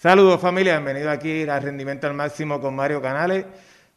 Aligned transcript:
Saludos 0.00 0.40
familia, 0.40 0.78
bienvenido 0.78 1.10
aquí 1.10 1.46
a 1.46 1.60
Rendimiento 1.60 2.06
al 2.06 2.14
Máximo 2.14 2.58
con 2.58 2.74
Mario 2.74 3.02
Canales. 3.02 3.44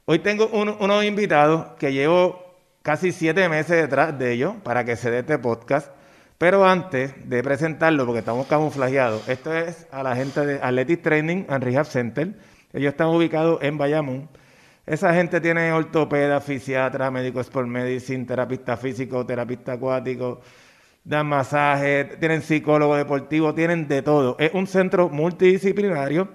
Hoy 0.03 0.19
tengo 0.19 0.47
unos 0.47 1.05
invitados 1.05 1.77
que 1.79 1.93
llevo 1.93 2.57
casi 2.81 3.13
siete 3.13 3.47
meses 3.47 3.83
detrás 3.83 4.19
de 4.19 4.33
ellos 4.33 4.53
para 4.65 4.83
que 4.83 4.97
se 4.97 5.09
dé 5.09 5.19
este 5.19 5.37
podcast. 5.39 5.93
Pero 6.37 6.67
antes 6.67 7.13
de 7.29 7.41
presentarlo, 7.41 8.05
porque 8.05 8.19
estamos 8.19 8.47
camuflajeados, 8.47 9.29
esto 9.29 9.53
es 9.53 9.87
a 9.93 10.03
la 10.03 10.13
gente 10.13 10.45
de 10.45 10.59
Athletic 10.61 11.03
Training 11.03 11.45
and 11.47 11.63
Rehab 11.63 11.85
Center. 11.85 12.33
Ellos 12.73 12.91
están 12.91 13.07
ubicados 13.07 13.63
en 13.63 13.77
Bayamón. 13.77 14.27
Esa 14.85 15.13
gente 15.13 15.39
tiene 15.39 15.71
ortopeda, 15.71 16.41
fisiatra, 16.41 17.11
médico 17.11 17.39
sport 17.39 17.69
medicine, 17.69 18.25
terapista 18.25 18.75
físico, 18.75 19.25
terapista 19.25 19.71
acuático, 19.71 20.41
dan 21.03 21.27
masajes, 21.27 22.17
tienen 22.19 22.41
psicólogo 22.41 22.95
deportivo, 22.95 23.53
tienen 23.53 23.87
de 23.87 24.01
todo. 24.01 24.35
Es 24.39 24.51
un 24.53 24.65
centro 24.67 25.09
multidisciplinario 25.09 26.29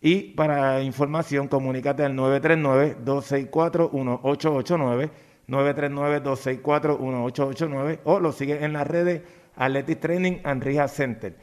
y 0.00 0.34
para 0.34 0.82
información 0.82 1.48
comunícate 1.48 2.04
al 2.04 2.14
939-264-1889, 2.16 5.10
939-264-1889 5.48 7.98
o 8.04 8.20
lo 8.20 8.30
sigues 8.32 8.62
en 8.62 8.74
las 8.74 8.86
redes 8.86 9.22
Athletic 9.56 9.98
Training 10.00 10.38
and 10.44 10.62
Rehab 10.62 10.88
Center. 10.88 11.34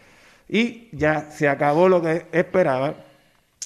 Y 0.48 0.88
ya 0.96 1.30
se 1.32 1.49
acabó 1.49 1.90
lo 1.90 2.02
que 2.02 2.27
esperaba 2.32 2.94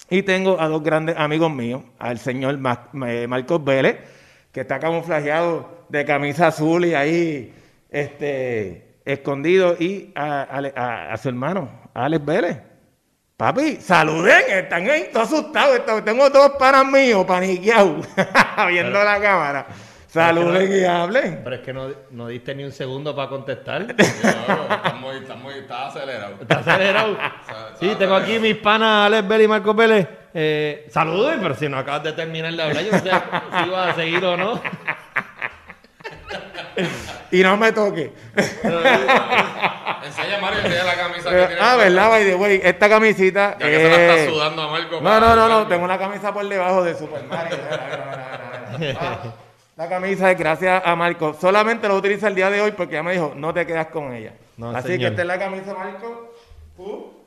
y 0.09 0.23
tengo 0.23 0.59
a 0.59 0.67
dos 0.67 0.81
grandes 0.83 1.15
amigos 1.17 1.53
míos, 1.53 1.83
al 1.99 2.17
señor 2.17 2.59
eh, 3.07 3.27
Marcos 3.27 3.63
Vélez, 3.63 3.97
que 4.51 4.61
está 4.61 4.79
camuflajeado 4.79 5.85
de 5.89 6.05
camisa 6.05 6.47
azul 6.47 6.85
y 6.85 6.95
ahí 6.95 7.53
este 7.89 8.90
escondido 9.05 9.75
y 9.79 10.11
a, 10.15 11.15
su 11.21 11.29
hermano, 11.29 11.89
Alex 11.93 12.25
Vélez. 12.25 12.61
Papi, 13.37 13.77
saluden, 13.77 14.43
están 14.49 14.87
ahí 14.87 15.09
todos 15.11 15.27
asustados. 15.31 15.81
Tengo 16.05 16.29
dos 16.29 16.51
panas 16.59 16.85
míos 16.85 17.25
paniqueados 17.25 18.07
viendo 18.67 19.03
la 19.03 19.19
cámara. 19.19 19.67
Saluden 20.05 20.69
y 20.71 20.83
hablen. 20.83 21.39
Pero 21.41 21.55
es 21.55 21.61
que 21.61 21.71
no, 21.71 21.87
no, 22.11 22.27
diste 22.27 22.53
ni 22.53 22.65
un 22.65 22.71
segundo 22.73 23.15
para 23.15 23.29
contestar. 23.29 23.87
está, 23.97 24.93
muy, 24.99 25.15
está, 25.15 25.35
muy, 25.35 25.53
está 25.53 25.87
acelerado. 25.87 26.35
Está 26.41 26.59
acelerado. 26.59 27.17
sí, 27.79 27.95
tengo 27.97 28.15
aquí 28.15 28.37
mis 28.37 28.57
panas 28.57 29.07
Alex 29.07 29.27
Vélez 29.27 29.45
y 29.45 29.47
Marco 29.47 29.73
Vélez. 29.73 30.07
Eh, 30.33 30.87
saluden, 30.89 31.39
pero 31.41 31.55
si 31.55 31.67
no 31.67 31.77
acabas 31.77 32.03
de 32.03 32.13
terminar 32.13 32.53
de 32.53 32.61
hablar, 32.61 32.83
yo 32.83 32.91
no 32.91 32.99
sé 32.99 33.09
si 33.63 33.69
vas 33.69 33.89
a 33.89 33.95
seguir 33.95 34.23
o 34.23 34.37
no. 34.37 34.61
Y 37.31 37.43
no 37.43 37.57
me 37.57 37.71
toque. 37.71 38.13
enseña 40.03 40.39
Mario, 40.41 40.59
enseña 40.59 40.83
la 40.83 40.95
camisa 40.95 41.29
que 41.29 41.47
tiene. 41.47 41.61
Ah, 41.61 41.75
¿verdad, 41.75 42.09
by 42.09 42.25
the 42.25 42.35
way? 42.35 42.61
Esta 42.63 42.89
camisita. 42.89 43.57
Ya 43.59 43.65
que 43.65 43.77
se 43.77 43.89
la 43.89 44.15
está 44.15 44.31
sudando 44.31 44.61
a 44.63 44.67
Marco. 44.71 45.01
No, 45.01 45.19
no, 45.19 45.35
no, 45.35 45.49
no. 45.49 45.67
Tengo 45.67 45.83
una 45.83 45.97
camisa 45.97 46.33
por 46.33 46.47
debajo 46.47 46.83
de 46.83 46.95
Super 46.95 47.23
Mario. 47.23 47.57
la 49.77 49.89
camisa 49.89 50.31
es 50.31 50.37
gracias 50.37 50.81
a 50.85 50.95
Marco. 50.95 51.35
Solamente 51.39 51.87
lo 51.87 51.95
utiliza 51.95 52.27
el 52.27 52.35
día 52.35 52.49
de 52.49 52.61
hoy 52.61 52.71
porque 52.71 52.93
ya 52.95 53.03
me 53.03 53.13
dijo, 53.13 53.33
no 53.35 53.53
te 53.53 53.65
quedas 53.65 53.87
con 53.87 54.13
ella. 54.13 54.33
Así 54.73 54.97
que 54.97 55.07
esta 55.07 55.21
es 55.21 55.27
la 55.27 55.39
camisa, 55.39 55.73
Marco. 55.73 56.35
Uh. 56.77 57.21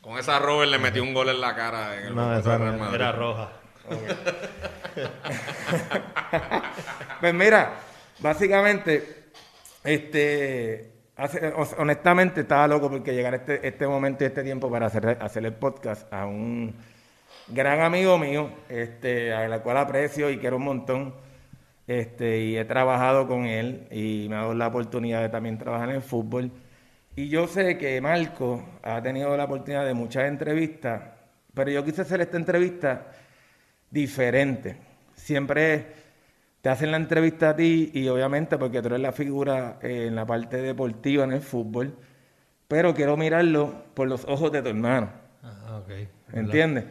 Con 0.00 0.18
esa 0.18 0.38
Robert 0.38 0.70
le 0.70 0.78
metió 0.78 1.02
un 1.02 1.12
gol 1.12 1.28
en 1.28 1.40
la 1.40 1.54
cara 1.54 1.94
en 1.98 2.06
el 2.06 2.14
no, 2.14 2.34
esa 2.34 2.56
era 2.94 3.12
roja. 3.12 3.50
pues 7.20 7.34
mira, 7.34 7.74
básicamente, 8.20 9.30
este, 9.84 10.92
honestamente 11.78 12.42
estaba 12.42 12.68
loco 12.68 12.90
porque 12.90 13.14
llegar 13.14 13.34
este, 13.34 13.66
este 13.66 13.86
momento 13.86 14.24
y 14.24 14.28
este 14.28 14.42
tiempo 14.42 14.70
para 14.70 14.86
hacer, 14.86 15.18
hacer 15.20 15.44
el 15.44 15.54
podcast 15.54 16.12
a 16.12 16.26
un 16.26 16.74
gran 17.48 17.80
amigo 17.80 18.18
mío, 18.18 18.50
este, 18.68 19.32
a 19.32 19.48
la 19.48 19.62
cual 19.62 19.78
aprecio 19.78 20.30
y 20.30 20.38
quiero 20.38 20.56
un 20.56 20.64
montón. 20.64 21.14
Este, 21.86 22.40
y 22.40 22.58
he 22.58 22.64
trabajado 22.66 23.26
con 23.26 23.46
él 23.46 23.88
y 23.90 24.26
me 24.28 24.36
ha 24.36 24.40
dado 24.40 24.54
la 24.54 24.66
oportunidad 24.66 25.22
de 25.22 25.30
también 25.30 25.56
trabajar 25.56 25.88
en 25.88 25.96
el 25.96 26.02
fútbol. 26.02 26.52
Y 27.16 27.28
yo 27.30 27.48
sé 27.48 27.78
que 27.78 28.00
Marco 28.00 28.62
ha 28.82 29.02
tenido 29.02 29.36
la 29.36 29.44
oportunidad 29.44 29.86
de 29.86 29.94
muchas 29.94 30.28
entrevistas, 30.28 31.02
pero 31.54 31.70
yo 31.70 31.84
quise 31.84 32.02
hacer 32.02 32.20
esta 32.20 32.36
entrevista 32.36 33.06
diferente. 33.90 34.76
Siempre 35.14 35.86
te 36.60 36.68
hacen 36.68 36.90
la 36.90 36.96
entrevista 36.96 37.50
a 37.50 37.56
ti 37.56 37.90
y 37.94 38.08
obviamente 38.08 38.58
porque 38.58 38.80
tú 38.80 38.88
eres 38.88 39.00
la 39.00 39.12
figura 39.12 39.78
eh, 39.82 40.06
en 40.08 40.16
la 40.16 40.26
parte 40.26 40.56
deportiva 40.58 41.24
en 41.24 41.32
el 41.32 41.40
fútbol, 41.40 41.96
pero 42.66 42.94
quiero 42.94 43.16
mirarlo 43.16 43.84
por 43.94 44.08
los 44.08 44.24
ojos 44.24 44.52
de 44.52 44.62
tu 44.62 44.68
hermano. 44.68 45.10
Ah, 45.42 45.80
ok. 45.82 45.90
¿Entiendes? 46.32 46.84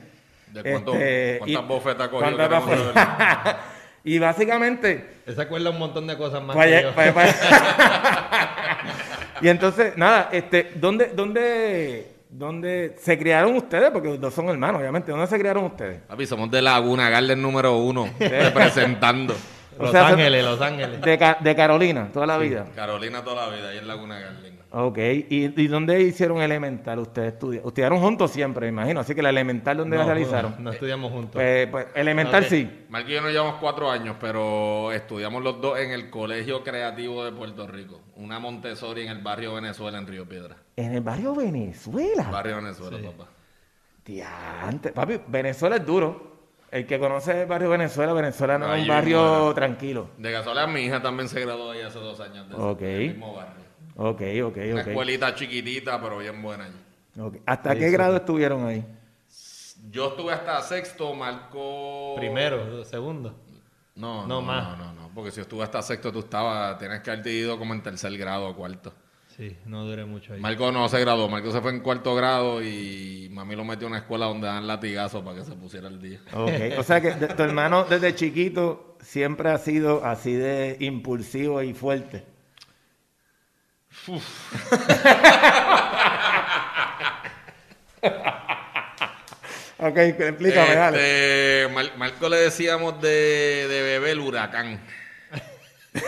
¿De 0.53 0.63
cuánto, 0.63 0.93
este, 0.93 1.39
¿Cuántas 1.39 1.67
bofetas 1.67 2.09
cogió? 2.09 2.33
y 4.03 4.19
básicamente... 4.19 5.17
Se 5.27 5.41
acuerda 5.41 5.69
un 5.69 5.79
montón 5.79 6.07
de 6.07 6.17
cosas 6.17 6.41
más. 6.41 6.55
y 9.41 9.49
entonces, 9.49 9.97
nada, 9.97 10.29
este, 10.31 10.71
¿dónde, 10.75 11.11
dónde 11.13 12.16
¿Dónde 12.29 12.95
se 12.99 13.17
criaron 13.17 13.55
ustedes? 13.55 13.89
Porque 13.91 14.09
los 14.09 14.19
dos 14.19 14.33
son 14.33 14.49
hermanos, 14.49 14.81
obviamente. 14.81 15.11
¿Dónde 15.11 15.27
se 15.27 15.39
criaron 15.39 15.65
ustedes? 15.65 16.01
Papi, 16.01 16.25
somos 16.25 16.51
de 16.51 16.61
Laguna 16.61 17.09
Garden 17.09 17.41
número 17.41 17.77
uno, 17.77 18.09
representando. 18.19 19.33
Los 19.79 19.93
Ángeles, 19.93 20.43
Los 20.43 20.61
Ángeles. 20.61 21.01
De, 21.01 21.55
Carolina, 21.55 22.09
toda 22.11 22.25
la 22.25 22.37
vida. 22.37 22.65
Carolina 22.75 23.23
toda 23.23 23.47
la 23.47 23.55
vida, 23.55 23.69
ahí 23.69 23.77
en 23.77 23.87
Laguna 23.87 24.19
Garden. 24.19 24.56
Ok, 24.69 24.97
¿Y, 25.29 25.67
dónde 25.67 26.01
hicieron 26.01 26.41
elemental 26.41 26.99
ustedes 26.99 27.33
estudiaron? 27.33 27.67
Estudiaron 27.69 27.99
juntos 28.01 28.31
siempre, 28.31 28.65
me 28.65 28.73
imagino. 28.73 28.99
Así 28.99 29.15
que 29.15 29.21
la 29.21 29.29
elemental, 29.29 29.77
¿dónde 29.77 29.97
la 29.97 30.03
realizaron? 30.03 30.55
No, 30.59 30.71
estudiamos 30.71 31.11
juntos. 31.11 31.33
Pues, 31.33 31.67
pues 31.67 31.87
elemental 31.95 32.43
sí. 32.45 32.85
Marquillo 32.89 33.13
y 33.13 33.15
yo 33.15 33.21
nos 33.21 33.31
llevamos 33.31 33.55
cuatro 33.61 33.89
años, 33.89 34.17
pero 34.19 34.91
estudiamos 34.91 35.41
los 35.41 35.61
dos 35.61 35.79
en 35.79 35.91
el 35.91 36.09
Colegio 36.09 36.63
Creativo 36.63 37.23
de 37.23 37.31
Puerto 37.31 37.65
Rico. 37.65 38.01
Una 38.17 38.39
Montessori 38.39 39.03
en 39.03 39.09
el 39.09 39.19
barrio 39.19 39.53
Venezuela, 39.53 39.99
en 39.99 40.07
Río 40.07 40.27
Piedra. 40.27 40.57
¿En 40.75 40.93
el 40.93 41.01
barrio 41.01 41.33
Venezuela? 41.33 42.29
Barrio 42.29 42.57
Venezuela, 42.57 42.97
papá. 43.11 43.29
Diante. 44.03 44.91
Papi, 44.91 45.21
Venezuela 45.27 45.77
es 45.77 45.85
duro. 45.85 46.35
El 46.69 46.85
que 46.85 46.99
conoce 46.99 47.43
el 47.43 47.47
barrio 47.47 47.69
Venezuela, 47.69 48.11
Venezuela 48.11 48.57
no 48.57 48.73
es 48.73 48.81
un 48.81 48.87
barrio 48.87 49.53
tranquilo. 49.53 50.09
De 50.17 50.33
casualidad, 50.33 50.67
mi 50.67 50.81
hija 50.81 51.01
también 51.01 51.29
se 51.29 51.39
graduó 51.39 51.71
ahí 51.71 51.81
hace 51.81 51.99
dos 51.99 52.19
años. 52.19 52.49
De 52.49 52.55
ese, 52.55 53.13
mismo 53.13 53.33
barrio. 53.33 53.66
Ok, 53.97 54.21
ok, 54.43 54.57
Una 54.71 54.81
escuelita 54.81 55.33
chiquitita, 55.33 55.99
pero 55.99 56.19
bien 56.19 56.41
buena 56.41 56.69
Okay. 57.19 57.41
¿Hasta 57.47 57.75
qué 57.75 57.89
grado 57.89 58.17
estuvieron 58.17 58.67
ahí? 58.67 58.85
Yo 59.89 60.09
estuve 60.09 60.33
hasta 60.33 60.61
sexto, 60.61 61.15
marcó... 61.15 62.13
Primero, 62.15 62.85
segundo. 62.85 63.33
No, 63.95 64.21
no, 64.21 64.27
no, 64.27 64.41
más. 64.43 64.77
no, 64.77 64.93
no, 64.93 65.09
porque 65.15 65.31
si 65.31 65.41
estuve 65.41 65.63
hasta 65.63 65.81
sexto, 65.81 66.11
tú 66.11 66.19
estabas, 66.19 66.77
tienes 66.77 67.01
que 67.01 67.09
haberte 67.09 67.31
ido 67.31 67.57
como 67.57 67.73
en 67.73 67.81
tercer 67.81 68.15
grado 68.19 68.49
o 68.49 68.55
cuarto. 68.55 68.93
Sí, 69.35 69.57
no 69.65 69.85
duré 69.85 70.05
mucho 70.05 70.33
ahí. 70.33 70.39
Marco 70.39 70.71
no 70.71 70.87
se 70.89 70.99
graduó, 70.99 71.27
Marco 71.27 71.51
se 71.51 71.61
fue 71.61 71.71
en 71.71 71.79
cuarto 71.79 72.13
grado 72.13 72.61
y 72.61 73.29
mami 73.31 73.55
lo 73.55 73.65
metió 73.65 73.87
en 73.87 73.93
una 73.93 74.01
escuela 74.01 74.27
donde 74.27 74.45
dan 74.45 74.67
latigazos 74.67 75.23
para 75.23 75.39
que 75.39 75.45
se 75.45 75.53
pusiera 75.53 75.87
el 75.87 75.99
día. 75.99 76.19
Ok, 76.33 76.77
o 76.77 76.83
sea 76.83 77.01
que 77.01 77.11
tu 77.11 77.41
hermano 77.41 77.85
desde 77.85 78.13
chiquito 78.13 78.95
siempre 79.01 79.49
ha 79.49 79.57
sido 79.57 80.05
así 80.05 80.33
de 80.33 80.77
impulsivo 80.79 81.63
y 81.63 81.73
fuerte. 81.73 82.36
ok, 89.79 89.97
explícame, 89.97 90.87
este, 90.87 91.67
Marco 91.97 92.29
le 92.29 92.37
decíamos 92.37 93.01
de, 93.01 93.67
de 93.67 93.81
bebé 93.81 94.11
el 94.11 94.19
huracán. 94.19 94.79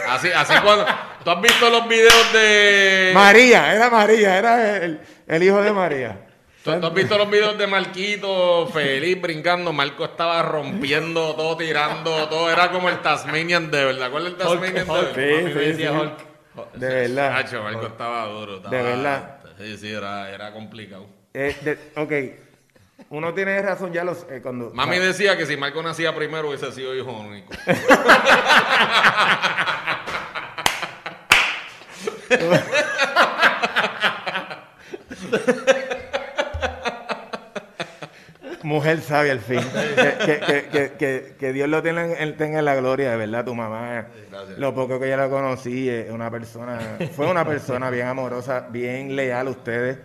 Así, 0.08 0.30
así 0.30 0.54
cuando. 0.64 0.86
¿Tú 1.24 1.32
has 1.32 1.42
visto 1.42 1.70
los 1.70 1.88
videos 1.88 2.34
de. 2.34 3.12
María, 3.14 3.74
era 3.74 3.90
María, 3.90 4.38
era 4.38 4.78
el, 4.78 5.00
el 5.28 5.44
hijo 5.44 5.62
de 5.62 5.72
María. 5.72 6.18
¿Tú, 6.64 6.72
has 6.72 6.94
visto 6.94 7.18
los 7.18 7.30
videos 7.30 7.58
de 7.58 7.68
Marquito 7.68 8.68
feliz 8.68 9.20
brincando? 9.22 9.72
Marco 9.72 10.06
estaba 10.06 10.44
rompiendo 10.44 11.36
todo, 11.36 11.58
tirando 11.58 12.28
todo. 12.28 12.52
Era 12.52 12.72
como 12.72 12.90
el 12.90 13.02
Tasmanian 13.02 13.72
Devil. 13.72 13.98
¿Te 13.98 14.04
acuerdas 14.04 14.32
del 14.32 14.38
Tasmanian 14.38 14.88
Devil? 14.88 15.54
Sí, 15.54 15.54
sí, 15.54 15.82
sí. 15.82 15.88
Hulk. 15.88 16.29
De 16.74 16.88
verdad. 16.88 17.46
Marco 17.64 17.88
estaba 17.88 18.26
duro. 18.26 18.58
Estaba, 18.58 18.76
de 18.76 18.84
verdad. 18.84 19.40
Sí, 19.58 19.78
sí, 19.78 19.92
era, 19.92 20.30
era 20.30 20.54
complicado. 20.54 21.08
Eh, 21.34 21.78
ok. 21.96 22.14
Uno 23.10 23.34
tiene 23.34 23.62
razón 23.62 23.94
ya 23.94 24.04
los 24.04 24.26
eh, 24.30 24.42
cuando. 24.42 24.72
Mami 24.74 25.00
decía 25.00 25.38
que 25.38 25.46
si 25.46 25.58
Marco 25.58 25.82
nacía 25.82 26.14
primero 26.16 26.50
hubiese 26.50 26.72
sido 26.72 26.96
hijo 26.96 27.12
único. 27.12 27.54
Mujer 38.64 39.02
sabia 39.02 39.32
al 39.32 39.40
fin. 39.40 39.60
que, 40.26 40.40
que- 40.72 40.92
que- 40.98 41.36
que- 41.40 41.54
Dios 41.54 41.70
lo 41.70 41.82
tenga 41.82 42.06
en, 42.20 42.36
tenga 42.38 42.60
en 42.60 42.66
la 42.66 42.76
gloria, 42.76 43.12
de 43.12 43.18
verdad, 43.18 43.46
tu 43.46 43.56
mamá. 43.56 44.08
Gracias. 44.30 44.58
Lo 44.60 44.74
poco 44.76 45.00
que 45.00 45.10
yo 45.10 45.18
la 45.18 45.30
conocí, 45.30 45.88
es 45.90 46.12
una 46.12 46.30
persona, 46.30 46.80
fue 47.14 47.30
una 47.30 47.46
persona 47.46 47.90
bien 47.90 48.08
amorosa, 48.08 48.68
bien 48.70 49.16
leal 49.16 49.48
a 49.48 49.50
ustedes. 49.52 49.98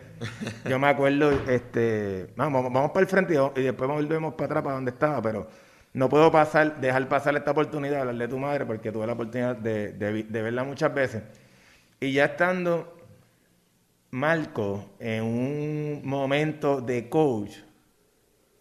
Yo 0.69 0.79
me 0.79 0.87
acuerdo, 0.89 1.33
este, 1.49 2.29
vamos, 2.37 2.62
vamos 2.73 2.91
para 2.93 3.03
el 3.03 3.09
frente 3.09 3.35
y, 3.35 3.61
y 3.61 3.65
después 3.65 3.91
volvemos 3.91 4.35
para 4.35 4.47
atrás 4.47 4.62
para 4.62 4.75
donde 4.77 4.91
estaba, 4.93 5.21
pero 5.21 5.49
no 5.93 6.09
puedo 6.09 6.31
pasar, 6.31 6.81
dejar 6.81 7.09
pasar 7.09 7.37
esta 7.37 7.51
oportunidad 7.51 7.95
de 7.95 8.01
hablar 8.01 8.17
de 8.17 8.29
tu 8.29 8.39
madre 8.39 8.65
porque 8.65 8.91
tuve 8.93 9.06
la 9.06 9.12
oportunidad 9.15 9.56
de, 9.56 9.93
de 9.93 10.23
de 10.23 10.43
verla 10.43 10.65
muchas 10.65 10.95
veces. 10.95 11.23
Y 12.01 12.12
ya 12.12 12.25
estando 12.27 12.97
Marco 14.11 14.91
en 15.01 15.25
un 15.25 16.01
momento 16.05 16.81
de 16.81 17.09
coach, 17.09 17.51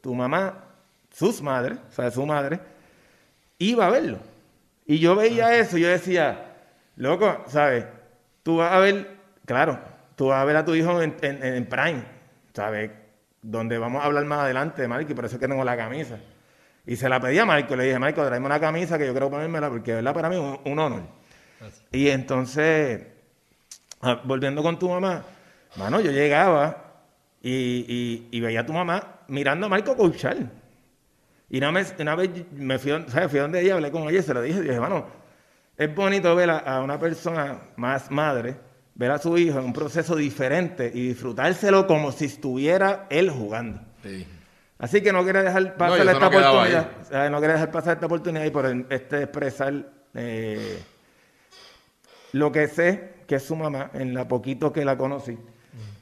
tu 0.04 0.14
mamá, 0.14 0.66
sus 1.14 1.42
madres, 1.42 1.78
o 1.90 1.94
sea, 1.94 2.12
su 2.12 2.26
madre, 2.26 2.60
iba 3.58 3.88
a 3.88 3.90
verlo. 3.90 4.18
Y 4.86 5.00
yo 5.00 5.16
veía 5.16 5.56
eso 5.58 5.78
y 5.78 5.82
yo 5.82 5.88
decía, 5.88 6.44
loco, 6.98 7.42
¿sabes? 7.48 7.86
Tú 8.44 8.58
vas 8.58 8.74
a 8.74 8.80
ver, 8.80 9.16
claro, 9.46 9.80
tú 10.18 10.28
vas 10.28 10.42
a 10.42 10.46
ver 10.46 10.58
a 10.58 10.66
tu 10.66 10.76
hijo 10.76 11.02
en, 11.02 11.16
en- 11.22 11.42
en 11.42 11.66
Prime, 11.66 12.04
¿sabes? 12.54 12.92
Donde 13.42 13.78
vamos 13.78 14.04
a 14.04 14.06
hablar 14.06 14.26
más 14.26 14.40
adelante 14.40 14.82
de 14.82 14.90
Marco 14.90 15.10
y 15.10 15.16
por 15.16 15.24
eso 15.24 15.36
es 15.38 15.40
que 15.40 15.48
tengo 15.48 15.64
la 15.64 15.78
camisa. 15.78 16.18
Y 16.86 16.98
se 16.98 17.08
la 17.08 17.22
pedí 17.22 17.40
a 17.40 17.46
Marco, 17.46 17.74
le 17.78 17.86
dije, 17.86 17.98
Marco, 17.98 18.26
tráeme 18.26 18.46
una 18.46 18.60
camisa 18.60 18.98
que 18.98 19.06
yo 19.06 19.14
quiero 19.14 19.30
ponérmela 19.30 19.70
porque, 19.70 19.92
de 19.92 19.96
¿verdad? 19.96 20.14
Para 20.14 20.28
mí 20.30 20.36
es 20.36 20.42
un, 20.42 20.60
un 20.70 20.80
honor. 20.80 21.02
Y 21.94 22.10
entonces, 22.10 23.04
ah, 24.02 24.20
volviendo 24.26 24.62
con 24.62 24.78
tu 24.78 24.90
mamá, 24.90 25.24
mano, 25.78 26.02
yo 26.02 26.12
llegaba 26.12 26.92
y, 27.42 27.50
y- 27.88 28.28
y 28.32 28.40
veía 28.42 28.62
a 28.62 28.66
tu 28.66 28.74
mamá 28.74 29.13
mirando 29.28 29.66
a 29.66 29.70
Marco 29.70 29.96
coachar. 29.96 30.38
Y 31.50 31.58
una 31.58 31.72
vez, 31.72 31.96
una 32.00 32.16
vez 32.16 32.30
me 32.52 32.80
fui, 32.80 32.92
¿sabes? 33.08 33.30
fui 33.30 33.40
donde 33.40 33.62
ella, 33.62 33.76
hablé 33.76 33.92
con 33.92 34.04
ella 34.04 34.20
y 34.20 34.24
se 34.24 34.34
lo 34.34 34.42
dije. 34.42 34.60
Y 34.60 34.64
dije, 34.64 34.80
mano, 34.80 35.06
es 35.78 35.94
bonito 35.94 36.36
ver 36.36 36.50
a, 36.50 36.58
a 36.60 36.82
una 36.82 37.00
persona 37.00 37.60
más 37.76 38.10
madre, 38.10 38.56
ver 38.96 39.12
a 39.12 39.20
su 39.20 39.38
hijo 39.38 39.60
en 39.60 39.66
un 39.66 39.74
proceso 39.74 40.16
diferente 40.16 40.92
y 40.94 41.10
disfrutárselo 41.10 41.86
como 41.88 42.12
si 42.12 42.26
estuviera 42.26 43.08
él 43.10 43.30
jugando. 43.30 43.82
Sí. 44.02 44.26
Así 44.84 45.02
que 45.02 45.14
no 45.14 45.24
quería 45.24 45.44
dejar 45.44 45.78
pasar 45.78 46.02
eso 46.02 46.12
esta 46.12 46.20
no 46.20 46.28
oportunidad. 46.28 47.30
No 47.30 47.40
quería 47.40 47.54
dejar 47.54 47.72
pasar 47.72 47.94
esta 47.94 48.06
oportunidad 48.06 48.44
y 48.44 48.50
por 48.50 48.66
este 48.90 49.24
expresar 49.24 49.74
eh, 50.14 50.80
lo 52.34 52.52
que 52.52 52.68
sé 52.68 53.14
que 53.26 53.36
es 53.36 53.44
su 53.44 53.56
mamá, 53.56 53.92
en 53.94 54.14
la 54.14 54.28
poquito 54.28 54.74
que 54.74 54.84
la 54.84 54.98
conocí, 54.98 55.38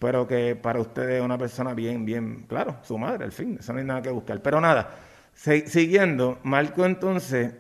pero 0.02 0.28
que 0.28 0.56
para 0.56 0.80
ustedes 0.80 1.20
es 1.20 1.22
una 1.22 1.38
persona 1.38 1.76
bien, 1.76 2.04
bien, 2.04 2.46
claro, 2.48 2.78
su 2.82 2.98
madre, 2.98 3.24
al 3.24 3.32
fin, 3.32 3.58
eso 3.60 3.72
no 3.72 3.78
hay 3.78 3.86
nada 3.86 4.02
que 4.02 4.10
buscar. 4.10 4.42
Pero 4.42 4.60
nada, 4.60 4.96
siguiendo, 5.36 6.40
Marco 6.42 6.88
entonces 6.88 7.54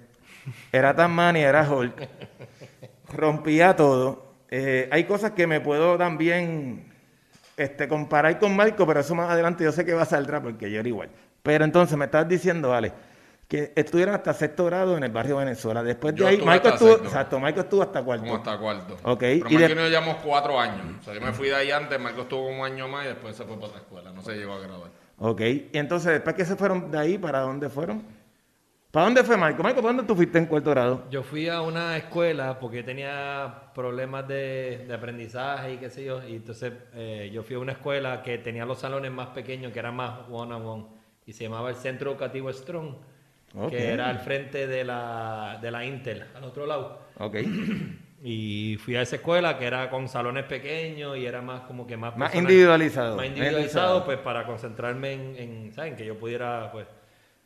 era 0.72 0.96
tan 0.96 1.12
mani, 1.12 1.42
era 1.42 1.72
Hulk, 1.72 2.10
rompía 3.14 3.76
todo. 3.76 4.34
Eh, 4.50 4.90
hay 4.92 5.04
cosas 5.04 5.34
que 5.34 5.46
me 5.46 5.62
puedo 5.62 6.00
también 6.00 6.92
este, 7.58 7.88
comparar 7.88 8.40
con 8.40 8.56
Marco, 8.56 8.88
pero 8.88 9.02
eso 9.02 9.14
más 9.14 9.30
adelante 9.30 9.64
yo 9.64 9.72
sé 9.72 9.86
que 9.86 9.94
va 9.94 10.02
a 10.02 10.06
saldrá 10.06 10.42
porque 10.42 10.72
yo 10.72 10.80
era 10.80 10.90
igual. 10.90 11.10
Pero 11.44 11.64
entonces 11.64 11.96
me 11.96 12.06
estás 12.06 12.28
diciendo, 12.28 12.74
Ale, 12.74 12.92
que 13.52 13.74
estuvieron 13.76 14.16
hasta 14.16 14.34
sexto 14.34 14.64
grado 14.64 14.96
en 14.96 15.04
el 15.04 15.12
barrio 15.12 15.36
Venezuela. 15.36 15.84
Después 15.84 16.14
de 16.16 16.22
Yo 16.22 16.28
ahí, 16.28 16.42
hasta 16.48 16.70
estuvo, 16.70 16.88
sexto. 16.92 17.08
exacto, 17.08 17.38
Marco 17.38 17.60
estuvo 17.60 17.82
hasta 17.82 18.02
cuarto. 18.02 18.24
Como 18.24 18.38
hasta 18.38 18.58
cuarto. 18.58 18.98
Ok, 19.04 19.20
Pero 19.20 19.36
y 19.36 19.40
Marco 19.42 19.58
de- 19.58 19.66
y 19.66 19.76
yo 19.76 19.88
llevamos 19.90 20.16
cuatro 20.24 20.58
años. 20.58 20.86
O 21.02 21.04
sea, 21.04 21.14
yo 21.14 21.20
me 21.20 21.34
fui 21.34 21.50
de 21.50 21.56
ahí 21.56 21.70
antes, 21.70 22.00
Marco 22.00 22.22
estuvo 22.22 22.48
un 22.48 22.64
año 22.66 22.88
más 22.88 23.04
y 23.04 23.08
después 23.10 23.36
se 23.36 23.44
fue 23.44 23.56
para 23.56 23.68
otra 23.68 23.82
escuela. 23.82 24.12
No 24.14 24.22
se 24.22 24.36
llegó 24.38 24.54
a 24.54 24.60
graduar. 24.62 24.90
Ok, 25.20 25.42
y 25.42 25.70
entonces 25.74 26.14
después 26.14 26.34
que 26.34 26.46
se 26.46 26.56
fueron 26.56 26.90
de 26.90 26.98
ahí, 26.98 27.18
¿para 27.18 27.40
dónde 27.42 27.68
fueron? 27.70 28.02
¿Para 28.90 29.06
dónde 29.06 29.22
fue 29.26 29.36
Marco? 29.36 29.62
Marco, 29.64 29.82
¿para 29.82 29.94
dónde 29.96 30.04
tú 30.08 30.16
fuiste 30.16 30.38
en 30.38 30.46
cuarto 30.46 30.70
grado? 30.70 31.04
Yo 31.10 31.22
fui 31.22 31.50
a 31.50 31.60
una 31.62 31.98
escuela 31.98 32.58
porque 32.58 32.84
tenía 32.84 33.54
problemas 33.76 34.28
de, 34.30 34.86
de 34.88 34.94
aprendizaje 34.94 35.74
y 35.74 35.78
qué 35.78 35.90
sé 35.90 36.06
yo. 36.06 36.26
Y 36.26 36.38
entonces 36.38 36.72
eh, 36.94 37.30
yo 37.34 37.44
fui 37.44 37.58
a 37.58 37.60
una 37.60 37.74
escuela 37.74 38.24
que 38.24 38.38
tenía 38.38 38.66
los 38.66 38.80
salones 38.80 39.12
más 39.12 39.28
pequeños, 39.28 39.74
que 39.74 39.80
eran 39.80 39.96
más 39.96 40.22
one 40.30 40.54
on 40.56 40.66
one. 40.66 40.86
Y 41.26 41.34
se 41.34 41.44
llamaba 41.44 41.70
el 41.70 41.76
Centro 41.76 42.12
Educativo 42.12 42.52
Strong, 42.52 42.96
Que 43.70 43.90
era 43.90 44.10
al 44.10 44.20
frente 44.20 44.66
de 44.68 44.84
la, 44.84 45.60
de 45.62 45.72
la 45.72 45.86
Intel, 45.86 46.24
al 46.36 46.44
otro 46.44 46.66
lado. 46.66 47.02
Ok. 47.18 47.38
Y 48.24 48.78
fui 48.78 48.96
a 48.96 49.02
esa 49.02 49.16
escuela 49.16 49.58
que 49.58 49.66
era 49.66 49.90
con 49.90 50.08
salones 50.08 50.44
pequeños 50.44 51.18
y 51.18 51.26
era 51.26 51.42
más 51.42 51.62
como 51.62 51.88
que 51.88 51.98
más... 51.98 52.16
Más 52.16 52.30
personal- 52.30 52.52
individualizado. 52.52 53.16
Más 53.18 53.26
individualizado, 53.26 54.06
pues 54.06 54.20
para 54.20 54.46
concentrarme 54.46 55.14
en, 55.14 55.36
en 55.38 55.74
¿saben? 55.74 55.96
Que 55.96 56.06
yo 56.06 56.20
pudiera, 56.20 56.72
pues... 56.72 56.86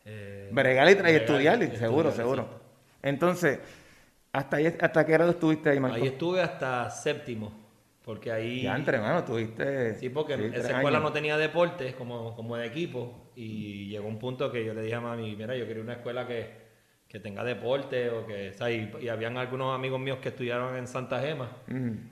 eh, 0.04 0.50
Bregar 0.52 0.86
y, 0.90 1.16
estudiar, 1.16 1.64
y 1.64 1.78
seguro, 1.78 2.12
seguro. 2.12 2.50
Entonces, 3.02 3.60
¿hasta, 4.34 4.58
ahí- 4.58 4.76
¿hasta 4.78 5.06
qué 5.06 5.14
grado 5.14 5.32
estuviste 5.32 5.70
ahí, 5.70 5.80
Marco? 5.80 5.96
Ahí 5.96 6.08
estuve 6.08 6.42
hasta 6.42 6.90
séptimo, 6.90 7.54
porque 8.06 8.32
ahí... 8.32 8.62
Ya, 8.62 8.76
entre 8.76 8.98
hermano, 8.98 9.26
tuviste... 9.26 9.96
Sí, 9.96 10.10
porque 10.10 10.36
esa 10.36 10.58
escuela 10.78 11.00
años. 11.00 11.10
no 11.10 11.12
tenía 11.12 11.38
deportes 11.38 11.96
como, 11.96 12.36
como 12.36 12.56
de 12.56 12.68
equipo 12.68 13.32
y 13.36 13.88
llegó 13.88 14.08
un 14.08 14.20
punto 14.20 14.52
que 14.52 14.64
yo 14.64 14.74
le 14.76 14.84
dije 14.84 14.94
a 14.96 15.02
mami, 15.02 15.36
mira, 15.36 15.56
yo 15.58 15.66
quería 15.68 15.82
una 15.82 15.94
escuela 15.94 16.28
que, 16.28 16.64
que 17.08 17.20
tenga 17.20 17.44
deporte 17.44 18.10
o 18.12 18.28
que, 18.28 18.50
o 18.50 18.54
sea, 18.54 18.70
y, 18.70 18.92
y 19.02 19.08
habían 19.10 19.38
algunos 19.38 19.74
amigos 19.74 20.00
míos 20.00 20.20
que 20.22 20.30
estudiaron 20.30 20.78
en 20.78 20.88
Santa 20.88 21.20
Gema. 21.20 21.50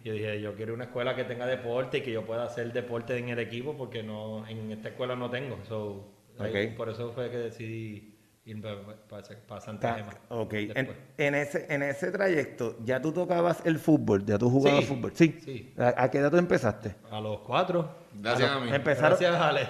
Y 0.04 0.08
yo 0.08 0.14
dije, 0.14 0.42
yo 0.42 0.56
quiero 0.56 0.74
una 0.74 0.86
escuela 0.86 1.16
que 1.16 1.26
tenga 1.26 1.46
deporte 1.46 2.00
y 2.00 2.02
que 2.02 2.12
yo 2.12 2.26
pueda 2.26 2.44
hacer 2.46 2.74
deporte 2.74 3.16
en 3.18 3.30
el 3.30 3.38
equipo 3.40 3.78
porque 3.78 4.02
no 4.02 4.48
en 4.48 4.72
esta 4.72 4.90
escuela 4.90 5.16
no 5.16 5.30
tengo. 5.30 5.60
So, 5.68 6.12
ahí- 6.40 6.74
por 6.76 6.90
eso 6.90 7.12
fue 7.12 7.30
que 7.30 7.38
decidí 7.38 8.13
ir 8.46 8.62
para 9.08 9.62
Santa 9.62 9.96
Gema. 9.96 10.14
Ok, 10.30 10.54
en, 10.54 11.36
ese, 11.36 11.66
en 11.74 11.84
ese 11.84 12.12
trayecto, 12.12 12.78
¿ya 12.84 13.02
tú 13.02 13.12
tocabas 13.12 13.66
el 13.66 13.80
fútbol? 13.80 14.26
¿Ya 14.26 14.38
tú 14.38 14.50
jugabas 14.50 14.82
Sí, 14.82 14.88
fútbol? 14.88 15.12
Sí. 15.16 15.40
sí. 15.44 15.74
¿A, 15.78 16.04
a 16.04 16.12
qué 16.12 16.20
edad 16.20 16.32
tú 16.32 16.38
empezaste? 16.38 16.96
A 17.10 17.20
los 17.22 17.40
cuatro. 17.40 17.90
Gracias 18.14 18.50
A 18.50 18.56
a 18.56 18.60
mí. 18.60 18.70
Empezaron... 18.74 19.12
Gracias, 19.12 19.36
Ale. 19.36 19.68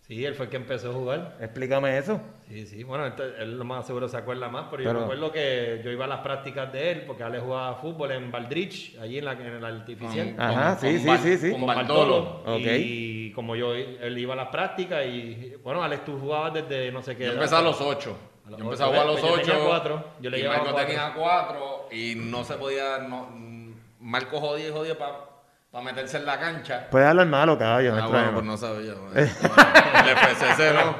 Sí, 0.00 0.24
él 0.24 0.34
fue 0.34 0.46
el 0.46 0.50
que 0.50 0.56
empezó 0.56 0.90
a 0.90 0.94
jugar. 0.94 1.36
Explícame 1.40 1.96
eso. 1.96 2.20
Sí, 2.48 2.66
sí, 2.66 2.82
bueno, 2.84 3.06
él 3.06 3.58
lo 3.58 3.64
más 3.64 3.86
seguro 3.86 4.06
se 4.06 4.16
acuerda 4.18 4.48
más, 4.50 4.66
pero, 4.70 4.82
yo 4.82 4.90
Pero- 4.90 5.04
acuerdo 5.04 5.32
que 5.32 5.80
yo 5.82 5.90
iba 5.90 6.04
a 6.04 6.08
las 6.08 6.20
prácticas 6.20 6.70
de 6.72 6.92
él, 6.92 7.02
porque 7.06 7.22
Ale 7.22 7.40
jugaba 7.40 7.74
fútbol 7.76 8.12
en 8.12 8.30
Valdrich, 8.30 8.98
allí 9.00 9.18
en, 9.18 9.24
la, 9.24 9.32
en 9.32 9.40
el 9.46 9.64
artificial. 9.64 10.36
Con- 10.36 10.40
Ajá, 10.44 10.76
con 10.76 10.88
sí, 10.90 10.98
sí, 10.98 11.06
Bar- 11.06 11.18
sí, 11.20 11.38
sí. 11.38 11.50
Con 11.52 11.66
Bartolo. 11.66 12.22
Bartolo. 12.44 12.54
Ok. 12.56 12.66
Y 12.78 13.32
como 13.32 13.56
yo, 13.56 13.74
él 13.74 14.18
iba 14.18 14.34
a 14.34 14.36
las 14.36 14.48
prácticas 14.48 15.06
y, 15.06 15.54
bueno, 15.64 15.82
Alex, 15.82 16.04
tú 16.04 16.18
jugabas 16.18 16.52
desde 16.54 16.92
no 16.92 17.02
sé 17.02 17.16
qué 17.16 17.24
Yo 17.26 17.32
empecé 17.32 17.56
a 17.56 17.62
los 17.62 17.80
ocho. 17.80 18.16
Yo 18.46 18.56
empecé 18.58 18.82
ocho, 18.82 18.84
a 18.84 18.86
jugar 18.88 19.00
a 19.02 19.04
los 19.06 19.20
Pues 19.20 19.32
yo 19.32 19.38
tenía 19.40 19.54
ocho. 19.56 19.66
cuatro, 19.66 20.04
yo 20.20 20.30
le 20.30 20.38
y 20.40 20.44
Marco 20.46 20.64
cuatro. 20.70 20.86
tenía 20.86 21.12
cuatro 21.16 21.88
y 21.90 22.14
no 22.14 22.44
se 22.44 22.54
podía. 22.56 22.98
No, 22.98 23.30
mm, 23.32 23.72
Marco 24.00 24.38
jodía 24.38 24.68
y 24.68 24.70
jodía 24.70 24.98
para 24.98 25.82
meterse 25.82 26.18
en 26.18 26.26
la 26.26 26.38
cancha. 26.38 26.88
Puedes 26.90 27.08
hablar 27.08 27.26
malo, 27.26 27.56
caballo. 27.58 27.92
no 27.96 28.02
Ah, 28.02 28.06
bueno, 28.06 28.30
problema. 28.30 28.32
pues 28.34 28.44
no 28.44 28.56
sabía. 28.58 28.92
El 29.14 30.16
FCC 30.16 30.74
no. 30.74 30.94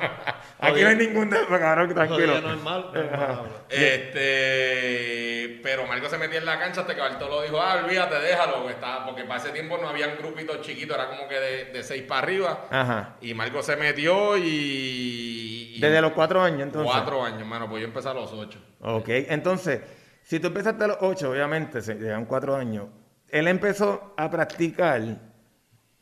Aquí 0.66 0.82
no 0.82 0.88
hay 0.88 0.96
ningún 0.96 1.28
cabrón, 1.30 1.94
tranquilo. 1.94 2.34
Jodía 2.34 2.40
normal. 2.40 2.90
normal. 2.92 3.40
Este, 3.68 5.60
pero 5.62 5.86
Marco 5.86 6.08
se 6.08 6.18
metía 6.18 6.38
en 6.38 6.44
la 6.46 6.58
cancha 6.58 6.82
hasta 6.82 6.94
que 6.94 7.00
Bartolo 7.00 7.42
dijo, 7.42 7.60
ah, 7.60 7.80
olvídate, 7.84 8.16
déjalo, 8.20 8.68
está, 8.68 9.04
porque 9.04 9.24
para 9.24 9.40
ese 9.40 9.50
tiempo 9.50 9.78
no 9.78 9.88
habían 9.88 10.16
grupitos 10.16 10.60
chiquitos, 10.62 10.96
era 10.96 11.08
como 11.08 11.28
que 11.28 11.38
de, 11.40 11.64
de 11.66 11.82
seis 11.82 12.02
para 12.02 12.22
arriba. 12.22 12.66
Ajá. 12.70 13.16
Y 13.20 13.34
Marco 13.34 13.62
se 13.62 13.76
metió 13.76 14.36
y... 14.36 15.72
y- 15.76 15.80
Desde 15.80 16.00
los 16.00 16.12
cuatro 16.12 16.40
años, 16.42 16.62
entonces. 16.62 16.90
Cuatro 16.92 17.24
años, 17.24 17.46
mano, 17.46 17.68
pues 17.68 17.80
yo 17.82 17.88
empecé 17.88 18.08
a 18.08 18.14
los 18.14 18.32
ocho. 18.32 18.58
Ok, 18.80 19.08
entonces, 19.08 19.80
si 20.22 20.38
tú 20.40 20.48
empezaste 20.48 20.84
a 20.84 20.88
los 20.88 20.98
ocho, 21.00 21.30
obviamente, 21.30 21.80
se 21.82 21.94
llevan 21.94 22.26
cuatro 22.26 22.54
años. 22.56 22.86
Él 23.28 23.48
empezó 23.48 24.14
a 24.16 24.30
practicar 24.30 25.00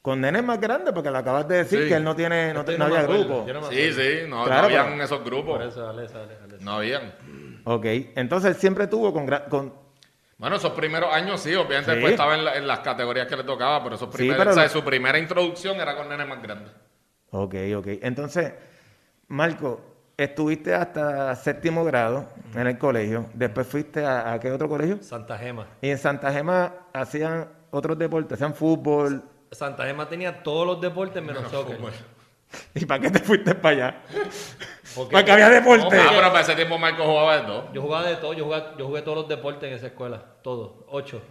con 0.02 0.20
nenes 0.20 0.42
más 0.42 0.60
grandes, 0.60 0.92
porque 0.92 1.10
le 1.10 1.18
acabas 1.18 1.46
de 1.46 1.58
decir 1.58 1.82
Sí. 1.84 1.88
que 1.88 1.94
él 1.94 2.02
no 2.04 2.14
tiene, 2.16 2.52
no, 2.52 2.64
no 2.64 2.84
había 2.84 3.02
grupo. 3.04 3.44
no 3.46 3.46
Sí, 3.46 3.50
acuerdo. 3.50 3.70
sí, 3.70 4.18
no, 4.28 4.44
Claro, 4.44 4.60
no 4.62 4.66
habían 4.66 4.90
pero- 4.90 5.04
esos 5.04 5.24
grupos. 5.24 5.58
Por 5.58 5.62
eso, 5.66 5.88
Alex, 5.88 6.14
Alex. 6.14 6.60
No 6.62 6.72
habían. 6.72 7.14
Ok, 7.64 7.84
entonces 8.16 8.50
él 8.50 8.56
siempre 8.56 8.88
tuvo 8.88 9.12
con, 9.12 9.26
gra- 9.26 9.48
con 9.48 9.72
Bueno, 10.38 10.56
esos 10.56 10.72
primeros 10.72 11.14
años 11.14 11.40
sí, 11.40 11.54
obviamente 11.54 11.84
Sí. 11.84 11.90
después 11.92 12.12
estaba 12.14 12.34
en, 12.34 12.44
la- 12.44 12.56
en 12.56 12.66
las 12.66 12.80
categorías 12.80 13.28
que 13.28 13.36
le 13.36 13.44
tocaba, 13.44 13.80
pero 13.84 13.94
esos 13.94 14.10
Sí, 14.10 14.16
primeros, 14.16 14.38
pero 14.38 14.50
o 14.50 14.54
sea, 14.54 14.68
su 14.68 14.82
primera 14.82 15.16
introducción 15.18 15.76
era 15.80 15.94
con 15.96 16.08
nenes 16.08 16.26
más 16.26 16.42
grandes. 16.42 16.72
Ok, 17.30 17.54
ok. 17.76 17.86
Entonces, 18.02 18.52
Marco, 19.28 19.80
estuviste 20.16 20.74
hasta 20.74 21.34
séptimo 21.36 21.84
grado 21.84 22.28
en 22.56 22.66
el 22.66 22.76
colegio. 22.76 23.26
Después 23.34 23.66
fuiste 23.68 24.04
a, 24.04 24.32
a 24.32 24.40
qué 24.40 24.50
otro 24.50 24.68
colegio? 24.68 24.98
Santa 25.00 25.38
Gema. 25.38 25.66
Y 25.80 25.90
en 25.90 25.98
Santa 25.98 26.32
Gema 26.32 26.72
hacían 26.92 27.48
otros 27.70 27.96
deportes, 27.96 28.32
hacían 28.34 28.54
fútbol. 28.54 29.22
Santa 29.52 29.84
Gema 29.86 30.08
tenía 30.08 30.42
todos 30.42 30.66
los 30.66 30.80
deportes 30.80 31.22
menos 31.22 31.48
soccer. 31.50 31.78
¿Y 32.74 32.84
para 32.84 33.00
qué 33.00 33.10
te 33.10 33.20
fuiste 33.20 33.54
para 33.54 33.74
allá? 33.74 34.02
Porque- 34.94 35.12
Para 35.12 35.24
que 35.24 35.32
había 35.32 35.48
deporte. 35.48 35.84
No, 35.84 35.86
Ah, 35.86 35.90
porque 35.90 36.16
pero 36.16 36.28
para 36.28 36.40
ese 36.40 36.54
tiempo 36.54 36.78
Marco 36.78 37.04
jugaba 37.04 37.36
de 37.38 37.42
todo. 37.46 37.72
Yo 37.72 37.80
jugaba 37.82 38.06
de 38.06 38.16
todo, 38.16 38.32
yo, 38.34 38.44
jugaba- 38.44 38.74
yo 38.76 38.86
jugué 38.86 39.02
todos 39.02 39.16
los 39.18 39.28
deportes 39.28 39.70
en 39.70 39.76
esa 39.76 39.86
escuela, 39.86 40.22
todos, 40.42 40.72
ocho. 40.88 41.22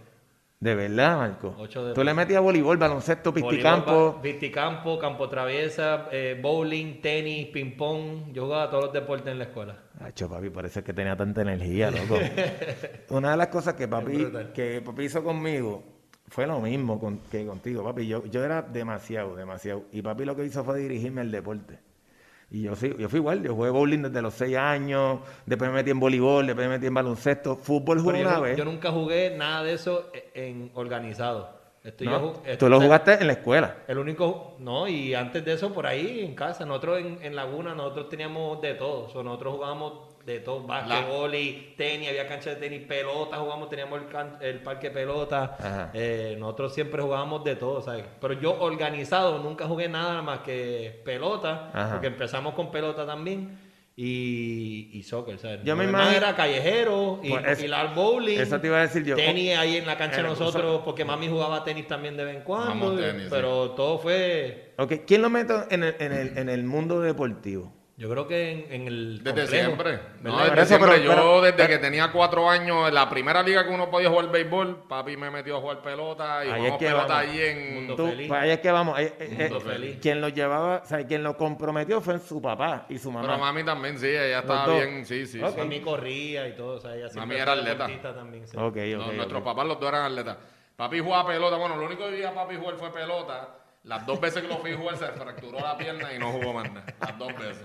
De 0.58 0.76
verdad, 0.76 1.16
Marco. 1.18 1.56
Ocho 1.58 1.80
Tú 1.80 1.86
deportes. 1.88 2.04
le 2.04 2.14
metías 2.14 2.40
voleibol, 2.40 2.76
baloncesto, 2.76 3.34
pisticampo. 3.34 4.20
Pisticampo, 4.22 4.96
campo 4.96 5.28
traviesa, 5.28 6.06
eh, 6.12 6.38
bowling, 6.40 7.00
tenis, 7.00 7.48
ping 7.48 7.76
pong. 7.76 8.32
Yo 8.32 8.44
jugaba 8.44 8.70
todos 8.70 8.84
los 8.84 8.92
deportes 8.92 9.26
en 9.32 9.38
la 9.38 9.44
escuela. 9.44 9.76
Acho, 10.00 10.28
papi, 10.28 10.52
es 10.64 10.82
que 10.84 10.92
tenía 10.92 11.16
tanta 11.16 11.42
energía, 11.42 11.90
loco. 11.90 12.16
Una 13.10 13.32
de 13.32 13.36
las 13.36 13.48
cosas 13.48 13.74
que 13.74 13.88
papi, 13.88 14.28
que 14.54 14.80
papi 14.84 15.02
hizo 15.04 15.24
conmigo 15.24 15.82
fue 16.32 16.46
lo 16.46 16.60
mismo 16.60 16.98
con- 16.98 17.18
que 17.30 17.44
contigo, 17.46 17.84
papi. 17.84 18.06
Yo, 18.06 18.24
yo 18.26 18.42
era 18.42 18.62
demasiado, 18.62 19.36
demasiado. 19.36 19.84
Y 19.92 20.00
papi 20.02 20.24
lo 20.24 20.34
que 20.34 20.44
hizo 20.46 20.64
fue 20.64 20.78
dirigirme 20.78 21.20
al 21.20 21.30
deporte. 21.30 21.78
Y 22.50 22.62
yo 22.62 22.74
sí, 22.76 22.92
yo 22.98 23.08
fui 23.08 23.18
igual, 23.18 23.42
yo 23.42 23.54
jugué 23.54 23.70
bowling 23.70 24.02
desde 24.02 24.20
los 24.20 24.34
seis 24.34 24.56
años, 24.56 25.20
después 25.46 25.70
me 25.70 25.76
metí 25.76 25.90
en 25.90 26.00
voleibol, 26.00 26.46
después 26.46 26.66
me 26.68 26.74
metí 26.74 26.86
en 26.86 26.94
baloncesto, 26.94 27.56
fútbol 27.56 28.00
jugué 28.00 28.20
una 28.22 28.40
vez. 28.40 28.56
yo 28.58 28.64
nunca 28.66 28.90
jugué 28.90 29.34
nada 29.36 29.62
de 29.62 29.72
eso 29.74 30.10
e- 30.12 30.30
en 30.34 30.70
organizado. 30.74 31.60
Esto 31.82 32.04
¿no? 32.04 32.10
yo 32.12 32.20
ju- 32.20 32.40
esto- 32.46 32.66
Tú 32.66 32.70
lo 32.70 32.80
jugaste 32.80 33.14
en 33.14 33.26
la 33.26 33.32
escuela. 33.32 33.76
El 33.88 33.98
único, 33.98 34.54
no, 34.60 34.86
y 34.86 35.14
antes 35.14 35.44
de 35.44 35.54
eso 35.54 35.72
por 35.72 35.86
ahí 35.86 36.20
en 36.20 36.34
casa, 36.34 36.64
nosotros 36.66 36.98
en, 37.00 37.18
en 37.22 37.34
Laguna, 37.34 37.74
nosotros 37.74 38.08
teníamos 38.08 38.60
de 38.60 38.74
todo, 38.74 39.06
o 39.06 39.08
sea, 39.10 39.22
nosotros 39.22 39.54
jugábamos 39.54 40.11
de 40.26 40.40
todo, 40.40 40.62
básquetbol 40.66 41.34
y 41.34 41.74
tenis, 41.76 42.08
había 42.08 42.28
cancha 42.28 42.50
de 42.50 42.56
tenis, 42.56 42.82
pelota, 42.86 43.38
jugamos, 43.38 43.68
teníamos 43.68 44.00
el, 44.02 44.08
can- 44.08 44.38
el 44.40 44.60
parque 44.60 44.90
pelota, 44.90 45.56
Ajá. 45.58 45.90
eh, 45.94 46.36
nosotros 46.38 46.72
siempre 46.74 47.02
jugábamos 47.02 47.42
de 47.44 47.56
todo, 47.56 47.82
¿sabes? 47.82 48.04
Pero 48.20 48.34
yo 48.40 48.60
organizado 48.60 49.38
nunca 49.40 49.66
jugué 49.66 49.88
nada 49.88 50.22
más 50.22 50.40
que 50.40 51.00
pelota, 51.04 51.70
Ajá. 51.74 51.92
porque 51.92 52.06
empezamos 52.06 52.54
con 52.54 52.70
pelota 52.70 53.04
también. 53.06 53.58
Y, 53.94 54.88
y 54.94 55.02
soccer, 55.02 55.38
¿sabes? 55.38 55.60
Yo 55.64 55.76
me 55.76 55.84
imagino- 55.84 56.16
era 56.16 56.34
callejero 56.34 57.20
y, 57.22 57.28
Pues 57.28 57.46
es- 57.46 57.62
y 57.62 57.70
al 57.72 57.88
bowling. 57.94 58.38
eso 58.40 58.58
te 58.58 58.68
iba 58.68 58.78
a 58.78 58.80
decir 58.82 59.04
yo. 59.04 59.16
Tenis 59.16 59.54
ahí 59.58 59.76
en 59.76 59.86
la 59.86 59.98
cancha 59.98 60.16
de 60.16 60.22
el- 60.22 60.28
nosotros, 60.28 60.80
porque 60.82 61.04
mami 61.04 61.28
jugaba 61.28 61.62
tenis 61.62 61.86
también 61.86 62.16
de 62.16 62.24
vez 62.24 62.36
en 62.36 62.42
cuando. 62.42 62.96
Tenis, 62.96 63.24
sí. 63.24 63.28
pero 63.30 63.72
todo 63.72 63.98
fue. 63.98 64.72
Ok, 64.78 64.92
¿quién 65.06 65.20
lo 65.20 65.28
mete 65.28 65.52
en 65.70 65.82
el, 65.84 65.94
en 65.98 66.12
el, 66.12 66.38
en 66.38 66.48
el 66.48 66.64
mundo 66.64 67.00
deportivo? 67.00 67.70
Yo 68.02 68.10
creo 68.10 68.26
que 68.26 68.50
en, 68.50 68.66
en 68.72 68.86
el. 68.88 69.22
Desde 69.22 69.42
complejo, 69.42 69.64
siempre. 69.66 69.90
¿verdad? 69.92 70.02
No, 70.22 70.38
desde 70.38 70.54
eso, 70.56 70.66
siempre. 70.66 70.90
pero- 70.98 71.14
yo 71.14 71.40
desde 71.40 71.56
pero- 71.56 71.68
que 71.68 71.78
tenía 71.78 72.10
cuatro 72.10 72.50
años, 72.50 72.88
en 72.88 72.94
la 72.94 73.08
primera 73.08 73.44
liga 73.44 73.64
que 73.64 73.72
uno 73.72 73.88
podía 73.92 74.08
jugar 74.10 74.28
béisbol, 74.32 74.88
papi 74.88 75.16
me 75.16 75.30
metió 75.30 75.56
a 75.56 75.60
jugar 75.60 75.82
pelota 75.82 76.44
y 76.44 76.48
Ahí 76.48 76.54
jugamos 76.58 76.72
es 76.72 76.78
que 76.78 76.84
pelota 76.86 77.06
vamos. 77.14 77.28
allí 77.30 77.40
en... 77.42 77.74
Mundo 77.76 77.94
Tú, 77.94 78.06
feliz. 78.08 78.26
pues 78.28 78.40
ahí 78.40 78.50
es 78.50 78.58
que 78.58 78.70
vamos. 78.72 78.98
ahí- 78.98 79.12
eh, 79.20 79.36
Mundo 79.50 79.56
eh, 79.58 79.72
feliz. 79.72 79.98
Quien 80.02 80.20
lo 80.20 80.28
llevaba, 80.30 80.80
o 80.82 80.86
sea, 80.86 81.06
quien 81.06 81.22
lo 81.22 81.36
comprometió 81.36 82.00
fue 82.00 82.18
su 82.18 82.42
papá 82.42 82.86
y 82.88 82.98
su 82.98 83.12
mamá. 83.12 83.24
Pero 83.24 83.38
mami 83.38 83.62
también, 83.62 83.96
sí, 83.96 84.08
ella 84.08 84.40
estaba 84.40 84.66
dos. 84.66 84.74
bien, 84.84 85.06
sí, 85.06 85.24
sí. 85.24 85.40
Ok. 85.40 85.50
sí. 85.52 85.58
Mami 85.58 85.80
corría 85.80 86.48
y 86.48 86.56
todo, 86.56 86.78
o 86.78 86.80
sea, 86.80 86.96
ella 86.96 87.08
siempre 87.08 87.20
Mami 87.36 87.40
era 87.40 87.52
atleta. 87.52 87.86
También, 88.16 88.48
sí. 88.48 88.56
No, 88.56 89.12
nuestros 89.12 89.42
papás 89.42 89.64
los 89.64 89.78
dos 89.78 89.88
eran 89.88 90.10
atletas. 90.10 90.38
Papi 90.74 90.98
jugaba 90.98 91.28
pelota. 91.28 91.56
Bueno, 91.56 91.76
lo 91.76 91.86
único 91.86 92.04
que 92.06 92.16
vi 92.16 92.24
a 92.24 92.34
papi 92.34 92.56
jugar 92.56 92.74
fue 92.74 92.92
pelota. 92.92 93.48
Las 93.84 94.06
dos 94.06 94.18
veces 94.20 94.42
que 94.42 94.48
lo 94.48 94.58
fui 94.58 94.72
a 94.72 94.76
jugar 94.76 94.96
se 94.96 95.06
fracturó 95.08 95.58
la 95.60 95.76
pierna 95.76 96.12
y 96.14 96.18
no 96.18 96.30
jugó 96.32 96.54
más 96.54 96.72
nada. 96.72 96.86
Las 97.00 97.18
dos 97.18 97.32
veces. 97.38 97.64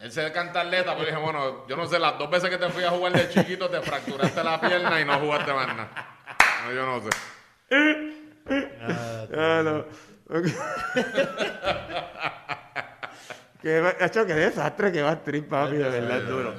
Él 0.00 0.12
se 0.12 0.30
canta 0.32 0.60
atleta, 0.60 0.94
pero 0.94 1.06
dije, 1.06 1.18
bueno, 1.18 1.66
yo 1.66 1.76
no 1.76 1.86
sé, 1.86 1.98
las 1.98 2.18
dos 2.18 2.28
veces 2.30 2.50
que 2.50 2.58
te 2.58 2.68
fui 2.68 2.84
a 2.84 2.90
jugar 2.90 3.12
de 3.14 3.28
chiquito 3.30 3.68
te 3.70 3.80
fracturaste 3.80 4.44
la 4.44 4.60
pierna 4.60 5.00
y 5.00 5.04
no 5.06 5.18
jugaste 5.18 5.52
más 5.54 5.66
nada. 5.68 5.88
No, 6.66 6.72
yo 6.72 6.84
no 6.86 7.00
sé. 7.00 7.08
Ah, 9.34 9.62
no. 9.64 9.78
Ok. 10.28 10.46
qué, 13.62 13.80
va- 13.80 13.94
Hacho, 14.00 14.26
qué 14.26 14.34
desastre 14.34 14.92
que 14.92 15.02
va 15.02 15.12
a 15.12 15.22
trip, 15.22 15.48
papi, 15.48 15.76
de 15.76 15.88
verdad, 15.88 16.18
es 16.18 16.28
duro. 16.28 16.54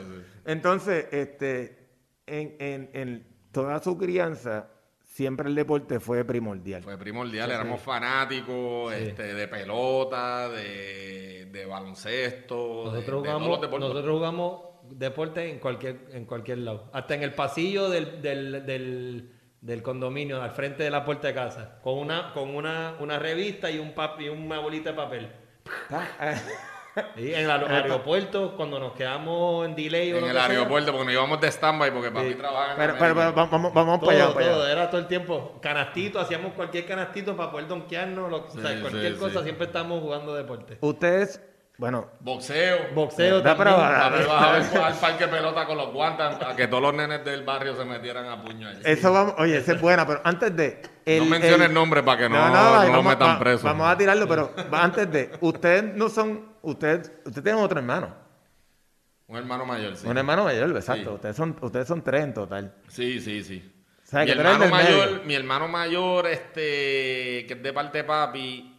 Entonces, 0.46 1.08
este, 1.12 1.90
en, 2.26 2.56
en, 2.60 2.90
en 2.94 3.28
toda 3.52 3.80
su 3.82 3.98
crianza, 3.98 4.68
siempre 5.16 5.48
el 5.48 5.56
deporte 5.56 6.02
fue 6.02 6.26
primordial. 6.26 6.84
Fue 6.84 6.98
primordial, 6.98 7.50
éramos 7.50 7.80
fanáticos 7.82 8.94
este, 8.94 9.34
de 9.34 9.48
pelota, 9.48 10.50
de, 10.50 11.46
de 11.46 11.66
baloncesto, 11.66 12.92
de- 12.92 12.92
Nosotros 12.92 12.94
de, 12.94 13.06
todos 13.06 13.24
los 13.24 13.24
jugamos, 13.40 13.62
deportes. 13.62 13.80
nosotros 13.90 14.14
jugamos 14.18 14.62
deporte 14.90 15.50
en 15.50 15.60
cualquier, 15.60 15.96
en 16.12 16.26
cualquier 16.26 16.58
lado. 16.60 16.90
Hasta 16.92 17.16
en 17.16 17.24
el 17.24 17.34
pasillo 17.34 17.90
del, 17.90 18.22
del, 18.22 18.66
del, 18.66 19.32
del 19.62 19.82
condominio, 19.82 20.42
al 20.44 20.52
frente 20.52 20.84
de 20.84 20.90
la 20.90 21.06
puerta 21.06 21.28
de 21.30 21.34
casa, 21.34 21.80
con 21.82 21.98
una, 21.98 22.34
con 22.34 22.50
una, 22.54 22.98
una 23.00 23.18
revista 23.18 23.72
y 23.72 23.80
un 23.80 23.96
pap- 23.96 24.20
y 24.22 24.28
una 24.28 24.60
bolita 24.60 24.90
de 24.92 24.96
papel. 24.98 25.32
Y 27.18 27.34
en 27.34 27.46
el 27.46 27.50
aer- 27.50 27.68
aeropuerto, 27.70 28.54
cuando 28.56 28.80
nos 28.80 28.94
quedamos 28.94 29.66
en 29.66 29.76
delay 29.76 30.14
o 30.14 30.16
En 30.18 30.22
lo 30.22 30.28
el 30.28 30.34
que 30.34 30.40
sea, 30.40 30.50
aeropuerto, 30.50 30.92
porque 30.92 31.06
nos 31.06 31.14
íbamos 31.14 31.42
de 31.42 31.48
stand-by 31.52 31.92
porque 31.92 32.12
papi 32.12 32.36
trabaja 32.36 32.72
en 32.72 32.78
Pero, 32.78 32.94
pero, 32.98 33.16
pero 33.16 33.34
vamos, 33.34 33.74
vamos 33.74 34.00
todo, 34.00 34.08
para 34.10 34.24
allá, 34.26 34.34
para 34.34 34.46
todo, 34.48 34.64
allá. 34.64 34.72
era 34.72 34.90
todo 34.90 35.02
el 35.02 35.08
tiempo. 35.08 35.60
Canastito, 35.62 36.20
hacíamos 36.20 36.54
cualquier 36.54 36.86
canastito 36.86 37.36
para 37.36 37.52
poder 37.52 37.68
donkearnos, 37.68 38.30
lo- 38.30 38.46
o 38.46 38.50
sea, 38.50 38.72
Sí, 38.76 38.82
cualquier 38.82 39.14
sí, 39.14 39.20
cosa, 39.20 39.40
sí. 39.40 39.44
siempre 39.44 39.66
estamos 39.68 40.02
jugando 40.02 40.34
deporte. 40.36 40.78
Ustedes, 40.82 41.42
bueno, 41.78 42.08
Boxeo. 42.22 42.78
Boxeo 42.94 43.42
Da 43.42 43.58
para 43.58 43.72
también. 43.76 43.90
bajar. 43.92 44.12
Papi 44.14 44.24
bajaba 44.26 44.56
al- 44.88 44.94
al 44.94 45.00
parque 45.00 45.28
pelota 45.28 45.66
con 45.66 45.78
los 45.78 45.92
guantes 45.92 46.26
a 46.48 46.56
que 46.56 46.68
todos 46.68 46.82
los 46.84 46.94
nenes 46.94 47.26
del 47.26 47.44
barrio 47.44 47.76
se 47.76 47.84
metieran 47.84 48.28
a 48.30 48.42
puño 48.42 48.70
allí. 48.70 48.80
eso 48.86 49.12
vamos, 49.12 49.36
oye, 49.38 49.58
esa 49.58 49.74
es 49.74 49.82
buena, 49.82 50.08
pero 50.08 50.22
antes 50.24 50.56
de... 50.56 50.82
no 51.20 51.26
menciones 51.26 51.70
nombres 51.72 52.04
para 52.06 52.18
que 52.20 52.30
no, 52.30 52.38
No, 52.38 52.54
no, 52.54 52.84
no, 52.86 52.94
lo 52.96 53.04
metan 53.04 53.36
va- 53.36 53.40
preso. 53.40 53.66
Vamos 53.66 53.88
a 53.90 53.98
tirarlo, 53.98 54.26
pero 54.28 54.54
antes 54.72 55.12
de, 55.12 55.32
ustedes 55.42 55.84
no 55.96 56.08
son, 56.08 56.55
ustedes, 56.66 57.12
ustedes 57.26 57.44
tienen 57.44 57.64
otro 57.64 57.80
hermano, 57.80 58.16
Un 59.28 59.38
hermano 59.38 59.66
mayor, 59.66 59.96
sí. 59.96 60.08
un 60.08 60.18
hermano 60.18 60.44
mayor, 60.44 60.70
exacto. 60.76 61.10
Sí. 61.10 61.16
Ustedes 61.16 61.36
son, 61.36 61.56
ustedes 61.62 61.88
son 61.88 62.04
tres 62.04 62.24
en 62.24 62.34
total. 62.34 62.76
Sí, 62.88 63.20
sí, 63.20 63.44
sí. 63.44 63.72
O 64.04 64.08
sea, 64.08 64.24
mi, 64.24 64.32
hermano 64.32 64.68
mayor, 64.68 65.12
medio. 65.12 65.24
mi 65.26 65.34
hermano 65.34 65.68
mayor, 65.68 66.28
este, 66.28 67.46
que 67.48 67.54
es 67.56 67.64
de 67.64 67.74
parte 67.74 68.00
de 68.00 68.04
papi, 68.04 68.72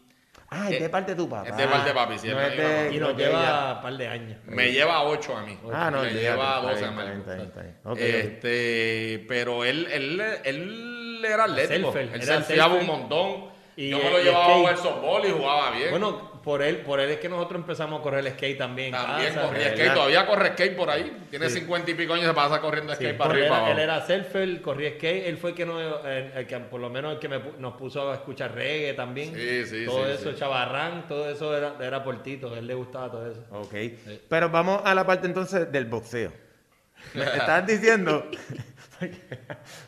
Ah, 0.49 0.71
es 0.71 0.81
de 0.81 0.89
parte 0.89 1.13
de 1.13 1.17
tu 1.17 1.29
papá. 1.29 1.49
es 1.49 1.57
de 1.57 1.67
parte 1.67 1.89
de 1.89 1.95
papi, 1.95 2.19
sí, 2.19 2.29
No 2.29 2.41
es 2.41 2.57
de. 2.57 2.95
Y 2.95 2.99
nos 3.01 3.17
lleva 3.17 3.75
un 3.75 3.83
par 3.83 3.97
de 3.97 4.09
años. 4.09 4.39
me 4.47 4.71
lleva 4.71 5.03
ocho 5.03 5.37
a 5.37 5.43
mí. 5.43 5.59
Ah, 5.73 5.91
no, 5.91 6.01
olvídate, 6.01 6.21
lleva 6.21 6.57
está 6.57 6.61
12 6.61 6.81
bien, 6.81 7.75
a 7.85 7.91
ok. 7.91 7.99
Este, 7.99 9.25
pero 9.27 9.65
él, 9.65 9.89
él, 9.91 10.23
él 10.45 11.25
era 11.25 11.45
atlético. 11.45 11.93
Él 11.97 12.23
surfeaba 12.23 12.75
un 12.75 12.87
montón. 12.87 13.57
Y, 13.77 13.91
Yo 13.91 13.99
me 13.99 14.11
lo 14.11 14.21
y 14.21 14.25
llevaba 14.25 14.55
a 14.55 14.59
jugar 14.59 14.77
softball 14.79 15.27
y 15.27 15.31
jugaba 15.31 15.71
bien. 15.73 15.91
Bueno, 15.91 16.36
por 16.47 16.63
él, 16.63 16.77
por 16.79 17.01
él 17.01 17.11
es 17.11 17.19
que 17.19 17.29
nosotros 17.29 17.61
empezamos 17.61 17.99
a 17.99 18.03
correr 18.05 18.25
el 18.25 18.33
skate 18.35 18.57
también. 18.57 18.93
También 18.93 19.35
casa, 19.35 19.47
corría 19.49 19.65
¿verdad? 19.65 19.75
skate, 19.77 19.95
todavía 19.95 20.27
corre 20.27 20.49
skate 20.53 20.77
por 20.77 20.91
ahí. 20.91 21.27
Tiene 21.29 21.51
cincuenta 21.51 21.91
y 21.91 21.95
pico 21.95 22.13
años 22.13 22.25
y 22.25 22.29
se 22.29 22.35
pasa 22.35 22.61
corriendo 22.61 22.93
Sí, 22.95 22.99
skate 23.03 23.17
para 23.19 23.35
él, 23.35 23.41
arriba 23.41 23.47
y 23.47 23.51
para 23.51 23.71
era, 23.73 23.83
él 23.83 23.91
abajo. 23.91 24.13
era 24.13 24.23
surfer, 24.23 24.63
corría 24.63 24.91
skate, 24.91 25.27
él 25.27 25.37
fue 25.39 25.51
el 25.51 25.57
que, 25.57 25.67
nos, 25.67 26.05
el, 26.07 26.33
el 26.37 26.47
que 26.47 26.57
por 26.61 26.81
lo 26.81 26.89
menos 26.89 27.15
el 27.15 27.19
que 27.19 27.29
me 27.29 27.41
nos 27.59 27.75
puso 27.75 28.13
a 28.13 28.15
escuchar 28.15 28.55
reggae 28.55 28.95
también. 28.95 29.35
Sí, 29.35 29.67
sí, 29.67 29.85
todo 29.87 30.07
sí, 30.07 30.13
eso, 30.13 30.31
sí. 30.31 30.37
chavarrán, 30.39 31.09
todo 31.09 31.29
eso 31.29 31.57
era, 31.57 31.75
era 31.81 32.05
por 32.05 32.23
Tito, 32.23 32.55
a 32.55 32.59
él 32.61 32.67
le 32.69 32.75
gustaba 32.75 33.11
todo 33.11 33.29
eso. 33.29 33.45
Ok. 33.51 33.75
Pero 34.29 34.49
vamos 34.49 34.83
a 34.85 34.95
la 34.95 35.05
parte 35.05 35.27
entonces 35.27 35.73
del 35.73 35.87
boxeo. 35.87 36.33
Me 37.15 37.25
estás 37.25 37.67
diciendo, 37.67 38.25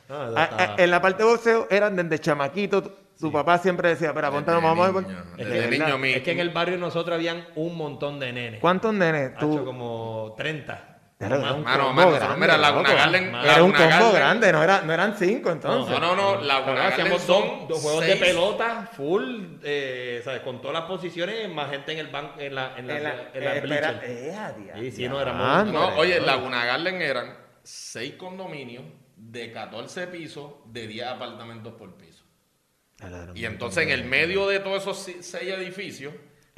No, 0.08 0.24
eso 0.28 0.36
a- 0.36 0.40
a- 0.40 0.44
estaba- 0.44 0.74
en 0.76 0.90
la 0.90 1.00
parte 1.00 1.22
de 1.22 1.28
boxeo 1.28 1.68
eran 1.70 1.94
desde 1.94 2.18
chamaquito, 2.18 2.98
tu 3.18 3.32
papá 3.32 3.58
siempre 3.58 3.88
decía, 3.90 4.12
pero 4.14 4.30
ponte, 4.30 4.50
nos 4.50 4.62
Desde 4.62 4.68
vamos 4.68 4.88
a... 4.88 5.00
niño, 5.08 5.24
De 5.36 5.44
desde 5.44 5.60
verdad. 5.78 5.96
niño, 5.98 6.04
es 6.16 6.22
que 6.22 6.32
en 6.32 6.40
el 6.40 6.50
barrio 6.50 6.78
nosotros 6.78 7.14
habían 7.16 7.46
un 7.56 7.76
montón 7.76 8.18
de 8.20 8.32
nenes. 8.32 8.60
¿Cuántos 8.60 8.94
nenes 8.94 9.36
tú? 9.38 9.64
como 9.64 10.34
30. 10.36 10.94
Claro, 11.18 11.34
o 11.38 11.40
más. 11.40 11.74
era 11.74 11.84
un 11.84 11.96
combo 11.96 12.12
grande, 12.12 12.36
mira, 12.38 12.56
Laguna. 12.56 12.94
Garden- 12.94 13.24
Era 13.30 13.38
un 13.40 13.72
Laguna 13.72 13.78
combo 13.78 13.90
Garden- 13.90 14.14
grande, 14.14 14.52
no, 14.52 14.62
era, 14.62 14.82
no 14.82 14.92
eran 14.92 15.16
cinco 15.16 15.50
entonces. 15.50 15.98
No, 15.98 16.14
no, 16.14 16.36
no, 16.36 16.40
Laguna 16.44 16.74
Garden 16.74 16.92
hacíamos 16.92 17.22
son 17.22 17.66
dos, 17.68 17.82
juegos 17.82 18.04
seis- 18.04 18.20
de 18.20 18.24
pelota 18.26 18.88
full, 18.92 19.56
eh, 19.64 20.20
¿sabes? 20.24 20.42
con 20.42 20.60
todas 20.60 20.74
las 20.74 20.84
posiciones, 20.84 21.48
más 21.52 21.70
gente 21.70 21.90
en 21.90 21.98
el 21.98 22.06
banco, 22.06 22.38
en 22.38 22.54
la, 22.54 22.74
en 22.76 22.86
la, 22.86 22.96
En 22.98 23.02
la- 23.02 23.10
en 23.34 23.44
la 23.44 23.54
eh, 23.54 23.56
espera, 23.58 23.90
bleacher. 23.92 24.00
eh, 24.84 24.92
sí, 24.94 25.08
no, 25.08 25.20
éramos- 25.20 25.64
diantre. 25.64 25.72
No, 25.72 25.98
oye, 25.98 26.20
Laguna 26.20 26.64
Garden 26.64 27.02
eran 27.02 27.36
seis 27.64 28.14
condominios 28.14 28.84
de 29.16 29.50
14 29.50 30.06
pisos 30.06 30.52
de 30.66 30.86
10 30.86 31.04
apartamentos 31.08 31.72
por 31.72 31.96
piso. 31.96 32.17
Y 33.34 33.44
entonces 33.44 33.84
en 33.84 33.90
el 33.90 34.04
medio 34.04 34.48
de 34.48 34.58
todos 34.60 34.82
esos 34.82 34.98
seis 34.98 35.50
edificios 35.52 36.12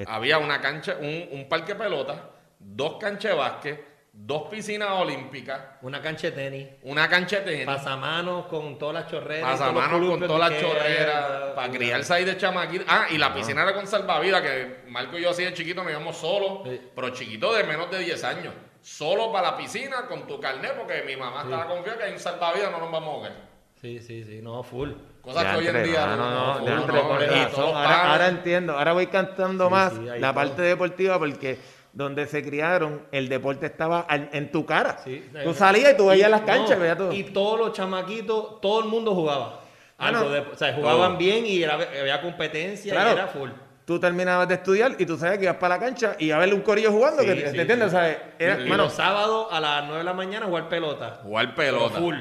había 0.07 0.39
una 0.39 0.61
cancha, 0.61 0.97
un, 1.01 1.29
un 1.33 1.49
parque 1.49 1.75
de 1.75 1.79
pelota, 1.81 2.31
dos 2.59 2.97
canchas 2.99 3.33
de 3.33 3.37
básquet, 3.39 3.85
dos 4.13 4.49
piscinas 4.51 4.91
olímpicas, 4.93 5.61
Una 5.83 6.01
cancha 6.01 6.29
de 6.29 6.33
tenis, 6.33 6.69
una 6.83 7.09
cancha 7.09 7.41
de 7.41 7.43
tenis, 7.45 7.67
pasamanos 7.67 8.47
con 8.47 8.79
todas 8.79 8.95
las 8.95 9.11
chorreras. 9.11 9.51
pasamanos 9.59 10.09
con 10.11 10.21
todas 10.27 10.51
las 10.51 10.61
chorreras, 10.61 11.31
una- 11.45 11.55
para 11.55 11.73
criarse 11.73 12.15
ahí 12.15 12.25
de 12.25 12.37
chamaquita. 12.39 12.85
Ah, 12.89 13.07
y 13.11 13.19
la 13.19 13.35
piscina 13.35 13.63
era 13.63 13.75
con 13.75 13.87
salvavidas, 13.87 14.41
que 14.41 14.77
Marco 14.89 15.19
y 15.19 15.23
yo 15.23 15.31
así 15.31 15.45
de 15.45 15.53
chiquito 15.53 15.83
nos 15.83 15.93
íbamos 15.93 16.17
solos, 16.17 16.61
Sí. 16.65 16.81
pero 16.95 17.11
chiquito 17.11 17.55
de 17.55 17.65
menos 17.65 17.91
de 17.91 17.99
10 17.99 18.25
años. 18.25 18.55
Solo 18.81 19.31
para 19.31 19.51
la 19.53 19.57
piscina 19.59 20.07
con 20.09 20.27
tu 20.27 20.41
carnet, 20.41 20.73
porque 20.75 21.03
mi 21.07 21.15
mamá 21.17 21.43
estaba 21.43 21.67
confiada 21.69 21.99
que 21.99 22.05
hay 22.05 22.13
un 22.13 22.19
salvavidas, 22.19 22.73
no 22.73 22.79
nos 22.79 22.91
vamos 22.91 23.09
a 23.11 23.13
ahogar. 23.13 23.33
Sí, 23.81 24.01
sí, 24.01 24.25
sí, 24.25 24.41
no, 24.43 24.63
full. 24.63 24.91
Cosas 25.23 25.45
que 25.45 25.57
hoy 25.59 25.67
en 25.67 25.85
día 25.85 26.07
no, 26.07 26.17
no, 26.17 26.61
no, 26.61 26.77
no, 26.77 26.83
todos 26.87 27.75
los 27.75 27.75
Ahora, 27.77 28.29
entiendo, 28.29 28.79
ahora 28.79 28.93
voy 28.95 29.07
cantando 29.09 29.67
Sí, 29.67 29.71
más 29.71 29.93
sí, 29.93 30.01
la 30.19 30.29
todo. 30.29 30.35
parte 30.35 30.63
deportiva 30.63 31.19
porque 31.19 31.59
donde 31.93 32.27
se 32.27 32.43
criaron, 32.43 33.03
el 33.13 33.29
deporte 33.29 33.67
estaba 33.67 34.01
al- 34.01 34.31
en 34.33 34.51
tu 34.53 34.65
cara. 34.65 34.99
Sí. 35.05 35.29
Tú 35.45 35.53
salías 35.55 35.93
y 35.93 35.97
tú 35.97 36.07
veías 36.07 36.31
las 36.31 36.41
no, 36.41 36.47
canchas, 36.47 36.79
veías 36.79 36.97
todo. 36.97 37.13
Y 37.13 37.25
todos 37.25 37.59
los 37.59 37.73
chamaquitos, 37.73 38.61
todo 38.61 38.81
el 38.81 38.87
mundo 38.89 39.15
jugaba. 39.15 39.61
algo 39.99 40.21
no. 40.25 40.31
de, 40.31 40.41
o 40.41 40.57
sea, 40.57 40.73
jugaban 40.73 41.11
Todo. 41.11 41.19
bien 41.19 41.45
y 41.45 41.63
era- 41.63 41.75
había 41.75 42.23
competencia 42.23 42.95
Claro. 42.95 43.11
y 43.11 43.13
era 43.13 43.27
full. 43.27 43.51
Tú 43.85 44.01
terminabas 44.01 44.49
de 44.49 44.55
estudiar 44.55 44.95
y 44.99 45.05
tú 45.05 45.19
sabes 45.19 45.37
que 45.37 45.45
ibas 45.45 45.57
para 45.57 45.75
la 45.77 45.81
cancha 45.85 46.15
y 46.19 46.31
a 46.31 46.39
verle 46.39 46.55
un 46.55 46.63
corillo 46.63 46.91
jugando, 46.91 47.21
Sí, 47.23 47.29
que 47.29 47.35
sí, 47.37 47.43
te 47.43 47.51
sí. 47.51 47.59
entiendes, 47.59 47.93
¿sabes? 47.93 48.17
Era- 48.39 48.61
y 48.63 48.69
mano, 48.71 48.85
los 48.85 48.95
sábados 48.95 49.49
a 49.51 49.61
las 49.61 49.83
9 49.85 49.99
de 49.99 50.05
la 50.05 50.15
mañana 50.15 50.47
jugar 50.47 50.71
pelota. 50.71 51.21
Jugar 51.23 51.55
pelota. 51.55 51.99
full. 51.99 52.17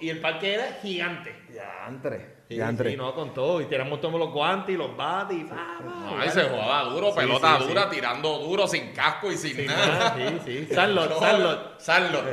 Y 0.00 0.08
el 0.10 0.20
parque 0.20 0.54
era 0.54 0.72
gigante. 0.82 1.34
Diantre, 1.48 2.44
Sí, 2.48 2.60
sí, 2.90 2.96
no, 2.96 3.12
con 3.12 3.34
todo. 3.34 3.60
Y 3.60 3.64
teníamos 3.64 4.00
todos 4.00 4.14
los 4.20 4.30
guantes 4.32 4.72
y 4.74 4.78
los 4.78 4.96
bates 4.96 5.36
y 5.36 5.42
No, 5.44 6.16
ahí 6.20 6.30
se 6.30 6.44
jugaba 6.44 6.84
duro, 6.90 7.08
Sí, 7.10 7.18
pelota 7.18 7.58
sí, 7.58 7.64
dura, 7.66 7.82
sí. 7.90 7.96
tirando 7.96 8.38
duro, 8.38 8.68
sin 8.68 8.92
casco 8.92 9.32
y 9.32 9.36
sin 9.36 9.56
Sí, 9.56 9.66
nada. 9.66 10.14
sí, 10.16 10.38
sí. 10.68 10.68
Sandlot. 10.74 11.10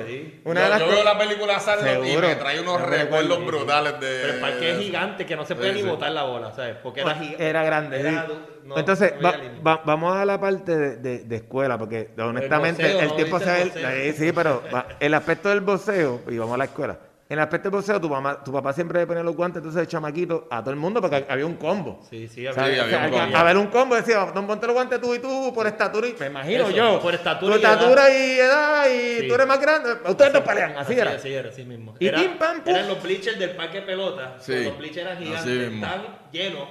Sí. 0.07 0.41
Una 0.45 0.59
yo 0.59 0.63
de 0.65 0.69
las 0.69 0.79
yo 0.79 0.87
veo 0.87 1.03
la 1.03 1.17
película 1.17 1.59
Sandlot 1.59 2.05
y 2.05 2.17
me 2.17 2.35
trae 2.35 2.61
unos 2.61 2.81
recuerdos 2.81 3.29
recuerdo, 3.39 3.45
brutales 3.45 3.93
de. 3.99 4.19
Pero 4.21 4.33
el 4.33 4.39
parque 4.39 4.71
es 4.71 4.77
gigante 4.79 5.25
que 5.25 5.35
no 5.35 5.45
se 5.45 5.55
puede 5.55 5.69
Sí, 5.69 5.75
ni 5.77 5.81
sí. 5.83 5.89
botar 5.89 6.11
la 6.11 6.23
bola, 6.23 6.51
¿sabes? 6.51 6.75
Porque 6.83 7.01
era 7.01 7.15
gigante. 7.15 7.49
Era 7.49 7.63
grande. 7.63 7.99
Era 7.99 8.11
sí. 8.11 8.27
du- 8.27 8.67
no- 8.69 8.77
Entonces, 8.77 9.13
no 9.19 9.29
va- 9.31 9.37
va- 9.65 9.81
vamos 9.85 10.15
a 10.15 10.25
la 10.25 10.39
parte 10.39 10.77
de, 10.77 10.95
de- 10.97 11.19
de 11.23 11.35
escuela, 11.35 11.77
porque 11.77 12.09
honestamente 12.17 12.99
el 12.99 13.07
¿no? 13.09 13.15
tiempo 13.15 13.37
¿Viste 13.39 13.71
se 13.71 13.79
ve. 13.85 14.09
eh, 14.09 14.13
Sí, 14.13 14.31
pero 14.31 14.61
va- 14.73 14.85
el 14.99 15.13
aspecto 15.13 15.49
del 15.49 15.61
boxeo, 15.61 16.21
y 16.29 16.37
vamos 16.37 16.53
a 16.53 16.57
la 16.57 16.65
escuela. 16.65 16.97
En 17.29 17.39
el 17.39 17.43
aspecto 17.43 17.69
del 17.69 17.77
boxeo, 17.77 17.99
tu, 17.99 18.09
mamá, 18.09 18.43
tu 18.43 18.51
papá 18.51 18.73
siempre 18.73 18.99
le 18.99 19.07
ponía 19.07 19.23
los 19.23 19.35
guantes, 19.35 19.57
entonces 19.57 19.81
el 19.81 19.87
chamaquito, 20.03 20.47
a 20.49 20.59
todo 20.61 20.71
el 20.71 20.75
mundo, 20.77 20.99
porque 21.01 21.25
había 21.29 21.45
un 21.45 21.55
combo. 21.55 22.01
Sí, 22.09 22.27
sí, 22.27 22.45
O 22.47 22.53
sea, 22.53 22.65
había- 22.65 22.75
Sí, 22.75 22.93
había 22.93 22.97
un 22.97 23.03
o 23.05 23.07
sea, 23.15 23.21
combo. 23.23 23.37
A 23.37 23.43
ver, 23.43 23.57
un 23.57 23.67
combo 23.67 23.95
decía, 23.95 24.17
don 24.33 24.45
ponte 24.47 24.67
los 24.67 24.73
guantes 24.73 24.99
tú 25.01 25.15
y 25.15 25.19
tú 25.19 25.51
por 25.53 25.65
estatura 25.67 26.07
y 26.07 26.15
me 26.19 26.25
imagino 26.27 26.63
Eso, 26.67 26.71
yo. 26.71 26.99
por 26.99 27.13
estatura 27.13 27.55
y 27.55 27.59
edad. 27.61 27.73
estatura 27.73 28.09
y 28.09 28.39
edad 28.39 28.85
y 28.89 29.21
Sí. 29.21 29.27
tú 29.27 29.35
eres 29.35 29.47
más 29.47 29.61
grande. 29.61 29.89
Ustedes 30.09 30.33
no 30.33 30.43
pelean, 30.43 30.77
así, 30.77 30.93
era. 30.93 31.11
Así 31.11 31.33
era, 31.33 31.49
así 31.49 31.63
mismo. 31.63 31.95
Y 31.99 32.07
era, 32.07 32.19
pim, 32.19 32.37
pam, 32.37 32.61
pum. 32.63 32.73
Eran 32.75 32.87
los 32.89 33.01
bleachers 33.01 33.39
del 33.39 33.51
parque 33.51 33.79
de 33.79 33.85
pelota. 33.85 34.35
Sí. 34.39 34.63
Los 34.63 34.77
bleachers 34.77 35.05
eran 35.07 35.17
Así 35.17 35.25
gigantes, 35.25 35.73
estaban 35.73 36.01
llenos. 36.31 36.67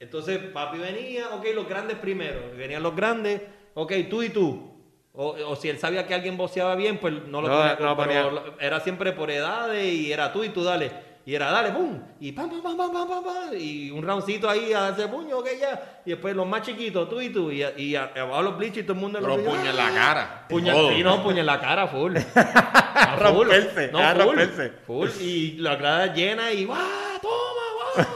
Entonces 0.00 0.38
papi 0.52 0.78
venía, 0.78 1.28
ok, 1.30 1.46
los 1.54 1.68
grandes 1.68 1.96
primero. 1.98 2.40
Venían 2.56 2.82
los 2.82 2.96
grandes, 2.96 3.40
ok, 3.74 3.92
tú 4.10 4.22
y 4.22 4.30
tú. 4.30 4.68
O, 5.14 5.36
o 5.46 5.56
si 5.56 5.68
él 5.68 5.78
sabía 5.78 6.06
que 6.06 6.14
alguien 6.14 6.38
boceaba 6.38 6.74
bien, 6.74 6.96
pues 6.98 7.12
no 7.28 7.42
lo 7.42 7.48
No, 7.48 7.54
ponía. 7.58 7.76
no 7.80 7.96
ponía. 7.96 8.42
Era 8.58 8.80
siempre 8.80 9.12
por 9.12 9.30
edades 9.30 9.84
y 9.84 10.10
era 10.10 10.32
tú 10.32 10.42
y 10.42 10.48
tú, 10.48 10.64
dale. 10.64 10.90
Y 11.24 11.34
era 11.36 11.50
dale, 11.52 11.70
pum. 11.70 12.00
Y 12.18 12.32
pam, 12.32 12.50
pam, 12.50 12.60
pam, 12.62 12.76
pam, 12.76 12.92
pam, 12.92 13.08
pam, 13.08 13.24
pam. 13.24 13.54
Y 13.56 13.90
un 13.92 14.02
roundcito 14.02 14.50
ahí 14.50 14.72
a 14.72 14.80
darse 14.90 15.06
puño, 15.06 15.38
ok, 15.38 15.48
ya. 15.60 16.00
Y 16.04 16.10
después 16.10 16.34
los 16.34 16.46
más 16.48 16.62
chiquitos, 16.62 17.08
tú 17.08 17.20
y 17.20 17.28
tú. 17.30 17.50
Y, 17.52 17.62
y 17.76 17.94
abajo 17.94 18.42
los 18.42 18.58
bleachers 18.58 18.82
y 18.84 18.86
todo 18.86 18.94
el 18.94 19.00
mundo 19.00 19.18
Pero 19.20 19.36
los 19.36 19.46
puño 19.46 19.70
en 19.70 19.76
la 19.76 19.90
cara. 19.94 20.46
Puñal, 20.48 20.74
todo. 20.74 20.90
sí, 20.90 21.02
no, 21.04 21.22
puñal 21.22 21.38
en 21.40 21.46
la 21.46 21.60
cara, 21.60 21.86
full. 21.86 22.16
A 22.36 23.16
full. 23.16 23.46
romperse, 23.46 23.90
no, 23.92 23.98
a 24.00 24.14
full, 24.14 24.22
romperse. 24.24 24.72
Full. 24.86 25.08
Y 25.20 25.52
la 25.58 25.76
grada 25.76 26.12
llena 26.12 26.52
y 26.52 26.64
¡guau! 26.64 26.78
¡Toma, 27.20 27.94
guau! 27.96 28.06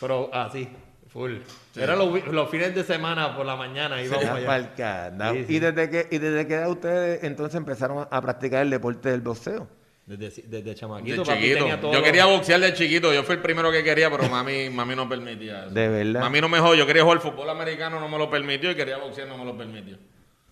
Pero 0.00 0.30
así, 0.32 0.68
full. 1.08 1.36
Eran 1.74 1.98
los, 1.98 2.10
wi- 2.12 2.22
los 2.30 2.48
fines 2.50 2.74
de 2.74 2.84
semana 2.84 3.36
por 3.36 3.44
la 3.44 3.56
mañana 3.56 4.00
íbamos 4.02 4.24
allá. 4.24 5.32
Sí, 5.32 5.44
sí. 5.46 5.54
¿Y 5.54 5.58
desde 5.58 5.90
que 5.90 6.08
y 6.10 6.18
desde 6.18 6.46
que 6.46 6.54
edad 6.54 6.70
ustedes 6.70 7.24
entonces 7.24 7.54
empezaron 7.56 8.06
a 8.10 8.20
practicar 8.20 8.62
el 8.62 8.70
deporte 8.70 9.10
del 9.10 9.20
boxeo? 9.20 9.68
Desde, 10.06 10.42
desde 10.42 10.62
De 10.62 10.74
chamaquito, 10.76 11.24
papi 11.24 11.38
chiquito. 11.40 11.58
tenía 11.58 11.80
todo 11.80 11.92
Yo 11.92 12.02
quería 12.02 12.26
boxear 12.26 12.60
de 12.60 12.72
chiquito. 12.72 13.12
Yo 13.12 13.24
fui 13.24 13.34
el 13.34 13.42
primero 13.42 13.72
que 13.72 13.82
quería, 13.82 14.08
pero 14.08 14.28
mami, 14.28 14.70
mami 14.70 14.94
no 14.94 15.08
permitía 15.08 15.64
eso. 15.64 15.74
De 15.74 15.88
verdad. 15.88 16.20
Mami 16.20 16.40
no 16.40 16.48
me 16.48 16.58
dejó. 16.58 16.74
Yo 16.76 16.86
quería 16.86 17.02
jugar 17.02 17.18
fútbol 17.18 17.50
americano, 17.50 17.98
no 17.98 18.08
me 18.08 18.16
lo 18.16 18.30
permitió. 18.30 18.70
Y 18.70 18.76
quería 18.76 18.98
boxear, 18.98 19.26
no 19.26 19.36
me 19.36 19.44
lo 19.44 19.56
permitió. 19.58 19.98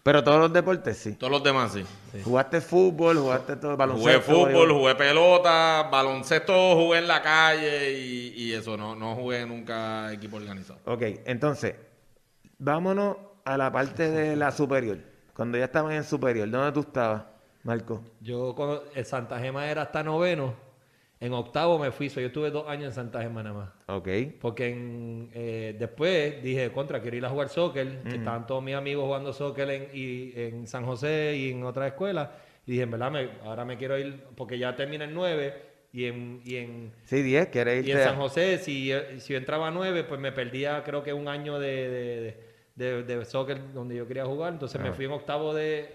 Pero 0.02 0.22
todos 0.22 0.38
los 0.40 0.52
deportes 0.52 0.98
sí. 0.98 1.12
Todos 1.14 1.30
los 1.30 1.42
demás 1.42 1.72
sí. 1.72 1.84
Jugaste 2.24 2.60
fútbol, 2.60 3.16
jugaste 3.16 3.56
todo 3.56 3.70
Jugué 3.70 3.76
baloncesto. 3.78 4.20
fútbol, 4.22 4.52
voleibol. 4.52 4.72
jugué 4.72 4.94
pelota, 4.96 5.88
baloncesto 5.90 6.74
jugué 6.74 6.98
en 6.98 7.08
la 7.08 7.22
calle 7.22 7.92
y, 7.98 8.34
y 8.36 8.52
eso. 8.52 8.76
No, 8.76 8.94
no 8.96 9.14
jugué 9.14 9.46
nunca 9.46 10.12
equipo 10.12 10.36
organizado. 10.36 10.80
Ok, 10.84 11.02
entonces, 11.24 11.76
vámonos 12.58 13.16
a 13.44 13.56
la 13.56 13.72
parte 13.72 14.10
de 14.10 14.36
la 14.36 14.50
superior. 14.50 14.98
Cuando 15.34 15.56
ya 15.58 15.64
estaban 15.64 15.92
en 15.92 16.04
superior, 16.04 16.50
¿dónde 16.50 16.72
tú 16.72 16.80
estabas, 16.80 17.24
Marco? 17.64 18.02
Yo 18.20 18.54
cuando 18.54 18.84
el 18.94 19.04
Santa 19.04 19.38
Gema 19.40 19.68
era 19.70 19.82
hasta 19.82 20.02
noveno. 20.02 20.54
En 21.20 21.32
octavo 21.32 21.78
me 21.78 21.90
fui, 21.90 22.10
so 22.10 22.20
yo 22.20 22.26
estuve 22.26 22.50
dos 22.50 22.68
años 22.68 22.86
en 22.88 22.92
Santa 22.92 23.22
Gema 23.22 23.42
nada 23.42 23.56
más. 23.56 23.70
Ok. 23.86 24.08
Porque 24.40 24.68
en, 24.68 25.30
eh, 25.32 25.74
después 25.78 26.42
dije, 26.42 26.70
contra, 26.70 27.00
quiero 27.00 27.16
ir 27.16 27.24
a 27.24 27.30
jugar 27.30 27.48
soccer, 27.48 28.02
que 28.02 28.16
estaban 28.16 28.46
todos 28.46 28.62
mis 28.62 28.74
amigos 28.74 29.04
jugando 29.04 29.32
soccer 29.32 29.70
en, 29.70 29.88
y, 29.94 30.32
en 30.38 30.66
San 30.66 30.84
José 30.84 31.34
y 31.36 31.50
en 31.52 31.64
otras 31.64 31.86
escuelas. 31.86 32.28
Y 32.66 32.72
dije, 32.72 32.82
en 32.82 32.90
verdad, 32.90 33.10
me- 33.10 33.30
ahora 33.44 33.64
me 33.64 33.78
quiero 33.78 33.98
ir, 33.98 34.22
porque 34.36 34.58
ya 34.58 34.76
termina 34.76 35.04
el 35.04 35.14
9 35.14 35.54
y 35.94 36.04
en, 36.06 36.42
y 36.44 36.56
en, 36.56 36.92
Sí, 37.04 37.22
10, 37.22 37.46
¿quieres 37.48 37.86
y 37.86 37.90
en 37.92 37.96
irte? 37.96 38.04
San 38.04 38.16
José, 38.16 38.58
si, 38.58 38.90
si 39.18 39.32
yo 39.32 39.38
entraba 39.38 39.68
a 39.68 39.70
9, 39.70 40.04
pues 40.04 40.20
me 40.20 40.32
perdía 40.32 40.82
creo 40.84 41.02
que 41.02 41.12
un 41.14 41.28
año 41.28 41.58
de, 41.58 41.88
de, 41.88 42.36
de, 42.74 43.02
de- 43.04 43.16
de 43.16 43.24
soccer 43.24 43.72
donde 43.72 43.94
yo 43.96 44.06
quería 44.06 44.26
jugar. 44.26 44.52
Entonces 44.52 44.78
me 44.80 44.92
fui 44.92 45.06
en 45.06 45.12
octavo 45.12 45.54
de, 45.54 45.90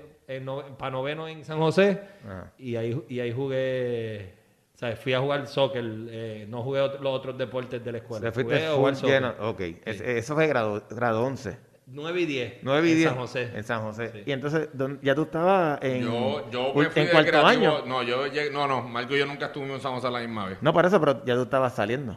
para 0.77 0.91
noveno 0.91 1.27
en 1.27 1.43
San 1.43 1.57
José 1.57 2.01
Ajá. 2.25 2.51
y 2.57 2.75
ahí, 2.75 3.03
y 3.09 3.19
ahí 3.19 3.31
jugué, 3.31 4.33
o 4.75 4.77
sea, 4.77 4.95
fui 4.95 5.13
a 5.13 5.19
jugar 5.19 5.47
soccer, 5.47 5.83
eh, 6.09 6.45
no 6.47 6.61
jugué 6.63 6.79
los 6.79 7.13
otros 7.13 7.37
deportes 7.37 7.83
de 7.83 7.91
la 7.91 7.97
escuela. 7.97 8.25
Le 8.27 8.31
fuiste 8.31 8.53
Jugué 8.53 8.65
a 8.67 8.69
full 8.71 8.77
jugar 8.79 8.95
soccer. 8.95 9.21
lleno. 9.21 9.49
Ok, 9.49 9.61
Es- 9.85 10.01
eso 10.01 10.35
fue 10.35 10.47
grado, 10.47 10.83
grado 10.91 11.23
11. 11.23 11.57
9 11.91 12.21
y 12.21 12.25
10. 12.27 12.53
9 12.61 12.87
y 12.87 12.91
en 12.91 12.97
10. 12.97 13.09
San 13.09 13.17
José. 13.17 13.51
En 13.55 13.63
San 13.63 13.81
José. 13.81 14.11
Sí. 14.13 14.23
Y 14.27 14.31
entonces, 14.31 14.69
¿dónde- 14.73 14.99
ya 15.01 15.15
tú 15.15 15.23
estabas 15.23 15.79
en, 15.81 16.03
Yo, 16.03 16.47
yo 16.51 16.71
un- 16.73 16.83
me 16.83 16.89
fui 16.91 17.01
en 17.01 17.07
cuarto 17.07 17.29
creativo. 17.31 17.47
año. 17.49 17.85
No, 17.87 18.03
yo 18.03 18.27
llegué- 18.27 18.51
no, 18.51 18.67
no, 18.67 18.83
Marco 18.83 19.15
y 19.15 19.19
yo 19.19 19.25
nunca 19.25 19.47
estuvimos 19.47 19.77
en 19.77 19.81
San 19.81 19.93
José 19.93 20.05
a 20.05 20.11
la 20.11 20.19
misma 20.19 20.45
vez. 20.49 20.59
No, 20.61 20.71
por 20.71 20.85
eso, 20.85 20.99
pero 20.99 21.25
ya 21.25 21.33
tú 21.33 21.41
estabas 21.41 21.73
saliendo. 21.73 22.15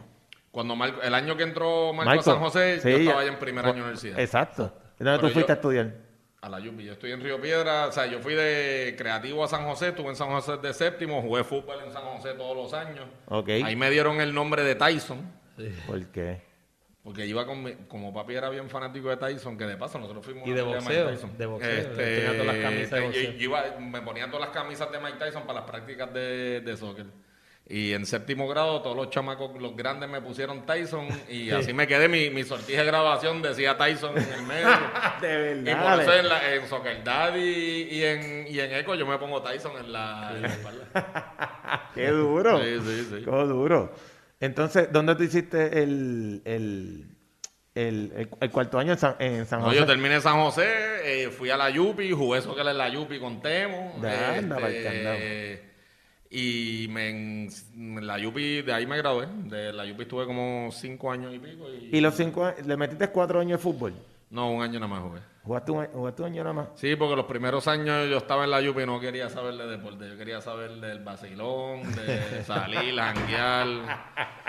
Cuando 0.51 0.75
Marco, 0.75 1.01
el 1.01 1.15
año 1.15 1.35
que 1.35 1.41
entró 1.41 1.91
Marco, 1.91 2.05
Marco, 2.11 2.19
a 2.21 2.23
San 2.35 2.39
José, 2.39 2.79
sí, 2.81 2.91
yo 2.91 2.97
estaba 2.97 3.15
ya- 3.15 3.21
allá 3.23 3.31
en 3.33 3.39
primer 3.39 3.65
año 3.65 3.73
de 3.73 3.81
universidad. 3.81 4.19
Exacto. 4.19 4.71
¿Y 4.99 5.03
¿Dónde 5.03 5.17
tú 5.19 5.25
fuiste 5.33 5.47
yo- 5.47 5.53
a 5.53 5.55
estudiar? 5.55 5.93
A 6.43 6.49
la 6.49 6.59
Yupi. 6.59 6.83
Yo 6.83 6.91
estoy 6.93 7.13
en 7.13 7.21
Río 7.21 7.39
Piedra. 7.39 7.87
O 7.87 7.91
sea, 7.93 8.05
yo 8.05 8.19
fui 8.19 8.33
de 8.35 8.95
creativo 8.97 9.43
a 9.45 9.47
San 9.47 9.65
José. 9.65 9.87
Estuve 9.89 10.09
en 10.09 10.15
San 10.17 10.27
José 10.29 10.57
de 10.57 10.73
séptimo. 10.73 11.21
Jugué 11.21 11.43
fútbol 11.45 11.77
en 11.85 11.91
San 11.93 12.03
José 12.03 12.33
todos 12.33 12.55
los 12.55 12.73
años. 12.73 13.05
Ahí 13.63 13.75
me 13.77 13.89
dieron 13.89 14.19
el 14.19 14.33
nombre 14.33 14.61
de 14.63 14.75
Tyson. 14.75 15.19
¿Por 15.87 16.05
qué? 16.07 16.41
Porque 17.01 17.25
iba 17.25 17.45
con 17.45 17.63
mi- 17.63 17.73
como 17.87 18.13
papi 18.13 18.33
era 18.35 18.49
bien 18.49 18.69
fanático 18.69 19.09
de 19.09 19.17
Tyson, 19.17 19.57
que 19.57 19.65
de 19.65 19.75
paso 19.77 19.99
nosotros 19.99 20.23
fuimos 20.25 20.47
Y 20.47 20.51
de 20.51 20.61
boxeo, 20.61 20.89
Mike 20.89 21.11
Tyson. 21.15 21.37
de 21.37 21.45
boxeo, 21.45 21.69
Este, 21.71 22.15
tenía 22.21 22.31
todas 22.31 22.45
las 22.45 22.55
camisas 22.57 22.91
de 22.91 22.97
yo- 22.99 23.05
boxeo. 23.05 23.31
yo 23.31 23.43
iba- 23.43 23.63
me 23.79 24.01
ponía 24.01 24.25
todas 24.27 24.41
las 24.41 24.49
camisas 24.49 24.89
de 24.91 24.99
Mike 24.99 25.17
Tyson 25.19 25.43
para 25.43 25.59
las 25.61 25.69
prácticas 25.69 26.13
de, 26.13 26.61
de 26.61 26.77
soccer. 26.77 27.05
Y 27.73 27.91
en 27.93 28.05
séptimo 28.05 28.47
grado 28.47 28.83
todos 28.83 28.95
los 28.95 29.09
chamacos, 29.09 29.59
los 29.59 29.75
grandes 29.75 30.07
me 30.07 30.21
pusieron 30.21 30.63
Tyson 30.63 31.07
y 31.27 31.49
así 31.49 31.73
me 31.73 31.87
quedé. 31.87 32.07
Mi, 32.07 32.29
mi 32.29 32.43
sortija 32.43 32.81
de 32.81 32.85
grabación 32.85 33.41
decía 33.41 33.75
Tyson 33.75 34.15
en 34.15 34.31
el 34.31 34.43
medio. 34.43 34.67
De 35.21 35.71
Y 35.71 35.73
por 35.73 35.99
eso 35.99 36.13
en, 36.13 36.29
la, 36.29 36.53
en 36.53 36.67
Soccer 36.67 37.03
Daddy 37.03 37.87
y 37.89 38.03
en, 38.03 38.45
y 38.47 38.59
en 38.59 38.73
Echo 38.73 38.93
yo 38.93 39.07
me 39.07 39.17
pongo 39.17 39.41
Tyson 39.41 39.71
en 39.79 39.91
la, 39.91 40.33
en 40.35 40.41
la 40.43 40.47
espalda. 40.49 41.89
Qué 41.95 42.09
duro. 42.09 42.61
Sí, 42.61 42.79
sí, 42.79 43.07
sí. 43.09 43.25
Qué 43.25 43.31
duro. 43.31 43.91
Entonces, 44.39 44.89
¿dónde 44.91 45.15
tú 45.15 45.23
hiciste 45.23 45.81
el, 45.81 46.43
el, 46.45 47.07
el, 47.73 48.51
cuarto 48.51 48.77
año 48.77 48.91
en 48.91 48.99
San, 48.99 49.15
en 49.17 49.47
San 49.47 49.61
No, 49.61 49.65
José? 49.65 49.79
yo 49.79 49.87
terminé 49.87 50.13
en 50.13 50.21
San 50.21 50.39
José, 50.39 50.67
eh, 51.05 51.29
fui 51.31 51.49
a 51.49 51.57
la 51.57 51.71
Yupi, 51.71 52.11
jugué 52.11 52.39
soccer 52.39 52.67
en 52.67 52.77
la 52.77 52.89
Yupi 52.89 53.17
con 53.17 53.41
Temo. 53.41 53.95
Da, 53.99 54.35
anda, 54.35 54.59
pa'l 54.59 54.83
candado. 54.83 55.72
Y 56.33 56.87
me, 56.89 57.09
en, 57.09 57.49
la 58.07 58.17
Yupi, 58.17 58.61
de 58.63 58.73
ahí 58.73 58.85
me 58.87 58.97
gradué. 58.97 59.27
De 59.45 59.71
la 59.71 59.85
Yupi 59.85 60.01
estuve 60.03 60.25
como 60.25 60.69
cinco 60.71 61.11
años 61.11 61.33
y 61.33 61.39
pico. 61.39 61.65
Y, 61.69 61.97
Y 61.97 62.01
los 62.01 62.15
cinco 62.15 62.45
años, 62.45 62.65
le 62.65 62.75
metiste 62.75 63.09
cuatro 63.09 63.39
años 63.39 63.59
de 63.59 63.63
fútbol. 63.63 63.93
No, 64.31 64.49
un 64.51 64.63
año 64.63 64.79
nada 64.79 64.87
más 64.87 65.01
jugué. 65.03 65.19
Jugaste 65.43 65.71
un, 65.71 65.81
año- 65.81 65.89
jugaste 65.93 66.21
un 66.23 66.27
año 66.29 66.43
nada 66.43 66.53
más. 66.53 66.67
Sí, 66.75 66.95
porque 66.95 67.15
los 67.15 67.25
primeros 67.25 67.67
años 67.67 68.09
yo 68.09 68.17
estaba 68.17 68.45
en 68.45 68.49
la 68.51 68.61
Yupi 68.61 68.81
y 68.81 68.85
no 68.87 68.99
quería 68.99 69.29
saber 69.29 69.53
de 69.55 69.67
deporte. 69.67 70.09
Yo 70.09 70.17
quería 70.17 70.41
saber 70.41 70.71
del 70.71 71.03
vacilón, 71.03 71.83
de 71.95 72.43
salir, 72.47 72.95
janguear. 72.95 73.67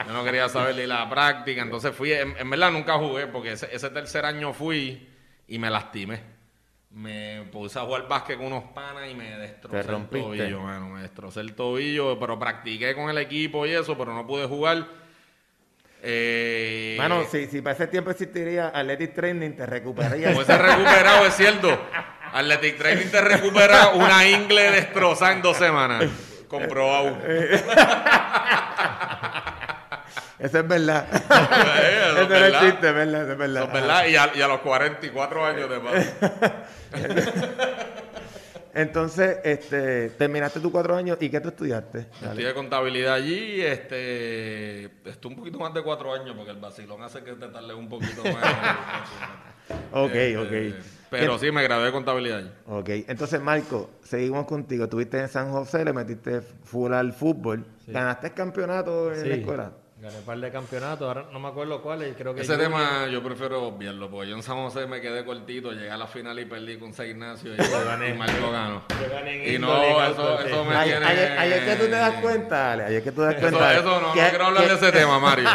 Yo 0.06 0.12
no 0.14 0.24
quería 0.24 0.48
saber 0.48 0.74
de 0.76 0.86
la 0.86 1.10
práctica. 1.10 1.60
Entonces 1.62 1.94
fui, 1.94 2.12
en, 2.12 2.34
en 2.38 2.48
verdad 2.48 2.70
nunca 2.70 2.96
jugué 2.98 3.26
porque 3.26 3.52
ese, 3.52 3.68
ese 3.74 3.90
tercer 3.90 4.24
año 4.24 4.54
fui 4.54 5.06
y 5.48 5.58
me 5.58 5.68
lastimé. 5.68 6.33
Me 6.94 7.42
puse 7.50 7.76
a 7.76 7.82
jugar 7.82 8.06
básquet 8.06 8.36
con 8.36 8.46
unos 8.46 8.64
panas 8.72 9.10
y 9.10 9.14
me 9.14 9.36
destrocé 9.36 9.90
el 9.90 10.06
tobillo, 10.06 10.60
mano. 10.60 10.90
Me 10.90 11.02
destrocé 11.02 11.40
el 11.40 11.54
tobillo, 11.54 12.18
pero 12.20 12.38
practiqué 12.38 12.94
con 12.94 13.10
el 13.10 13.18
equipo 13.18 13.66
y 13.66 13.72
eso, 13.72 13.98
pero 13.98 14.14
no 14.14 14.24
pude 14.24 14.46
jugar. 14.46 14.86
Eh, 16.06 16.94
Mano, 16.98 17.24
si, 17.24 17.46
si 17.46 17.62
para 17.62 17.74
ese 17.74 17.88
tiempo 17.88 18.10
existiría 18.10 18.68
Athletic 18.68 19.14
Training, 19.14 19.52
te 19.52 19.66
recuperarías. 19.66 20.34
Pues 20.34 20.46
se 20.46 20.56
recuperado, 20.56 21.26
es 21.26 21.34
cierto. 21.34 21.76
Athletic 22.32 22.78
Training 22.78 23.06
te 23.10 23.20
recupera 23.20 23.88
una 23.88 24.28
ingle 24.28 24.70
destrozada 24.70 25.32
en 25.32 25.42
dos 25.42 25.56
semanas. 25.56 26.04
Comprobado. 26.46 27.18
Eso 30.44 30.58
es 30.58 30.68
verdad. 30.68 31.06
Eh, 31.10 31.16
eso 32.10 32.18
es 32.20 32.22
no 32.22 32.28
verdad. 32.28 32.64
existe, 32.64 32.88
es 32.88 32.94
verdad, 32.94 33.22
eso 33.22 33.32
es 33.32 33.38
verdad. 33.38 33.62
Eso 33.62 33.72
es 33.72 33.80
verdad. 33.82 34.06
Y 34.06 34.16
a, 34.16 34.30
y 34.34 34.42
a 34.42 34.48
los 34.48 34.60
44 34.60 35.46
años 35.46 35.70
de 35.70 35.80
paz. 35.80 36.14
Entonces, 38.74 39.38
este, 39.44 40.10
terminaste 40.10 40.60
tus 40.60 40.70
cuatro 40.70 40.96
años 40.96 41.16
y 41.20 41.30
¿qué 41.30 41.40
tú 41.40 41.48
estudiaste? 41.48 42.08
Dale. 42.20 42.32
Estudié 42.32 42.54
contabilidad 42.54 43.14
allí, 43.14 43.60
este, 43.62 44.86
estuve 45.08 45.32
un 45.32 45.38
poquito 45.38 45.58
más 45.60 45.72
de 45.72 45.82
cuatro 45.82 46.12
años 46.12 46.34
porque 46.36 46.50
el 46.50 46.58
vacilón 46.58 47.00
hace 47.02 47.22
que 47.22 47.32
te 47.34 47.48
tarde 47.48 47.72
un 47.72 47.88
poquito 47.88 48.22
más. 48.24 48.34
Ok, 49.92 50.10
Este, 50.12 50.36
ok. 50.36 50.74
Pero 51.08 51.38
sí, 51.38 51.50
me 51.50 51.62
gradué 51.62 51.86
de 51.86 51.92
contabilidad 51.92 52.38
allí. 52.40 52.50
Ok, 52.66 52.88
entonces 53.08 53.40
Marco, 53.40 53.92
seguimos 54.02 54.44
contigo. 54.44 54.84
Estuviste 54.84 55.20
en 55.20 55.28
San 55.28 55.50
José, 55.52 55.86
le 55.86 55.94
metiste 55.94 56.42
full 56.42 56.92
al 56.92 57.14
fútbol. 57.14 57.64
Sí. 57.86 57.92
¿Ganaste 57.92 58.32
campeonato 58.32 59.10
en 59.14 59.26
la 59.26 59.34
escuela? 59.36 59.72
Gané 60.04 60.18
un 60.18 60.24
par 60.24 60.36
de 60.38 60.50
campeonatos, 60.52 61.08
ahora 61.08 61.24
no 61.32 61.40
me 61.40 61.48
acuerdo 61.48 61.80
cuáles, 61.80 62.14
creo 62.14 62.34
que 62.34 62.42
Ese 62.42 62.58
tema 62.58 63.06
yo 63.10 63.22
prefiero 63.22 63.62
obviarlo, 63.68 64.10
porque 64.10 64.28
yo 64.28 64.36
en 64.36 64.42
San 64.42 64.56
José 64.56 64.86
me 64.86 65.00
quedé 65.00 65.24
cortito, 65.24 65.72
llegué 65.72 65.90
a 65.90 65.96
la 65.96 66.06
final 66.06 66.38
y 66.38 66.44
perdí 66.44 66.76
con 66.76 66.92
San 66.92 67.06
Ignacio 67.06 67.54
y, 67.54 67.56
gané. 67.86 68.10
y 68.10 68.12
Marco 68.12 68.50
ganó. 68.52 68.82
Yo 68.90 69.10
gané 69.10 69.48
en 69.48 69.54
Y 69.54 69.58
no, 69.58 69.72
eso, 70.04 70.38
sí. 70.42 70.48
eso 70.48 70.64
me 70.66 70.84
tiene... 70.84 71.06
ahí- 71.06 71.52
es 71.54 71.60
que 71.64 71.76
tú 71.76 71.84
te 71.84 71.88
das 71.96 72.14
cuenta, 72.20 72.72
Ale, 72.72 72.84
ahí 72.84 72.94
es 72.96 73.02
que 73.02 73.12
tú 73.12 73.22
te 73.22 73.26
das 73.28 73.34
Eso, 73.36 73.48
cuenta. 73.48 73.72
eso 73.72 73.82
no, 73.84 74.00
no 74.08 74.12
que- 74.12 74.20
quiero 74.28 74.44
hablar 74.44 74.62
que 74.64 74.68
de 74.68 74.74
ese 74.74 74.92
tema, 74.98 75.18
Mario. 75.18 75.48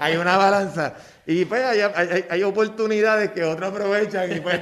Hay 0.00 0.16
una 0.16 0.36
balanza. 0.36 0.96
Y 1.26 1.44
pues 1.44 1.62
hay, 1.64 1.80
hay- 1.80 2.24
hay 2.28 2.42
oportunidades 2.42 3.30
que 3.30 3.44
otros 3.44 3.70
aprovechan 3.70 4.32
y 4.36 4.40
pues 4.40 4.60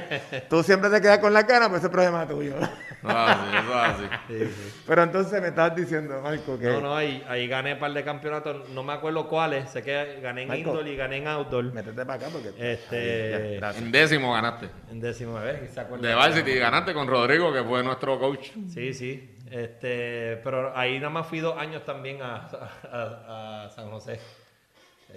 tú 0.49 0.61
siempre 0.61 0.89
te 0.89 1.01
quedas 1.01 1.19
con 1.19 1.33
la 1.33 1.47
cara, 1.47 1.67
pues 1.69 1.79
ese 1.79 1.87
es 1.87 1.91
problema 1.91 2.27
tuyo. 2.27 2.53
No, 3.01 3.09
así, 3.17 3.47
eso 3.55 3.69
es 3.69 3.75
así. 3.85 4.03
Sí, 4.27 4.45
sí. 4.53 4.83
Pero 4.85 5.03
entonces 5.03 5.41
me 5.41 5.47
estabas 5.47 5.73
diciendo, 5.75 6.19
Marco, 6.21 6.59
que... 6.59 6.65
No, 6.65 6.81
no, 6.81 6.95
ahí, 6.97 7.23
ahí 7.29 7.47
gané 7.47 7.73
un 7.75 7.79
par 7.79 7.93
de 7.93 8.03
campeonatos, 8.03 8.67
no 8.71 8.83
me 8.83 8.91
acuerdo 8.91 9.27
cuáles, 9.29 9.69
sé 9.69 9.81
que 9.83 10.19
gané 10.21 10.41
en 10.43 10.49
Michael. 10.49 10.67
indoor 10.67 10.87
y 10.87 10.95
gané 10.97 11.17
en 11.17 11.27
outdoor. 11.29 11.63
Métete 11.73 12.05
para 12.05 12.13
acá 12.15 12.27
porque... 12.31 12.49
Este- 12.57 13.57
Ya. 13.61 13.71
En 13.71 13.91
décimo 13.91 14.33
ganaste. 14.33 14.69
En 14.91 14.99
décimo 14.99 15.35
vez, 15.35 15.71
¿se 15.73 15.79
acuerda? 15.79 16.07
De 16.09 16.13
Varsity 16.13 16.55
ganaste 16.55 16.93
con 16.93 17.07
Rodrigo, 17.07 17.53
que 17.53 17.63
fue 17.63 17.81
nuestro 17.83 18.19
coach. 18.19 18.49
Sí, 18.67 18.93
sí. 18.93 19.37
Este, 19.49 20.39
pero 20.43 20.77
ahí 20.77 20.97
nada 20.99 21.09
más 21.09 21.25
fui 21.25 21.39
dos 21.39 21.57
años 21.57 21.83
también 21.85 22.21
a, 22.21 22.47
a- 22.91 23.63
a 23.65 23.69
San 23.69 23.89
José. 23.89 24.19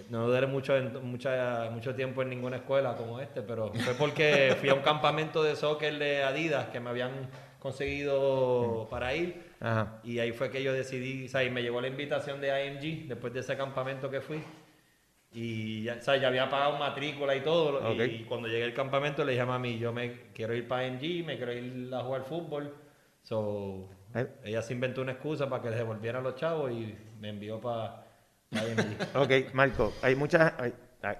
No 0.08 0.26
duré 0.28 0.46
mucho, 0.46 0.74
mucha, 1.02 1.68
mucho 1.70 1.94
tiempo 1.94 2.22
en 2.22 2.30
ninguna 2.30 2.56
escuela 2.56 2.94
como 2.96 3.20
este, 3.20 3.42
pero 3.42 3.72
fue 3.74 3.94
porque 3.94 4.56
fui 4.58 4.68
a 4.70 4.74
un 4.74 4.80
campamento 4.80 5.42
de 5.42 5.54
soccer 5.56 5.98
de 5.98 6.22
Adidas 6.22 6.68
que 6.68 6.80
me 6.80 6.90
habían 6.90 7.28
conseguido 7.58 8.88
para 8.90 9.14
ir. 9.14 9.52
Ajá. 9.60 10.00
Y 10.02 10.18
ahí 10.18 10.32
fue 10.32 10.50
que 10.50 10.62
yo 10.62 10.72
decidí, 10.72 11.26
o 11.26 11.28
sea, 11.28 11.44
y 11.44 11.50
me 11.50 11.62
llegó 11.62 11.80
la 11.80 11.88
invitación 11.88 12.40
de 12.40 12.48
IMG 12.66 13.06
después 13.08 13.32
de 13.32 13.40
ese 13.40 13.56
campamento 13.56 14.10
que 14.10 14.20
fui. 14.20 14.42
Y 15.34 15.84
ya, 15.84 15.96
o 15.98 16.02
sea, 16.02 16.16
ya 16.16 16.28
había 16.28 16.48
pagado 16.50 16.76
matrícula 16.78 17.34
y 17.34 17.40
todo. 17.40 17.92
y- 17.92 18.00
Ok. 18.00 18.12
Y, 18.12 18.24
cuando 18.24 18.48
llegué 18.48 18.64
al 18.64 18.74
campamento 18.74 19.24
le 19.24 19.32
dije 19.32 19.42
a 19.42 19.46
mami, 19.46 19.78
yo 19.78 19.92
me 19.92 20.30
quiero 20.34 20.54
ir 20.54 20.66
para 20.68 20.86
IMG, 20.86 21.24
me 21.24 21.36
quiero 21.36 21.52
ir 21.52 21.90
a 21.94 22.00
jugar 22.00 22.22
fútbol. 22.24 22.74
So, 23.22 23.88
Eh. 24.14 24.26
ella 24.44 24.60
se 24.62 24.74
inventó 24.74 25.00
una 25.00 25.12
excusa 25.12 25.48
para 25.48 25.62
que 25.62 25.68
les 25.70 25.78
devolvieran 25.78 26.22
los 26.22 26.34
chavos 26.34 26.70
y 26.70 26.94
me 27.20 27.28
envió 27.30 27.60
para. 27.60 28.01
Ok, 29.14 29.52
Marco, 29.52 29.92
hay 30.02 30.14
muchas... 30.14 30.52
hay- 30.58 30.72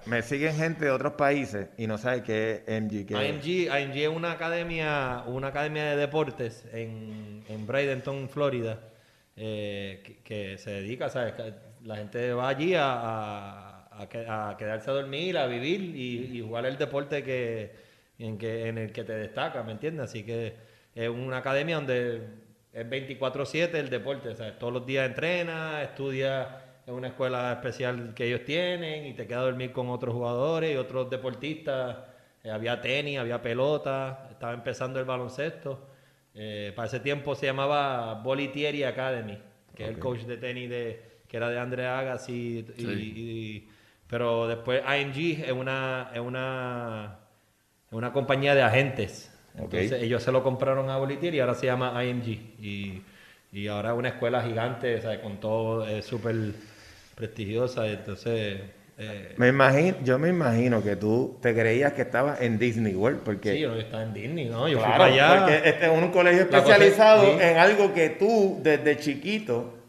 me 0.05 0.21
siguen 0.21 0.55
gente 0.55 0.85
de 0.85 0.91
otros 0.91 1.13
países 1.13 1.67
y 1.77 1.87
no 1.87 1.97
saben 1.97 2.23
qué 2.23 2.63
es 2.65 2.81
MG. 2.81 3.05
qué 3.05 3.15
es. 3.21 3.45
IMG, 3.45 3.67
IMG 3.81 3.97
es 4.03 4.07
una 4.07 4.31
academia, 4.31 5.23
una 5.27 5.47
academia 5.49 5.83
de 5.89 5.97
deportes 5.97 6.63
en, 6.71 7.43
en 7.49 7.67
Bradenton, 7.67 8.29
Florida, 8.29 8.79
eh, 9.35 10.01
que, 10.05 10.17
que 10.23 10.57
se 10.57 10.71
dedica, 10.71 11.09
¿sabes? 11.09 11.33
La 11.83 11.97
gente 11.97 12.31
va 12.31 12.47
allí 12.47 12.75
a, 12.75 12.93
a- 12.93 13.87
a 14.03 14.07
que- 14.07 14.25
a 14.25 14.55
quedarse 14.57 14.89
a 14.89 14.93
dormir, 14.93 15.37
a 15.37 15.47
vivir 15.47 15.81
y, 15.81 16.37
y 16.37 16.41
jugar 16.41 16.65
el 16.65 16.77
deporte 16.77 17.21
que, 17.21 17.73
en, 18.19 18.37
que, 18.37 18.69
en 18.69 18.77
el 18.77 18.93
que 18.93 19.03
te 19.03 19.11
destaca, 19.13 19.63
¿me 19.63 19.73
entiendes? 19.73 20.05
Así 20.05 20.23
que 20.23 20.53
es 20.95 21.09
una 21.09 21.39
academia 21.39 21.75
donde 21.75 22.21
es 22.71 22.85
24/7 22.89 23.73
el 23.73 23.89
deporte, 23.89 24.33
¿sabes? 24.33 24.57
Todos 24.57 24.71
los 24.71 24.85
días 24.85 25.05
entrena, 25.09 25.83
estudia 25.83 26.61
en 26.85 26.93
una 26.93 27.07
escuela 27.07 27.53
especial 27.53 28.13
que 28.13 28.27
ellos 28.27 28.43
tienen 28.45 29.05
y 29.05 29.13
te 29.13 29.25
queda 29.25 29.39
a 29.39 29.43
dormir 29.43 29.71
con 29.71 29.89
otros 29.89 30.13
jugadores 30.13 30.73
y 30.73 30.77
otros 30.77 31.09
deportistas. 31.09 31.97
Eh, 32.43 32.51
había 32.51 32.81
tenis, 32.81 33.19
había 33.19 33.41
pelota, 33.41 34.27
estaba 34.31 34.53
empezando 34.53 34.99
el 34.99 35.05
baloncesto. 35.05 35.89
Eh, 36.35 36.73
para 36.75 36.87
ese 36.87 36.99
tiempo 36.99 37.35
se 37.35 37.45
llamaba 37.45 38.15
Bolitieri 38.15 38.83
Academy, 38.83 39.37
que 39.75 39.83
es 39.83 39.89
el 39.89 39.99
coach 39.99 40.21
de 40.21 40.37
tenis 40.37 40.69
de, 40.69 41.01
que 41.27 41.37
era 41.37 41.49
de 41.49 41.59
Andre 41.59 41.87
Agassi. 41.87 42.65
Y, 42.77 42.81
Sí. 42.81 42.87
y- 43.15 43.69
pero 44.07 44.47
después 44.47 44.83
ING 44.85 45.41
es 45.43 45.51
una, 45.51 46.11
es 46.13 46.19
una, 46.19 47.19
es 47.87 47.93
una 47.93 48.11
compañía 48.11 48.53
de 48.55 48.61
agentes. 48.61 49.29
Entonces 49.55 49.93
ellos 49.93 50.21
se 50.21 50.31
lo 50.31 50.43
compraron 50.43 50.89
a 50.89 50.97
Bolitieri 50.97 51.37
y 51.37 51.39
ahora 51.39 51.55
se 51.55 51.67
llama 51.67 52.03
IMG. 52.03 52.27
Y, 52.59 53.01
y 53.51 53.67
ahora 53.67 53.91
es 53.93 53.97
una 53.97 54.09
escuela 54.09 54.41
gigante, 54.43 54.99
sea, 55.01 55.21
con 55.21 55.37
todo, 55.39 55.87
es 55.87 56.05
súper 56.05 56.35
prestigiosa. 57.15 57.87
Entonces, 57.87 58.61
eh, 58.97 59.33
Me 59.37 59.47
imagino, 59.47 59.97
yo 60.03 60.19
me 60.19 60.29
imagino 60.29 60.83
que 60.83 60.95
tú 60.95 61.37
te 61.41 61.53
creías 61.53 61.93
que 61.93 62.03
estabas 62.03 62.41
en 62.41 62.59
Disney 62.59 62.93
World 62.95 63.21
porque... 63.23 63.53
sí, 63.53 63.59
yo 63.61 63.69
no 63.71 63.79
estaba 63.79 64.03
en 64.03 64.13
Disney, 64.13 64.45
¿no? 64.49 64.67
Yo 64.67 64.77
Claro, 64.77 64.91
fui 64.93 64.99
para 64.99 65.13
allá. 65.13 65.39
porque 65.45 65.69
este 65.69 65.85
es 65.85 65.91
un 65.91 66.11
colegio 66.11 66.45
cosa- 66.47 66.57
especializado 66.59 67.23
sí. 67.25 67.37
en 67.41 67.57
algo 67.57 67.93
que 67.93 68.09
tú 68.11 68.59
desde 68.61 68.97
chiquito 68.97 69.79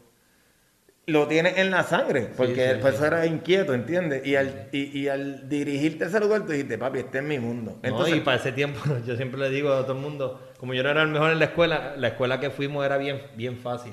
lo 1.07 1.29
tienes 1.29 1.59
en 1.59 1.71
la 1.71 1.83
sangre, 1.83 2.31
porque 2.35 2.55
sí, 2.55 2.61
después 2.61 2.97
sí. 2.97 3.05
eras 3.05 3.27
inquieto, 3.27 3.75
¿entiendes? 3.75 4.27
Y 4.27 4.37
al, 4.37 4.69
y, 4.73 5.01
y 5.01 5.09
al 5.09 5.47
dirigirte 5.51 6.05
a 6.05 6.07
ese 6.07 6.19
lugar, 6.19 6.47
tú 6.47 6.53
dijiste, 6.53 6.79
papi, 6.79 7.01
este 7.01 7.19
es 7.19 7.25
mi 7.25 7.39
mundo. 7.39 7.79
No, 7.83 7.89
Entonces, 7.91 8.17
y 8.17 8.21
para 8.21 8.39
ese 8.39 8.53
tiempo, 8.53 8.81
yo 9.07 9.15
siempre 9.15 9.39
le 9.39 9.51
digo 9.51 9.71
a 9.71 9.83
todo 9.83 9.93
el 9.93 9.99
mundo, 10.01 10.41
como 10.59 10.73
yo 10.73 10.83
no 10.83 10.89
era 10.89 11.03
el 11.03 11.09
mejor 11.09 11.31
en 11.33 11.41
la 11.41 11.45
escuela, 11.45 11.95
la 11.99 12.09
escuela 12.09 12.41
que 12.41 12.49
fuimos 12.49 12.87
era 12.87 12.97
bien, 12.97 13.21
bien 13.37 13.59
fácil. 13.59 13.93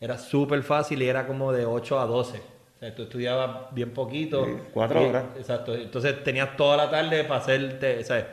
Era 0.00 0.16
súper 0.16 0.62
fácil 0.62 1.02
y 1.02 1.08
era 1.08 1.26
como 1.26 1.52
de 1.52 1.66
8 1.66 2.00
a 2.00 2.06
12. 2.06 2.38
O 2.38 2.78
sea, 2.80 2.94
tú 2.94 3.02
estudiabas 3.02 3.72
bien 3.72 3.90
poquito. 3.92 4.46
Sí, 4.46 4.52
cuatro 4.72 5.02
Y- 5.02 5.06
horas. 5.06 5.24
Exacto. 5.36 5.74
Entonces 5.74 6.24
tenías 6.24 6.56
toda 6.56 6.76
la 6.78 6.90
tarde 6.90 7.24
para 7.24 7.40
hacerte, 7.40 7.98
o 7.98 8.04
sea, 8.04 8.26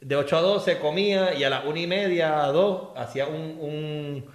de 0.00 0.16
8 0.16 0.36
a 0.36 0.40
12 0.42 0.78
comía 0.78 1.34
y 1.34 1.42
a 1.44 1.50
las 1.50 1.64
1 1.64 1.76
y 1.78 1.86
media, 1.86 2.44
a 2.44 2.48
2, 2.52 2.88
hacía 2.96 3.26
un, 3.26 3.56
un, 3.58 4.30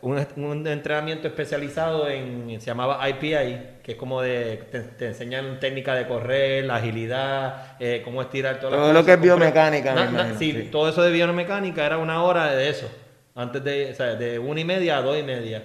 un, 0.00 0.26
un 0.42 0.66
entrenamiento 0.66 1.28
especializado 1.28 2.08
en, 2.08 2.58
se 2.60 2.66
llamaba 2.66 3.06
IPI, 3.08 3.82
que 3.82 3.92
es 3.92 3.96
como 3.98 4.22
de, 4.22 4.56
te, 4.72 4.80
te 4.80 5.06
enseñan 5.08 5.60
técnica 5.60 5.94
de 5.94 6.08
correr, 6.08 6.64
la 6.64 6.76
agilidad, 6.76 7.76
eh, 7.78 8.00
cómo 8.02 8.22
estirar 8.22 8.54
las 8.54 8.62
Todo 8.62 8.92
lo 8.94 9.04
que 9.04 9.12
es 9.12 9.20
biomecánica, 9.20 9.94
me 9.94 10.04
Na- 10.06 10.10
na- 10.10 10.38
sí, 10.38 10.52
sí. 10.52 10.68
todo 10.72 10.88
eso 10.88 11.02
de 11.02 11.12
biomecánica 11.12 11.84
era 11.84 11.98
una 11.98 12.22
hora 12.24 12.54
de 12.54 12.70
eso. 12.70 12.90
Antes 13.34 13.62
de, 13.62 13.90
o 13.90 13.94
sea, 13.94 14.14
de 14.14 14.38
una 14.38 14.60
y 14.60 14.64
media 14.64 14.96
a 14.96 15.02
dos 15.02 15.18
y 15.18 15.22
media. 15.22 15.62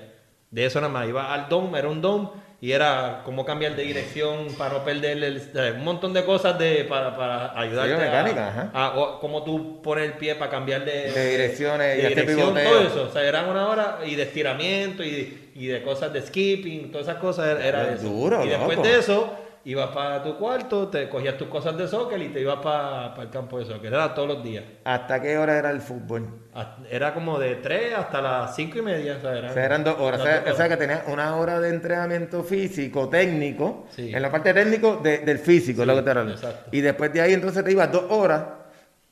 De 0.52 0.66
eso 0.66 0.80
nada 0.82 0.92
más. 0.94 1.08
Iba 1.08 1.34
al 1.34 1.50
dome, 1.50 1.80
era 1.80 1.88
un 1.88 2.02
dome, 2.02 2.30
y 2.60 2.74
era 2.74 3.22
cómo 3.26 3.44
cambiar 3.44 3.76
de 3.76 3.84
dirección 3.84 4.48
para 4.58 4.74
no 4.76 4.84
perder 4.84 5.24
el, 5.24 5.42
sea, 5.42 5.72
un 5.74 5.84
montón 5.84 6.14
de 6.14 6.24
cosas 6.24 6.60
de, 6.60 6.84
para, 6.86 7.16
para 7.16 7.60
ayudarte 7.60 7.90
biomecánica, 7.96 8.46
a, 8.46 8.50
ajá. 8.50 8.72
a- 8.74 9.20
cómo 9.20 9.44
tú 9.44 9.82
pones 9.82 10.06
el 10.06 10.14
pie 10.14 10.36
para 10.36 10.52
cambiar 10.52 10.86
de, 10.86 11.12
De 11.12 11.30
direcciones 11.32 11.98
de 12.04 12.08
dirección, 12.10 12.54
todo 12.54 12.82
eso. 12.82 13.04
O 13.04 13.12
sea, 13.12 13.24
eran 13.24 13.50
una 13.50 13.68
hora 13.68 14.00
y 14.06 14.14
de 14.16 14.24
estiramiento 14.24 15.04
y, 15.04 15.52
y 15.56 15.68
de 15.68 15.82
cosas 15.82 16.14
de 16.14 16.22
skipping, 16.22 16.92
todas 16.92 17.08
esas 17.08 17.20
cosas 17.20 17.48
era, 17.48 17.66
era 17.68 17.94
Es 17.94 18.02
eso. 18.02 18.10
duro, 18.10 18.46
y 18.46 18.50
después 18.50 18.78
loco. 18.78 18.88
de 18.88 19.00
eso, 19.00 19.34
ibas 19.63 19.89
para 19.89 20.24
tu 20.24 20.38
cuarto, 20.38 20.88
te 20.88 21.08
cogías 21.08 21.38
tus 21.38 21.47
cosas 21.47 21.78
de 21.78 21.88
soccer 21.88 22.21
y 22.21 22.30
te 22.30 22.41
ibas 22.41 22.58
para 22.60 23.13
el 23.21 23.30
campo 23.30 23.60
de 23.60 23.65
soccer. 23.65 23.93
Era 23.93 24.13
todos 24.13 24.28
los 24.28 24.43
días. 24.43 24.63
¿hasta 24.84 25.21
qué 25.21 25.38
hora 25.38 25.58
era 25.58 25.69
el 25.71 25.82
fútbol? 25.82 26.28
Hasta- 26.54 26.82
Era 26.89 27.13
como 27.13 27.38
de 27.39 27.56
3 27.56 27.93
hasta 27.93 28.21
las 28.21 28.56
5 28.56 28.80
y 28.80 28.82
media. 28.82 29.17
O 29.17 29.21
sea, 29.21 29.38
eran, 29.38 29.52
O 29.52 29.54
sea, 29.54 29.65
eran 29.65 29.84
dos 29.84 30.00
horas. 30.00 30.21
O 30.21 30.24
sea, 30.24 30.39
dos 30.41 30.54
o 30.54 30.58
sea, 30.58 30.69
que 30.69 30.78
tenías 30.78 31.04
una 31.08 31.36
hora 31.36 31.60
de 31.60 31.69
entrenamiento 31.69 32.43
físico, 32.43 33.08
técnico, 33.10 33.86
Sí. 33.91 34.12
en 34.13 34.21
la 34.21 34.32
parte 34.32 34.54
técnico 34.54 34.97
de- 34.97 35.19
del 35.19 35.38
físico, 35.39 35.82
es 35.82 35.88
lo 35.88 35.95
que 35.95 36.02
te 36.02 36.12
exacto. 36.12 36.69
Y 36.71 36.82
después 36.82 37.13
de 37.13 37.21
ahí 37.21 37.34
entonces 37.34 37.63
te 37.63 37.71
ibas 37.71 37.91
dos 37.91 38.06
horas 38.10 38.43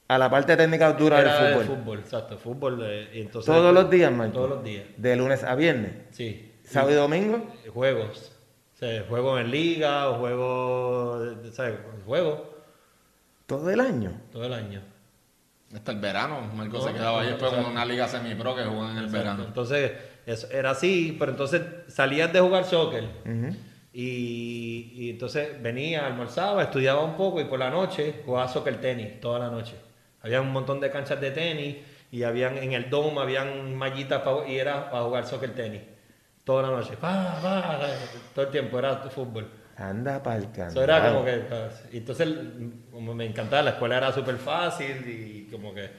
a 0.08 0.18
la 0.18 0.30
parte 0.30 0.58
técnica 0.58 0.92
dura 0.94 1.20
Era 1.22 1.44
del 1.44 1.54
de 1.60 1.64
fútbol. 1.64 1.78
fútbol, 1.78 2.00
exacto. 2.00 2.38
Fútbol. 2.38 2.82
eh, 2.84 3.10
entonces, 3.14 3.46
Todos 3.54 3.72
los 3.74 3.90
días, 3.90 4.12
Marco. 4.12 4.34
Todos 4.34 4.50
los 4.50 4.64
días, 4.64 4.86
De 4.98 5.16
lunes 5.16 5.44
a 5.44 5.54
viernes. 5.56 5.92
sí. 6.12 6.46
¿Sábado 6.64 6.92
y 6.92 6.96
domingo? 6.96 7.48
Juegos. 7.74 8.32
Sea, 8.80 9.04
juego 9.10 9.38
en 9.38 9.52
liga 9.52 10.10
o 10.10 10.20
juego. 10.20 11.22
¿Sabes? 11.52 11.76
Juego 12.06 12.50
Todo 13.46 13.70
el 13.70 13.82
año. 13.82 14.14
todo 14.32 14.46
el 14.46 14.54
año. 14.54 14.82
Hasta 15.76 15.92
el 15.92 16.00
verano, 16.00 16.40
Marco 16.56 16.78
No, 16.78 16.84
se 16.84 16.94
quedaba 16.94 17.20
ahí 17.20 17.26
no, 17.26 17.32
después 17.34 17.52
con 17.52 17.66
una 17.66 17.84
liga 17.86 18.08
semi-pro 18.08 18.56
que 18.56 18.64
juegan 18.64 18.92
en 18.92 18.98
el 19.00 19.04
Exacto. 19.06 19.18
verano. 19.18 19.44
Entonces, 19.44 19.92
eso 20.26 20.48
era 20.50 20.72
así, 20.72 21.16
pero 21.20 21.32
entonces 21.32 21.62
salías 21.90 22.32
de 22.32 22.40
jugar 22.40 22.64
soccer. 22.64 23.04
Y, 23.92 24.94
y 24.96 25.10
entonces 25.10 25.62
venía, 25.62 26.08
almorzaba, 26.08 26.64
estudiaba 26.64 27.04
un 27.04 27.18
poco 27.18 27.42
y 27.42 27.46
por 27.46 27.60
la 27.60 27.70
noche 27.70 28.22
jugaba 28.26 28.48
soccer 28.48 28.80
tenis 28.80 29.20
toda 29.20 29.40
la 29.40 29.50
noche. 29.50 29.76
Había 30.22 30.40
un 30.40 30.52
montón 30.54 30.80
de 30.80 30.90
canchas 30.90 31.20
de 31.20 31.32
tenis 31.32 31.76
y 32.12 32.24
habían 32.24 32.58
en 32.58 32.72
el 32.74 32.90
dome 32.90 33.20
habían 33.20 33.76
mallitas 33.76 34.22
y 34.48 34.56
era 34.56 34.90
para 34.90 35.04
jugar 35.04 35.26
soccer 35.26 35.54
tenis 35.54 35.82
toda 36.44 36.64
la 36.64 36.70
noche. 36.70 36.96
Pa, 37.00 37.40
pa, 37.42 37.80
todo 38.34 38.46
el 38.46 38.52
tiempo 38.52 38.80
era 38.80 38.98
fútbol. 39.10 39.48
Anda 39.78 40.22
pa'l 40.22 40.48
Eso 40.68 40.84
era 40.84 41.08
como 41.10 41.24
que 41.24 41.42
entonces 41.94 42.28
como 42.92 43.14
me 43.14 43.26
encantaba, 43.26 43.62
la 43.62 43.70
escuela 43.72 43.98
era 43.98 44.12
súper 44.12 44.36
fácil 44.36 45.08
y 45.08 45.50
como 45.50 45.74
que 45.74 45.90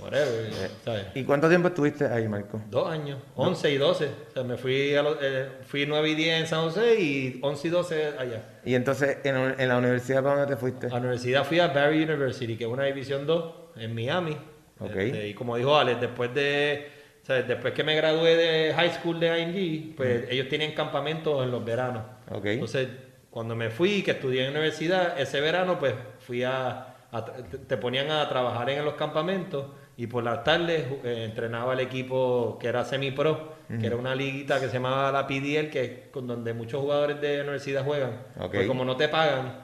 whatever, 0.00 0.50
¿sabes? 0.84 1.06
¿Y 1.14 1.24
cuánto 1.24 1.48
tiempo 1.48 1.68
estuviste 1.68 2.06
ahí, 2.06 2.28
Marco? 2.28 2.60
Dos 2.70 2.88
años, 2.90 3.18
11 3.34 3.70
y 3.72 3.78
12. 3.78 4.06
O 4.06 4.32
sea, 4.34 4.42
me 4.44 4.56
fui, 4.58 4.94
a 4.94 5.02
los- 5.02 5.16
eh, 5.22 5.48
fui 5.66 5.86
9 5.86 6.10
y 6.10 6.14
10 6.14 6.40
en 6.40 6.46
San 6.46 6.60
José 6.64 7.00
y 7.00 7.40
11 7.42 7.68
y 7.68 7.70
12 7.70 8.12
allá. 8.18 8.42
Y 8.64 8.74
entonces, 8.74 9.18
¿en, 9.24 9.36
en 9.58 9.68
la 9.68 9.78
universidad 9.78 10.22
para 10.22 10.36
dónde 10.40 10.54
te 10.54 10.60
fuiste? 10.60 10.86
A 10.88 10.90
la 10.90 10.96
universidad 10.98 11.44
fui 11.44 11.60
a 11.60 11.68
Barry 11.68 12.02
University, 12.04 12.56
que 12.56 12.64
es 12.64 12.70
una 12.70 12.84
división 12.84 13.26
2 13.26 13.54
en 13.76 13.94
Miami. 13.94 14.36
Ok. 14.80 14.94
Este, 14.96 15.28
y 15.28 15.34
como 15.34 15.56
dijo 15.56 15.76
Alex, 15.76 16.00
después 16.00 16.32
de 16.34 16.90
sea, 17.28 17.42
después 17.42 17.72
que 17.74 17.84
me 17.84 17.94
gradué 17.94 18.36
de 18.36 18.74
high 18.74 18.90
school 18.90 19.20
de 19.20 19.38
ING, 19.40 19.94
pues 19.96 20.24
ellos 20.30 20.48
tienen 20.48 20.72
campamentos 20.72 21.42
en 21.44 21.50
los 21.50 21.64
veranos. 21.64 22.02
Ok. 22.30 22.46
Entonces, 22.46 22.88
cuando 23.30 23.54
me 23.54 23.70
fui, 23.70 24.02
que 24.02 24.12
estudié 24.12 24.44
en 24.44 24.50
universidad, 24.50 25.18
ese 25.20 25.40
verano, 25.40 25.78
pues 25.78 25.94
fui 26.20 26.42
a, 26.42 26.94
a- 27.12 27.24
te- 27.24 27.76
ponían 27.76 28.10
a 28.10 28.28
trabajar 28.28 28.68
en 28.70 28.84
los 28.84 28.94
campamentos 28.94 29.66
y 29.96 30.06
por 30.06 30.22
las 30.24 30.42
tardes 30.44 30.84
eh, 31.04 31.24
entrenaba 31.28 31.72
el 31.74 31.80
equipo 31.80 32.56
que 32.60 32.68
era 32.68 32.84
semi-pro, 32.84 33.56
que 33.80 33.86
era 33.86 33.96
una 33.96 34.14
liguita 34.14 34.58
que 34.60 34.66
se 34.68 34.72
llamaba 34.74 35.12
la 35.12 35.26
PDL, 35.26 35.68
que 35.70 35.82
es 35.84 35.90
con 36.10 36.26
donde 36.26 36.54
muchos 36.54 36.80
jugadores 36.80 37.20
de 37.20 37.40
universidad 37.42 37.84
juegan. 37.84 38.12
Ok. 38.40 38.54
Pues 38.54 38.66
como 38.66 38.82
no 38.84 38.96
te 38.96 39.08
pagan, 39.08 39.60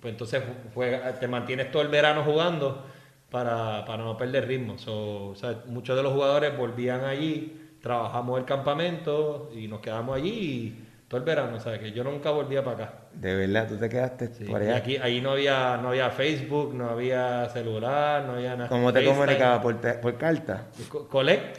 pues 0.00 0.12
entonces 0.12 0.42
juega- 0.74 1.12
te 1.20 1.28
mantienes 1.28 1.70
todo 1.70 1.82
el 1.82 1.88
verano 1.88 2.22
jugando 2.24 2.84
para, 3.30 3.84
para 3.84 4.04
no 4.04 4.16
perder 4.16 4.46
ritmo. 4.46 4.78
So, 4.78 5.28
o 5.28 5.34
sea, 5.34 5.62
muchos 5.66 5.96
de 5.96 6.02
los 6.02 6.12
jugadores 6.12 6.56
volvían 6.56 7.04
allí, 7.04 7.60
trabajamos 7.82 8.38
el 8.38 8.44
campamento 8.44 9.50
y 9.54 9.68
nos 9.68 9.80
quedamos 9.80 10.16
allí 10.16 10.30
y 10.30 10.82
todo 11.08 11.18
el 11.18 11.24
verano. 11.26 11.56
O 11.56 11.60
sea, 11.60 11.78
que 11.78 11.92
yo 11.92 12.02
nunca 12.04 12.30
volvía 12.30 12.62
para 12.64 12.76
acá. 12.76 12.94
De 13.12 13.34
verdad, 13.34 13.66
tú 13.68 13.76
te 13.76 13.88
quedaste 13.88 14.28
Sí, 14.34 14.44
por 14.44 14.60
y 14.62 14.66
allá. 14.66 14.76
aquí, 14.76 14.96
ahí 14.96 15.20
no 15.20 15.32
había, 15.32 15.78
no 15.80 15.88
había 15.88 16.10
Facebook, 16.10 16.74
no 16.74 16.90
había 16.90 17.48
celular, 17.50 18.24
no 18.24 18.34
había 18.34 18.56
nada. 18.56 18.68
¿Cómo 18.68 18.92
te 18.92 19.00
FaceTime. 19.00 19.14
comunicabas? 19.24 19.60
¿Por, 19.62 19.80
te- 19.80 19.94
por 19.94 20.16
carta? 20.18 20.66
Co- 20.88 21.08
Collect, 21.08 21.58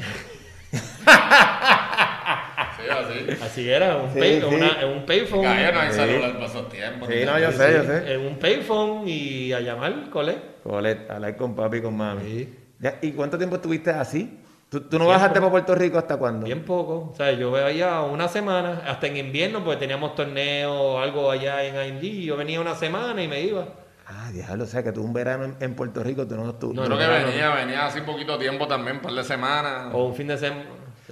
Sí, 2.78 2.84
así. 2.92 3.44
así 3.44 3.70
era, 3.70 3.96
un, 3.98 4.14
Sí, 4.14 4.20
pay, 4.20 4.40
sí. 4.40 4.46
una- 4.46 4.86
un 4.86 5.06
payphone. 5.06 5.42
No 5.44 5.50
hay 5.80 5.92
celular 5.92 6.34
para 6.34 6.46
esos 6.46 6.70
tiempos. 6.70 7.08
Sí, 7.10 7.26
¿no? 7.26 7.40
yo 7.40 7.52
sé, 7.52 7.74
yo 7.74 7.84
sé. 7.84 8.14
En 8.14 8.22
un 8.22 8.38
payphone 8.38 9.08
y 9.08 9.52
a 9.54 9.60
llamar, 9.62 10.10
collect. 10.12 10.57
Colet, 10.68 11.10
hablar 11.10 11.36
con 11.38 11.56
papi 11.56 11.78
y 11.78 11.82
con 11.82 11.96
mami. 11.96 12.22
Sí. 12.24 12.56
Ya, 12.80 13.00
¿Y 13.02 13.12
cuánto 13.14 13.38
tiempo 13.38 13.56
estuviste 13.56 13.90
así? 13.92 14.40
¿Tú, 14.70 14.82
tú 14.82 14.98
no 15.00 15.06
Tiempo. 15.06 15.08
bajaste 15.08 15.40
para 15.40 15.52
Puerto 15.52 15.76
Rico 15.76 15.98
hasta 15.98 16.18
cuándo? 16.18 16.46
Bien 16.46 16.66
poco, 16.66 17.10
o 17.12 17.16
sea, 17.16 17.32
yo 17.32 17.50
veía 17.52 18.02
una 18.02 18.28
semana, 18.28 18.82
hasta 18.86 19.08
en 19.08 19.16
invierno, 19.18 19.64
porque 19.64 19.80
teníamos 19.80 20.14
torneo 20.14 20.74
o 20.74 21.00
algo 21.00 21.32
allá 21.32 21.64
en 21.64 21.96
IMG, 22.04 22.26
yo 22.26 22.36
venía 22.36 22.60
una 22.60 22.76
semana 22.76 23.24
y 23.24 23.30
me 23.30 23.42
iba. 23.42 23.66
Ah, 24.06 24.30
diablo, 24.32 24.66
o 24.66 24.68
sea 24.68 24.84
que 24.84 24.92
tú 24.92 25.04
un 25.04 25.14
verano 25.14 25.46
en, 25.46 25.56
en 25.62 25.74
Puerto 25.74 26.04
Rico, 26.04 26.28
tú 26.28 26.36
no 26.36 26.50
estuvo. 26.50 26.74
No, 26.74 26.84
Creo 26.84 26.96
no, 26.96 27.02
que 27.02 27.26
venía, 27.26 27.50
venía 27.56 27.86
así 27.86 28.02
poquito 28.02 28.38
tiempo 28.38 28.68
también, 28.68 28.98
un 28.98 29.02
par 29.02 29.14
de 29.14 29.24
semanas. 29.24 29.88
O 29.94 30.06
un 30.08 30.16
fin 30.16 30.28
de 30.28 30.38
semana. 30.38 30.66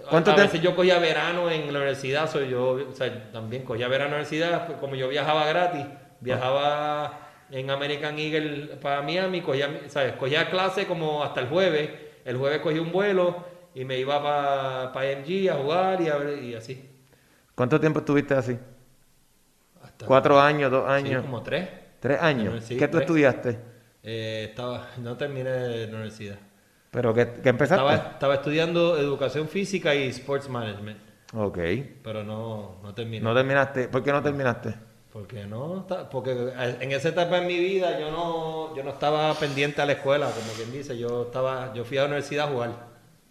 ¿Cuánto 0.09 0.31
a 0.31 0.35
te- 0.35 0.41
veces 0.41 0.61
yo 0.61 0.75
cogía 0.75 0.99
verano 0.99 1.49
en 1.49 1.71
la 1.71 1.79
universidad, 1.79 2.29
soy 2.29 2.49
yo, 2.49 2.71
o 2.89 2.93
sea, 2.93 3.31
también 3.31 3.63
cogía 3.63 3.87
verano 3.87 4.07
en 4.07 4.11
la 4.11 4.17
universidad, 4.17 4.65
pues, 4.67 4.77
como 4.79 4.95
yo 4.95 5.07
viajaba 5.07 5.45
gratis, 5.45 5.85
viajaba 6.19 7.24
en 7.51 7.69
American 7.69 8.17
Eagle 8.19 8.77
para 8.81 9.01
Miami, 9.01 9.41
cogía, 9.41 9.69
¿sabes? 9.87 10.13
cogía 10.13 10.49
clase 10.49 10.85
como 10.87 11.23
hasta 11.23 11.41
el 11.41 11.47
jueves, 11.47 11.89
el 12.25 12.37
jueves 12.37 12.59
cogí 12.61 12.79
un 12.79 12.91
vuelo 12.91 13.45
y 13.73 13.85
me 13.85 13.97
iba 13.99 14.21
para 14.21 14.91
pa 14.93 15.05
IMG 15.05 15.49
a 15.51 15.55
jugar 15.55 16.01
y, 16.01 16.07
a 16.09 16.15
ver- 16.17 16.43
y 16.43 16.55
así. 16.55 16.89
¿Cuánto 17.55 17.79
tiempo 17.79 17.99
estuviste 17.99 18.33
así? 18.33 18.57
Hasta, 19.83 20.05
¿Cuatro 20.05 20.39
años, 20.39 20.71
dos 20.71 20.85
sí, 20.85 20.91
años? 20.91 21.21
como 21.21 21.41
tres. 21.43 21.69
¿Tres 21.99 22.21
años? 22.21 22.63
Sí, 22.65 22.77
¿Qué 22.77 22.87
tú 22.87 22.97
tres. 22.97 23.01
estudiaste? 23.01 23.59
Eh, 24.03 24.47
estaba, 24.49 24.89
no 24.97 25.17
terminé 25.17 25.87
la 25.87 25.93
universidad. 25.93 26.37
¿Pero 26.91 27.13
qué, 27.13 27.27
qué 27.43 27.49
empezaste? 27.49 27.83
Estaba, 27.83 28.11
estaba 28.13 28.33
estudiando 28.35 28.97
educación 28.97 29.47
física 29.49 29.93
y 29.95 30.07
sports 30.09 30.47
management, 30.49 30.99
Ok. 31.33 31.57
pero 32.03 32.23
no, 32.23 32.77
no 32.83 32.93
terminé. 32.93 33.23
¿No 33.23 33.33
terminaste? 33.33 33.87
¿Por 33.89 34.03
qué 34.03 34.11
no 34.11 34.21
terminaste? 34.21 34.75
Porque 35.15 35.45
no, 35.45 35.77
está- 35.79 36.09
porque 36.09 36.31
en 36.81 36.91
esa 36.91 37.07
etapa 37.07 37.37
en 37.37 37.47
mi 37.47 37.57
vida 37.57 37.97
yo 37.97 38.11
no, 38.11 38.75
yo 38.75 38.83
no 38.83 38.89
estaba 38.89 39.33
pendiente 39.35 39.81
a 39.81 39.85
la 39.85 39.93
escuela, 39.93 40.29
como 40.29 40.51
quien 40.57 40.73
dice, 40.73 40.97
yo 40.97 41.27
estaba, 41.27 41.73
yo 41.73 41.85
fui 41.85 41.97
a 41.97 42.01
la 42.01 42.07
universidad 42.07 42.49
a 42.49 42.51
jugar. 42.51 42.69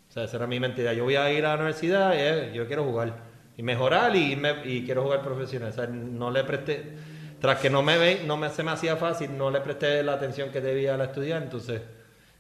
O 0.09 0.11
sea, 0.11 0.25
esa 0.25 0.39
era 0.39 0.47
mi 0.47 0.59
mentira. 0.59 0.95
Yo 0.95 1.05
voy 1.05 1.17
a 1.17 1.31
ir 1.31 1.45
a 1.45 1.51
la 1.51 1.55
universidad 1.57 2.15
y 2.15 2.21
eh, 2.21 2.53
yo 2.55 2.67
quiero 2.67 2.85
jugar. 2.85 3.13
Y 3.59 3.63
mejorar 3.63 4.17
y, 4.17 4.83
quiero 4.87 5.03
jugar 5.03 5.21
profesional. 5.21 5.69
O 5.69 5.73
sea, 5.75 5.87
no 5.87 6.31
le 6.31 6.43
presté, 6.45 6.95
tras 7.39 7.61
que 7.61 7.69
no 7.69 7.83
me 7.83 7.99
ve, 7.99 8.23
no 8.25 8.39
me, 8.39 8.49
se 8.49 8.63
me 8.63 8.71
hacía 8.71 8.97
fácil, 8.97 9.37
no 9.37 9.51
le 9.51 9.61
presté 9.61 10.03
la 10.03 10.15
atención 10.15 10.49
que 10.51 10.63
debía 10.63 10.95
a 10.95 11.05
estudiar. 11.05 11.43
Entonces, 11.43 11.83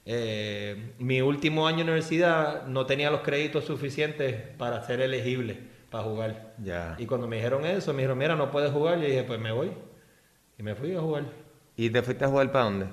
eh, 0.06 0.94
mi 0.98 1.20
último 1.20 1.66
año 1.66 1.78
de 1.78 1.82
universidad 1.84 2.66
no 2.66 2.86
tenía 2.86 3.10
los 3.10 3.20
créditos 3.20 3.66
suficientes 3.66 4.36
para 4.56 4.82
ser 4.86 5.02
elegible 5.02 5.73
para 5.94 6.02
jugar. 6.08 6.54
Ya. 6.58 6.96
Y 6.98 7.06
cuando 7.06 7.28
me 7.28 7.36
dijeron 7.36 7.64
eso, 7.64 7.92
me 7.92 7.98
dijeron, 7.98 8.18
mira, 8.18 8.34
no 8.34 8.50
puedes 8.50 8.72
jugar. 8.72 8.98
Yo 8.98 9.06
dije, 9.06 9.22
pues 9.22 9.38
me 9.38 9.52
voy. 9.52 9.70
Y 10.58 10.62
me 10.64 10.74
fui 10.74 10.92
a 10.96 11.00
jugar. 11.00 11.22
¿Y 11.76 11.88
te 11.88 12.02
fuiste 12.02 12.24
a 12.24 12.28
jugar 12.28 12.50
para 12.50 12.64
dónde? 12.64 12.86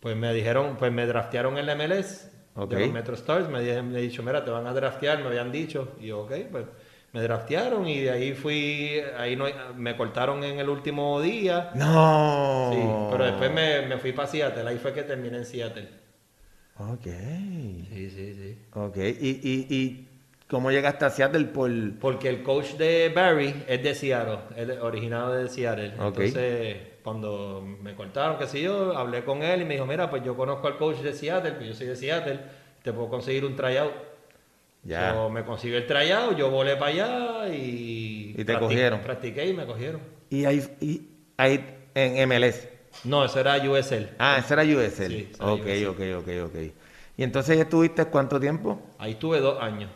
Pues 0.00 0.16
me 0.16 0.34
dijeron, 0.34 0.74
pues 0.76 0.90
me 0.90 1.06
draftearon 1.06 1.58
en 1.58 1.66
la 1.66 1.76
MLS 1.76 2.28
Ok. 2.56 2.70
de 2.72 2.80
los 2.80 2.90
Metro 2.92 3.14
Stars. 3.14 3.48
Me 3.48 3.60
dijeron, 3.60 3.92
me 3.92 4.00
dicho, 4.00 4.24
mira, 4.24 4.44
te 4.44 4.50
van 4.50 4.66
a 4.66 4.72
draftear, 4.74 5.20
me 5.20 5.26
habían 5.28 5.52
dicho. 5.52 5.92
Y 6.00 6.08
yo, 6.08 6.22
ok, 6.22 6.32
pues 6.50 6.64
me 7.12 7.22
draftearon 7.22 7.86
y 7.86 8.00
de 8.00 8.10
ahí 8.10 8.32
fui, 8.34 9.00
ahí 9.16 9.36
no, 9.36 9.44
me 9.76 9.96
cortaron 9.96 10.42
en 10.42 10.58
el 10.58 10.68
último 10.68 11.20
día. 11.20 11.70
No. 11.76 12.70
Sí, 12.72 12.80
pero 13.12 13.26
después 13.26 13.52
me, 13.52 13.86
me 13.86 13.96
fui 13.98 14.10
para 14.10 14.26
Seattle. 14.26 14.68
Ahí 14.68 14.78
fue 14.78 14.92
que 14.92 15.04
terminé 15.04 15.36
en 15.38 15.44
Seattle. 15.44 15.88
Ok. 16.78 17.04
Sí, 17.04 18.10
sí, 18.10 18.34
sí. 18.34 18.58
Ok. 18.74 18.96
¿Y, 18.96 19.28
y, 19.40 19.66
y 19.70 20.09
cómo 20.50 20.70
llegaste 20.70 21.04
a 21.04 21.10
Seattle 21.10 21.44
por...? 21.46 21.70
Porque 22.00 22.28
el 22.28 22.42
coach 22.42 22.72
de 22.72 23.10
Barry 23.14 23.54
es 23.68 23.82
de 23.82 23.94
Seattle, 23.94 24.38
es 24.56 24.68
originado 24.80 25.32
de 25.34 25.48
Seattle. 25.48 25.92
Entonces, 25.98 26.76
cuando 27.02 27.62
me 27.80 27.94
cortaron, 27.94 28.36
qué 28.38 28.46
sé 28.46 28.60
yo, 28.60 28.96
hablé 28.96 29.24
con 29.24 29.42
él 29.42 29.62
y 29.62 29.64
me 29.64 29.74
dijo, 29.74 29.86
mira, 29.86 30.10
pues 30.10 30.22
yo 30.24 30.36
conozco 30.36 30.66
al 30.66 30.76
coach 30.76 30.98
de 30.98 31.12
Seattle, 31.12 31.52
pues 31.52 31.68
yo 31.68 31.74
soy 31.74 31.86
de 31.86 31.96
Seattle, 31.96 32.40
te 32.82 32.92
puedo 32.92 33.08
conseguir 33.08 33.44
un 33.44 33.54
tryout. 33.56 33.92
Ya. 34.82 35.12
So, 35.12 35.28
me 35.30 35.44
consiguió 35.44 35.76
el 35.78 35.86
tryout, 35.86 36.36
yo 36.36 36.50
volé 36.50 36.76
para 36.76 36.86
allá 37.44 37.48
y... 37.54 38.34
Y 38.36 38.44
te 38.44 38.54
practic- 38.54 38.58
cogieron. 38.58 39.00
Practiqué 39.00 39.46
y 39.46 39.52
me 39.54 39.66
cogieron. 39.66 40.00
Y 40.30 40.44
ahí, 40.46 40.76
y 40.80 41.02
ahí 41.36 41.64
en 41.94 42.28
MLS. 42.28 42.66
No, 43.04 43.24
eso 43.24 43.38
era 43.40 43.56
USL. 43.56 44.08
Ah, 44.18 44.36
ese 44.38 44.54
era 44.54 44.62
USL. 44.62 45.06
Sí, 45.08 45.28
ese 45.32 45.42
era 45.42 45.52
ok, 45.52 45.60
USL. 45.60 45.86
ok, 45.88 46.00
ok, 46.22 46.28
ok. 46.46 46.56
Y 47.18 47.22
entonces 47.22 47.58
estuviste 47.58 48.06
cuánto 48.06 48.40
tiempo? 48.40 48.80
Ahí 48.98 49.12
estuve 49.12 49.38
dos 49.40 49.60
años. 49.62 49.90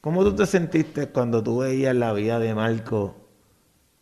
¿Cómo 0.00 0.24
tú 0.24 0.34
te 0.34 0.46
sentiste 0.46 1.08
cuando 1.08 1.42
tú 1.42 1.58
veías 1.58 1.94
la 1.94 2.12
vida 2.12 2.38
de 2.38 2.54
Marco 2.54 3.16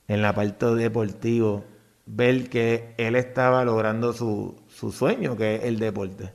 en 0.08 0.22
la 0.22 0.34
parte 0.34 0.66
deportivo, 0.66 1.64
ver 2.06 2.50
que 2.50 2.94
él 2.98 3.16
estaba 3.16 3.64
logrando 3.64 4.12
su, 4.12 4.60
su 4.68 4.92
sueño, 4.92 5.36
que 5.36 5.56
es 5.56 5.64
el 5.64 5.78
deporte? 5.78 6.34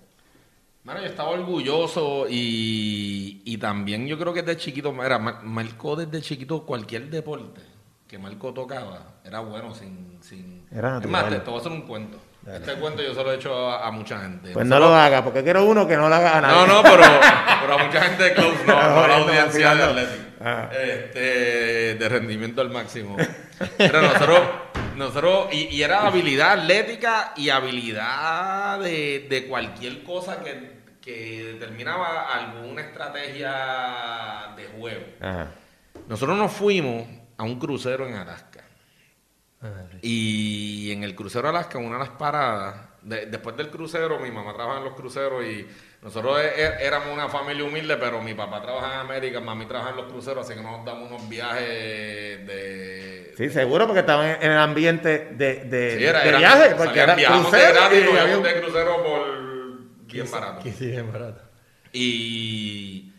Mano, 0.84 1.00
yo 1.00 1.06
estaba 1.08 1.30
orgulloso 1.30 2.26
y, 2.30 3.42
y 3.46 3.58
también 3.58 4.06
yo 4.06 4.18
creo 4.20 4.34
que 4.34 4.42
desde 4.44 4.60
chiquito, 4.60 4.92
mira, 4.92 5.18
Mar- 5.18 5.42
Marco 5.44 5.96
desde 5.96 6.22
chiquito 6.22 6.66
cualquier 6.66 7.10
deporte 7.10 7.62
que 8.08 8.18
Marco 8.18 8.54
tocaba 8.54 9.22
era 9.24 9.40
bueno 9.40 9.74
sin... 9.74 10.18
sin... 10.22 10.68
Era 10.72 10.98
es 11.00 11.08
más, 11.08 11.24
natural. 11.24 11.30
te, 11.30 11.40
te 11.40 11.50
voy 11.50 11.58
a 11.58 11.62
hacer 11.62 11.72
un 11.72 11.84
cuento. 11.84 12.20
Este 12.46 12.74
cuento 12.74 13.02
yo 13.02 13.14
se 13.14 13.24
lo 13.24 13.32
he 13.32 13.36
hecho 13.36 13.70
a, 13.70 13.88
a 13.88 13.92
mucha 13.92 14.20
gente. 14.20 14.52
Pues 14.52 14.66
no 14.66 14.80
lo 14.80 14.94
haga, 14.94 15.24
porque 15.24 15.44
quiero 15.44 15.64
uno 15.64 15.88
que 15.88 15.96
no 15.96 16.10
lo 16.10 16.16
haga 16.16 16.38
a 16.38 16.42
nadie. 16.42 16.56
No, 16.56 16.68
no, 16.68 16.84
pero, 16.84 17.04
pero 17.62 17.74
a 17.74 17.84
mucha 17.84 18.02
gente 18.02 18.24
de 18.24 18.34
close, 18.34 18.66
no, 18.68 18.74
no 18.90 19.04
a 19.04 19.08
la 19.08 19.18
audiencia 19.18 19.76
de. 19.76 19.84
Atlético. 19.84 20.24
Ah. 20.42 20.70
Este, 20.74 21.96
de 21.96 22.10
rendimiento 22.10 22.62
al 22.62 22.70
máximo. 22.70 23.16
Pero 23.78 24.02
nosotros, 24.02 24.40
nosotros 24.98 25.48
y, 25.54 25.68
y 25.76 25.84
era 25.84 26.06
habilidad 26.06 26.60
atlética 26.60 27.34
y 27.38 27.50
habilidad 27.50 28.80
de, 28.80 29.26
de 29.30 29.48
cualquier 29.48 30.04
cosa 30.04 30.44
que, 30.44 30.82
que 31.02 31.54
determinaba 31.54 32.28
alguna 32.28 32.82
estrategia 32.82 34.54
de 34.58 34.66
juego. 34.78 35.06
Ajá. 35.22 35.52
Nosotros 36.10 36.38
nos 36.38 36.52
fuimos 36.52 37.08
a 37.38 37.44
un 37.44 37.58
crucero 37.58 38.06
en 38.08 38.16
Alaska. 38.16 38.53
Y 40.02 40.92
en 40.92 41.04
el 41.04 41.16
crucero 41.16 41.50
Alaska, 41.50 41.78
una 41.78 41.94
de 41.94 42.00
las 42.00 42.10
paradas, 42.10 42.76
de- 43.02 43.26
después 43.28 43.56
del 43.58 43.70
crucero, 43.70 44.20
mi 44.20 44.32
mamá 44.32 44.54
trabaja 44.54 44.80
en 44.80 44.86
los 44.86 44.94
cruceros 44.96 45.44
y 45.46 45.68
nosotros 46.02 46.40
e- 46.40 46.62
e- 46.62 46.86
éramos 46.86 47.10
una 47.14 47.30
familia 47.30 47.64
humilde, 47.64 47.98
pero 47.98 48.22
mi 48.22 48.34
papá 48.34 48.62
trabaja 48.62 48.94
en 48.96 49.00
América, 49.02 49.40
mami 49.40 49.66
trabaja 49.66 49.92
en 49.92 49.98
los 49.98 50.12
cruceros, 50.12 50.46
así 50.46 50.58
que 50.58 50.62
nos 50.66 50.84
damos 50.86 51.10
unos 51.10 51.28
viajes 51.30 51.68
de... 52.48 53.34
Sí, 53.38 53.50
seguro, 53.50 53.86
porque 53.88 54.02
estaban 54.02 54.38
en 54.42 54.52
el 54.52 54.58
ambiente 54.58 55.30
de, 55.36 55.64
de, 55.66 55.98
Sí, 55.98 56.04
era- 56.06 56.20
de 56.22 56.30
era- 56.30 56.38
viaje, 56.38 56.76
porque 56.78 57.00
era 57.00 57.16
viajamos 57.16 57.52
de 57.52 57.58
crucero 57.60 57.74
gratis, 57.80 57.98
y 58.00 58.04
nos 58.04 58.12
íbamos 58.14 58.30
avión. 58.30 58.44
de 58.44 58.62
crucero 58.62 59.04
por 59.04 60.06
bien 60.14 60.32
barato. 60.32 60.62
Sí, 60.64 60.92
es 60.94 61.12
barato. 61.12 61.42
Y, 61.94 63.13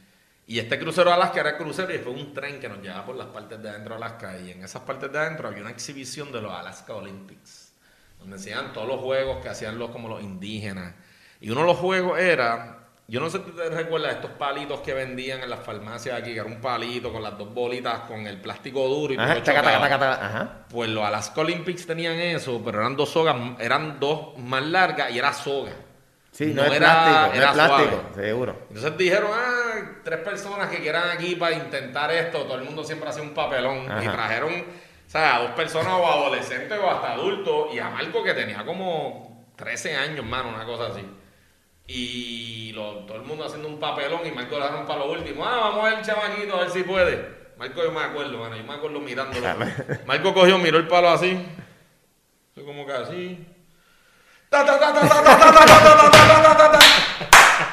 y 0.46 0.58
este 0.58 0.78
crucero 0.78 1.10
a 1.10 1.14
Alaska 1.14 1.40
era 1.40 1.56
crucero 1.56 1.94
y 1.94 1.98
fue 1.98 2.12
un 2.12 2.34
tren 2.34 2.60
que 2.60 2.68
nos 2.68 2.80
llevaba 2.80 3.06
por 3.06 3.16
las 3.16 3.28
partes 3.28 3.62
de 3.62 3.68
adentro 3.68 3.96
de 3.96 4.04
Alaska. 4.04 4.38
Y 4.38 4.50
en 4.50 4.62
esas 4.62 4.82
partes 4.82 5.10
de 5.10 5.18
adentro 5.18 5.48
había 5.48 5.62
una 5.62 5.70
exhibición 5.70 6.30
de 6.32 6.42
los 6.42 6.52
Alaska 6.52 6.94
Olympics, 6.94 7.72
donde 8.18 8.36
enseñaban 8.36 8.72
todos 8.72 8.86
los 8.86 9.00
juegos 9.00 9.42
que 9.42 9.48
hacían 9.48 9.78
los 9.78 9.90
como 9.90 10.08
los 10.08 10.22
indígenas. 10.22 10.94
Y 11.40 11.50
uno 11.50 11.62
de 11.62 11.66
los 11.66 11.78
juegos 11.78 12.18
era 12.18 12.84
yo 13.06 13.20
no 13.20 13.28
sé 13.28 13.38
si 13.44 13.50
te 13.50 13.68
recuerdas 13.68 14.14
estos 14.14 14.30
palitos 14.32 14.80
que 14.80 14.94
vendían 14.94 15.42
en 15.42 15.50
las 15.50 15.60
farmacias 15.60 16.18
aquí, 16.18 16.32
que 16.32 16.40
era 16.40 16.48
un 16.48 16.60
palito 16.60 17.12
con 17.12 17.22
las 17.22 17.36
dos 17.36 17.52
bolitas 17.52 18.00
con 18.00 18.26
el 18.26 18.40
plástico 18.40 18.88
duro 18.88 19.12
y 19.12 19.16
todo 19.16 19.26
taca, 19.26 19.42
taca, 19.42 19.60
chocaba. 19.60 19.80
taca, 19.80 19.98
taca, 19.98 20.26
ajá. 20.26 20.66
Pues 20.70 20.88
los 20.88 21.04
Alaska 21.04 21.42
Olympics 21.42 21.86
tenían 21.86 22.14
eso, 22.14 22.62
pero 22.64 22.78
eran 22.78 22.96
dos 22.96 23.10
sogas, 23.10 23.36
eran 23.58 24.00
dos 24.00 24.38
más 24.38 24.64
largas 24.64 25.10
y 25.10 25.18
era 25.18 25.34
soga. 25.34 25.72
Sí, 26.36 26.46
no, 26.52 26.62
No 26.62 26.68
es 26.68 26.76
era- 26.76 26.86
plástico, 27.04 27.26
no 27.28 27.34
era 27.34 27.46
es 27.46 27.52
plástico, 27.52 27.90
suave. 27.90 28.14
seguro. 28.26 28.56
Entonces 28.68 28.96
dijeron, 28.98 29.30
ah, 29.32 29.90
tres 30.02 30.18
personas 30.18 30.68
que 30.68 30.78
quieran 30.80 31.10
aquí 31.10 31.36
para 31.36 31.54
intentar 31.54 32.10
esto, 32.12 32.42
todo 32.42 32.56
el 32.56 32.64
mundo 32.64 32.82
siempre 32.82 33.08
hace 33.08 33.20
un 33.20 33.30
papelón. 33.32 33.88
Ajá. 33.90 34.02
Y 34.04 34.08
trajeron, 34.08 34.52
o 34.52 35.10
sea, 35.10 35.36
a 35.36 35.40
dos 35.42 35.50
personas 35.52 35.92
o 35.92 36.04
adolescentes 36.06 36.76
o 36.76 36.90
hasta 36.90 37.12
adultos, 37.12 37.68
y 37.72 37.78
a 37.78 37.88
Marco 37.88 38.24
que 38.24 38.34
tenía 38.34 38.64
como 38.64 39.46
13 39.54 39.94
años, 39.96 40.24
mano, 40.26 40.48
una 40.48 40.64
cosa 40.64 40.88
así. 40.88 41.06
Y 41.86 42.72
lo- 42.74 43.04
todo 43.06 43.18
el 43.18 43.22
mundo 43.22 43.44
haciendo 43.44 43.68
un 43.68 43.78
papelón 43.78 44.26
y 44.26 44.32
Marco 44.32 44.58
lo 44.58 44.64
dejaron 44.64 44.86
para 44.86 44.98
lo 45.00 45.12
último. 45.12 45.46
Ah, 45.46 45.56
vamos 45.70 45.84
a 45.84 45.90
ver 45.90 45.98
el 46.00 46.04
chamaquito, 46.04 46.56
a 46.56 46.60
ver 46.62 46.70
si 46.70 46.82
puede. 46.82 47.28
Marco 47.58 47.80
yo 47.84 47.92
me 47.92 48.00
acuerdo, 48.00 48.38
mano, 48.38 48.56
yo 48.56 48.64
me 48.64 48.74
acuerdo 48.74 48.98
mirándolo. 48.98 49.46
Marco 50.06 50.34
cogió, 50.34 50.58
miró 50.58 50.78
el 50.78 50.88
palo 50.88 51.10
así. 51.10 51.38
Como 52.56 52.84
que 52.86 52.92
así. 52.92 53.46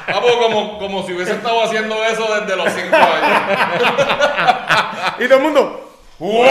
Papo, 0.06 0.38
como, 0.40 0.78
como 0.78 1.06
si 1.06 1.12
hubiese 1.12 1.32
estado 1.32 1.62
haciendo 1.62 2.04
eso 2.04 2.26
desde 2.40 2.56
los 2.56 2.72
5 2.72 2.96
años. 2.96 3.40
y 5.18 5.24
todo 5.24 5.36
el 5.36 5.42
mundo. 5.42 5.88
¡Wow! 6.18 6.42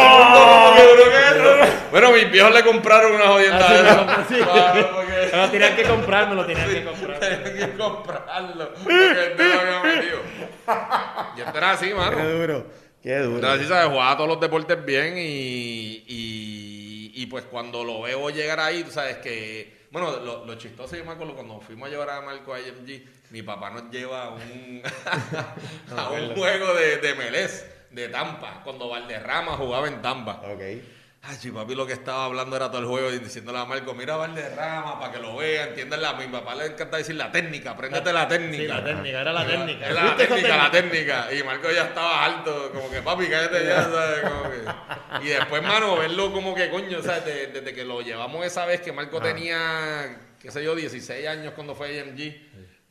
Bueno, 1.92 2.12
mis 2.12 2.32
viejos 2.32 2.54
le 2.54 2.64
compraron 2.64 3.14
una 3.14 3.28
jodienda 3.28 3.70
de 3.70 3.80
eso. 3.80 4.06
Lo 5.38 5.50
tenían 5.50 5.76
que 5.76 5.84
comprar, 5.84 6.30
me 6.30 6.36
lo 6.36 6.46
tenían 6.46 6.70
que 6.70 6.84
comprarlo. 7.78 8.74
Porque 8.84 8.94
el 8.94 9.36
metido. 9.84 10.20
Y 11.38 11.42
esto 11.42 11.58
era 11.58 11.72
así, 11.72 11.94
mano. 11.94 12.18
Qué 12.18 12.24
duro. 12.24 12.66
Qué 13.02 13.18
duro. 13.20 13.38
Era 13.40 13.54
así, 13.54 13.66
¿sabes? 13.66 13.90
Jugaba 13.90 14.16
todos 14.18 14.30
los 14.30 14.40
deportes 14.40 14.84
bien 14.86 15.18
y, 15.18 16.04
y, 16.08 17.12
y 17.16 17.26
pues 17.28 17.46
cuando 17.46 17.84
lo 17.84 18.02
veo 18.02 18.30
llegar 18.30 18.60
ahí, 18.60 18.84
tú 18.84 18.92
sabes 18.92 19.18
que 19.18 19.81
bueno, 19.92 20.20
lo, 20.22 20.46
lo 20.46 20.56
chistoso 20.56 20.96
yo 20.96 21.04
me 21.04 21.12
acuerdo 21.12 21.36
cuando 21.36 21.60
fuimos 21.60 21.88
a 21.88 21.92
llevar 21.92 22.10
a 22.10 22.22
Marco 22.22 22.54
a 22.54 22.62
IMG, 22.62 23.06
mi 23.30 23.42
papá 23.42 23.70
nos 23.72 23.92
lleva 23.92 24.24
a 24.24 24.30
un, 24.30 24.82
a 25.98 26.10
un 26.12 26.34
juego 26.34 26.74
de, 26.74 26.98
de 26.98 27.14
Melés, 27.16 27.66
de 27.90 28.08
Tampa, 28.08 28.62
cuando 28.64 28.88
Valderrama 28.88 29.58
jugaba 29.58 29.90
en 29.90 30.02
Tampa. 30.02 30.42
Ok. 30.46 30.62
Ay, 31.24 31.38
sí, 31.40 31.52
papi, 31.52 31.76
lo 31.76 31.86
que 31.86 31.94
estaba 31.94 32.26
hablando 32.26 32.56
era 32.56 32.70
todo 32.72 32.82
el 32.82 32.88
juego 32.88 33.12
diciéndole 33.12 33.60
a 33.60 33.66
Marco, 33.66 33.94
mira 33.94 34.16
Valderrama 34.16 35.00
para 35.00 35.14
que 35.14 35.20
lo 35.20 35.36
vea, 35.38 35.68
entiendan 35.68 36.02
la... 36.02 36.14
Mi 36.14 36.26
papá 36.28 36.56
le 36.56 36.66
encanta 36.66 36.98
decir 36.98 37.14
la 37.16 37.32
técnica, 37.32 37.72
apréndete 37.72 38.12
la 38.12 38.28
técnica. 38.28 38.64
Sí, 38.64 38.68
la 38.68 38.84
técnica, 38.84 39.22
era 39.22 39.32
la 39.34 39.46
técnica. 39.46 39.86
Era 39.86 39.94
la 39.94 40.02
¿Viste 40.16 40.24
esa 40.24 40.34
técnica, 40.36 40.58
la 40.58 40.72
técnica. 40.72 41.28
Y 41.34 41.44
Marco 41.44 41.70
ya 41.72 41.84
estaba 41.84 42.26
alto, 42.26 42.72
como 42.74 42.90
que 42.90 43.02
papi, 43.04 43.28
cállate 43.28 43.66
ya, 43.66 43.84
¿sabes? 43.84 44.22
Como 44.22 44.44
que- 44.50 45.26
Y 45.28 45.30
después, 45.30 45.62
mano, 45.62 45.96
verlo 46.00 46.34
como 46.34 46.56
que 46.56 46.72
coño, 46.72 47.04
¿sabes? 47.04 47.24
De- 47.26 47.48
desde 47.48 47.74
que 47.76 47.86
lo 47.86 48.02
llevamos 48.02 48.44
esa 48.44 48.66
vez 48.66 48.82
que 48.82 48.92
Marco 48.92 49.22
tenía, 49.22 50.18
qué 50.42 50.50
sé 50.50 50.64
yo, 50.64 50.74
16 50.74 51.28
años 51.28 51.54
cuando 51.54 51.76
fue 51.76 51.88
a 51.90 51.92
IMG. 52.04 52.36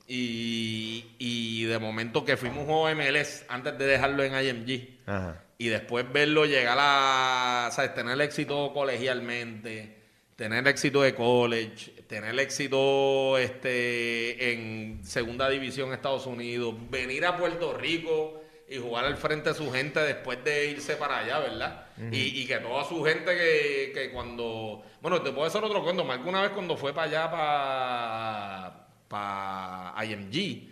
Y, 0.07 1.05
y 1.19 1.64
de 1.64 1.79
momento 1.81 2.25
que 2.25 2.37
fuimos 2.37 2.66
de 2.88 2.95
MLS 2.95 3.45
antes 3.49 3.77
de 3.77 3.87
dejarlo 3.87 4.23
en 4.23 4.35
IMG. 4.35 5.01
Ajá. 5.07 5.43
Y 5.61 5.68
después 5.68 6.11
verlo 6.11 6.46
llegar 6.46 6.79
a. 6.81 7.70
Tener 7.94 8.18
éxito 8.23 8.73
colegialmente, 8.73 9.94
tener 10.35 10.66
éxito 10.66 11.03
de 11.03 11.14
college, 11.14 11.90
tener 12.07 12.40
éxito 12.40 13.37
este, 13.37 14.53
en 14.53 15.05
segunda 15.05 15.51
división 15.51 15.88
en 15.88 15.94
Estados 15.96 16.25
Unidos, 16.25 16.75
venir 16.88 17.27
a 17.27 17.37
Puerto 17.37 17.77
Rico 17.77 18.40
y 18.70 18.79
jugar 18.79 19.05
al 19.05 19.18
frente 19.18 19.51
de 19.51 19.55
su 19.55 19.70
gente 19.70 20.01
después 20.01 20.42
de 20.42 20.70
irse 20.70 20.96
para 20.96 21.18
allá, 21.18 21.40
¿verdad? 21.40 21.88
y, 22.11 22.40
y 22.40 22.46
que 22.46 22.57
toda 22.57 22.83
su 22.85 23.05
gente 23.05 23.37
que, 23.37 23.90
que 23.92 24.11
cuando... 24.12 24.83
Bueno, 25.03 25.20
te 25.20 25.31
puedo 25.31 25.46
hacer 25.46 25.62
otro 25.62 25.83
cuento. 25.83 26.07
Marco 26.07 26.27
una 26.27 26.40
vez 26.40 26.53
cuando 26.53 26.75
fue 26.79 26.94
para 26.94 27.07
allá, 27.07 27.31
para, 27.31 28.87
para 29.09 30.07
IMG, 30.07 30.70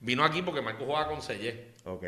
vino 0.00 0.24
aquí 0.24 0.40
porque 0.40 0.62
Marco 0.62 0.86
jugaba 0.86 1.08
con 1.08 1.20
Sellé. 1.20 1.72
Ok. 1.84 2.04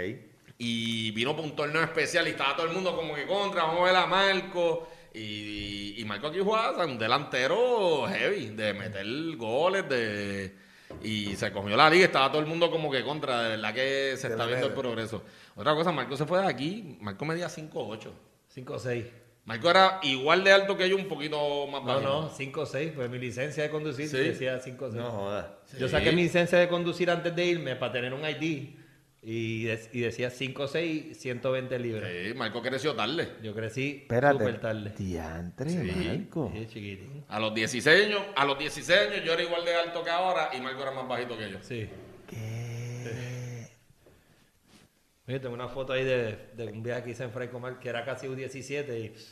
Y 0.64 1.10
vino 1.10 1.32
para 1.34 1.42
un 1.48 1.56
torneo 1.56 1.82
especial 1.82 2.28
y 2.28 2.30
estaba 2.30 2.54
todo 2.54 2.66
el 2.68 2.72
mundo 2.72 2.94
como 2.94 3.16
que 3.16 3.26
contra, 3.26 3.64
vamos 3.64 3.80
a 3.80 3.84
ver 3.84 3.96
a 3.96 4.06
Marco. 4.06 4.88
Y, 5.12 5.94
y 6.00 6.04
Marco 6.04 6.28
aquí 6.28 6.38
jugaba 6.38 6.84
un 6.86 6.96
delantero 6.98 8.06
heavy, 8.06 8.50
de 8.50 8.72
meter 8.72 9.04
goles, 9.36 9.88
de 9.88 10.54
y 11.02 11.34
se 11.34 11.50
comió 11.50 11.76
la 11.76 11.90
liga, 11.90 12.04
estaba 12.04 12.30
todo 12.30 12.40
el 12.40 12.46
mundo 12.46 12.70
como 12.70 12.90
que 12.92 13.02
contra, 13.02 13.42
de 13.42 13.48
verdad 13.56 13.74
que 13.74 14.14
se 14.16 14.28
De 14.28 14.34
está 14.34 14.46
viendo 14.46 14.68
el 14.68 14.72
progreso. 14.72 15.24
Otra 15.56 15.74
cosa, 15.74 15.90
Marco 15.90 16.16
se 16.16 16.26
fue 16.26 16.40
de 16.40 16.46
aquí, 16.46 16.96
Marco 17.00 17.24
medía 17.24 17.48
5'8". 17.48 18.10
5 18.48 18.72
o 18.74 18.78
6. 18.78 19.06
Marco 19.46 19.68
era 19.68 19.98
igual 20.04 20.44
de 20.44 20.52
alto 20.52 20.76
que 20.76 20.88
yo, 20.88 20.94
un 20.96 21.08
poquito 21.08 21.66
más 21.66 21.82
No, 21.82 21.88
bajito. 21.88 22.08
no, 22.22 22.28
5 22.28 22.60
o 22.60 22.66
6. 22.66 22.92
Pues 22.94 23.10
mi 23.10 23.18
licencia 23.18 23.64
de 23.64 23.70
conducir 23.70 24.06
Sí. 24.08 24.16
decía 24.18 24.60
5 24.60 24.84
o 24.84 24.90
6. 24.92 25.02
No 25.02 25.10
jodas. 25.10 25.46
Yo 25.76 25.88
Sí. 25.88 25.92
saqué 25.92 26.12
mi 26.12 26.22
licencia 26.22 26.58
de 26.58 26.68
conducir 26.68 27.10
antes 27.10 27.34
de 27.34 27.46
irme 27.46 27.74
para 27.74 27.90
tener 27.92 28.14
un 28.14 28.20
ID 28.24 28.76
y, 29.24 29.64
de- 29.64 29.88
y 29.92 30.00
decía 30.00 30.30
5 30.30 30.64
o 30.64 30.68
6, 30.68 31.16
120 31.16 31.78
libras. 31.78 32.10
Sí, 32.10 32.34
Marco 32.34 32.60
creció 32.60 32.94
tarde. 32.94 33.34
Yo 33.42 33.54
crecí 33.54 33.98
Espérate. 34.02 34.38
súper 34.38 34.60
tarde. 34.60 34.92
Diantre, 34.98 35.70
Sí. 35.70 35.76
Marco. 36.08 36.52
Sí, 36.54 36.66
chiquitín. 36.66 37.24
A 37.28 37.38
los 37.38 37.54
16 37.54 38.06
años, 38.06 38.20
a 38.34 38.44
los 38.44 38.58
16 38.58 38.98
años 38.98 39.24
yo 39.24 39.32
era 39.32 39.42
igual 39.42 39.64
de 39.64 39.74
alto 39.76 40.02
que 40.02 40.10
ahora 40.10 40.50
y 40.56 40.60
Marco 40.60 40.82
era 40.82 40.90
más 40.90 41.06
bajito 41.06 41.38
que 41.38 41.50
yo. 41.52 41.58
Sí. 41.62 41.88
¿Qué? 42.26 43.68
Oye, 45.28 45.38
tengo 45.38 45.54
una 45.54 45.68
foto 45.68 45.92
ahí 45.92 46.04
de, 46.04 46.36
de 46.56 46.64
un 46.66 46.82
viaje 46.82 47.04
que 47.04 47.10
hice 47.10 47.22
en 47.22 47.30
Frecomar 47.30 47.78
que 47.78 47.88
era 47.88 48.04
casi 48.04 48.26
un 48.26 48.34
17 48.36 48.98
y 48.98 49.08
pff, 49.10 49.22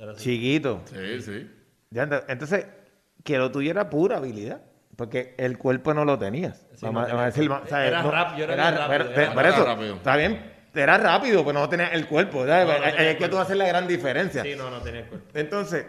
era 0.00 0.10
así. 0.12 0.24
Chiquito. 0.24 0.82
Sí, 0.86 1.22
sí. 1.22 1.50
Diantre, 1.90 2.22
Entonces, 2.28 2.66
que 3.22 3.38
lo 3.38 3.50
tuyo 3.52 3.70
era 3.70 3.88
pura 3.88 4.16
habilidad. 4.16 4.62
Porque 4.98 5.36
el 5.38 5.56
cuerpo 5.58 5.94
no 5.94 6.04
lo 6.04 6.18
tenías. 6.18 6.66
Sí, 6.74 6.78
vamos, 6.84 7.02
no 7.02 7.06
a- 7.06 7.06
vamos 7.06 7.22
a 7.22 7.26
decir, 7.26 7.42
tenía- 7.44 7.60
ma- 7.60 7.66
¿sabes? 7.68 7.86
era 7.88 8.02
No, 8.02 8.10
rap- 8.10 8.36
yo 8.36 8.44
era 8.44 8.54
bien 8.54 8.66
rápido, 8.76 8.88
pero- 8.88 9.04
era 9.22 9.32
por 9.32 9.36
rápido. 9.36 9.54
eso, 9.54 9.62
Era 9.62 9.74
rápido. 9.74 9.94
está 9.94 10.16
bien, 10.16 10.52
era 10.74 10.98
rápido, 10.98 11.44
pero 11.44 11.58
no 11.60 11.68
tenías 11.68 11.92
el 11.92 12.06
cuerpo. 12.08 12.44
es 12.44 12.56
que 12.96 13.12
tú 13.12 13.18
cuerpo. 13.18 13.38
haces 13.38 13.56
la 13.56 13.66
gran 13.68 13.86
diferencia. 13.86 14.42
Sí, 14.42 14.54
no, 14.56 14.68
no 14.70 14.80
tenía 14.82 15.00
el 15.02 15.06
cuerpo. 15.06 15.26
Entonces, 15.38 15.86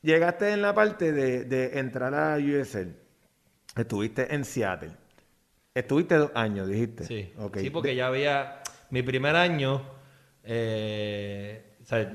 llegaste 0.00 0.52
en 0.52 0.62
la 0.62 0.72
parte 0.74 1.10
de, 1.12 1.42
de 1.44 1.78
entrar 1.80 2.14
a 2.14 2.36
USL. 2.36 2.94
Estuviste 3.76 4.32
en 4.32 4.44
Seattle. 4.44 4.92
Estuviste 5.74 6.14
dos 6.14 6.30
años, 6.36 6.68
dijiste. 6.68 7.02
Sí, 7.04 7.32
Ok. 7.38 7.58
sí 7.58 7.70
porque 7.70 7.96
ya 7.96 8.06
había... 8.06 8.60
Mi 8.90 9.02
primer 9.02 9.34
año, 9.34 9.82
eh, 10.44 11.76
o 11.82 11.84
sea, 11.84 12.10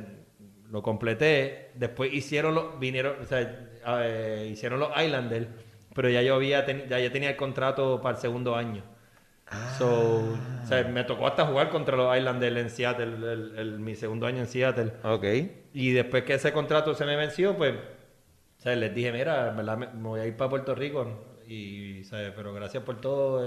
lo 0.69 0.81
completé, 0.81 1.71
después 1.75 2.13
hicieron 2.13 2.55
los... 2.55 2.79
Vinieron, 2.79 3.17
o 3.21 3.25
sea, 3.25 3.41
eh, 4.03 4.49
hicieron 4.51 4.79
los 4.79 4.89
Islanders, 4.99 5.47
pero 5.93 6.09
ya 6.09 6.21
yo 6.21 6.35
había 6.35 6.65
teni- 6.65 6.87
ya 6.87 6.99
yo 6.99 7.11
tenía 7.11 7.29
el 7.31 7.35
contrato 7.37 8.01
para 8.01 8.15
el 8.15 8.21
segundo 8.21 8.55
año. 8.55 8.83
So, 9.77 10.19
o 10.63 10.65
sea, 10.67 10.83
me 10.85 11.03
tocó 11.03 11.27
hasta 11.27 11.45
jugar 11.45 11.69
contra 11.69 11.97
los 11.97 12.15
Islanders 12.17 12.55
en 12.55 12.69
Seattle, 12.69 13.33
el- 13.33 13.53
el- 13.57 13.79
mi 13.79 13.95
segundo 13.95 14.25
año 14.25 14.39
en 14.39 14.47
Seattle. 14.47 14.93
Ok. 15.03 15.25
Y 15.73 15.91
después 15.91 16.23
que 16.23 16.35
ese 16.35 16.53
contrato 16.53 16.93
se 16.95 17.05
me 17.05 17.17
venció, 17.17 17.57
pues, 17.57 17.73
o 17.73 18.61
sea, 18.61 18.75
les 18.77 18.95
dije, 18.95 19.11
mira, 19.11 19.51
me, 19.51 19.63
me 19.87 20.07
voy 20.07 20.21
a 20.21 20.25
ir 20.25 20.37
para 20.37 20.49
Puerto 20.49 20.73
Rico. 20.73 21.25
Y, 21.47 22.03
¿sabes? 22.05 22.31
Pero 22.33 22.53
gracias 22.53 22.81
por 22.83 23.01
todo. 23.01 23.41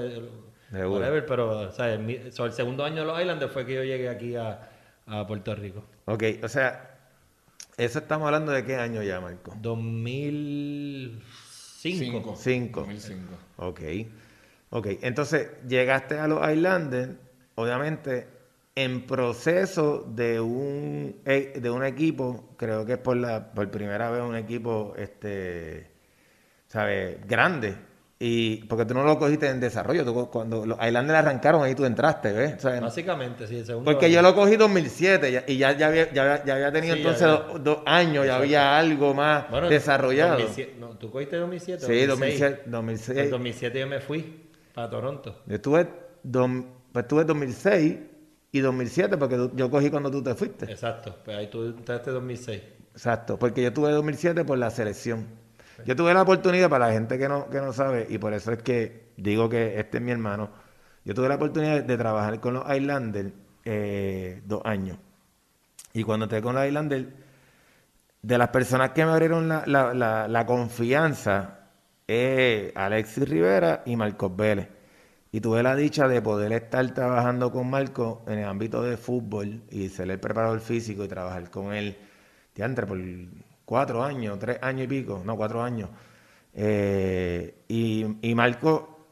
whatever, 0.72 1.24
pero, 1.24 1.70
¿sabes? 1.72 1.98
Mi- 2.00 2.30
so, 2.32 2.44
el 2.44 2.52
segundo 2.52 2.84
año 2.84 2.96
de 2.96 3.04
los 3.06 3.18
Islanders 3.18 3.50
fue 3.52 3.64
que 3.64 3.74
yo 3.74 3.82
llegué 3.84 4.08
aquí 4.10 4.36
a, 4.36 4.68
a 5.06 5.26
Puerto 5.26 5.54
Rico. 5.54 5.84
Ok, 6.04 6.22
o 6.42 6.48
sea, 6.48 6.98
eso 7.78 7.98
estamos 8.00 8.26
hablando 8.26 8.52
de 8.52 8.62
qué 8.64 8.76
año 8.76 9.02
ya, 9.02 9.20
Marco. 9.22 9.54
2005. 9.58 11.22
Cinco. 12.36 12.82
2005. 12.82 12.86
Ok. 13.58 13.80
Ok, 14.70 14.86
entonces 15.02 15.48
llegaste 15.68 16.18
a 16.18 16.26
los 16.26 16.40
Islanders, 16.50 17.12
obviamente 17.54 18.26
en 18.74 19.06
proceso 19.06 20.02
de 20.02 20.40
un, 20.40 21.14
e- 21.24 21.60
de 21.60 21.70
un 21.70 21.84
equipo, 21.84 22.48
creo 22.56 22.84
que 22.84 22.94
es 22.94 22.98
por, 22.98 23.16
la, 23.16 23.52
por 23.52 23.70
primera 23.70 24.10
vez 24.10 24.22
un 24.22 24.34
equipo, 24.34 24.94
este, 24.96 25.86
¿sabes? 26.66 27.24
Grande. 27.26 27.76
Y 28.18 28.58
porque 28.64 28.84
tú 28.86 28.94
no 28.94 29.02
lo 29.04 29.18
cogiste 29.18 29.48
en 29.48 29.58
desarrollo, 29.60 30.04
tú, 30.04 30.30
cuando 30.30 30.64
los 30.64 30.78
Islanders 30.80 31.18
arrancaron 31.18 31.62
ahí 31.64 31.74
tú 31.74 31.84
entraste, 31.84 32.32
¿ves? 32.32 32.54
O 32.58 32.60
sea, 32.60 32.80
Básicamente, 32.80 33.46
sí, 33.48 33.56
el 33.58 33.66
segundo 33.66 33.90
porque 33.90 34.06
año. 34.06 34.14
yo 34.14 34.22
lo 34.22 34.34
cogí 34.36 34.56
2007 34.56 35.32
ya- 35.32 35.44
y 35.46 35.56
ya, 35.58 35.76
ya, 35.76 35.88
había, 35.88 36.12
ya, 36.12 36.22
había- 36.22 36.44
ya 36.44 36.54
había 36.54 36.72
tenido 36.72 36.94
Sí, 36.94 37.00
entonces 37.00 37.22
ya 37.22 37.28
dos, 37.28 37.64
dos 37.64 37.78
años, 37.86 38.24
ya 38.24 38.36
había 38.36 38.78
algo 38.78 39.14
más 39.14 39.50
Bueno, 39.50 39.68
desarrollado. 39.68 40.38
2007 40.38 40.76
no, 40.78 40.90
¿Tú 40.96 41.10
cogiste 41.10 41.36
2007? 41.36 41.84
Sí, 41.84 42.06
2006. 42.06 42.40
2007, 42.40 42.70
2006. 42.70 43.18
En 43.18 43.30
2007 43.30 43.80
yo 43.80 43.86
me 43.88 44.00
fui 44.00 44.42
para 44.72 44.88
Toronto. 44.90 45.42
Yo 45.46 45.54
estuve, 45.56 45.88
dom- 46.24 46.66
pues 46.92 47.02
estuve 47.04 47.24
2006 47.24 47.96
y 48.52 48.60
2007 48.60 49.16
porque 49.18 49.50
yo 49.54 49.70
cogí 49.70 49.90
cuando 49.90 50.10
tú 50.12 50.22
te 50.22 50.34
fuiste. 50.36 50.66
Exacto, 50.66 51.16
pues 51.24 51.36
ahí 51.36 51.48
tú 51.48 51.64
entraste 51.64 52.12
2006. 52.12 52.62
Exacto, 52.92 53.36
porque 53.40 53.60
yo 53.60 53.68
estuve 53.68 53.90
2007 53.90 54.44
por 54.44 54.56
la 54.56 54.70
selección. 54.70 55.26
Yo 55.84 55.96
tuve 55.96 56.14
la 56.14 56.22
oportunidad, 56.22 56.70
para 56.70 56.86
la 56.86 56.92
gente 56.92 57.18
que 57.18 57.28
no, 57.28 57.48
que 57.48 57.60
no 57.60 57.72
sabe, 57.72 58.06
y 58.08 58.18
por 58.18 58.32
eso 58.32 58.52
es 58.52 58.62
que 58.62 59.12
digo 59.16 59.48
que 59.48 59.78
este 59.78 59.98
es 59.98 60.02
mi 60.02 60.12
hermano, 60.12 60.50
yo 61.04 61.14
tuve 61.14 61.28
la 61.28 61.34
oportunidad 61.34 61.82
de 61.82 61.96
trabajar 61.96 62.40
con 62.40 62.54
los 62.54 62.74
Islanders 62.74 63.32
eh, 63.64 64.42
dos 64.46 64.62
años. 64.64 64.98
Y 65.92 66.02
cuando 66.02 66.24
entré 66.24 66.40
con 66.42 66.54
los 66.54 66.66
Islanders, 66.66 67.06
de 68.22 68.38
las 68.38 68.48
personas 68.48 68.90
que 68.90 69.04
me 69.04 69.12
abrieron 69.12 69.48
la, 69.48 69.64
la, 69.66 70.46
confianza, 70.46 71.68
es 72.06 72.74
Alexis 72.74 73.28
Rivera 73.28 73.82
y 73.84 73.96
Marcos 73.96 74.34
Vélez. 74.34 74.68
Y 75.30 75.40
tuve 75.40 75.62
la 75.62 75.76
dicha 75.76 76.08
de 76.08 76.22
poder 76.22 76.52
estar 76.52 76.88
trabajando 76.94 77.50
con 77.52 77.68
Marco 77.68 78.24
en 78.26 78.38
el 78.38 78.46
ámbito 78.46 78.82
de 78.82 78.96
fútbol 78.96 79.62
y 79.70 79.88
ser 79.88 80.10
el 80.10 80.20
preparador 80.20 80.60
físico 80.60 81.04
y 81.04 81.08
trabajar 81.08 81.50
con 81.50 81.74
él, 81.74 81.98
entre 82.56 82.86
por 82.86 82.98
cuatro 83.64 84.02
años, 84.02 84.38
tres 84.38 84.58
años 84.62 84.84
y 84.84 84.88
pico, 84.88 85.22
no, 85.24 85.36
cuatro 85.36 85.62
años. 85.62 85.90
Eh, 86.52 87.62
y, 87.68 88.06
y 88.22 88.34
Marco 88.34 89.08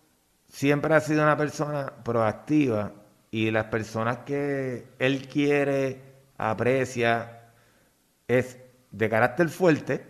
siempre 0.49 0.95
ha 0.95 1.01
sido 1.01 1.23
una 1.23 1.37
persona 1.37 1.93
proactiva 2.05 2.93
y 3.31 3.51
las 3.51 3.65
personas 3.65 4.19
que 4.19 4.87
él 4.99 5.27
quiere, 5.27 6.01
aprecia, 6.37 7.51
es 8.29 8.59
de 8.91 9.09
carácter 9.09 9.49
fuerte, 9.49 10.05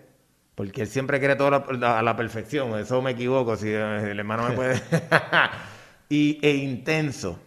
porque 0.54 0.82
él 0.82 0.88
siempre 0.88 1.20
quiere 1.20 1.36
todo 1.36 1.64
a 1.86 2.02
la 2.02 2.16
perfección, 2.16 2.78
eso 2.78 3.00
me 3.00 3.12
equivoco, 3.12 3.56
si 3.56 3.68
el 3.70 4.18
hermano 4.18 4.48
me 4.48 4.54
puede... 4.54 4.82
y, 6.08 6.38
e 6.42 6.56
intenso. 6.56 7.38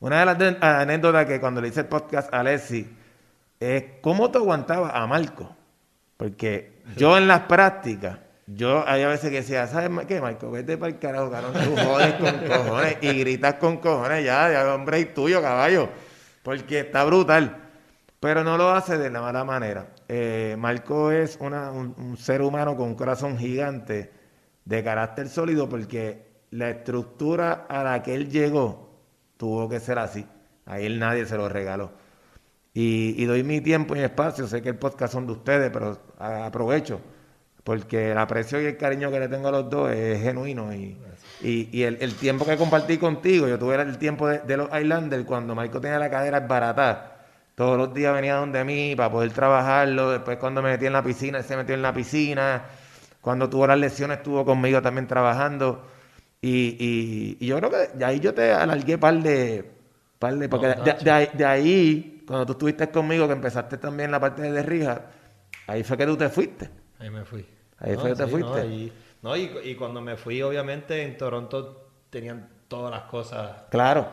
Una 0.00 0.24
de 0.24 0.26
las 0.26 0.62
anécdotas 0.62 1.26
que 1.26 1.38
cuando 1.38 1.60
le 1.60 1.68
hice 1.68 1.80
el 1.80 1.86
podcast 1.86 2.32
a 2.32 2.40
Alessi 2.40 2.88
es 3.60 3.84
cómo 4.00 4.30
te 4.30 4.38
aguantaba 4.38 4.90
a 4.90 5.06
Marco. 5.06 5.54
Porque 6.20 6.82
yo 6.98 7.16
en 7.16 7.26
las 7.26 7.40
prácticas, 7.44 8.18
yo 8.46 8.86
hay 8.86 9.02
a 9.04 9.08
veces 9.08 9.30
que 9.30 9.36
decía, 9.36 9.66
¿sabes 9.66 10.04
qué, 10.04 10.20
Marco? 10.20 10.50
Vete 10.50 10.76
para 10.76 10.92
el 10.92 10.98
carajo, 10.98 11.30
carón, 11.30 11.54
tú 11.54 11.74
jodes 11.74 12.12
con 12.16 12.38
cojones 12.46 12.98
y 13.00 13.20
gritas 13.20 13.54
con 13.54 13.78
cojones, 13.78 14.22
ya, 14.22 14.52
ya, 14.52 14.74
hombre, 14.74 15.00
y 15.00 15.06
tuyo, 15.06 15.40
caballo. 15.40 15.88
Porque 16.42 16.80
está 16.80 17.04
brutal. 17.04 17.56
Pero 18.20 18.44
no 18.44 18.58
lo 18.58 18.68
hace 18.68 18.98
de 18.98 19.08
la 19.08 19.22
mala 19.22 19.44
manera. 19.44 19.94
Eh, 20.08 20.56
Marco 20.58 21.10
es 21.10 21.38
una, 21.40 21.70
un, 21.72 21.94
un, 21.96 22.18
ser 22.18 22.42
humano 22.42 22.76
con 22.76 22.88
un 22.88 22.96
corazón 22.96 23.38
gigante, 23.38 24.12
de 24.66 24.84
carácter 24.84 25.26
sólido, 25.30 25.70
porque 25.70 26.26
la 26.50 26.68
estructura 26.68 27.64
a 27.66 27.82
la 27.82 28.02
que 28.02 28.14
él 28.14 28.28
llegó 28.28 28.90
tuvo 29.38 29.70
que 29.70 29.80
ser 29.80 29.98
así. 29.98 30.26
A 30.66 30.80
él 30.80 30.98
nadie 30.98 31.24
se 31.24 31.38
lo 31.38 31.48
regaló. 31.48 31.92
Y, 32.72 33.24
doy 33.24 33.42
mi 33.42 33.60
tiempo 33.60 33.94
y 33.94 33.98
mi 33.98 34.04
espacio. 34.04 34.46
Sé 34.46 34.62
que 34.62 34.68
el 34.70 34.76
podcast 34.76 35.12
son 35.12 35.26
de 35.26 35.32
ustedes, 35.32 35.70
pero 35.72 35.98
aprovecho. 36.18 37.00
Porque 37.64 38.12
el 38.12 38.18
aprecio 38.18 38.60
y 38.60 38.66
el 38.66 38.76
cariño 38.76 39.10
que 39.10 39.20
le 39.20 39.28
tengo 39.28 39.48
a 39.48 39.50
los 39.50 39.68
dos 39.68 39.90
es 39.92 40.22
genuino. 40.22 40.72
Y, 40.72 40.96
y, 41.42 41.82
el, 41.82 42.14
tiempo 42.14 42.44
que 42.46 42.56
compartí 42.56 42.98
contigo, 42.98 43.48
yo 43.48 43.58
tuve 43.58 43.74
el 43.76 43.98
tiempo 43.98 44.28
de, 44.28 44.56
los 44.56 44.68
Islanders 44.78 45.24
cuando 45.24 45.54
Marco 45.54 45.80
tenía 45.80 45.98
la 45.98 46.10
cadera 46.10 46.40
barata. 46.40 47.16
Todos 47.54 47.76
los 47.76 47.92
días 47.92 48.14
venía 48.14 48.36
donde 48.36 48.64
mí 48.64 48.94
para 48.96 49.10
poder 49.10 49.32
trabajarlo. 49.32 50.10
Después 50.12 50.38
cuando 50.38 50.62
me 50.62 50.70
metí 50.70 50.86
en 50.86 50.94
la 50.94 51.02
piscina, 51.02 51.38
él 51.38 51.44
se 51.44 51.56
metió 51.56 51.74
en 51.74 51.82
la 51.82 51.92
piscina. 51.92 52.64
Cuando 53.20 53.50
tuvo 53.50 53.66
las 53.66 53.78
lesiones 53.78 54.18
estuvo 54.18 54.44
conmigo 54.44 54.80
también 54.80 55.06
trabajando. 55.06 55.84
Y, 56.40 56.76
y, 56.78 57.36
y 57.40 57.46
yo 57.46 57.58
creo 57.58 57.70
que 57.70 58.04
ahí 58.04 58.20
yo 58.20 58.32
te 58.32 58.52
alargué 58.52 58.96
par 58.96 59.14
de... 59.22 59.79
Par 60.20 60.36
de 60.36 60.50
porque 60.50 60.66
no, 60.68 60.84
de, 60.84 60.92
de, 60.92 61.30
de, 61.32 61.44
ahí, 61.46 62.22
cuando 62.26 62.44
tú 62.44 62.52
estuviste 62.52 62.90
conmigo, 62.90 63.26
que 63.26 63.32
empezaste 63.32 63.78
también 63.78 64.10
la 64.10 64.20
parte 64.20 64.42
de 64.42 64.52
Derrija, 64.52 65.06
ahí 65.66 65.82
fue 65.82 65.96
que 65.96 66.04
tú 66.04 66.14
te 66.14 66.28
fuiste. 66.28 66.68
Ahí 66.98 67.08
me 67.08 67.24
fui. 67.24 67.46
Ahí 67.78 67.94
no, 67.94 68.00
fue 68.00 68.10
que 68.10 68.16
te 68.16 68.26
fuiste. 68.26 68.50
No, 68.50 68.64
y, 68.66 68.92
no 69.22 69.36
y, 69.36 69.50
y, 69.70 69.74
cuando 69.76 70.02
me 70.02 70.18
fui, 70.18 70.42
obviamente, 70.42 71.02
en 71.02 71.16
Toronto 71.16 71.88
tenían 72.10 72.50
todas 72.68 72.90
las 72.90 73.04
cosas. 73.04 73.62
Claro. 73.70 74.08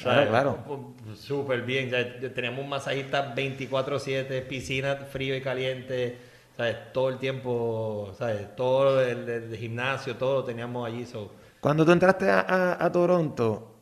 Claro, 0.00 0.30
claro. 0.30 0.94
Súper 1.16 1.62
bien. 1.62 1.90
Ya, 1.90 2.32
teníamos 2.32 2.60
un 2.62 2.68
masajista 2.68 3.34
24-7, 3.34 4.46
piscina 4.46 4.94
frío 4.94 5.36
y 5.36 5.40
caliente. 5.40 6.18
¿sabes? 6.56 6.76
Todo 6.92 7.08
el 7.08 7.18
tiempo, 7.18 8.12
¿sabes? 8.16 8.54
Todo 8.54 9.02
el, 9.02 9.28
el, 9.28 9.42
el 9.52 9.56
gimnasio, 9.56 10.16
todo 10.16 10.36
lo 10.36 10.44
teníamos 10.44 10.86
allí. 10.86 11.04
So. 11.04 11.32
Cuando 11.60 11.84
tú 11.84 11.90
entraste 11.90 12.30
a, 12.30 12.40
a, 12.40 12.84
a, 12.84 12.92
Toronto, 12.92 13.74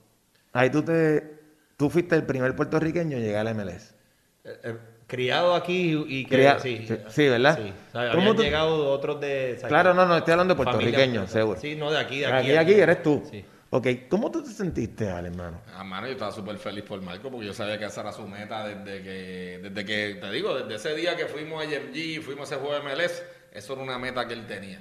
ahí 0.52 0.70
tú 0.70 0.82
te 0.82 1.35
tú 1.76 1.90
fuiste 1.90 2.14
el 2.14 2.24
primer 2.24 2.54
puertorriqueño 2.56 3.16
en 3.16 3.22
llegar 3.22 3.46
al 3.46 3.54
MLS. 3.54 3.94
Eh, 4.44 4.60
eh, 4.64 4.76
criado 5.06 5.54
aquí 5.54 6.04
y 6.06 6.24
que 6.24 6.36
Criado, 6.36 6.60
sí, 6.60 6.84
sí, 6.86 6.96
sí, 7.08 7.28
¿verdad? 7.28 7.58
Sí. 7.62 7.72
¿Sabes? 7.92 8.14
¿Cómo 8.14 8.34
tú... 8.34 8.42
llegado 8.42 8.90
otros 8.90 9.20
de 9.20 9.54
¿sabes? 9.56 9.68
Claro, 9.68 9.94
no, 9.94 10.06
no, 10.06 10.16
estoy 10.16 10.32
hablando 10.32 10.54
de 10.54 10.62
puertorriqueños, 10.62 11.30
seguro. 11.30 11.60
Sí, 11.60 11.76
no, 11.76 11.90
de 11.90 11.98
aquí, 11.98 12.20
de 12.20 12.26
aquí. 12.26 12.50
Aquí, 12.50 12.56
aquí 12.56 12.80
eres 12.80 13.02
tú. 13.02 13.22
Sí. 13.30 13.44
Ok, 13.70 13.86
¿cómo 14.08 14.30
tú 14.30 14.42
te 14.42 14.50
sentiste, 14.50 15.10
Ale, 15.10 15.28
hermano? 15.28 15.60
Ah, 15.74 15.82
mano, 15.82 16.06
yo 16.06 16.12
estaba 16.12 16.30
súper 16.30 16.56
feliz 16.56 16.84
por 16.84 17.02
Marco 17.02 17.30
porque 17.30 17.46
yo 17.46 17.52
sabía 17.52 17.78
que 17.78 17.84
esa 17.84 18.00
era 18.02 18.12
su 18.12 18.26
meta 18.26 18.66
desde 18.66 19.02
que, 19.02 19.60
desde 19.62 19.84
que, 19.84 20.18
te 20.20 20.30
digo, 20.30 20.54
desde 20.54 20.76
ese 20.76 20.94
día 20.94 21.16
que 21.16 21.26
fuimos 21.26 21.62
a 21.62 21.64
YMG, 21.64 22.22
fuimos 22.22 22.50
a 22.50 22.54
ese 22.54 22.64
juego 22.64 22.80
de 22.80 22.88
MLS, 22.88 23.22
eso 23.52 23.72
era 23.72 23.82
una 23.82 23.98
meta 23.98 24.26
que 24.26 24.34
él 24.34 24.46
tenía 24.46 24.80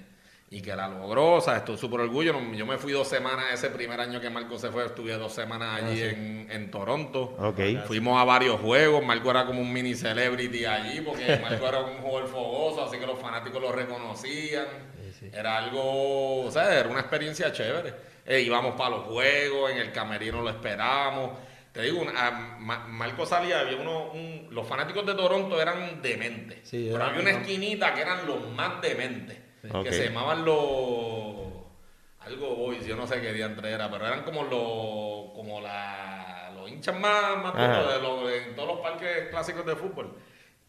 y 0.49 0.61
que 0.61 0.75
la 0.75 0.87
logró, 0.87 1.33
o 1.33 1.41
sea, 1.41 1.57
estoy 1.57 1.77
súper 1.77 2.01
orgullo. 2.01 2.33
Yo 2.53 2.65
me 2.65 2.77
fui 2.77 2.91
dos 2.93 3.07
semanas 3.07 3.45
ese 3.51 3.69
primer 3.69 3.99
año 3.99 4.21
que 4.21 4.29
Marco 4.29 4.59
se 4.59 4.69
fue, 4.69 4.85
estuve 4.85 5.11
dos 5.13 5.33
semanas 5.33 5.81
allí 5.81 6.03
ah, 6.03 6.09
sí. 6.09 6.15
en, 6.15 6.47
en, 6.51 6.71
Toronto. 6.71 7.35
Okay. 7.39 7.81
Fuimos 7.87 8.21
a 8.21 8.23
varios 8.23 8.61
juegos, 8.61 9.03
Marco 9.03 9.31
era 9.31 9.45
como 9.45 9.61
un 9.61 9.73
mini 9.73 9.95
celebrity 9.95 10.65
allí, 10.65 11.01
porque 11.01 11.39
Marco 11.41 11.67
era 11.67 11.79
un 11.79 11.97
jugador 11.97 12.29
fogoso, 12.29 12.85
así 12.85 12.97
que 12.97 13.07
los 13.07 13.19
fanáticos 13.19 13.59
lo 13.59 13.71
reconocían. 13.71 14.67
Sí, 15.01 15.13
sí. 15.19 15.29
Era 15.33 15.57
algo, 15.57 16.45
o 16.45 16.51
sea, 16.51 16.79
era 16.79 16.89
una 16.89 16.99
experiencia 16.99 17.51
chévere. 17.51 17.93
Eh, 18.25 18.41
íbamos 18.41 18.75
para 18.75 18.91
los 18.91 19.05
juegos, 19.05 19.71
en 19.71 19.77
el 19.79 19.91
camerino 19.91 20.41
lo 20.41 20.49
esperábamos. 20.51 21.31
Te 21.71 21.81
digo, 21.81 22.05
a 22.15 22.31
Marco 22.59 23.25
salía, 23.25 23.59
había 23.59 23.77
uno, 23.77 24.11
un, 24.11 24.47
los 24.51 24.65
fanáticos 24.65 25.05
de 25.05 25.15
Toronto 25.15 25.59
eran 25.59 26.01
dementes. 26.01 26.59
Pero 26.71 27.03
había 27.03 27.21
una 27.21 27.31
esquinita 27.31 27.93
que 27.93 28.01
eran 28.01 28.25
los 28.25 28.47
más 28.51 28.79
dementes 28.81 29.44
okay. 29.69 29.83
que 29.83 29.93
se 29.93 30.05
llamaban 30.05 30.45
los 30.45 31.55
algo 32.19 32.55
boys, 32.55 32.85
yo 32.85 32.95
no 32.95 33.05
sé 33.05 33.21
qué 33.21 33.33
día 33.33 33.45
entre 33.45 33.71
era, 33.71 33.89
pero 33.89 34.07
eran 34.07 34.23
como 34.23 34.43
los 34.43 35.33
como 35.35 35.61
la, 35.61 36.51
los 36.55 36.69
hinchas 36.69 36.99
más, 36.99 37.37
más 37.43 37.53
de 37.55 38.01
los, 38.01 38.31
en 38.31 38.55
todos 38.55 38.69
los 38.69 38.79
parques 38.79 39.29
clásicos 39.29 39.65
de 39.65 39.75
fútbol. 39.75 40.15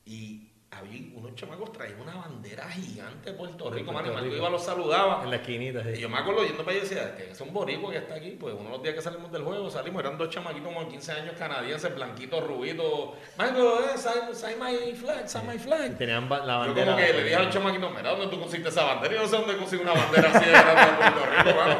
Y 0.04 0.45
había 0.78 1.00
unos 1.14 1.34
chamacos 1.34 1.72
traían 1.72 2.00
una 2.00 2.14
bandera 2.14 2.68
gigante 2.68 3.30
de 3.30 3.36
Puerto 3.36 3.70
Rico, 3.70 3.92
Puerto 3.92 4.12
mano, 4.12 4.24
Rico. 4.24 4.36
iba 4.36 4.50
los 4.50 4.64
saludaba. 4.64 5.22
En 5.24 5.30
la 5.30 5.36
esquinita, 5.36 5.82
sí. 5.82 5.90
Y 5.96 6.00
yo 6.00 6.08
me 6.08 6.18
acuerdo 6.18 6.44
yendo 6.44 6.64
para 6.64 6.76
allá 6.76 6.86
y 6.86 6.88
decía, 6.88 7.16
que 7.16 7.34
son 7.34 7.52
boricuas 7.52 7.92
que 7.92 7.98
está 7.98 8.14
aquí, 8.14 8.36
pues 8.38 8.54
uno 8.54 8.64
de 8.64 8.70
los 8.70 8.82
días 8.82 8.94
que 8.94 9.02
salimos 9.02 9.32
del 9.32 9.42
juego, 9.42 9.70
salimos, 9.70 10.00
eran 10.00 10.18
dos 10.18 10.30
chamaquitos 10.30 10.72
como 10.72 10.88
15 10.88 11.12
años 11.12 11.34
canadienses, 11.38 11.94
blanquitos, 11.94 12.46
rubitos. 12.46 13.10
Marco, 13.36 13.80
eh, 13.80 13.98
sign, 13.98 14.34
sign 14.34 14.58
my 14.58 14.94
flag, 14.94 15.28
sign 15.28 15.46
my 15.46 15.58
flag. 15.58 15.92
Y 15.92 15.94
tenían 15.96 16.28
la 16.28 16.56
bandera. 16.56 16.86
Yo 16.86 16.92
como 16.92 16.96
que 16.96 17.12
le 17.12 17.22
dije 17.24 17.34
a 17.36 17.42
los 17.42 17.54
chamaquitos, 17.54 17.90
mira, 17.94 18.10
¿dónde 18.10 18.26
tú 18.28 18.40
conseguiste 18.40 18.68
esa 18.68 18.84
bandera? 18.84 19.14
Yo 19.14 19.22
no 19.22 19.28
sé 19.28 19.36
dónde 19.36 19.56
consigo 19.56 19.82
una 19.82 19.92
bandera 19.92 20.30
así 20.32 20.44
de 20.44 20.52
grande 20.52 20.92
de 20.92 20.96
Puerto 20.96 21.26
Rico, 21.26 21.58
mano. 21.58 21.76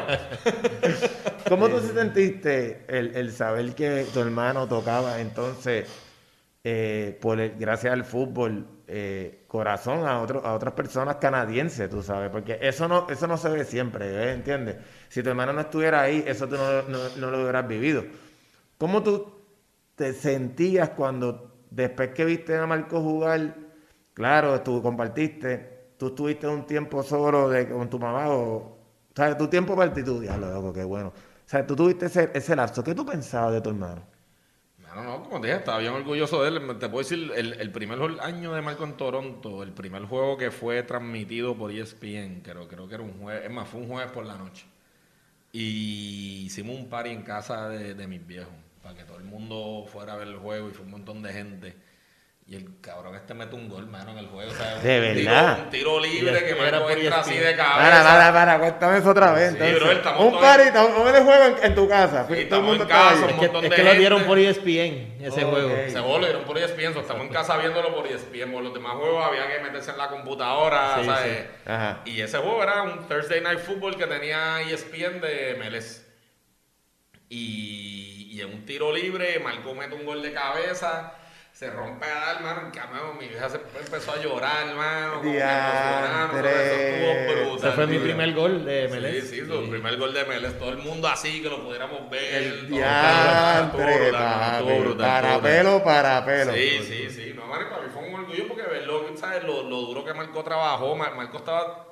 ¿Cómo 1.49 1.69
tú 1.69 1.79
te 1.79 1.93
sentiste 1.93 2.85
el, 2.87 3.15
el 3.15 3.31
saber 3.31 3.73
que 3.73 4.05
tu 4.13 4.19
hermano 4.19 4.67
tocaba 4.67 5.21
entonces, 5.21 5.89
eh, 6.63 7.17
por 7.21 7.39
el, 7.39 7.55
gracias 7.57 7.93
al 7.93 8.03
fútbol, 8.03 8.67
eh, 8.89 9.43
corazón 9.47 10.07
a, 10.07 10.21
otras 10.21 10.73
personas 10.73 11.17
canadienses, 11.17 11.89
tú 11.89 12.01
sabes, 12.01 12.29
porque 12.29 12.57
eso 12.61 12.87
no, 12.87 13.07
eso 13.09 13.27
no 13.27 13.37
se 13.37 13.49
ve 13.49 13.65
siempre, 13.65 14.05
¿eh? 14.07 14.33
¿entiendes? 14.33 14.77
Si 15.09 15.21
tu 15.21 15.29
hermano 15.29 15.51
no 15.51 15.61
estuviera 15.61 16.01
ahí, 16.01 16.23
eso 16.25 16.47
tú 16.47 16.55
no, 16.55 17.27
lo 17.29 17.41
hubieras 17.41 17.67
vivido. 17.67 18.05
¿Cómo 18.77 19.03
tú 19.03 19.29
te 19.95 20.13
sentías 20.13 20.91
cuando, 20.91 21.65
después 21.69 22.11
que 22.11 22.23
viste 22.23 22.55
a 22.55 22.65
Marco 22.65 23.01
jugar, 23.01 23.55
claro, 24.13 24.61
tú 24.61 24.81
compartiste, 24.81 25.91
tú 25.97 26.07
estuviste 26.07 26.47
un 26.47 26.65
tiempo 26.65 27.03
solo 27.03 27.49
de, 27.49 27.67
con 27.69 27.89
tu 27.89 27.99
mamá, 27.99 28.29
o, 28.29 28.77
¿sabes? 29.13 29.37
Tu 29.37 29.47
tiempo 29.49 29.75
para 29.75 29.91
ti, 29.91 30.01
tú, 30.03 30.21
diablo, 30.21 30.71
qué 30.71 30.85
bueno. 30.85 31.09
O 31.09 31.49
sea, 31.49 31.65
tú 31.67 31.75
tuviste 31.75 32.05
ese, 32.05 32.31
ese 32.33 32.55
lapso, 32.55 32.83
¿qué 32.83 32.95
tú 32.95 33.05
pensabas 33.05 33.53
de 33.53 33.61
tu 33.61 33.69
hermano? 33.69 34.16
No, 34.97 35.03
no, 35.03 35.23
como 35.23 35.39
te 35.39 35.47
dije, 35.47 35.59
estaba 35.59 35.77
bien 35.77 35.93
orgulloso 35.93 36.41
de 36.41 36.49
él. 36.49 36.79
Te 36.79 36.89
puedo 36.89 37.07
decir, 37.07 37.31
el, 37.35 37.71
primer 37.71 37.99
año 38.19 38.53
de 38.53 38.61
Marco 38.63 38.83
en 38.83 38.97
Toronto, 38.97 39.61
el 39.61 39.71
primer 39.71 40.03
juego 40.05 40.37
que 40.37 40.49
fue 40.49 40.81
transmitido 40.81 41.55
por 41.55 41.71
ESPN, 41.71 42.41
creo, 42.41 42.67
creo 42.67 42.87
que 42.87 42.95
era 42.95 43.03
un 43.03 43.13
jueves, 43.19 43.45
es 43.45 43.51
más, 43.51 43.67
fue 43.69 43.81
un 43.81 43.87
jueves 43.89 44.11
por 44.11 44.25
la 44.25 44.37
noche. 44.37 44.65
Y 45.51 46.45
hicimos 46.45 46.75
un 46.77 46.89
party 46.89 47.11
en 47.11 47.21
casa 47.21 47.69
de 47.69 48.07
mis 48.07 48.25
viejos, 48.25 48.53
para 48.81 48.95
que 48.95 49.03
todo 49.03 49.17
el 49.17 49.23
mundo 49.23 49.85
fuera 49.87 50.13
a 50.13 50.17
ver 50.17 50.29
el 50.29 50.37
juego 50.37 50.69
y 50.69 50.71
fue 50.71 50.85
un 50.85 50.91
montón 50.91 51.21
de 51.21 51.31
gente. 51.31 51.75
Y 52.49 52.55
el 52.55 52.79
cabrón 52.79 53.13
este 53.13 53.33
mete 53.33 53.55
un 53.55 53.67
gol, 53.67 53.87
mano, 53.87 54.11
en 54.11 54.19
el 54.19 54.27
juego. 54.27 54.49
O 54.49 54.55
sea, 54.55 54.77
¿De 54.77 54.99
un 55.09 55.15
verdad? 55.25 55.55
Tiro, 55.69 55.95
un 55.95 55.99
tiro 55.99 55.99
libre 55.99 56.45
que 56.45 56.55
por 56.55 56.91
entra 56.91 57.19
así 57.19 57.35
de 57.35 57.55
cabeza. 57.57 57.75
Para, 57.77 58.03
para, 58.03 58.33
para, 58.33 58.59
cuéntame 58.59 58.97
eso 58.99 59.09
otra 59.09 59.31
vez. 59.33 59.49
Sí, 59.51 59.57
entonces. 59.57 59.79
bro, 59.81 59.91
estamos 59.91 60.25
un 60.33 60.39
party, 60.39 60.63
un, 60.77 61.07
un 61.17 61.25
juego 61.25 61.43
en, 61.43 61.55
en 61.65 61.75
tu 61.75 61.89
casa. 61.89 62.25
Sí, 62.29 62.45
Todo 62.45 62.59
el 62.61 62.65
mundo 62.65 62.83
en 62.83 62.89
casa, 62.89 63.15
un 63.25 63.29
Es 63.31 63.35
que, 63.35 63.41
montón 63.47 63.63
es 63.65 63.69
de 63.69 63.75
que 63.75 63.83
lo 63.83 63.93
dieron 63.95 64.19
gente. 64.19 64.29
por 64.29 64.39
E 64.39 64.47
ESPN, 64.49 65.25
ese 65.25 65.43
juego. 65.43 65.69
Ese 65.75 65.99
juego 65.99 66.19
lo 66.19 66.25
dieron 66.25 66.43
por 66.45 66.57
ESPN, 66.57 66.93
so, 66.93 67.01
estamos 67.01 67.23
en 67.23 67.33
casa 67.33 67.57
viéndolo 67.57 67.93
por 67.93 68.07
ESPN. 68.07 68.51
Por 68.53 68.63
los 68.63 68.73
demás 68.73 68.93
juegos 68.93 69.25
había 69.25 69.45
que 69.51 69.59
meterse 69.63 69.91
en 69.91 69.97
la 69.97 70.07
computadora, 70.07 70.95
Sí, 71.01 71.05
¿sabes? 71.05 71.37
sí. 71.39 71.69
Ajá. 71.69 72.01
Y 72.05 72.21
ese 72.21 72.37
juego 72.37 72.63
era 72.63 72.81
un 72.83 73.09
Thursday 73.09 73.41
Night 73.41 73.59
Football 73.59 73.97
que 73.97 74.07
tenía 74.07 74.61
E 74.61 74.73
ESPN 74.73 75.19
de 75.19 75.57
MLS. 75.59 76.05
Y, 77.29 78.29
y 78.31 78.39
en 78.41 78.53
un 78.53 78.65
tiro 78.65 78.93
libre, 78.93 79.37
Marco 79.39 79.73
mete 79.75 79.95
un 79.95 80.05
gol 80.05 80.21
de 80.21 80.31
cabeza, 80.31 81.13
se 81.57 81.71
rompe 81.71 82.05
a 82.05 82.13
dar, 82.19 82.35
hermano, 82.35 82.61
en 82.67 82.71
cambio, 82.71 83.13
mi 83.19 83.27
vieja 83.27 83.49
se 83.49 83.57
empezó 83.57 84.11
a 84.11 84.17
llorar, 84.17 84.67
hermano, 84.67 85.13
como 85.15 85.23
que 85.31 85.37
estuvo 85.39 85.47
brutal. 87.49 87.57
Ese 87.57 87.71
fue 87.71 87.87
mi 87.87 87.97
primer 87.97 88.33
gol 88.35 88.63
de 88.63 88.87
MLS. 88.89 89.27
Sí, 89.27 89.39
sí, 89.39 89.47
su 89.47 89.67
primer 89.67 89.97
gol 89.97 90.13
de 90.13 90.23
MLS, 90.25 90.59
todo 90.59 90.69
el 90.69 90.77
mundo 90.77 91.07
así, 91.07 91.41
que 91.41 91.49
lo 91.49 91.63
pudiéramos 91.63 92.07
ver. 92.11 92.43
El 92.43 92.67
todo, 92.67 92.77
diantre, 92.77 94.11
Para 94.97 95.41
pelo, 95.41 95.83
para 95.83 96.23
pelo. 96.25 96.53
Sí, 96.53 96.79
sí, 96.83 97.09
sí. 97.09 97.33
No, 97.35 97.47
Mari, 97.47 97.65
para 97.65 97.81
mí 97.81 97.89
fue 97.91 98.07
un 98.07 98.13
orgullo 98.13 98.47
porque 98.47 98.61
verlo, 98.63 99.05
¿sabes? 99.17 99.43
Lo, 99.43 99.63
lo 99.63 99.77
duro 99.81 100.05
que 100.05 100.13
Marco 100.13 100.43
trabajó. 100.43 100.95
Mar- 100.95 101.15
Marco 101.15 101.37
estaba. 101.37 101.87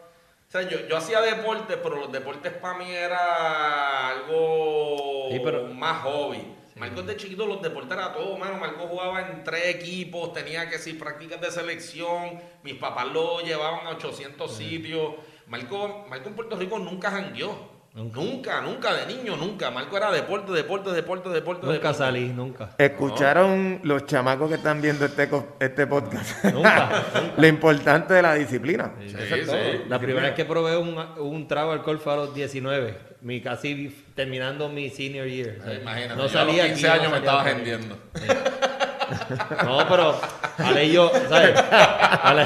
O 0.47 0.51
sea, 0.51 0.61
yo, 0.61 0.77
yo 0.87 0.95
hacía 0.97 1.21
deportes, 1.21 1.77
pero 1.81 1.95
los 1.95 2.11
deportes 2.11 2.53
para 2.53 2.77
mí 2.77 2.91
era 2.91 4.09
algo 4.09 5.27
Sí, 5.31 5.39
pero- 5.43 5.63
más 5.69 6.03
hobby. 6.03 6.53
Marco 6.75 7.03
de 7.03 7.15
chiquito 7.15 7.47
los 7.47 7.61
deportes 7.61 7.97
era 7.97 8.13
todo, 8.13 8.37
mano. 8.37 8.57
Marco 8.57 8.87
jugaba 8.87 9.21
en 9.21 9.43
tres 9.45 9.75
equipos, 9.75 10.33
tenía 10.33 10.65
que 10.65 10.75
decir 10.75 10.99
prácticas 10.99 11.39
de 11.39 11.49
selección. 11.49 12.41
Mis 12.63 12.75
papás 12.75 13.07
lo 13.13 13.39
llevaban 13.39 13.87
a 13.87 13.91
800 13.91 14.53
sitios. 14.53 15.15
Marco, 15.47 16.05
Marco 16.09 16.27
en 16.27 16.35
Puerto 16.35 16.57
Rico 16.57 16.77
nunca 16.77 17.11
jangueó. 17.11 17.74
Nunca. 17.95 18.59
nunca, 18.61 18.93
de 18.93 19.05
niño, 19.15 19.37
nunca. 19.37 19.71
Marco 19.71 19.95
era 19.95 20.11
deporte, 20.11 20.51
deporte, 20.51 20.91
deporte, 20.91 21.29
deporte. 21.29 21.61
Nunca 21.65 21.77
deporte. 21.77 21.97
salí, 21.97 22.27
nunca. 22.27 22.71
Escucharon 22.77 23.79
los 23.83 24.05
chamacos 24.05 24.49
que 24.49 24.55
están 24.55 24.81
viendo 24.81 25.05
este, 25.05 25.29
co- 25.29 25.55
este 25.61 25.87
podcast. 25.87 26.43
Nunca, 26.45 27.03
Lo 27.37 27.47
importante 27.47 28.13
de 28.13 28.21
la 28.21 28.33
disciplina. 28.35 28.91
Sí, 28.99 29.09
sí. 29.09 29.45
todo. 29.45 29.55
La 29.87 29.97
primera 29.99 30.23
vez 30.27 30.35
que 30.35 30.43
probé 30.43 30.75
un, 30.77 30.97
un 31.19 31.47
trago 31.47 31.69
de 31.71 31.77
alcohol 31.77 31.99
fue 31.99 32.11
a 32.13 32.15
los 32.17 32.35
19, 32.35 32.97
mi, 33.21 33.39
casi 33.41 33.95
terminando 34.13 34.67
mi 34.67 34.89
senior 34.89 35.27
year. 35.27 35.55
Eh, 35.65 35.79
Imagínate, 35.81 36.15
no 36.15 36.15
yo 36.15 36.21
a 36.21 36.23
los 36.23 36.31
salía 36.33 36.65
15 36.67 36.87
aquí, 36.89 36.99
años 36.99 37.03
no 37.05 37.11
me 37.11 37.17
estaba 37.19 37.43
vendiendo. 37.43 37.97
No, 39.63 39.87
pero 39.87 40.19
Ale 40.57 40.85
y 40.85 40.91
yo, 40.93 41.11
¿sabes? 41.29 41.53
Ale- 42.23 42.45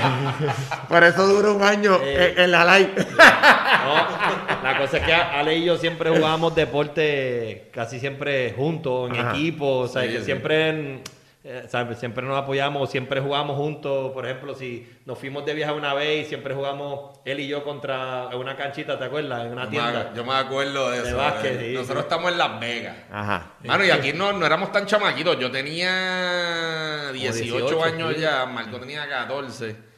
Por 0.88 1.04
eso 1.04 1.26
dura 1.28 1.52
un 1.52 1.64
año 1.64 1.97
Eh. 2.04 2.34
en, 2.38 2.43
en 2.43 2.52
la 2.52 2.78
live. 2.78 2.93
no, 2.97 4.18
la 4.64 4.78
cosa 4.78 4.97
es 4.97 5.03
que 5.03 5.14
Ale 5.14 5.55
y 5.57 5.66
yo 5.66 5.78
siempre 5.78 6.10
jugábamos 6.10 6.55
deporte 6.55 7.70
casi 7.74 7.99
siempre 7.99 8.53
juntos, 8.55 9.10
en 9.12 9.18
Ajá. 9.18 9.32
equipo, 9.32 9.80
o 9.80 9.88
sea, 9.88 10.03
Sí, 10.03 10.10
que 10.10 10.20
sí. 10.20 10.26
siempre, 10.26 10.99
eh, 11.43 11.64
¿sabes? 11.70 11.97
siempre 11.99 12.26
nos 12.26 12.38
apoyamos, 12.38 12.89
siempre 12.91 13.22
jugamos 13.22 13.55
juntos. 13.55 14.12
Por 14.12 14.26
ejemplo, 14.26 14.53
si 14.55 14.88
nos 15.05 15.18
fuimos 15.18 15.45
de 15.45 15.53
viaje 15.53 15.72
una 15.74 15.93
vez 15.93 16.26
y 16.26 16.30
siempre 16.30 16.53
jugamos 16.53 17.18
él 17.26 17.39
y 17.39 17.47
yo 17.47 17.64
contra 17.64 18.28
una 18.36 18.55
canchita, 18.57 18.99
¿te 18.99 19.05
acuerdas? 19.05 19.45
En 19.45 19.53
una 19.53 19.64
Yo 19.66 19.70
tienda. 19.70 20.10
me, 20.12 20.18
yo 20.18 20.24
me 20.26 20.34
acuerdo 20.34 20.91
de 20.91 21.01
De 21.01 21.07
eso. 21.07 21.18
básquet, 21.18 21.51
¿verdad? 21.53 21.66
sí, 21.68 21.74
Nosotros 21.74 21.99
sí. 21.99 22.03
estamos 22.10 22.32
en 22.32 22.38
Las 22.38 22.60
Vegas. 22.60 22.97
Ajá. 23.12 23.51
Mano, 23.64 23.86
y 23.86 23.89
aquí 23.91 24.14
no, 24.14 24.34
no 24.34 24.45
éramos 24.45 24.72
tan 24.72 24.86
chamaquitos. 24.86 25.39
Yo 25.39 25.49
tenía 25.49 27.12
18, 27.14 27.43
18, 27.43 27.84
años 27.84 28.14
sí. 28.16 28.22
ya, 28.22 28.45
Marco 28.45 28.78
tenía 28.80 29.07
14. 29.07 29.88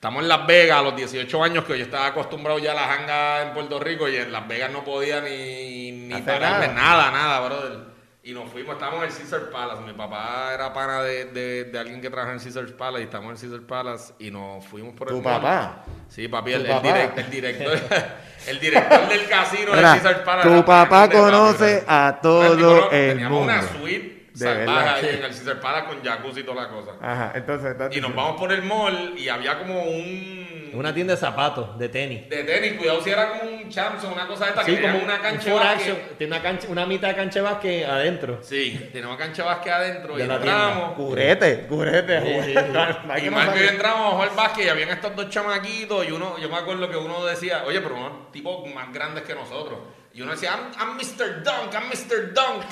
Estamos 0.00 0.22
en 0.22 0.28
Las 0.28 0.46
Vegas 0.46 0.78
a 0.78 0.82
los 0.82 0.96
18 0.96 1.44
años 1.44 1.64
que 1.64 1.76
yo 1.76 1.84
estaba 1.84 2.06
acostumbrado 2.06 2.58
ya 2.58 2.72
a 2.72 2.74
la 2.74 2.84
janga 2.84 3.42
en 3.42 3.52
Puerto 3.52 3.78
Rico 3.78 4.08
y 4.08 4.16
en 4.16 4.32
Las 4.32 4.48
Vegas 4.48 4.70
no 4.72 4.82
podía 4.82 5.20
ni, 5.20 5.92
ni 5.92 6.22
pararme 6.22 6.68
nada. 6.68 7.10
nada, 7.10 7.10
nada, 7.10 7.40
brother. 7.46 7.78
Y 8.22 8.32
nos 8.32 8.50
fuimos, 8.50 8.74
estábamos 8.76 9.02
en 9.04 9.10
el 9.10 9.14
Caesar 9.16 9.50
Palace. 9.50 9.82
Mi 9.82 9.92
papá 9.92 10.52
era 10.54 10.72
pana 10.72 11.02
de, 11.02 11.26
de, 11.26 11.64
de 11.64 11.78
alguien 11.78 12.00
que 12.00 12.08
trabajaba 12.08 12.34
en 12.34 12.42
Caesar 12.42 12.66
Palace 12.78 13.02
y 13.02 13.04
estamos 13.04 13.26
en 13.26 13.34
el 13.36 13.40
Caesar 13.52 13.66
Palace 13.66 14.14
y 14.18 14.30
nos 14.30 14.64
fuimos 14.66 14.94
por 14.94 15.08
el 15.08 15.16
¿Tu 15.16 15.22
mall. 15.22 15.34
papá? 15.34 15.84
Sí, 16.08 16.28
papi, 16.28 16.50
¿Tu 16.52 16.56
el, 16.56 16.62
el 16.64 16.70
papá? 16.72 16.88
direct- 16.88 17.18
el 17.18 17.30
director, 17.30 17.78
el 18.46 18.58
director 18.60 19.06
del 19.08 19.28
casino 19.28 19.72
del 19.72 19.82
Caesar 19.82 20.24
Palace. 20.24 20.48
tu 20.48 20.64
papá 20.64 21.08
de 21.08 21.18
conoce 21.18 21.84
a 21.86 22.18
todo 22.22 22.88
el 22.90 23.10
Teníamos 23.10 23.42
una 23.42 23.56
mundo. 23.56 23.68
suite 23.78 24.16
De 24.16 24.19
salvaje 24.44 25.06
ahí 25.08 25.14
en 25.16 25.24
el 25.24 25.30
Caesar 25.30 25.60
Palace 25.60 25.86
con 25.86 26.02
jacuzzi 26.04 26.40
y 26.40 26.42
toda 26.44 26.62
la 26.62 26.68
cosa. 26.68 26.92
Ajá. 27.00 27.32
Entonces, 27.34 27.76
Y 27.96 28.00
nos 28.00 28.14
vamos 28.14 28.38
por 28.40 28.52
el 28.52 28.62
mall 28.62 29.14
y 29.16 29.28
había 29.28 29.58
como 29.58 29.82
un... 29.82 30.50
Una 30.72 30.94
tienda 30.94 31.14
de 31.14 31.20
zapatos, 31.20 31.76
de 31.80 31.88
tenis. 31.88 32.28
De 32.28 32.44
tenis, 32.44 32.74
cuidado 32.74 33.02
si 33.02 33.10
era 33.10 33.28
como 33.30 33.42
un 33.50 33.68
Champion, 33.68 34.12
una 34.12 34.28
cosa 34.28 34.44
de 34.44 34.50
esta, 34.50 34.62
Sí, 34.64 34.76
que 34.76 34.82
como 34.82 34.98
una 35.02 35.18
cancha 35.20 35.52
básquet. 35.52 35.76
action, 35.76 35.96
tiene 36.16 36.32
una, 36.32 36.42
cancha, 36.44 36.68
una 36.68 36.86
mitad 36.86 37.08
de 37.08 37.14
cancha 37.16 37.38
de 37.40 37.44
básquet 37.44 37.84
adentro. 37.88 38.38
Sí, 38.40 38.88
tenía 38.92 39.08
una 39.08 39.16
cancha 39.16 39.42
de 39.42 39.48
básquet 39.48 39.72
adentro 39.72 40.14
De 40.16 40.24
y 40.24 40.30
entramos. 40.30 40.92
Curete, 40.92 41.66
curete. 41.66 42.20
Sí, 42.20 42.52
sí, 42.52 42.58
sí. 42.72 42.76
Hay 43.10 43.20
Y 43.20 43.24
que 43.24 43.30
no 43.30 43.36
Marco 43.36 43.58
y 43.58 43.66
entramos 43.66 44.00
a 44.00 44.10
jugar 44.14 44.36
básquet 44.36 44.66
y 44.66 44.68
habían 44.68 44.90
estos 44.90 45.16
dos 45.16 45.28
chamaquitos 45.28 46.06
y 46.06 46.12
uno, 46.12 46.38
yo 46.38 46.48
me 46.48 46.56
acuerdo 46.56 46.88
que 46.88 46.96
uno 46.96 47.24
decía, 47.26 47.64
oye, 47.66 47.80
pero 47.80 47.96
unos 47.96 48.30
tipos 48.30 48.72
más 48.72 48.92
grandes 48.92 49.24
que 49.24 49.34
nosotros. 49.34 49.76
Y 50.14 50.22
uno 50.22 50.30
decía, 50.30 50.50
I'm, 50.52 50.70
I'm 50.90 50.96
Mr. 50.96 51.42
Dunk, 51.42 51.74
I'm 51.74 51.88
Mr. 51.88 52.32
Dunk. 52.32 52.64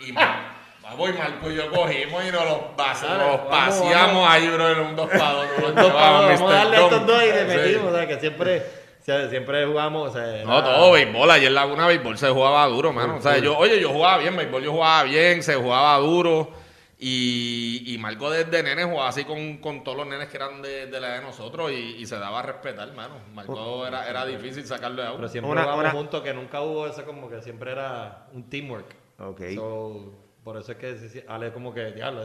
Y 0.00 0.10
ma- 0.10 0.55
Vamos, 0.88 1.10
y 1.10 1.12
Marco 1.14 1.50
y 1.50 1.54
yo 1.56 1.70
cogimos 1.70 2.24
y 2.24 2.30
nos 2.32 2.44
los, 2.44 2.58
pas- 2.76 3.00
Dale, 3.02 3.18
nos 3.24 3.36
vamos, 3.38 3.46
paseamos 3.48 4.14
vamos. 4.14 4.28
ahí, 4.30 4.48
bro, 4.48 4.68
en 4.70 4.78
un 4.80 4.96
dos 4.96 5.08
para 5.08 5.32
dos. 5.32 5.46
pavos, 5.72 5.74
vamos 6.40 6.52
a 6.52 6.54
darle 6.54 6.76
a 6.76 6.80
estos 6.84 7.06
dos 7.06 7.22
y 7.22 7.26
le 7.26 7.40
Sí. 7.50 7.56
metimos, 7.56 7.92
o 7.92 7.96
sea, 7.96 8.06
que 8.08 8.20
siempre, 8.20 8.58
o 8.58 9.04
sea, 9.04 9.28
siempre 9.28 9.66
jugamos, 9.66 10.10
o 10.10 10.12
sea, 10.12 10.44
No, 10.44 10.58
era- 10.58 10.62
todo 10.76 10.92
béisbol. 10.92 11.30
Ayer 11.30 11.48
en 11.48 11.54
Laguna 11.54 11.86
béisbol 11.88 12.18
se 12.18 12.28
jugaba 12.30 12.66
duro, 12.66 12.92
mano. 12.92 13.16
O 13.16 13.20
sea, 13.20 13.38
yo, 13.38 13.58
oye, 13.58 13.80
yo 13.80 13.90
jugaba 13.90 14.18
bien, 14.18 14.36
béisbol 14.36 14.62
yo 14.62 14.72
jugaba 14.72 15.02
bien, 15.02 15.42
se 15.42 15.54
jugaba 15.56 15.96
duro. 15.98 16.50
Y, 16.98 17.82
y 17.94 17.98
Marco 17.98 18.30
desde 18.30 18.62
nene 18.62 18.84
jugaba 18.84 19.08
así 19.08 19.24
con, 19.24 19.58
con 19.58 19.84
todos 19.84 19.98
los 19.98 20.06
nenes 20.06 20.28
que 20.28 20.38
eran 20.38 20.62
de, 20.62 20.86
de 20.86 20.98
la 21.00 21.08
edad 21.08 21.16
de 21.18 21.26
nosotros 21.26 21.70
y, 21.70 21.96
y 21.98 22.06
se 22.06 22.16
daba 22.18 22.38
a 22.38 22.42
respetar, 22.42 22.90
mano. 22.94 23.16
Marco 23.34 23.86
era, 23.86 24.08
era 24.08 24.24
difícil 24.24 24.64
sacarlo 24.66 25.02
de 25.02 25.08
Pero 25.08 25.14
agua. 25.16 25.28
siempre 25.28 25.50
Una- 25.52 25.62
jugamos 25.64 25.84
una- 25.84 25.92
juntos, 25.92 26.22
que 26.22 26.32
nunca 26.32 26.62
hubo 26.62 26.86
eso 26.86 27.04
como 27.04 27.28
que 27.28 27.42
siempre 27.42 27.72
era 27.72 28.28
un 28.32 28.48
teamwork. 28.48 28.94
Ok. 29.18 29.42
So, 29.56 30.14
por 30.46 30.56
eso 30.56 30.70
es 30.70 30.78
que 30.78 31.24
Ale 31.26 31.52
como 31.52 31.74
que, 31.74 31.90
diablo, 31.90 32.22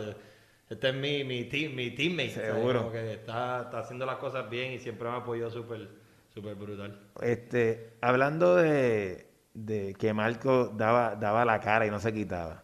este 0.69 0.89
es 0.89 0.93
mi, 0.93 1.23
mi, 1.23 1.45
team, 1.45 1.73
mi 1.73 1.89
teammate. 1.89 2.29
Seguro. 2.29 2.79
Como 2.79 2.91
que 2.91 3.13
está, 3.13 3.63
está 3.63 3.79
haciendo 3.79 4.05
las 4.05 4.17
cosas 4.17 4.47
bien 4.47 4.73
y 4.73 4.77
siempre 4.79 5.09
me 5.09 5.15
apoyó 5.15 5.49
súper, 5.49 5.89
súper 6.31 6.53
brutal. 6.53 6.99
Este, 7.21 7.97
hablando 8.01 8.55
de, 8.55 9.27
de 9.53 9.95
que 9.95 10.13
Marco 10.13 10.67
daba, 10.69 11.15
daba 11.15 11.45
la 11.45 11.59
cara 11.59 11.85
y 11.87 11.89
no 11.89 11.99
se 11.99 12.13
quitaba. 12.13 12.63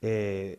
eh, 0.00 0.58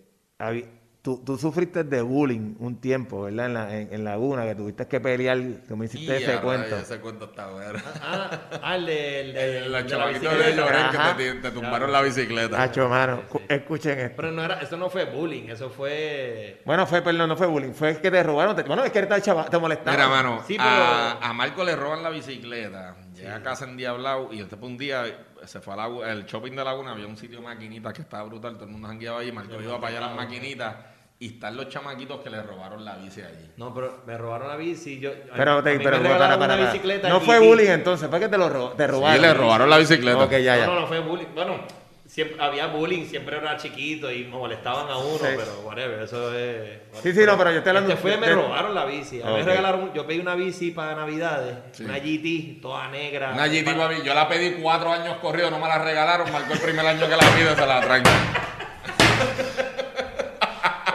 tú, 1.01 1.21
tú 1.25 1.37
sufriste 1.37 1.83
de 1.83 2.01
bullying 2.01 2.55
un 2.59 2.79
tiempo, 2.79 3.23
¿verdad? 3.23 3.45
En, 3.47 3.53
la, 3.53 3.75
en, 3.77 3.93
en 3.93 4.03
Laguna, 4.03 4.43
que 4.45 4.55
tuviste 4.55 4.87
que 4.87 4.99
pelear, 4.99 5.37
que 5.67 5.75
me 5.75 5.85
hiciste 5.85 6.19
Y 6.19 6.23
ese 6.23 6.37
cuento. 6.41 6.75
Ese 6.77 6.99
cuento 6.99 7.25
está 7.25 7.47
bueno. 7.47 7.79
Ah, 8.01 8.39
ah, 8.61 8.75
el 8.75 8.85
de, 8.85 9.21
el 9.21 9.33
de, 9.33 9.57
El, 9.57 9.63
de 9.63 9.69
la 9.69 9.85
chamaquito 9.85 10.29
de 10.29 10.35
bicicleta. 10.37 10.55
Llorén 10.61 10.85
Ajá. 10.85 11.17
que 11.17 11.23
te, 11.23 11.33
te 11.41 11.51
tumbaron 11.51 11.91
la 11.91 12.01
bicicleta. 12.01 12.61
Hacho, 12.61 12.87
mano, 12.89 13.23
cu- 13.29 13.39
Sí. 13.39 13.45
escuchen 13.49 13.99
esto. 13.99 14.13
Pero 14.17 14.31
no 14.31 14.43
era, 14.43 14.59
eso 14.61 14.77
no 14.77 14.89
fue 14.89 15.05
bullying, 15.05 15.49
eso 15.49 15.69
fue... 15.69 16.61
Bueno, 16.65 16.85
fue, 16.87 17.01
perdón, 17.01 17.29
no 17.29 17.35
fue 17.35 17.47
bullying, 17.47 17.73
fue 17.73 17.99
que 17.99 18.11
te 18.11 18.23
robaron. 18.23 18.55
te- 18.55 18.63
bueno, 18.63 18.83
es 18.83 18.91
que 18.91 18.99
eres 18.99 19.23
chava, 19.23 19.45
te 19.49 19.57
molestaron. 19.57 19.95
Mira, 19.95 20.07
mano, 20.09 20.43
Sí, 20.47 20.55
pero- 20.57 20.69
a, 20.69 21.11
a 21.29 21.33
Marco 21.33 21.63
le 21.63 21.75
roban 21.75 22.03
la 22.03 22.09
bicicleta. 22.09 22.95
Llega 23.15 23.35
a 23.35 23.41
casa 23.43 23.65
en 23.65 23.75
Diablao 23.77 24.31
y 24.33 24.41
este 24.41 24.55
fue 24.55 24.67
un 24.67 24.77
día, 24.77 25.03
se 25.45 25.59
fue 25.59 25.73
a 25.73 25.77
la, 25.77 26.11
el 26.11 26.25
shopping 26.25 26.53
de 26.55 26.63
Laguna, 26.63 26.91
había 26.93 27.05
un 27.07 27.17
sitio 27.17 27.37
de 27.39 27.43
maquinitas 27.43 27.93
que 27.93 28.01
estaba 28.01 28.23
brutal, 28.23 28.53
todo 28.55 28.65
el 28.65 28.71
mundo 28.71 28.87
jangueaba 28.87 29.19
ahí. 29.19 29.31
Marco 29.31 29.61
iba 29.61 29.79
para 29.79 29.97
allá 29.97 30.07
las 30.07 30.15
maquinitas 30.15 30.75
y 31.21 31.27
están 31.27 31.55
los 31.55 31.69
chamaquitos 31.69 32.19
que 32.21 32.31
le 32.31 32.41
robaron 32.41 32.83
la 32.83 32.95
bici 32.95 33.21
allí. 33.21 33.51
No, 33.55 33.71
pero 33.73 34.01
me 34.07 34.17
robaron 34.17 34.47
la 34.47 34.55
bici. 34.55 34.99
Yo, 34.99 35.11
Pero, 35.35 35.59
a 35.59 35.63
te, 35.63 35.77
mí 35.77 35.83
pero, 35.83 35.99
me 35.99 36.09
para, 36.09 36.17
para, 36.19 36.35
una 36.35 36.47
para. 36.47 36.65
bicicleta 36.65 37.09
No 37.09 37.21
fue 37.21 37.37
bullying 37.37 37.69
entonces, 37.69 38.09
fue 38.09 38.19
que 38.19 38.27
te 38.27 38.39
lo 38.39 38.49
ro- 38.49 38.69
te 38.75 38.87
robaron. 38.87 39.15
Sí, 39.17 39.21
le 39.21 39.33
robaron 39.35 39.69
la 39.69 39.77
bicicleta. 39.77 40.23
Ok, 40.23 40.31
ya, 40.31 40.57
ya. 40.57 40.65
No, 40.65 40.73
no, 40.73 40.81
no 40.81 40.87
fue 40.87 40.99
bullying. 40.99 41.27
Bueno, 41.35 41.59
siempre 42.07 42.43
había 42.43 42.65
bullying, 42.67 43.05
siempre 43.05 43.37
era 43.37 43.55
chiquito 43.55 44.11
y 44.11 44.23
me 44.23 44.31
molestaban 44.31 44.89
a 44.89 44.97
uno, 44.97 45.19
Sí. 45.19 45.25
pero 45.37 45.61
whatever, 45.63 45.99
eso 46.01 46.35
es. 46.35 46.79
Sí, 47.03 47.13
sí, 47.13 47.21
no, 47.23 47.37
pero 47.37 47.51
yo 47.51 47.57
estoy 47.59 47.69
hablando 47.69 47.91
Este 47.93 48.01
fue, 48.01 48.17
me 48.17 48.27
robaron 48.33 48.73
la 48.73 48.85
bici. 48.85 49.21
A 49.21 49.25
mí 49.27 49.31
Ok. 49.31 49.37
me 49.37 49.43
regalaron, 49.43 49.93
yo 49.93 50.07
pedí 50.07 50.17
una 50.19 50.33
bici 50.33 50.71
para 50.71 50.95
Navidades, 50.95 51.55
Sí. 51.73 51.83
una 51.85 51.99
GT, 51.99 52.59
toda 52.63 52.87
negra. 52.87 53.31
Una 53.35 53.45
GT, 53.47 53.63
para- 53.75 53.89
papi, 53.89 54.01
yo 54.03 54.13
la 54.15 54.27
pedí 54.27 54.53
cuatro 54.59 54.91
años 54.91 55.17
corridos, 55.21 55.51
no 55.51 55.59
me 55.59 55.67
la 55.67 55.77
regalaron, 55.83 56.31
marcó 56.31 56.53
el 56.53 56.59
primer 56.61 56.83
año 56.83 57.01
que 57.07 57.15
la 57.15 57.35
pido, 57.35 57.55
se 57.55 57.67
la 57.67 57.79
traen. 57.79 58.03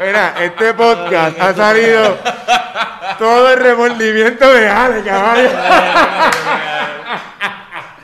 Mira, 0.00 0.34
este 0.40 0.74
podcast 0.74 1.40
ha 1.40 1.54
salido 1.54 2.18
todo 3.18 3.50
el 3.52 3.58
remordimiento 3.60 4.52
de 4.52 4.68
Ale, 4.68 5.02
caballo. 5.02 5.48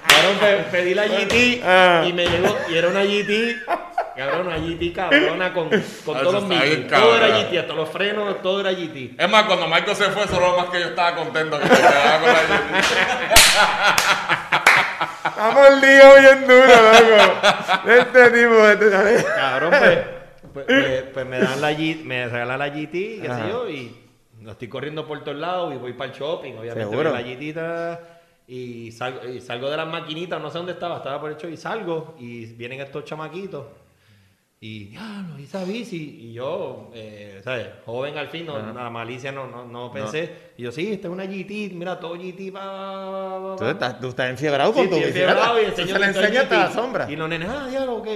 Cabrón, 0.06 0.36
pe- 0.40 0.64
pedí 0.70 0.94
la 0.94 1.04
GT 1.06 1.62
Ah. 1.64 2.02
y 2.06 2.12
me 2.12 2.26
llegó, 2.26 2.56
y 2.68 2.76
era 2.76 2.88
una 2.88 3.02
GT 3.02 3.62
Cabrón, 4.16 4.46
una 4.46 4.56
GT 4.58 4.92
cabrona 4.94 5.52
con, 5.54 5.70
con 5.70 5.78
Eso 5.80 6.12
todos 6.12 6.32
los 6.34 6.44
minis. 6.44 6.86
Todo 6.86 7.16
era. 7.16 7.28
GT, 7.38 7.58
hasta 7.60 7.72
los 7.72 7.88
frenos, 7.88 8.42
todo 8.42 8.60
era 8.60 8.70
GT. 8.70 9.14
Es 9.18 9.30
más, 9.30 9.44
cuando 9.44 9.66
Marco 9.68 9.94
se 9.94 10.04
fue, 10.10 10.28
solo 10.28 10.54
más 10.56 10.66
que 10.66 10.80
yo 10.80 10.86
estaba 10.88 11.14
contento 11.16 11.58
que 11.58 11.66
se 11.68 11.74
quedaba 11.76 12.18
con 12.20 12.28
la 12.28 12.40
GT. 12.40 12.76
Estamos 15.24 15.70
lío 15.80 16.20
bien 16.20 16.46
duro, 16.46 16.66
loco. 16.66 17.90
Este 17.90 18.30
tipo, 18.30 18.68
este, 18.68 19.24
Cabrón, 19.34 19.70
pues, 19.78 19.98
pues, 20.52 20.66
pues- 20.66 21.02
pues 21.14 21.26
me 21.26 21.38
dan 21.38 21.60
la 21.60 21.72
GT, 21.72 22.04
me 22.04 22.26
regalan 22.28 22.58
la 22.58 22.68
GT, 22.68 23.20
qué 23.20 23.28
Ajá. 23.28 23.44
sé 23.44 23.48
yo, 23.50 23.68
y 23.68 23.96
lo 24.42 24.52
estoy 24.52 24.68
corriendo 24.68 25.06
por 25.06 25.22
todos 25.24 25.38
lados 25.38 25.74
y 25.74 25.78
voy 25.78 25.92
para 25.92 26.12
el 26.12 26.18
shopping, 26.18 26.54
obviamente 26.54 26.94
a 26.96 27.02
la 27.12 27.22
GT 27.22 27.98
y 28.48 28.90
salgo, 28.92 29.26
y 29.28 29.40
salgo 29.40 29.70
de 29.70 29.76
las 29.76 29.86
maquinitas, 29.88 30.40
no 30.40 30.50
sé 30.50 30.58
dónde 30.58 30.72
estaba, 30.72 30.96
estaba 30.98 31.20
por 31.20 31.30
el 31.30 31.36
show 31.36 31.48
y 31.50 31.56
salgo 31.56 32.14
y 32.18 32.46
vienen 32.46 32.80
estos 32.80 33.04
chamaquitos 33.04 33.66
y 34.60 34.84
diablo, 34.86 35.38
y 35.40 35.44
esa 35.44 35.64
bici 35.64 36.18
y 36.20 36.32
yo, 36.34 36.90
eh, 36.94 37.40
¿sabes? 37.42 37.68
Joven 37.84 38.16
al 38.18 38.28
fin, 38.28 38.46
no, 38.46 38.58
la 38.72 38.90
malicia 38.90 39.32
no, 39.32 39.46
no, 39.48 39.64
no 39.64 39.90
pensé 39.92 40.52
y 40.56 40.62
yo 40.62 40.70
sí, 40.72 40.92
esta 40.92 41.08
es 41.08 41.12
una 41.12 41.24
GT, 41.24 41.70
mira 41.74 41.98
todo 41.98 42.14
GT, 42.14 42.52
pa, 42.52 43.54
Tú 43.58 43.64
pa". 43.64 43.70
estás, 43.72 44.00
tú 44.00 44.08
estás 44.08 44.30
enfiebrado 44.30 44.72
con 44.72 44.84
Sí, 44.84 44.90
tu 44.90 44.96
bicicleta. 44.96 45.30
enfiebrado 45.32 45.60
y 45.60 45.64
Tú 45.64 45.70
enseño 45.70 45.92
se 45.94 45.98
le 45.98 46.06
enseñas 46.06 46.42
hasta 46.44 46.58
la 46.58 46.70
sombra. 46.72 47.10
Y 47.10 47.16
los 47.16 47.28
nenes, 47.28 47.48
ah, 47.48 47.68
ya, 47.72 47.90
ok. 47.90 48.08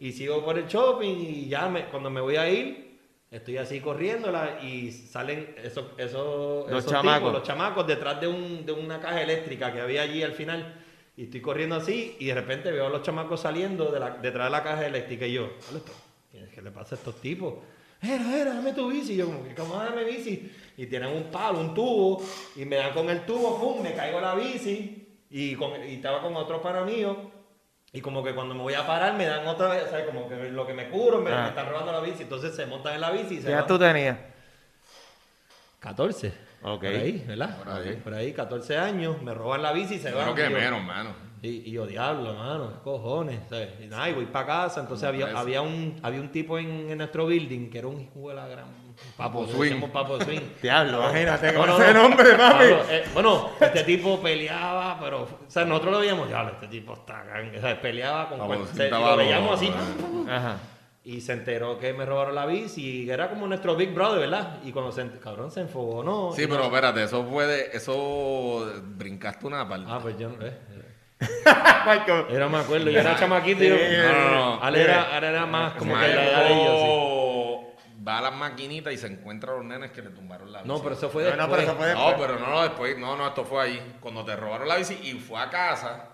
Y 0.00 0.12
sigo 0.12 0.44
por 0.44 0.58
el 0.58 0.66
shopping 0.66 1.14
y 1.20 1.48
ya 1.48 1.68
me, 1.68 1.84
cuando 1.86 2.10
me 2.10 2.20
voy 2.20 2.36
a 2.36 2.48
ir, 2.48 2.98
estoy 3.30 3.58
así 3.58 3.80
corriéndola 3.80 4.58
y 4.62 4.90
salen 4.90 5.54
esos, 5.62 5.92
esos, 5.98 6.68
Los 6.70 6.80
esos 6.80 6.90
chamacos. 6.92 7.18
tipos, 7.20 7.32
los 7.34 7.42
chamacos 7.42 7.86
detrás 7.86 8.20
de, 8.20 8.26
un, 8.26 8.64
de 8.66 8.72
una 8.72 8.98
caja 8.98 9.22
eléctrica 9.22 9.72
que 9.72 9.80
había 9.80 10.02
allí 10.02 10.22
al 10.22 10.32
final. 10.32 10.82
Y 11.16 11.24
estoy 11.24 11.40
corriendo 11.42 11.76
así 11.76 12.16
y 12.18 12.26
de 12.26 12.34
repente 12.34 12.70
veo 12.72 12.86
a 12.86 12.88
los 12.88 13.02
chamacos 13.02 13.40
saliendo 13.42 13.92
de 13.92 14.00
la, 14.00 14.10
detrás 14.10 14.46
de 14.46 14.50
la 14.50 14.62
caja 14.62 14.86
eléctrica 14.86 15.26
y 15.26 15.34
yo, 15.34 15.50
"¿Dónde 15.70 15.78
esto? 15.80 15.92
¿qué 16.54 16.62
le 16.62 16.70
pasa 16.70 16.94
a 16.94 16.98
estos 16.98 17.16
tipos? 17.20 17.54
Era, 18.02 18.38
era, 18.40 18.54
dame 18.54 18.72
tu 18.72 18.88
bici. 18.90 19.12
Y 19.12 19.16
yo 19.16 19.26
como 19.26 19.44
que, 19.44 19.54
¿cómo 19.54 19.76
dame 19.76 20.04
bici? 20.04 20.50
Y 20.78 20.86
tienen 20.86 21.10
un 21.14 21.24
palo, 21.24 21.60
un 21.60 21.74
tubo, 21.74 22.22
y 22.56 22.64
me 22.64 22.76
dan 22.76 22.94
con 22.94 23.10
el 23.10 23.26
tubo, 23.26 23.60
pum, 23.60 23.82
me 23.82 23.92
caigo 23.92 24.18
la 24.18 24.34
bici, 24.34 25.06
y, 25.28 25.54
con, 25.56 25.72
y 25.86 25.94
estaba 25.96 26.22
con 26.22 26.34
otro 26.36 26.62
para 26.62 26.82
mío, 26.84 27.30
y 27.92 28.00
como 28.00 28.22
que 28.22 28.34
cuando 28.34 28.54
me 28.54 28.62
voy 28.62 28.74
a 28.74 28.86
parar 28.86 29.14
me 29.14 29.26
dan 29.26 29.46
otra 29.46 29.68
vez, 29.68 29.84
o 29.86 29.90
sea, 29.90 30.06
como 30.06 30.28
que 30.28 30.50
lo 30.50 30.66
que 30.66 30.74
me 30.74 30.88
cubro, 30.90 31.20
me, 31.20 31.32
Ah. 31.32 31.42
me 31.42 31.48
están 31.48 31.68
robando 31.68 31.92
la 31.92 32.00
bici, 32.00 32.22
entonces 32.22 32.54
se 32.54 32.66
montan 32.66 32.94
en 32.94 33.00
la 33.00 33.10
bici 33.10 33.34
y 33.34 33.40
se 33.40 33.46
¿Qué 33.48 33.52
edad 33.52 33.66
tú 33.66 33.78
tenías? 33.78 34.16
14. 35.80 36.32
Ok. 36.62 36.80
Por 36.82 36.86
ahí, 36.88 37.24
¿verdad? 37.26 37.58
Por 37.58 37.68
ahí. 37.72 37.96
Por 38.04 38.14
ahí, 38.14 38.32
14 38.32 38.76
años, 38.76 39.20
me 39.22 39.32
roban 39.32 39.62
la 39.62 39.72
bici 39.72 39.94
y 39.94 39.98
se 39.98 40.12
van. 40.12 40.24
creo 40.24 40.34
que 40.34 40.46
y 40.46 40.50
yo- 40.50 40.58
menos, 40.58 40.82
mano. 40.84 41.14
y, 41.42 41.48
y 41.48 41.70
yo, 41.72 41.86
diablo, 41.86 42.34
mano, 42.34 42.72
qué 42.74 42.78
cojones. 42.84 43.40
¿sabes? 43.48 43.70
Y 43.80 43.86
nada, 43.86 44.08
y 44.10 44.12
voy 44.12 44.26
para 44.26 44.46
casa. 44.46 44.80
Entonces 44.80 45.08
había, 45.08 45.38
había, 45.38 45.62
un, 45.62 45.98
había 46.02 46.20
un 46.20 46.30
tipo 46.30 46.58
en, 46.58 46.90
en 46.90 46.98
nuestro 46.98 47.26
building 47.26 47.70
que 47.70 47.78
era 47.78 47.88
un 47.88 47.98
hijo 48.00 48.28
de 48.28 48.34
la 48.34 48.46
gran. 48.46 48.66
Papo 49.16 49.46
Swing. 49.46 49.80
Papo 49.92 50.20
Swing. 50.22 50.40
Diablo, 50.62 50.98
imagínate 51.00 51.52
No, 51.52 51.58
con 51.60 51.68
no, 51.68 51.82
ese 51.82 51.92
no. 51.94 52.02
nombre, 52.02 52.30
papi. 52.34 52.58
Pablo, 52.58 52.82
eh, 52.90 53.04
bueno, 53.12 53.50
este 53.60 53.84
tipo 53.84 54.20
peleaba, 54.20 54.98
pero. 55.00 55.22
O 55.22 55.28
sea, 55.50 55.64
nosotros 55.64 55.92
lo 55.92 55.98
veíamos, 56.00 56.28
diablo, 56.28 56.52
este 56.52 56.68
tipo 56.68 56.94
está. 56.94 57.24
gan-". 57.24 57.56
O 57.56 57.60
sea, 57.60 57.80
peleaba 57.80 58.28
con. 58.28 58.38
Papo 58.38 58.66
se- 58.74 58.90
lo 58.90 59.16
veíamos 59.16 59.54
así. 59.56 59.72
Ajá. 60.28 60.56
Y 61.02 61.22
se 61.22 61.32
enteró 61.32 61.78
que 61.78 61.92
me 61.94 62.04
robaron 62.04 62.34
la 62.34 62.44
bici 62.44 63.04
y 63.04 63.10
era 63.10 63.30
como 63.30 63.46
nuestro 63.46 63.74
Big 63.74 63.92
Brother, 63.94 64.20
¿verdad? 64.20 64.58
Y 64.64 64.70
cuando 64.72 64.92
se, 64.92 65.06
cabrón, 65.18 65.50
se 65.50 65.60
enfogó, 65.60 66.04
¿no? 66.04 66.30
Sí, 66.34 66.42
pero 66.46 66.58
no- 66.60 66.64
espérate, 66.66 67.02
eso 67.04 67.24
fue 67.24 67.46
de. 67.46 67.70
Eso. 67.72 68.70
Brincaste 68.82 69.46
una 69.46 69.68
parte. 69.68 69.86
Ah, 69.88 69.98
pues 70.00 70.18
yo 70.18 70.28
no. 70.28 70.44
eh, 70.44 70.52
eh. 70.70 70.86
No 72.38 72.48
me 72.48 72.58
acuerdo, 72.58 72.90
yo 72.90 72.98
era 73.00 73.16
chamaquito 73.18 73.62
y 73.64 73.68
yo. 73.68 73.76
No, 73.76 74.12
no, 74.12 74.30
no. 74.56 74.62
Ale 74.62 74.82
era, 74.82 75.16
era 75.18 75.46
más 75.46 75.74
como 75.74 75.92
que 75.98 76.08
la 76.08 76.14
Marco 76.14 76.30
edad 76.30 76.44
de 76.44 76.52
ellos, 76.54 76.80
sí. 76.80 77.09
Va 78.10 78.18
a 78.18 78.22
las 78.22 78.34
maquinitas 78.34 78.92
y 78.92 78.98
se 78.98 79.06
encuentra 79.06 79.52
a 79.52 79.56
los 79.56 79.64
nenes 79.64 79.92
que 79.92 80.02
le 80.02 80.10
tumbaron 80.10 80.50
la 80.52 80.62
bici. 80.62 80.68
No, 80.68 80.82
pero 80.82 80.94
eso 80.96 81.08
fue 81.10 81.22
después. 81.22 81.40
no, 81.46 81.50
pero 81.50 81.62
eso 81.62 81.74
fue 81.76 81.94
No, 81.94 82.06
después. 82.08 82.26
pero 82.28 82.38
no, 82.40 82.46
no, 82.48 82.62
después, 82.62 82.98
no, 82.98 83.16
no, 83.16 83.26
esto 83.28 83.44
fue 83.44 83.62
ahí. 83.62 83.96
Cuando 84.00 84.24
te 84.24 84.34
robaron 84.34 84.66
la 84.66 84.76
bici 84.76 84.94
y 85.02 85.12
fue 85.20 85.38
a 85.40 85.48
casa 85.48 86.06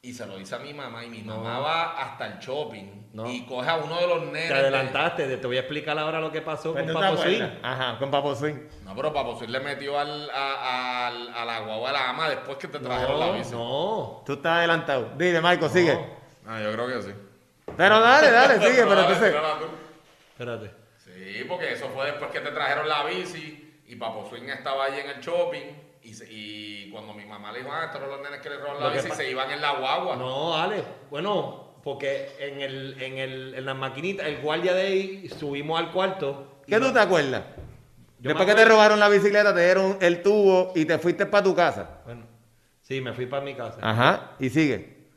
y 0.00 0.12
se 0.12 0.26
lo 0.26 0.36
dice 0.36 0.54
a 0.54 0.58
mi 0.58 0.72
mamá 0.74 1.02
y 1.04 1.08
mi 1.08 1.22
mamá 1.22 1.58
va 1.60 2.00
hasta 2.02 2.26
el 2.26 2.38
shopping 2.38 3.08
No. 3.14 3.28
y 3.30 3.46
coge 3.46 3.68
a 3.70 3.76
uno 3.76 3.98
de 3.98 4.06
los 4.06 4.22
nenes. 4.26 4.48
Te 4.48 4.54
adelantaste, 4.54 5.26
te 5.26 5.36
te 5.38 5.46
voy 5.46 5.56
a 5.56 5.60
explicar 5.60 5.98
ahora 5.98 6.20
lo 6.20 6.30
que 6.30 6.42
pasó 6.42 6.72
con 6.74 6.82
¿tú 6.82 6.88
te 6.88 6.92
Papo 6.92 7.16
Swing. 7.16 7.42
Ajá, 7.62 7.98
con 7.98 8.10
Papo 8.10 8.34
Swing. 8.34 8.54
No, 8.84 8.94
pero 8.94 9.12
Papo 9.12 9.36
Swing 9.38 9.48
le 9.50 9.60
metió 9.60 9.98
al, 9.98 10.30
a, 10.30 11.06
al- 11.08 11.34
a 11.34 11.44
la 11.46 11.60
guagua 11.60 11.88
a 11.88 11.92
la 11.94 12.10
ama 12.10 12.28
después 12.28 12.58
que 12.58 12.68
te 12.68 12.78
trajeron 12.78 13.18
la 13.18 13.30
bici. 13.32 13.50
no. 13.52 14.22
Tú 14.26 14.34
estás 14.34 14.58
adelantado. 14.58 15.10
Dile, 15.16 15.40
Michael, 15.40 15.70
sigue. 15.70 15.98
Ah, 16.46 16.60
yo 16.62 16.70
creo 16.72 16.86
que 16.86 17.02
sí. 17.02 17.14
Pero 17.76 17.98
dale, 18.00 18.30
dale, 18.30 18.58
sigue, 18.60 18.84
pero 18.86 19.00
entonces. 19.00 19.34
Espérate. 20.32 20.83
Sí, 21.38 21.44
porque 21.48 21.72
eso 21.72 21.88
fue 21.88 22.06
después 22.06 22.30
que 22.30 22.38
te 22.40 22.50
trajeron 22.52 22.88
la 22.88 23.04
bici 23.04 23.80
y 23.88 23.96
Papo 23.96 24.24
Swing 24.28 24.44
estaba 24.48 24.84
ahí 24.84 25.00
en 25.00 25.10
el 25.10 25.20
shopping 25.20 25.62
y, 26.02 26.14
se- 26.14 26.30
y 26.30 26.90
cuando 26.92 27.12
mi 27.12 27.24
mamá 27.24 27.50
le 27.50 27.58
dijo, 27.58 27.70
ah, 27.72 27.86
estos 27.86 28.00
son 28.00 28.10
los 28.10 28.20
nenes 28.22 28.40
que 28.40 28.50
le 28.50 28.56
robaron 28.58 28.82
la 28.84 28.90
bici, 28.90 29.10
se 29.10 29.28
iban 29.30 29.50
en 29.50 29.60
la 29.60 29.72
guagua. 29.72 30.14
No, 30.16 30.56
Ale. 30.56 30.84
Bueno, 31.10 31.78
porque 31.82 32.28
en, 32.38 32.60
el, 32.60 33.02
en, 33.02 33.18
el, 33.18 33.54
en 33.56 33.64
las 33.66 33.74
maquinitas, 33.76 34.26
el 34.26 34.40
guardia 34.42 34.74
de 34.74 34.82
ahí, 34.82 35.28
subimos 35.28 35.78
al 35.80 35.90
cuarto. 35.90 36.60
¿Qué 36.68 36.76
tú 36.78 36.84
no- 36.86 36.92
te 36.92 37.00
acuerdas? 37.00 37.42
Yo 38.20 38.28
Después 38.28 38.46
que 38.48 38.54
te 38.54 38.64
robaron 38.64 39.00
la 39.00 39.08
bicicleta, 39.08 39.52
te 39.54 39.64
dieron 39.64 39.98
el 40.00 40.22
tubo 40.22 40.72
y 40.76 40.84
te 40.84 40.98
fuiste 40.98 41.26
para 41.26 41.42
tu 41.42 41.54
casa. 41.54 42.00
Bueno, 42.04 42.26
sí, 42.80 43.00
me 43.00 43.12
fui 43.12 43.26
para 43.26 43.44
mi 43.44 43.54
casa. 43.54 43.78
Ajá, 43.82 44.36
y 44.38 44.48
sigue. 44.50 45.08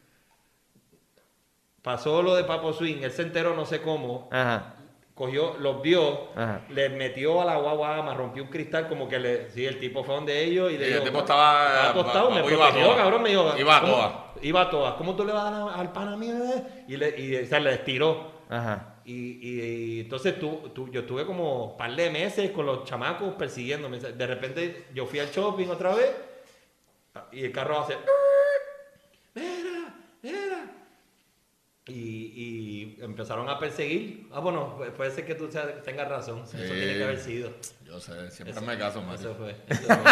Pasó 1.82 2.22
lo 2.22 2.36
de 2.36 2.44
Papo 2.44 2.74
Swing, 2.74 2.98
él 3.04 3.12
se 3.12 3.22
enteró 3.22 3.56
no 3.56 3.66
sé 3.66 3.82
cómo, 3.82 4.28
Ajá. 4.32 4.74
Cogió, 5.18 5.56
los 5.58 5.82
vio, 5.82 6.30
Ajá. 6.36 6.62
le 6.70 6.90
metió 6.90 7.42
a 7.42 7.46
la 7.46 7.58
guagua 7.58 7.98
ama, 7.98 8.14
rompió 8.14 8.44
un 8.44 8.50
cristal, 8.50 8.88
como 8.88 9.10
que 9.10 9.18
le, 9.20 9.50
sí, 9.52 9.66
el 9.66 9.80
tipo 9.80 10.04
fue 10.04 10.14
donde 10.16 10.44
ellos 10.44 10.70
y 10.72 10.76
Sí, 10.76 10.80
le 10.80 10.86
el 10.88 10.94
dijo, 10.94 11.06
tipo 11.06 11.20
estaba- 11.20 11.66
estaba 11.68 11.90
acostado, 11.90 12.30
me 12.30 12.38
papo 12.42 12.52
iba 12.52 12.68
a 12.68 12.70
protegió, 12.72 12.96
cabrón, 12.96 13.22
me 13.24 13.30
dijo, 13.30 13.54
Iba 13.58 13.78
a 13.78 13.82
¿cómo- 13.82 13.94
todas. 13.94 14.14
Iba 14.44 14.62
a 14.62 14.70
todas, 14.70 14.94
¿cómo 14.94 15.16
tú 15.16 15.26
le 15.26 15.34
vas 15.34 15.46
a 15.46 15.52
dar 15.52 15.80
al 15.80 15.92
pana 15.92 16.16
mío? 16.16 16.36
eh? 16.36 16.86
Y 16.88 16.98
le, 16.98 17.20
y, 17.20 17.36
o 17.36 17.46
sea, 17.48 17.60
le 17.60 17.74
estiró. 17.74 18.32
Ajá. 18.50 18.94
Y, 19.04 19.14
y- 19.14 19.62
y 19.62 20.00
entonces 20.02 20.38
tú, 20.40 20.70
tú- 20.76 20.90
yo 20.92 21.00
estuve 21.02 21.26
como 21.26 21.72
un 21.72 21.78
par 21.78 21.96
de 21.96 22.10
meses 22.12 22.52
con 22.52 22.66
los 22.66 22.84
chamacos 22.86 23.34
persiguiéndome. 23.34 24.00
De 24.00 24.28
repente 24.28 24.86
yo 24.94 25.06
fui 25.08 25.20
al 25.20 25.30
shopping 25.32 25.68
otra 25.70 25.96
vez 25.96 26.14
y 27.32 27.46
el 27.46 27.52
carro 27.52 27.80
hace... 27.80 27.98
¡Mira! 29.34 29.94
¡Mira! 30.22 30.72
Y, 31.90 31.94
y 31.94 32.98
empezaron 33.02 33.48
a 33.50 33.58
perseguir. 33.60 34.28
Ah, 34.34 34.40
bueno, 34.42 34.78
pu- 34.78 34.92
puede 34.92 35.10
ser 35.12 35.26
que 35.26 35.36
tú 35.36 35.48
tengas 35.86 36.08
razón. 36.10 36.44
Eso 36.44 36.58
tiene 36.58 36.98
que 36.98 37.04
haber 37.04 37.18
sido. 37.20 37.50
Yo 37.86 37.98
sé, 38.00 38.30
siempre 38.30 38.52
Eso- 38.52 38.62
me 38.66 38.78
caso, 38.78 39.02
Mario. 39.02 39.20
Eso 39.32 39.36
fue. 39.36 39.56
Eso 39.70 39.88
fue. 39.88 40.12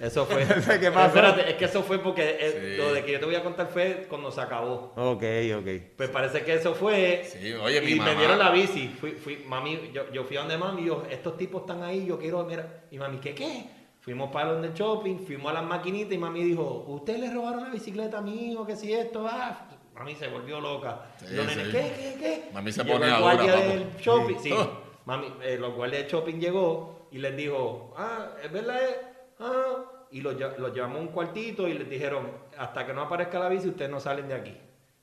Eso 0.00 0.26
fue. 0.26 0.78
Que 0.80 0.90
pasó. 0.90 1.06
Espérate, 1.08 1.50
es 1.50 1.56
que 1.56 1.66
eso 1.66 1.82
fue 1.82 1.98
porque 1.98 2.36
eh, 2.40 2.70
Sí. 2.72 2.76
lo 2.78 2.92
de 2.94 3.04
que 3.04 3.12
yo 3.12 3.20
te 3.20 3.26
voy 3.26 3.34
a 3.36 3.42
contar 3.44 3.68
fue 3.68 4.06
cuando 4.08 4.32
se 4.32 4.40
acabó. 4.40 4.92
Ok, 4.96 5.22
ok. 5.58 5.68
Pues 5.96 6.08
parece 6.08 6.42
que 6.42 6.54
eso 6.54 6.74
fue. 6.74 7.22
Sí, 7.30 7.52
oye, 7.52 7.80
mi 7.82 7.92
y 7.92 7.94
mamá- 7.96 8.12
me 8.12 8.18
dieron 8.18 8.38
la 8.38 8.50
bici. 8.50 8.88
Fui, 8.88 9.12
fui, 9.12 9.44
mami, 9.46 9.90
yo, 9.92 10.10
yo 10.12 10.24
fui 10.24 10.36
a 10.38 10.40
donde 10.40 10.56
mami 10.56 10.82
y 10.82 10.86
yo, 10.86 11.04
estos 11.10 11.36
tipos 11.36 11.60
están 11.62 11.82
ahí, 11.82 12.06
yo 12.06 12.18
quiero, 12.18 12.42
mira. 12.44 12.84
Y 12.90 12.98
mami, 12.98 13.18
¿qué 13.18 13.34
qué? 13.34 13.66
Fuimos 14.00 14.32
para 14.32 14.52
donde 14.54 14.70
shopping, 14.74 15.18
fuimos 15.18 15.50
a 15.50 15.54
las 15.54 15.64
maquinitas 15.64 16.12
y 16.14 16.18
mami 16.18 16.42
dijo, 16.42 16.84
¿usted 16.88 17.18
le 17.18 17.30
robaron 17.32 17.62
la 17.64 17.68
bicicleta 17.70 18.18
a 18.18 18.22
mi 18.22 18.50
hijo? 18.50 18.66
¿Qué 18.66 18.74
si 18.74 18.92
esto? 18.92 19.24
Ah, 19.30 19.68
mami 19.94 20.14
se 20.14 20.28
volvió 20.28 20.60
loca. 20.60 21.06
Sí, 21.18 21.26
Y 21.32 21.36
los 21.36 21.46
nenes, 21.46 21.66
sí. 21.66 21.72
¿qué, 21.72 21.80
qué, 21.96 22.16
qué? 22.20 22.50
Mami 22.52 22.72
se 22.72 22.82
dura, 22.84 23.18
guardia 23.20 23.52
papo. 23.54 23.66
del 23.68 23.96
shopping, 23.98 24.36
sí. 24.42 24.52
Oh. 24.52 24.82
Mami, 25.04 25.26
eh, 25.42 25.56
los 25.58 25.74
guardias 25.74 26.04
de 26.04 26.08
shopping 26.10 26.38
llegó 26.38 27.08
y 27.10 27.18
les 27.18 27.36
dijo, 27.36 27.92
ah, 27.96 28.30
es 28.42 28.50
verdad, 28.52 28.80
eh? 28.82 28.96
ah. 29.40 29.84
Y 30.10 30.20
los, 30.20 30.34
los 30.58 30.74
llevamos 30.74 30.98
a 30.98 31.00
un 31.00 31.08
cuartito 31.08 31.66
y 31.66 31.72
les 31.74 31.88
dijeron, 31.88 32.30
hasta 32.58 32.86
que 32.86 32.92
no 32.92 33.02
aparezca 33.02 33.38
la 33.38 33.48
bici, 33.48 33.68
ustedes 33.68 33.90
no 33.90 33.98
salen 33.98 34.28
de 34.28 34.34
aquí, 34.34 34.54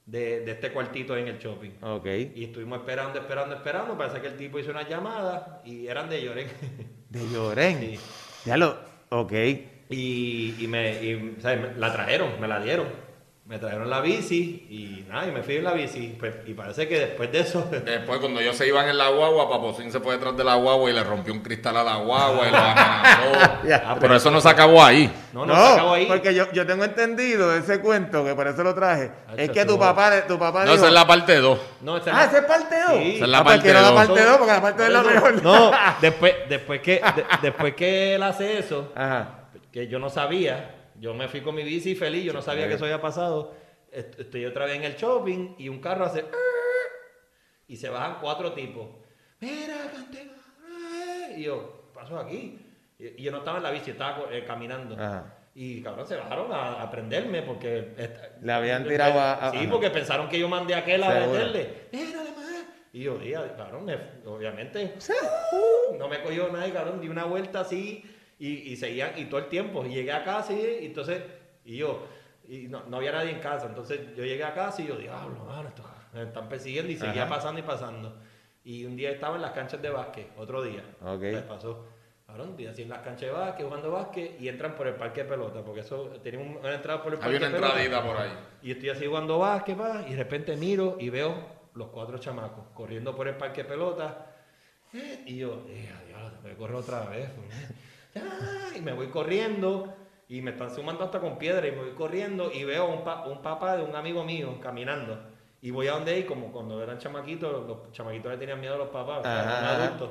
de, 0.05 0.41
de 0.41 0.51
este 0.51 0.71
cuartito 0.71 1.17
en 1.17 1.27
el 1.27 1.39
shopping. 1.39 1.71
Ok. 1.81 2.05
Y 2.35 2.43
estuvimos 2.45 2.79
esperando, 2.79 3.19
esperando, 3.19 3.55
esperando. 3.55 3.97
Parece 3.97 4.21
que 4.21 4.27
el 4.27 4.37
tipo 4.37 4.59
hizo 4.59 4.69
una 4.71 4.87
llamada 4.87 5.61
y 5.65 5.87
eran 5.87 6.09
de 6.09 6.21
Lloren. 6.23 6.47
De 7.09 7.27
Lloren. 7.33 7.79
Sí. 7.79 7.99
Ya 8.45 8.55
lo. 8.55 8.77
Ok. 9.09 9.31
y, 9.89 10.55
y 10.63 10.67
me, 10.67 11.03
y, 11.03 11.35
o 11.39 11.41
sea, 11.41 11.55
me- 11.55 11.73
la 11.73 11.91
trajeron, 11.91 12.39
me 12.39 12.47
la 12.47 12.59
dieron. 12.59 12.85
Me 13.49 13.57
trajeron 13.57 13.89
la 13.89 13.99
bici 13.99 14.67
y 14.69 15.05
nada, 15.09 15.25
y 15.25 15.31
me 15.31 15.41
fui 15.41 15.55
en 15.55 15.63
la 15.63 15.73
bici. 15.73 16.15
Pues, 16.19 16.35
y 16.45 16.53
parece 16.53 16.87
que 16.87 16.99
después 16.99 17.31
de 17.31 17.39
eso. 17.39 17.67
Después, 17.83 18.19
cuando 18.19 18.39
ellos 18.41 18.55
se 18.55 18.67
iban 18.67 18.87
en 18.87 18.95
la 18.95 19.09
guagua, 19.09 19.49
Paposín 19.49 19.91
se 19.91 19.99
fue 19.99 20.13
detrás 20.13 20.37
de 20.37 20.43
la 20.43 20.53
guagua 20.53 20.87
y 20.87 20.93
le 20.93 21.03
rompió 21.03 21.33
un 21.33 21.39
cristal 21.39 21.75
a 21.77 21.83
la 21.83 21.95
guagua 21.95 22.47
y 22.47 22.51
lo 22.51 22.57
amenazó. 22.57 23.57
Ya. 23.67 23.97
Pero 23.99 24.15
eso 24.15 24.29
no 24.29 24.39
se 24.39 24.49
acabó 24.49 24.83
ahí. 24.83 25.11
No, 25.33 25.47
no, 25.47 25.55
se 25.55 25.73
acabó 25.73 25.93
ahí. 25.95 26.05
porque 26.05 26.31
yo, 26.35 26.51
yo 26.51 26.67
tengo 26.67 26.83
entendido 26.83 27.55
ese 27.55 27.81
cuento, 27.81 28.23
que 28.23 28.35
por 28.35 28.45
eso 28.47 28.63
lo 28.63 28.75
traje. 28.75 29.09
Hacho, 29.27 29.37
es 29.41 29.49
que 29.49 29.65
tu 29.65 29.79
papá, 29.79 30.27
tu 30.27 30.37
papá 30.37 30.59
No, 30.59 30.65
dijo... 30.73 30.75
esa 30.75 30.87
es 30.89 30.93
la 30.93 31.07
parte 31.07 31.35
2. 31.37 31.59
No, 31.81 31.97
esa 31.97 32.11
Ah, 32.15 32.23
es 32.25 32.29
esa 32.29 32.37
es 32.41 32.45
parte 32.45 32.75
2. 32.87 32.97
Sí. 33.01 33.15
Esa 33.15 33.25
es 33.25 33.31
la 33.31 33.37
ah, 33.39 33.43
pues 33.43 33.55
parte 33.55 33.63
quiero 33.63 33.81
la 33.81 33.87
dos. 33.91 33.95
parte 34.07 34.23
2 34.25 34.37
porque 34.37 34.53
la 34.53 34.61
parte 34.61 34.83
2 34.83 34.87
es 34.87 34.93
la 34.93 35.03
mejor. 35.11 35.43
No, 35.43 35.71
después, 36.01 36.35
después, 36.47 36.81
que, 36.81 36.91
de- 36.93 37.25
después 37.41 37.73
que 37.73 38.13
él 38.13 38.21
hace 38.21 38.59
eso, 38.59 38.91
Ajá. 38.95 39.39
que 39.73 39.87
yo 39.87 39.97
no 39.97 40.11
sabía, 40.11 40.75
yo 40.99 41.13
me 41.13 41.27
fui 41.27 41.41
con 41.41 41.55
mi 41.55 41.63
bici 41.63 41.95
feliz, 41.95 42.23
yo 42.25 42.33
no 42.33 42.41
sabía 42.41 42.67
que 42.67 42.73
eso 42.75 42.85
había 42.85 43.01
pasado. 43.01 43.53
Est- 43.91 44.19
Estoy 44.19 44.45
otra 44.45 44.65
vez 44.65 44.75
en 44.75 44.83
el 44.83 44.95
shopping 44.95 45.55
y 45.57 45.69
un 45.69 45.79
carro 45.79 46.05
hace. 46.05 46.25
y 47.67 47.75
se 47.77 47.89
bajan 47.89 48.17
cuatro 48.21 48.53
tipos. 48.53 48.87
Mira, 49.39 49.75
eh", 50.13 51.35
Y 51.37 51.43
yo, 51.43 51.83
¿qué 51.87 51.93
pasó 51.99 52.17
aquí? 52.19 52.65
Y 52.97 53.21
yo 53.23 53.31
no 53.31 53.39
estaba 53.39 53.57
en 53.57 53.63
la 53.63 53.71
bici, 53.71 53.91
estaba 53.91 54.25
eh, 54.31 54.43
caminando. 54.45 54.95
Ajá. 54.95 55.35
Y 55.55 55.81
cabrón, 55.81 56.07
se 56.07 56.15
bajaron 56.15 56.51
a, 56.51 56.81
a 56.81 56.91
prenderme 56.91 57.41
porque. 57.41 57.93
Le 58.41 58.51
habían 58.53 58.87
tirado 58.87 59.19
a- 59.19 59.51
Sí, 59.51 59.67
porque 59.69 59.89
pensaron 59.89 60.29
que 60.29 60.39
yo 60.39 60.47
mandé 60.47 60.73
a 60.73 60.79
aquel 60.79 61.03
a 61.03 61.09
meterle. 61.09 61.87
Mira, 61.91 62.19
además. 62.21 62.45
Y 62.91 63.03
yo, 63.03 63.17
día, 63.17 63.55
cabrón, 63.55 63.85
me- 63.85 63.97
obviamente. 64.25 64.95
No 65.97 66.07
me 66.07 66.21
cogió 66.21 66.49
nadie, 66.51 66.71
cabrón, 66.73 67.01
di 67.01 67.07
una 67.09 67.25
vuelta 67.25 67.61
así 67.61 68.03
y, 68.39 68.71
y 68.71 68.75
seguían, 68.77 69.11
y 69.17 69.25
todo 69.25 69.39
el 69.41 69.47
tiempo. 69.49 69.85
Y 69.85 69.89
llegué 69.89 70.11
a 70.13 70.23
casa 70.23 70.53
y, 70.53 70.79
y 70.81 70.85
entonces, 70.87 71.21
y 71.65 71.77
yo, 71.77 72.07
y 72.47 72.67
no, 72.67 72.83
no 72.85 72.97
había 72.97 73.11
nadie 73.11 73.31
en 73.31 73.39
casa. 73.39 73.67
Entonces 73.67 74.15
yo 74.15 74.23
llegué 74.23 74.43
a 74.43 74.53
casa 74.53 74.81
y 74.81 74.87
yo, 74.87 74.95
diablo, 74.95 75.43
mano, 75.45 75.67
esto, 75.69 75.83
me 76.13 76.23
están 76.23 76.49
persiguiendo 76.49 76.91
y 76.91 76.95
seguía 76.97 77.23
Ajá. 77.23 77.35
pasando 77.35 77.59
y 77.59 77.63
pasando. 77.63 78.17
Y 78.63 78.85
un 78.85 78.95
día 78.95 79.11
estaba 79.11 79.35
en 79.35 79.41
las 79.41 79.51
canchas 79.51 79.81
de 79.81 79.89
básquet, 79.89 80.27
otro 80.37 80.61
día. 80.63 80.83
Ok. 81.01 81.21
Me 81.21 81.41
pasó. 81.41 81.85
Estoy 82.29 82.67
así 82.67 82.83
en 82.83 82.89
las 82.89 82.99
canchas 82.99 83.21
de 83.21 83.31
básquet, 83.31 83.65
jugando 83.65 83.89
básquet 83.91 84.39
y 84.39 84.47
entran 84.49 84.75
por 84.75 84.85
el 84.85 84.93
parque 84.95 85.23
de 85.23 85.29
pelota, 85.29 85.63
porque 85.63 85.79
eso 85.81 86.09
tenía 86.21 86.39
un- 86.39 86.57
una 86.57 86.75
entrada 86.75 87.01
por 87.01 87.11
el 87.13 87.17
parque 87.19 87.35
Había 87.37 87.47
una 87.47 87.57
de 87.57 87.61
pelota. 87.61 87.81
entradita 87.83 88.05
por 88.07 88.17
ahí. 88.21 88.31
Y 88.61 88.71
estoy 88.71 88.89
así 88.89 89.05
jugando 89.07 89.39
básquet, 89.39 89.79
va, 89.79 90.05
y 90.07 90.11
de 90.11 90.17
repente 90.17 90.55
miro 90.55 90.97
y 90.99 91.09
veo 91.09 91.33
los 91.73 91.87
cuatro 91.87 92.19
chamacos 92.19 92.65
corriendo 92.75 93.15
por 93.15 93.27
el 93.27 93.35
parque 93.35 93.63
de 93.63 93.69
pelota. 93.69 94.27
Eh, 94.93 95.23
Y 95.25 95.37
yo, 95.37 95.63
eh, 95.69 95.89
tengo 96.43 96.43
que 96.43 96.55
correr 96.55 96.75
otra 96.75 97.05
vez. 97.05 97.29
Y 98.75 98.81
me 98.81 98.93
voy 98.93 99.07
corriendo 99.07 99.93
y 100.27 100.41
me 100.41 100.51
están 100.51 100.73
sumando 100.73 101.03
hasta 101.03 101.19
con 101.19 101.37
piedra 101.37 101.67
y 101.67 101.71
me 101.71 101.79
voy 101.79 101.91
corriendo 101.91 102.51
y 102.51 102.63
veo 102.63 102.87
un, 102.87 103.03
pa- 103.03 103.25
un 103.25 103.41
papá 103.41 103.77
de 103.77 103.83
un 103.83 103.95
amigo 103.95 104.23
mío 104.23 104.59
caminando. 104.61 105.19
Y 105.61 105.71
voy 105.71 105.87
a 105.87 105.93
donde 105.93 106.11
ahí, 106.13 106.23
como 106.23 106.51
cuando 106.51 106.81
eran 106.81 106.97
chamaquitos, 106.99 107.67
los 107.67 107.91
chamaquitos 107.91 108.31
le 108.31 108.37
tenían 108.37 108.59
miedo 108.61 108.75
a 108.75 108.77
los 108.77 108.89
papás, 108.89 109.21
eran 109.25 109.65
adultos. 109.87 110.09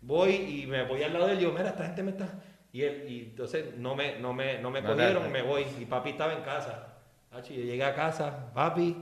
Voy 0.00 0.30
y 0.62 0.66
me 0.66 0.84
voy 0.84 1.02
al 1.02 1.12
lado 1.12 1.26
de 1.26 1.32
él 1.32 1.38
y 1.38 1.40
digo, 1.40 1.52
mira, 1.52 1.70
esta 1.70 1.84
gente 1.86 2.02
me 2.02 2.10
está... 2.12 2.42
Y, 2.72 2.82
él, 2.82 3.04
y 3.08 3.20
entonces 3.30 3.74
no 3.76 3.94
me, 3.94 4.18
no 4.18 4.32
me, 4.32 4.58
no 4.58 4.70
me 4.70 4.80
No 4.82 4.88
cogieron, 4.94 5.32
me 5.32 5.42
voy. 5.42 5.66
Y 5.80 5.84
papi 5.86 6.10
estaba 6.10 6.32
en 6.34 6.42
casa. 6.42 6.94
Hacho, 7.30 7.52
yo 7.54 7.62
llegué 7.62 7.84
a 7.84 7.94
casa, 7.94 8.50
papi, 8.54 8.96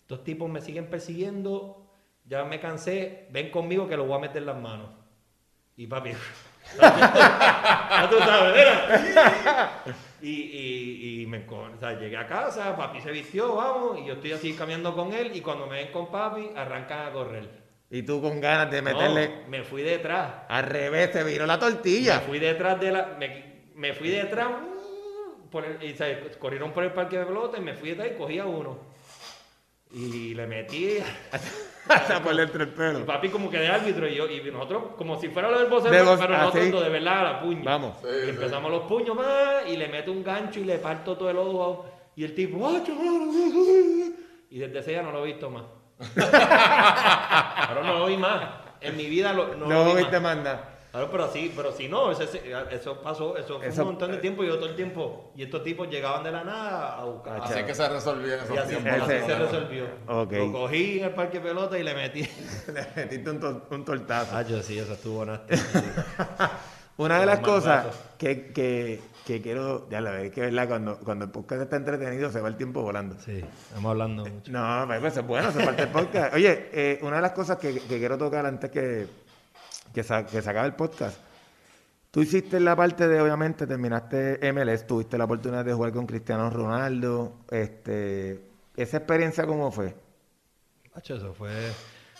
estos 0.00 0.22
tipos 0.24 0.48
me 0.50 0.60
siguen 0.60 0.86
persiguiendo, 0.86 1.86
ya 2.24 2.44
me 2.44 2.60
cansé, 2.60 3.28
ven 3.30 3.50
conmigo 3.50 3.88
que 3.88 3.96
los 3.96 4.06
voy 4.06 4.16
a 4.16 4.20
meter 4.20 4.42
las 4.42 4.60
manos. 4.60 4.88
Y 5.76 5.86
papi, 5.86 6.10
ya 6.80 8.08
tú 8.10 8.18
sabes, 8.18 8.54
mira. 8.54 9.82
Y, 10.22 10.30
y, 10.30 11.22
y 11.22 11.26
me, 11.26 11.44
encon- 11.44 11.74
o 11.74 11.80
sea, 11.80 11.98
llegué 11.98 12.16
a 12.16 12.28
casa, 12.28 12.76
papi 12.76 13.00
se 13.00 13.10
vistió, 13.10 13.56
vamos, 13.56 13.98
y 13.98 14.04
yo 14.06 14.12
estoy 14.12 14.30
así 14.30 14.52
caminando 14.54 14.94
con 14.94 15.12
él, 15.12 15.34
y 15.34 15.40
cuando 15.40 15.66
me 15.66 15.78
ven 15.82 15.90
con 15.92 16.12
papi, 16.12 16.50
arrancan 16.54 17.08
a 17.08 17.10
correr. 17.12 17.48
Y 17.90 18.02
tú 18.04 18.22
con 18.22 18.40
ganas 18.40 18.70
de 18.70 18.82
meterle 18.82 19.28
No, 19.42 19.48
me 19.48 19.64
fui 19.64 19.82
detrás. 19.82 20.32
al 20.48 20.64
revés, 20.66 21.10
te 21.10 21.24
viró 21.24 21.44
la 21.44 21.54
Me 21.56 21.60
tortilla. 21.60 22.20
fui 22.20 22.38
detrás 22.38 22.78
de 22.78 22.92
la. 22.92 23.16
Me, 23.18 23.64
me 23.74 23.94
fui 23.94 24.10
detrás. 24.10 24.46
uh, 24.46 25.50
Por 25.50 25.64
el, 25.64 25.82
y, 25.82 25.92
¿sabes? 25.96 26.36
corrieron 26.36 26.70
por 26.72 26.84
el 26.84 26.92
parque 26.92 27.18
de 27.18 27.26
pelota 27.26 27.58
y 27.58 27.60
me 27.60 27.74
fui 27.74 27.88
detrás 27.90 28.12
y 28.14 28.16
cogí 28.16 28.38
a 28.38 28.46
uno. 28.46 28.78
Y 29.90 30.34
le 30.34 30.46
metí. 30.46 30.98
Hasta 31.88 32.20
por 32.22 32.38
el 32.38 32.48
papi 33.04 33.28
como 33.28 33.50
que 33.50 33.58
de 33.58 33.68
árbitro 33.68 34.08
y 34.08 34.14
yo, 34.14 34.26
y 34.28 34.40
nosotros, 34.50 34.82
como 34.96 35.20
si 35.20 35.28
fuera 35.28 35.50
lo 35.50 35.58
del 35.58 35.68
vocero, 35.68 35.90
De 35.92 35.98
pero 36.18 36.36
nosotros 36.38 36.54
así. 36.62 36.70
de 36.70 36.88
verdad 36.88 37.18
a 37.18 37.22
la 37.32 37.40
puña. 37.40 37.62
Vamos. 37.64 37.96
Sí, 38.00 38.08
Y 38.08 38.24
sí. 38.24 38.30
empezamos 38.30 38.70
los 38.70 38.82
puños 38.82 39.16
más 39.16 39.66
y 39.68 39.76
le 39.76 39.88
meto 39.88 40.12
un 40.12 40.22
gancho 40.22 40.60
y 40.60 40.64
le 40.64 40.78
parto 40.78 41.16
todo 41.16 41.30
el 41.30 41.36
ojo. 41.38 41.86
Y 42.14 42.24
el 42.24 42.34
tipo, 42.34 42.70
y 44.50 44.58
desde 44.58 44.78
ese 44.78 44.90
día 44.90 45.02
no 45.02 45.12
lo 45.12 45.24
he 45.24 45.32
visto 45.32 45.50
más. 45.50 45.64
Ahora 47.68 47.82
no 47.82 47.98
lo 48.00 48.06
vi 48.06 48.16
más. 48.16 48.42
En 48.80 48.96
mi 48.96 49.06
vida 49.06 49.32
lo, 49.32 49.48
no, 49.54 49.66
lo 49.66 49.68
No 49.68 49.84
vi 49.86 49.94
viste 49.96 50.20
más. 50.20 50.36
manda. 50.36 50.68
Claro, 50.92 51.08
pero 51.10 51.32
sí, 51.32 51.50
pero 51.56 51.72
si 51.72 51.88
no, 51.88 52.12
ese- 52.12 52.42
eso 52.70 53.00
pasó, 53.02 53.34
eso 53.38 53.58
fue 53.58 53.68
Eso- 53.68 53.80
un 53.82 53.88
montón 53.88 54.10
de 54.12 54.18
tiempo 54.18 54.44
y 54.44 54.48
yo 54.48 54.56
todo 54.58 54.68
el 54.68 54.76
tiempo. 54.76 55.32
Y 55.34 55.42
estos 55.42 55.64
tipos 55.64 55.88
llegaban 55.88 56.22
de 56.22 56.30
la 56.30 56.44
nada 56.44 56.98
a 56.98 57.04
buscar. 57.04 57.38
Ah, 57.40 57.44
Así 57.44 57.58
es 57.60 57.64
que 57.64 57.74
se 57.74 57.88
resolvían 57.88 58.38
y 58.40 58.42
esos 58.44 58.58
así, 58.58 58.68
tiempos. 58.76 59.02
así 59.02 59.12
Ese- 59.14 59.26
se 59.26 59.34
resolvió. 59.38 59.84
Ok. 60.06 60.32
Lo 60.32 60.52
cogí 60.52 60.98
en 60.98 61.04
el 61.06 61.14
parque 61.14 61.40
de 61.40 61.48
pelota 61.48 61.78
y 61.78 61.82
le 61.82 61.94
metí. 61.94 62.20
Le 62.74 62.86
metiste 62.94 63.30
un, 63.30 63.40
tor- 63.40 63.62
un 63.70 63.84
tortazo. 63.86 64.36
Ah, 64.36 64.42
yo 64.42 64.62
sí, 64.62 64.78
eso 64.78 64.92
estuvo 64.92 65.24
nasty. 65.24 65.54
Una 66.98 67.20
de 67.20 67.26
las 67.26 67.38
cosas 67.40 67.86
que, 68.18 68.52
que, 68.52 69.00
que 69.26 69.40
quiero, 69.40 69.88
ya 69.88 70.00
la 70.02 70.10
verdad, 70.10 70.26
es 70.26 70.32
que 70.32 70.40
verdad, 70.42 70.68
cuando, 70.68 70.98
cuando 70.98 71.24
el 71.24 71.30
podcast 71.30 71.62
está 71.62 71.76
entretenido 71.76 72.30
se 72.30 72.40
va 72.40 72.48
el 72.48 72.56
tiempo 72.56 72.82
volando. 72.82 73.16
Sí, 73.18 73.42
estamos 73.68 73.90
hablando 73.90 74.26
mucho. 74.26 74.52
No, 74.52 74.84
pues 74.86 75.00
pues, 75.00 75.16
es 75.16 75.26
bueno, 75.26 75.50
se 75.50 75.64
parte 75.64 75.82
el 75.84 75.88
podcast. 75.88 76.34
Oye, 76.34 76.68
eh, 76.70 76.98
una 77.02 77.16
de 77.16 77.22
las 77.22 77.32
cosas 77.32 77.56
que, 77.56 77.72
que 77.80 77.98
quiero 77.98 78.18
tocar 78.18 78.44
antes 78.44 78.70
que, 78.70 79.06
que, 79.92 80.02
sa- 80.02 80.26
que 80.26 80.40
se 80.42 80.50
acabe 80.50 80.66
el 80.68 80.74
podcast. 80.74 81.18
Tú 82.10 82.20
hiciste 82.20 82.60
la 82.60 82.76
parte 82.76 83.08
de, 83.08 83.20
obviamente, 83.20 83.66
terminaste 83.66 84.38
MLS, 84.52 84.86
tuviste 84.86 85.16
la 85.16 85.24
oportunidad 85.24 85.64
de 85.64 85.72
jugar 85.72 85.92
con 85.92 86.06
Cristiano 86.06 86.50
Ronaldo. 86.50 87.38
Este, 87.50 88.40
¿Esa 88.76 88.98
experiencia 88.98 89.46
cómo 89.46 89.72
fue? 89.72 89.94
Hacho, 90.94 91.16
eso 91.16 91.32
fue. 91.32 91.50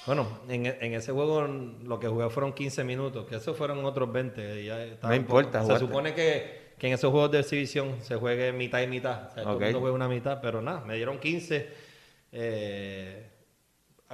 Bueno, 0.06 0.26
en, 0.48 0.64
en 0.66 0.94
ese 0.94 1.12
juego 1.12 1.42
lo 1.42 2.00
que 2.00 2.08
jugué 2.08 2.28
fueron 2.30 2.54
15 2.54 2.84
minutos, 2.84 3.26
que 3.26 3.36
eso 3.36 3.54
fueron 3.54 3.84
otros 3.84 4.10
20. 4.10 4.62
y 4.62 4.66
ya 4.66 4.82
estaba 4.82 5.14
No 5.14 5.22
poco- 5.26 5.40
importa, 5.42 5.64
Se 5.66 5.78
supone 5.78 6.14
que, 6.14 6.72
que 6.78 6.86
en 6.88 6.94
esos 6.94 7.10
juegos 7.10 7.30
de 7.30 7.40
exhibición 7.40 7.96
se 8.00 8.16
juegue 8.16 8.50
mitad 8.52 8.80
y 8.80 8.86
mitad. 8.86 9.28
O 9.30 9.34
sea, 9.34 9.42
todo 9.44 9.56
Ok. 9.56 9.60
el 9.60 9.66
mundo 9.66 9.80
juega 9.80 9.94
una 9.94 10.08
mitad, 10.08 10.40
pero 10.40 10.62
nada, 10.62 10.80
me 10.86 10.96
dieron 10.96 11.18
15. 11.20 11.68
Eh, 12.32 13.28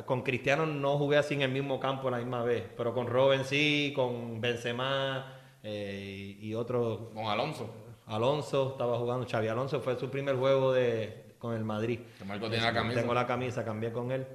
con 0.06 0.22
Cristiano 0.22 0.66
no 0.66 0.96
jugué 0.98 1.16
así 1.16 1.34
en 1.34 1.42
el 1.42 1.50
mismo 1.50 1.80
campo 1.80 2.10
la 2.10 2.18
misma 2.18 2.42
vez, 2.42 2.64
pero 2.76 2.94
con 2.94 3.06
Robin 3.06 3.44
sí, 3.44 3.92
con 3.94 4.40
Benzema 4.40 5.34
eh, 5.62 6.36
y, 6.40 6.48
y 6.48 6.54
otro, 6.54 7.10
Con 7.14 7.26
Alonso. 7.26 7.68
Alonso 8.06 8.70
estaba 8.72 8.96
jugando, 8.98 9.26
Xavi 9.28 9.48
Alonso 9.48 9.80
fue 9.80 9.98
su 9.98 10.08
primer 10.08 10.36
juego 10.36 10.72
de, 10.72 11.34
con 11.38 11.54
el 11.54 11.64
Madrid. 11.64 12.00
Que 12.18 12.24
Marco 12.24 12.48
tiene 12.48 12.64
la 12.64 12.72
camisa. 12.72 13.00
Tengo 13.00 13.14
la 13.14 13.26
camisa, 13.26 13.64
cambié 13.64 13.92
con 13.92 14.10
él. 14.12 14.26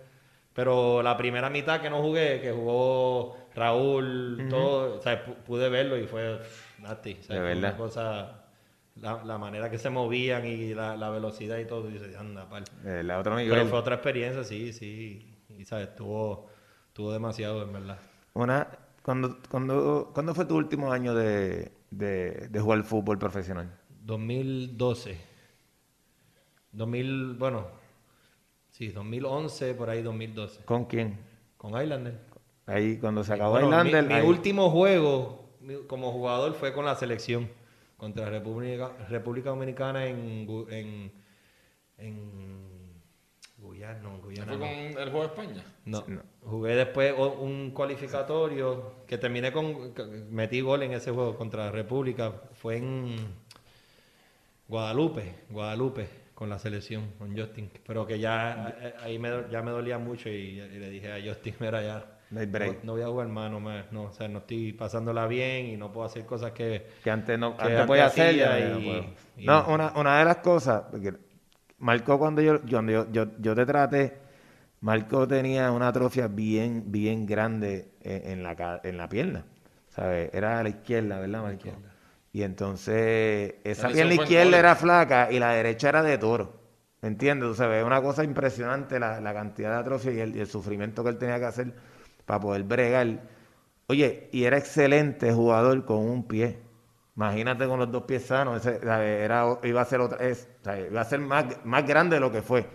Pero 0.54 1.02
la 1.02 1.18
primera 1.18 1.50
mitad 1.50 1.82
que 1.82 1.90
no 1.90 2.02
jugué, 2.02 2.40
que 2.40 2.52
jugó 2.52 3.36
Raúl, 3.56 4.48
todo, 4.50 4.98
o 4.98 5.02
sea, 5.02 5.26
pude 5.26 5.68
verlo 5.70 5.98
y 5.98 6.06
fue 6.06 6.40
nasty. 6.78 7.18
O 7.20 7.24
sea, 7.24 7.36
De 7.36 7.42
fue 7.42 7.50
verdad. 7.56 7.70
Una 7.72 7.78
cosa, 7.78 8.44
la, 9.02 9.24
la 9.24 9.38
manera 9.40 9.72
que 9.72 9.80
se 9.80 9.90
movían 9.90 10.46
y 10.46 10.76
la, 10.76 10.96
la 10.96 11.10
velocidad 11.10 11.58
y 11.58 11.66
todo, 11.66 11.90
y 11.90 11.94
dice, 11.94 12.16
anda, 12.16 12.48
pal. 12.48 12.66
Eh, 12.86 13.02
la 13.04 13.18
otra. 13.18 13.36
Pero 13.38 13.66
fue 13.66 13.80
otra 13.80 13.96
experiencia, 13.96 14.44
sí, 14.44 14.72
sí. 14.74 15.33
Y 15.64 15.66
sabes, 15.66 15.88
estuvo, 15.88 16.50
estuvo 16.90 17.14
demasiado, 17.14 17.64
en 17.64 17.72
verdad. 17.72 17.98
Una, 18.34 18.68
cuando, 19.02 19.40
cuando, 19.50 20.12
¿Cuándo 20.14 20.36
fue 20.36 20.46
tu 20.46 20.56
último 20.58 20.92
año 20.92 21.14
de, 21.16 21.72
de, 21.90 22.48
de 22.50 22.60
jugar 22.60 22.84
fútbol 22.84 23.18
profesional? 23.18 23.72
2012. 24.06 25.18
2000, 26.72 27.36
bueno, 27.38 27.68
sí, 28.72 28.90
2011, 28.90 29.74
por 29.74 29.90
ahí 29.90 30.02
2012. 30.02 30.62
¿Con 30.66 30.86
quién? 30.86 31.18
Con 31.58 31.82
Islander. 31.82 32.20
Ahí 32.66 32.98
cuando 32.98 33.24
se 33.24 33.34
acabó 33.34 33.54
Bueno, 33.54 33.68
Highlander, 33.68 34.04
mi, 34.06 34.16
mi 34.16 34.22
último 34.22 34.70
juego 34.70 35.50
como 35.88 36.12
jugador 36.12 36.54
fue 36.56 36.74
con 36.74 36.86
la 36.86 36.96
selección 36.96 37.50
contra 37.98 38.30
República, 38.30 38.92
República 39.10 39.50
Dominicana 39.52 40.06
en, 40.08 40.46
Gu- 40.48 40.68
en, 40.72 41.12
Guyana, 43.84 44.02
no, 44.02 44.20
¿Fue 44.20 44.34
con 44.60 44.94
no. 44.94 45.00
el 45.00 45.10
juego 45.12 45.20
de 45.22 45.26
España? 45.28 45.64
No, 45.86 46.04
No. 46.08 46.22
Jugué 46.46 46.76
después 46.76 47.14
un 47.18 47.72
cualificatorio 47.72 48.94
que 49.08 49.18
terminé 49.18 49.52
con. 49.52 49.94
Metí 50.32 50.62
gol 50.62 50.84
en 50.84 50.94
ese 50.94 51.12
juego 51.12 51.36
contra 51.38 51.72
República. 51.72 52.32
Fue 52.54 52.78
en 52.78 53.16
Guadalupe, 54.68 55.36
Guadalupe, 55.50 56.08
con 56.34 56.50
la 56.50 56.60
selección, 56.60 57.12
con 57.18 57.38
Justin. 57.38 57.70
Pero 57.86 58.06
que 58.08 58.20
ya 58.20 58.76
eh, 58.82 58.94
ahí 59.02 59.20
me, 59.20 59.30
ya 59.52 59.62
me 59.62 59.72
dolía 59.72 59.98
mucho 59.98 60.30
y, 60.30 60.60
y 60.60 60.80
le 60.80 60.90
dije 60.90 61.12
a 61.12 61.18
Justin, 61.26 61.56
mira, 61.60 61.82
ya. 61.82 62.06
No 62.32 62.42
break. 62.48 62.78
No, 62.80 62.84
no 62.84 62.92
voy 62.94 63.02
a 63.04 63.08
jugar 63.08 63.28
más, 63.28 63.52
no, 63.52 63.60
me- 63.60 63.84
no, 63.92 64.04
o 64.06 64.12
sea, 64.12 64.28
no 64.28 64.40
estoy 64.40 64.74
pasándola 64.74 65.28
bien 65.28 65.68
y 65.68 65.78
no 65.78 65.92
puedo 65.92 66.08
hacer 66.08 66.26
cosas 66.26 66.52
que. 66.52 66.88
que 67.04 67.12
antes 67.12 67.38
no 67.38 67.56
que 67.56 67.62
antes 67.62 67.76
antes 67.78 67.88
podía 67.88 68.06
hacer 68.08 68.36
ya 68.36 68.60
y- 68.60 68.64
no 68.70 68.80
y- 69.38 69.46
No, 69.46 69.68
una, 69.68 69.92
una 69.96 70.18
de 70.20 70.26
las 70.26 70.38
cosas 70.38 70.86
Marco 71.84 72.18
cuando 72.20 72.42
yo 72.42 72.64
yo- 72.66 72.82
yo, 73.40 73.56
te 73.56 73.66
traté 73.66 74.18
Marco 74.82 75.28
tenía 75.28 75.72
una 75.72 75.90
atrofia 75.90 76.28
bien 76.28 76.86
bien 76.92 77.26
grande 77.26 77.92
en, 78.02 78.32
en 78.40 78.44
la 78.44 78.82
en 78.84 78.98
la 78.98 79.10
pierna 79.10 79.46
¿sabes? 79.90 80.30
era 80.34 80.60
a 80.60 80.64
la 80.64 80.70
izquierda 80.70 81.20
¿verdad 81.20 81.42
Marco? 81.44 81.70
y 82.32 82.44
entonces 82.44 83.56
esa 83.64 83.88
La 83.88 83.92
pierna 83.92 84.14
izquierda 84.16 84.60
era 84.60 84.76
flaca 84.76 85.32
y 85.32 85.40
la 85.40 85.52
derecha 85.54 85.90
era 85.90 86.04
de 86.04 86.18
toro 86.18 86.62
¿me 87.02 87.10
entiendes? 87.10 87.50
Tú 87.50 87.56
sabes, 87.56 87.80
es 87.82 87.86
una 87.86 88.02
cosa 88.02 88.24
impresionante 88.24 89.00
la, 89.00 89.20
la 89.22 89.34
cantidad 89.34 89.72
de 89.72 89.78
atrofia 89.82 90.12
y 90.14 90.20
el, 90.22 90.36
y 90.36 90.40
el 90.40 90.48
sufrimiento 90.48 91.04
que 91.04 91.10
él 91.10 91.18
tenía 91.18 91.40
que 91.40 91.46
hacer 91.46 91.74
para 92.26 92.40
poder 92.40 92.64
bregar 92.64 93.22
Oye, 93.88 94.30
y 94.32 94.46
era 94.46 94.58
excelente 94.58 95.32
jugador 95.34 95.86
con 95.86 96.00
un 96.00 96.24
pie. 96.28 96.60
Imagínate 97.16 97.68
con 97.68 97.78
los 97.80 97.92
dos 97.92 98.04
pies 98.04 98.26
sanos, 98.26 98.66
ese, 98.66 98.80
era, 99.24 99.46
iba 99.64 99.82
a 99.82 99.86
ser 99.86 100.02
otra, 100.02 100.18
iba 100.90 101.02
a 101.02 101.06
ser 101.06 101.20
más, 101.20 101.46
más 101.64 101.86
grande 101.86 102.16
de 102.16 102.20
lo 102.20 102.32
que 102.32 102.42
fue. 102.42 102.66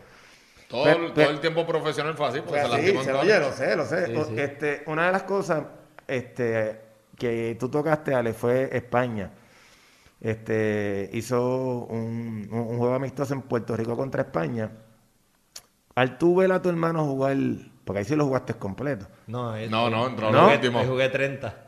Todo, 0.68 0.86
el- 0.88 1.12
todo 1.12 1.30
el 1.30 1.40
tiempo 1.40 1.66
profesional 1.66 2.14
fue 2.14 2.28
así, 2.28 2.40
porque 2.40 2.60
Pues 2.60 2.70
se 2.72 2.92
sí, 2.98 3.04
se- 3.04 3.12
oye, 3.12 3.38
lo 3.40 3.52
sé, 3.52 3.74
lo 3.76 3.84
sé. 3.86 4.06
Sí, 4.06 4.14
O- 4.16 4.24
sí. 4.26 4.34
Este, 4.38 4.82
una 4.86 5.06
de 5.06 5.12
las 5.12 5.22
cosas 5.24 5.64
este, 6.06 6.80
que 7.16 7.56
tú 7.58 7.68
tocaste, 7.68 8.14
Ale, 8.14 8.32
fue 8.32 8.68
España. 8.72 9.32
Este, 10.20 11.10
hizo 11.12 11.86
un, 11.88 12.48
un- 12.50 12.58
un 12.60 12.78
juego 12.78 12.94
amistoso 12.94 13.34
en 13.34 13.42
Puerto 13.42 13.76
Rico 13.76 13.96
contra 13.96 14.22
España. 14.22 14.70
Al 15.94 16.16
tú 16.18 16.36
ver 16.36 16.52
a 16.52 16.62
tu 16.62 16.68
hermano 16.68 17.04
jugar, 17.04 17.36
porque 17.84 18.00
ahí 18.00 18.04
sí 18.04 18.14
lo 18.14 18.26
jugaste 18.26 18.54
completo. 18.54 19.06
No, 19.26 19.56
No, 19.68 19.90
no, 19.90 20.06
entró 20.06 20.30
¿No? 20.30 20.42
lo 20.42 20.46
Ahí 20.48 20.54
último. 20.56 20.84
jugué 20.84 21.08
30. 21.08 21.67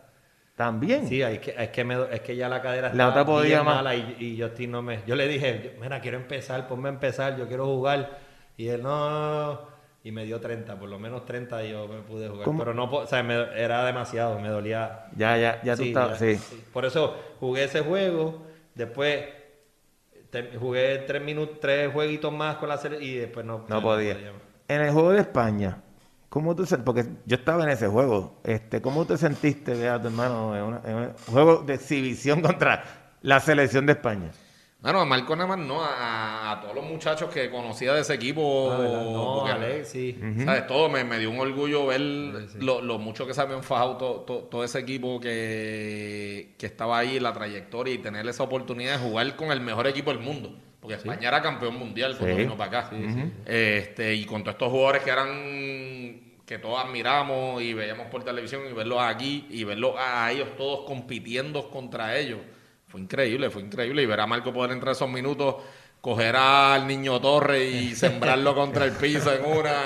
También. 0.61 1.09
Sí, 1.09 1.23
es 1.23 1.39
que, 1.39 1.55
es 1.57 1.71
que, 1.71 1.85
me, 1.85 1.97
es 2.13 2.21
que 2.21 2.37
ya 2.37 2.47
la 2.47 2.61
cadera 2.61 2.93
La 2.93 3.09
otra 3.09 3.25
podía 3.25 3.63
más. 3.63 3.77
mala 3.77 3.95
y, 3.97 4.15
y 4.21 4.39
Justin 4.43 4.71
no 4.73 4.83
me... 4.83 5.01
Yo 5.07 5.17
le 5.17 5.27
dije, 5.27 5.75
mira, 5.81 6.03
quiero 6.03 6.19
empezar, 6.19 6.69
ponme 6.69 6.91
a 6.91 6.93
empezar, 6.93 7.39
yo 7.39 7.49
quiero 7.49 7.65
jugar. 7.65 8.19
Y 8.59 8.69
él, 8.69 8.83
no. 8.83 9.59
Y 10.05 10.13
me 10.13 10.27
dio 10.27 10.39
30, 10.39 10.79
por 10.79 10.91
lo 10.91 10.99
menos 10.99 11.25
30 11.25 11.65
y 11.65 11.71
yo 11.71 11.89
me 11.89 12.01
pude 12.03 12.29
jugar. 12.29 12.45
¿Cómo? 12.45 12.59
Pero 12.59 12.75
no, 12.75 12.85
o 12.85 13.07
sea, 13.07 13.23
me- 13.23 13.59
era 13.59 13.87
demasiado, 13.87 14.39
me 14.39 14.51
dolía. 14.51 15.07
Ya, 15.17 15.39
ya, 15.39 15.63
ya 15.63 15.77
tú 15.77 15.83
Sí, 15.83 15.89
estabas, 15.89 16.19
sí. 16.19 16.37
sí. 16.37 16.63
Por 16.75 16.85
eso 16.85 17.17
jugué 17.41 17.65
ese 17.65 17.81
juego, 17.81 18.43
después 18.75 19.25
te- 20.29 20.57
jugué 20.59 20.99
tres 21.07 21.23
minutos, 21.23 21.59
tres 21.61 21.91
jueguitos 21.91 22.31
más 22.35 22.57
con 22.57 22.69
la 22.69 22.77
serie 22.77 22.99
y 23.03 23.15
después 23.15 23.47
no, 23.47 23.65
No 23.67 23.77
ya 23.79 23.83
podía. 23.83 24.17
En 24.69 24.81
el 24.83 24.91
juego 24.93 25.13
de 25.13 25.21
España, 25.21 25.79
¿cómo 26.31 26.57
tú 26.57 26.65
Porque 26.85 27.05
yo 27.27 27.37
estaba 27.37 27.65
en 27.65 27.69
ese 27.71 27.87
juego. 27.89 28.41
Este, 28.45 28.81
¿Cómo 28.81 29.05
te 29.05 29.19
sentiste 29.19 29.75
ver 29.75 29.91
a 29.91 30.01
tu 30.01 30.07
hermano 30.09 30.57
en, 30.57 30.63
una- 30.63 30.81
en 30.87 30.97
un 30.97 31.13
juego 31.31 31.59
de 31.59 31.75
exhibición 31.75 32.41
contra 32.43 32.83
la 33.21 33.39
selección 33.41 33.85
de 33.85 33.93
España? 33.93 34.31
Bueno, 34.83 35.01
a 35.01 35.05
Marco 35.05 35.37
nada 35.37 35.47
más 35.47 35.59
no, 35.59 35.83
a, 35.85 36.53
a 36.53 36.61
todos 36.63 36.75
los 36.75 36.85
muchachos 36.87 37.29
que 37.29 37.51
conocía 37.51 37.93
de 37.93 38.01
ese 38.01 38.15
equipo. 38.15 38.71
Ah, 38.73 38.79
¿verdad? 38.79 39.05
No, 39.11 39.45
porque, 39.45 39.85
sí. 39.85 40.19
¿Sabes? 40.43 40.67
Todo 40.67 40.89
me, 40.89 41.05
me 41.05 41.19
dio 41.19 41.31
un 41.31 41.39
orgullo 41.39 41.85
ver 41.89 42.01
lo, 42.01 42.81
lo 42.81 42.99
mucho 42.99 43.27
que 43.27 43.35
se 43.35 43.43
habían 43.43 43.63
fajado 43.63 43.99
to- 43.99 44.21
to- 44.27 44.39
todo 44.51 44.65
ese 44.65 44.79
equipo 44.79 45.21
que, 45.21 46.55
que 46.59 46.65
estaba 46.65 46.97
ahí 46.99 47.19
en 47.19 47.25
la 47.25 47.35
trayectoria 47.35 47.93
y 47.93 47.99
tener 47.99 48.27
esa 48.27 48.43
oportunidad 48.43 48.93
de 48.99 49.07
jugar 49.07 49.37
con 49.37 49.53
el 49.53 49.61
mejor 49.61 49.87
equipo 49.87 50.11
del 50.13 50.21
mundo. 50.21 50.55
Porque 50.81 50.95
España 50.97 51.29
era 51.29 51.43
campeón 51.43 51.77
mundial 51.79 52.17
cuando 52.17 52.37
Sí. 52.37 52.43
vino 52.43 52.57
para 52.57 52.81
acá. 52.81 52.91
este, 53.47 54.15
y 54.15 54.25
con 54.25 54.43
todos 54.43 54.55
estos 54.55 54.71
jugadores 54.71 55.03
que 55.03 55.11
eran 55.11 56.31
que 56.47 56.59
todos 56.59 56.85
admiramos 56.85 57.63
y 57.63 57.75
veíamos 57.75 58.09
por 58.09 58.25
televisión 58.25 58.63
y 58.69 58.73
verlos 58.73 58.99
aquí 59.01 59.47
y 59.51 59.63
verlos 59.63 59.95
a 59.97 60.33
ellos 60.33 60.49
todos 60.57 60.85
compitiendo 60.87 61.71
contra 61.71 62.17
ellos. 62.19 62.41
Fue 62.89 63.01
increíble, 63.01 63.51
fue 63.51 63.63
increíble. 63.63 64.03
Y 64.03 64.07
ver 64.07 64.19
a 64.19 64.27
Marco 64.27 64.53
poder 64.53 64.73
entrar 64.73 64.93
esos 64.93 65.09
minutos, 65.09 65.57
coger 66.01 66.35
al 66.35 66.89
niño 66.89 67.21
Torre 67.21 67.65
y 67.67 67.95
sembrarlo 67.95 68.55
contra 68.57 68.85
el 68.87 68.93
piso 68.93 69.33
en 69.33 69.45
una. 69.45 69.81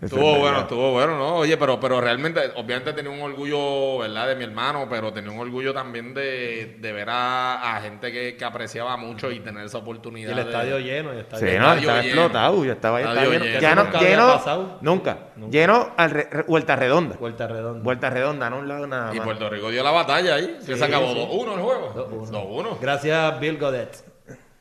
Estuvo 0.00 0.38
bueno, 0.38 0.60
estuvo 0.60 0.92
bueno, 0.92 1.16
¿no? 1.16 1.36
Oye, 1.36 1.56
pero, 1.56 1.78
pero 1.80 2.00
realmente, 2.00 2.40
obviamente 2.56 2.92
tenía 2.92 3.10
un 3.10 3.20
orgullo, 3.20 3.98
¿verdad? 3.98 4.28
De 4.28 4.36
mi 4.36 4.44
hermano, 4.44 4.86
pero 4.88 5.12
tenía 5.12 5.30
un 5.30 5.38
orgullo 5.38 5.72
también 5.74 6.14
de, 6.14 6.76
de 6.80 6.92
ver 6.92 7.08
a, 7.10 7.76
a 7.76 7.80
gente 7.80 8.10
que, 8.12 8.36
que 8.36 8.44
apreciaba 8.44 8.96
mucho 8.96 9.30
y 9.30 9.40
tener 9.40 9.64
esa 9.66 9.78
Y 9.78 9.80
oportunidad. 9.82 10.30
el 10.30 10.36
de- 10.36 10.42
estadio 10.42 10.78
lleno, 10.78 11.10
el 11.12 11.16
Sí, 11.18 11.20
estadio 11.22 11.44
no, 11.46 11.50
estadio 11.74 11.80
estaba 11.80 12.02
lleno. 12.02 12.08
explotado, 12.22 12.64
yo 12.64 12.72
estaba 12.72 13.00
Estadio 13.00 13.30
lleno, 13.30 13.44
lleno. 13.44 13.60
lleno, 13.60 13.84
Nunca 13.84 13.98
había 13.98 14.10
lleno, 14.10 14.26
pasado. 14.28 14.78
nunca, 14.80 15.18
Nunca. 15.36 15.50
lleno 15.52 15.92
al 15.96 16.10
re- 16.10 16.28
re- 16.30 16.42
vuelta 16.44 16.76
redonda, 16.76 17.16
Vuelta 17.16 17.46
redonda. 17.46 17.82
vuelta 17.84 18.10
redonda, 18.10 18.50
no 18.50 18.58
un 18.58 18.68
lado 18.68 18.86
nada 18.86 19.12
Y 19.14 19.18
más. 19.18 19.24
Puerto 19.26 19.48
Rico 19.50 19.70
dio 19.70 19.82
la 19.82 19.90
batalla 19.90 20.34
ahí. 20.34 20.56
que 20.66 20.72
Sí, 20.74 20.78
se 20.78 20.84
acabó 20.84 21.12
sí. 21.12 21.18
2-1 21.18 21.54
el 21.54 21.60
juego. 21.60 21.94
2-1. 21.94 22.30
2-1. 22.30 22.78
Gracias 22.80 23.16
a 23.18 23.38
Bill 23.38 23.58
Godet. 23.58 24.04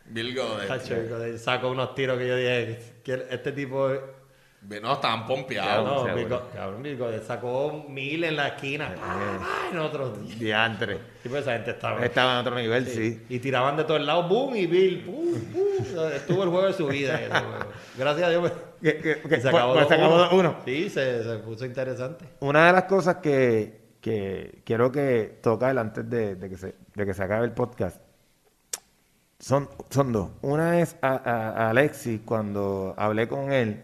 Bill 0.07 0.35
Godet. 0.35 1.37
Sacó 1.39 1.69
unos 1.69 1.95
tiros 1.95 2.17
que 2.17 2.27
yo 2.27 2.35
dije, 2.35 2.79
este 3.31 3.51
tipo... 3.51 3.91
No, 4.81 4.93
estaban 4.93 5.25
pompeados. 5.27 6.07
No, 6.07 6.41
cabrón, 6.53 6.83
sacó 7.25 7.85
mil 7.87 8.23
en 8.23 8.35
la 8.35 8.47
esquina. 8.49 8.95
Ay, 9.01 9.71
en 9.73 9.79
otros 9.79 10.19
días. 10.21 10.39
Diantre. 10.39 10.97
Sí, 11.21 11.29
pues 11.29 11.41
esa 11.43 11.53
gente 11.53 11.71
estaba... 11.71 12.03
Estaba 12.03 12.33
en 12.33 12.37
otro 12.39 12.55
nivel, 12.55 12.87
sí. 12.87 13.23
Y 13.29 13.39
tiraban 13.39 13.77
de 13.77 13.83
todos 13.83 14.01
lados, 14.01 14.27
boom, 14.27 14.55
y 14.55 14.65
Bill, 14.65 15.03
pum, 15.05 15.33
pum. 15.53 16.09
Estuvo 16.13 16.43
el 16.43 16.49
juego 16.49 16.67
de 16.67 16.73
su 16.73 16.87
vida. 16.87 17.19
en 17.21 17.31
ese 17.31 17.41
juego. 17.45 17.65
Gracias 17.97 18.27
a 18.27 18.29
Dios. 18.31 18.51
Que- 18.81 18.97
que- 18.97 19.21
que- 19.21 19.41
se 19.41 19.49
acabó 19.49 19.73
pues, 19.73 19.87
se 19.87 19.93
acabó 19.93 20.17
2-1. 20.29 20.29
2-1. 20.31 20.55
Sí, 20.65 20.89
se, 20.89 21.23
se 21.23 21.37
puso 21.39 21.65
interesante. 21.65 22.25
Una 22.39 22.67
de 22.67 22.73
las 22.73 22.83
cosas 22.85 23.17
que, 23.17 23.97
que 24.01 24.61
quiero 24.65 24.91
que 24.91 25.39
tocar 25.41 25.77
antes 25.77 26.09
de, 26.09 26.35
de 26.35 26.49
que 26.49 26.57
se, 26.57 26.75
de 26.93 27.05
que 27.05 27.13
se 27.13 27.23
acabe 27.23 27.45
el 27.45 27.51
podcast 27.51 28.01
son, 29.39 29.69
son 29.89 30.11
dos. 30.11 30.29
Una 30.41 30.79
es 30.79 30.95
a, 31.01 31.09
a- 31.15 31.49
a 31.65 31.69
Alexis, 31.69 32.21
cuando 32.25 32.93
hablé 32.97 33.27
con 33.27 33.51
él, 33.51 33.83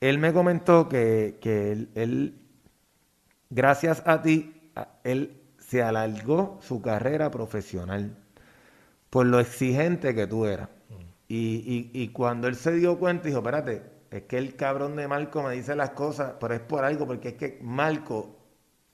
él 0.00 0.18
me 0.18 0.32
comentó 0.32 0.88
que, 0.88 1.38
que 1.40 1.72
él, 1.72 1.90
él, 1.94 2.34
gracias 3.50 4.02
a 4.06 4.22
ti, 4.22 4.72
él 5.04 5.40
se 5.58 5.82
alargó 5.82 6.58
su 6.62 6.80
carrera 6.80 7.30
profesional 7.30 8.16
por 9.10 9.26
lo 9.26 9.40
exigente 9.40 10.14
que 10.14 10.26
tú 10.26 10.46
eras. 10.46 10.68
Y, 11.28 11.90
y, 11.92 12.02
y 12.02 12.08
cuando 12.08 12.48
él 12.48 12.56
se 12.56 12.72
dio 12.72 12.98
cuenta, 12.98 13.28
dijo, 13.28 13.38
espérate, 13.38 13.82
es 14.10 14.22
que 14.22 14.38
el 14.38 14.56
cabrón 14.56 14.96
de 14.96 15.08
Marco 15.08 15.42
me 15.42 15.54
dice 15.54 15.76
las 15.76 15.90
cosas, 15.90 16.34
pero 16.40 16.54
es 16.54 16.60
por 16.60 16.84
algo, 16.84 17.06
porque 17.06 17.28
es 17.28 17.34
que 17.34 17.58
Marco 17.62 18.36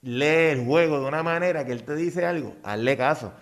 lee 0.01 0.51
el 0.51 0.65
juego 0.65 0.99
de 0.99 1.07
una 1.07 1.23
manera 1.23 1.65
que 1.65 1.71
él 1.71 1.83
te 1.83 1.95
dice 1.95 2.25
algo, 2.25 2.55
hazle 2.63 2.97
caso. 2.97 3.33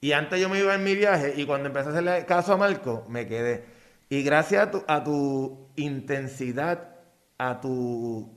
Y 0.00 0.12
antes 0.12 0.40
yo 0.40 0.48
me 0.48 0.58
iba 0.58 0.74
en 0.74 0.84
mi 0.84 0.94
viaje 0.94 1.34
y 1.36 1.46
cuando 1.46 1.68
empecé 1.68 1.88
a 1.88 1.92
hacerle 1.92 2.24
caso 2.26 2.54
a 2.54 2.56
Marco, 2.56 3.04
me 3.08 3.26
quedé. 3.26 3.64
Y 4.08 4.22
gracias 4.22 4.62
a 4.68 4.70
tu, 4.70 4.84
a 4.88 5.04
tu 5.04 5.68
intensidad, 5.76 6.89
a 7.40 7.58
tu 7.58 8.28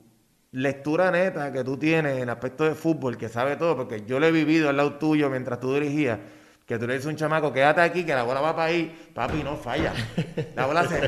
lectura 0.52 1.10
neta 1.10 1.52
que 1.52 1.62
tú 1.62 1.76
tienes 1.76 2.22
en 2.22 2.30
aspecto 2.30 2.64
de 2.64 2.74
fútbol, 2.74 3.18
que 3.18 3.28
sabe 3.28 3.56
todo, 3.56 3.76
porque 3.76 4.04
yo 4.06 4.18
lo 4.18 4.26
he 4.26 4.32
vivido 4.32 4.70
al 4.70 4.78
lado 4.78 4.94
tuyo 4.94 5.28
mientras 5.28 5.60
tú 5.60 5.74
dirigías, 5.74 6.18
que 6.64 6.78
tú 6.78 6.86
le 6.86 6.94
dices 6.94 7.06
a 7.06 7.10
un 7.10 7.16
chamaco, 7.16 7.52
quédate 7.52 7.82
aquí, 7.82 8.04
que 8.04 8.14
la 8.14 8.22
bola 8.22 8.40
va 8.40 8.56
para 8.56 8.68
ahí, 8.68 9.10
papi, 9.12 9.42
no 9.42 9.56
falla. 9.56 9.92
La 10.56 10.64
bola 10.64 10.88
se... 10.88 11.00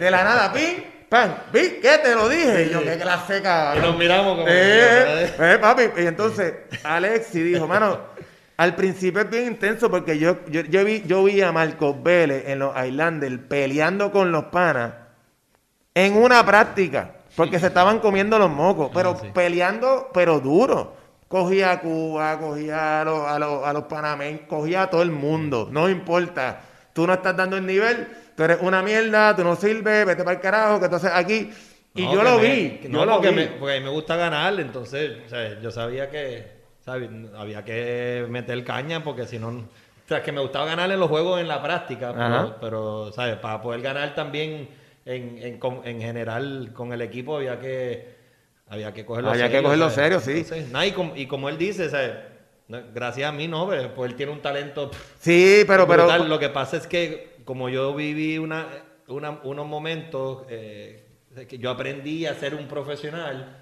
De 0.00 0.10
la 0.10 0.24
nada, 0.24 0.52
pim, 0.52 0.82
pam, 1.08 1.32
vi, 1.52 1.78
¿qué 1.80 1.98
te 2.02 2.12
lo 2.16 2.28
dije? 2.28 2.66
Y 2.66 2.70
yo, 2.72 2.82
qué 2.82 2.98
clase, 2.98 3.40
cabrón. 3.40 3.84
Y 3.84 3.86
nos 3.86 3.98
miramos 3.98 4.36
como... 4.38 4.48
Eh, 4.48 5.32
eh, 5.38 5.58
papi. 5.60 5.82
Y 5.96 6.06
entonces, 6.06 6.54
Alexi 6.82 7.40
dijo, 7.40 7.68
mano, 7.68 8.00
al 8.56 8.74
principio 8.74 9.20
es 9.20 9.30
bien 9.30 9.46
intenso 9.46 9.88
porque 9.88 10.18
yo, 10.18 10.44
yo, 10.46 10.62
yo 10.62 10.84
vi, 10.84 11.04
yo 11.06 11.22
vi 11.22 11.40
a 11.40 11.52
Marcos 11.52 12.02
Vélez 12.02 12.48
en 12.48 12.58
los 12.58 12.74
Islanders 12.84 13.38
peleando 13.48 14.10
con 14.10 14.32
los 14.32 14.46
panas 14.46 14.92
en 15.98 16.16
una 16.16 16.46
práctica, 16.46 17.16
porque 17.38 17.58
se 17.58 17.68
estaban 17.68 18.00
comiendo 18.00 18.38
los 18.38 18.50
mocos, 18.50 18.90
pero 18.92 19.16
sí. 19.18 19.28
peleando, 19.32 20.10
pero 20.12 20.40
duro. 20.40 20.94
Cogía 21.28 21.72
a 21.72 21.80
Cuba, 21.80 22.38
cogía 22.38 23.00
a 23.02 23.04
los, 23.04 23.26
a 23.26 23.38
los, 23.38 23.64
a 23.66 23.72
los 23.72 23.84
panameños, 23.84 24.42
cogía 24.48 24.82
a 24.84 24.90
todo 24.90 25.02
el 25.02 25.10
mundo, 25.10 25.68
no 25.70 25.88
importa. 25.88 26.60
Tú 26.92 27.06
no 27.06 27.12
estás 27.14 27.36
dando 27.36 27.56
el 27.56 27.64
nivel, 27.66 28.08
tú 28.36 28.42
eres 28.44 28.58
una 28.62 28.82
mierda, 28.82 29.36
tú 29.36 29.44
no 29.44 29.54
sirves, 29.56 30.04
vete 30.06 30.24
para 30.24 30.36
el 30.36 30.40
carajo, 30.42 30.78
que 30.78 30.86
entonces 30.86 31.10
aquí... 31.14 31.50
Y 31.94 32.04
No, 32.04 32.12
yo 32.14 32.22
lo 32.22 32.38
me- 32.38 32.42
vi, 32.54 32.80
yo 32.90 33.04
lo 33.04 33.12
porque 33.14 33.30
vi. 33.30 33.36
Me, 33.36 33.46
porque 33.46 33.76
a 33.76 33.78
mí 33.80 33.84
me 33.84 33.90
gusta 33.90 34.16
ganar, 34.16 34.58
entonces, 34.60 35.12
o 35.26 35.28
sea, 35.28 35.60
yo 35.60 35.70
sabía 35.70 36.10
que, 36.10 36.46
¿sabes? 36.84 37.10
Había 37.36 37.64
que 37.64 38.26
meter 38.28 38.62
caña 38.64 39.02
porque 39.04 39.26
si 39.26 39.38
no... 39.38 39.48
O 39.48 40.08
sea, 40.08 40.22
que 40.22 40.32
me 40.32 40.40
gustaba 40.40 40.64
ganar 40.64 40.90
en 40.90 40.98
los 40.98 41.08
juegos 41.10 41.40
en 41.40 41.48
la 41.48 41.62
práctica, 41.62 42.14
pero, 42.14 42.56
pero, 42.60 43.12
¿sabes? 43.12 43.36
Para 43.36 43.60
poder 43.60 43.82
ganar 43.82 44.14
también 44.14 44.68
en, 45.08 45.38
en, 45.42 45.58
con- 45.58 45.80
en 45.86 46.00
general 46.00 46.70
con 46.72 46.92
el 46.92 47.00
equipo 47.02 47.36
había 47.36 47.58
que... 47.58 48.16
Había 48.70 48.92
que 48.92 49.06
cogerlo 49.06 49.30
Había 49.30 49.46
que 49.46 49.52
serio, 49.52 49.62
cogerlo 49.62 49.90
¿sabes? 49.90 50.22
serio, 50.22 50.44
sí. 50.44 50.54
Entonces, 50.56 50.88
y, 50.88 50.92
como, 50.92 51.16
y 51.16 51.26
como 51.26 51.48
él 51.48 51.56
dice, 51.58 51.88
Gracias 52.92 53.26
a 53.26 53.32
mí, 53.32 53.48
no, 53.48 53.66
pero 53.66 53.94
pues 53.94 54.10
él 54.10 54.16
tiene 54.16 54.30
un 54.30 54.42
talento 54.42 54.90
Sí, 55.18 55.64
pero, 55.66 55.88
pero. 55.88 56.06
Lo 56.24 56.38
que 56.38 56.50
pasa 56.50 56.76
es 56.76 56.86
que 56.86 57.38
como 57.46 57.70
yo 57.70 57.94
viví 57.94 58.36
una, 58.36 58.66
una- 59.06 59.40
unos 59.42 59.66
momentos 59.66 60.44
eh, 60.50 61.06
que 61.48 61.56
yo 61.56 61.70
aprendí 61.70 62.26
a 62.26 62.34
ser 62.34 62.54
un 62.54 62.68
profesional 62.68 63.56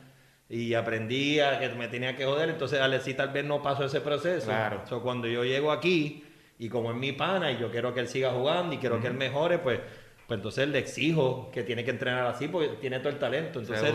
y 0.49 0.75
aprendí 0.75 1.39
a 1.39 1.61
que 1.61 1.69
me 1.71 1.87
tenía 1.87 2.17
que 2.17 2.25
joder, 2.25 2.49
entonces 2.49 2.81
Alexi 2.81 3.15
tal 3.15 3.29
vez 3.29 3.45
no 3.45 3.63
pasó 3.63 3.85
ese 3.85 4.01
proceso. 4.01 4.47
Claro. 4.47 4.83
So, 4.89 5.01
cuando 5.03 5.29
yo 5.29 5.45
llego 5.45 5.71
aquí 5.71 6.25
y 6.59 6.69
como 6.69 6.91
es 6.91 6.97
mi 6.97 7.13
pana 7.13 7.53
y 7.53 7.59
yo 7.59 7.71
quiero 7.71 7.95
que 7.95 8.01
él 8.01 8.09
siga 8.09 8.33
jugando 8.33 8.75
y 8.75 8.79
quiero 8.79 9.01
que 9.01 9.07
él 9.07 9.15
mejore, 9.15 9.59
pues, 9.59 9.79
pues 10.27 10.39
entonces 10.39 10.69
le 10.69 10.79
exijo 10.79 11.51
que 11.53 11.63
tiene 11.63 11.85
que 11.85 11.91
entrenar 11.91 12.27
así 12.27 12.49
porque 12.49 12.69
tiene 12.81 12.99
todo 12.99 13.11
el 13.11 13.19
talento. 13.19 13.61
Entonces, 13.61 13.93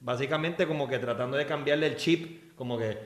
básicamente 0.00 0.66
como 0.66 0.88
que 0.88 0.98
tratando 0.98 1.36
de 1.36 1.46
cambiarle 1.46 1.86
el 1.86 1.96
chip, 1.96 2.54
como 2.56 2.78
que, 2.78 2.96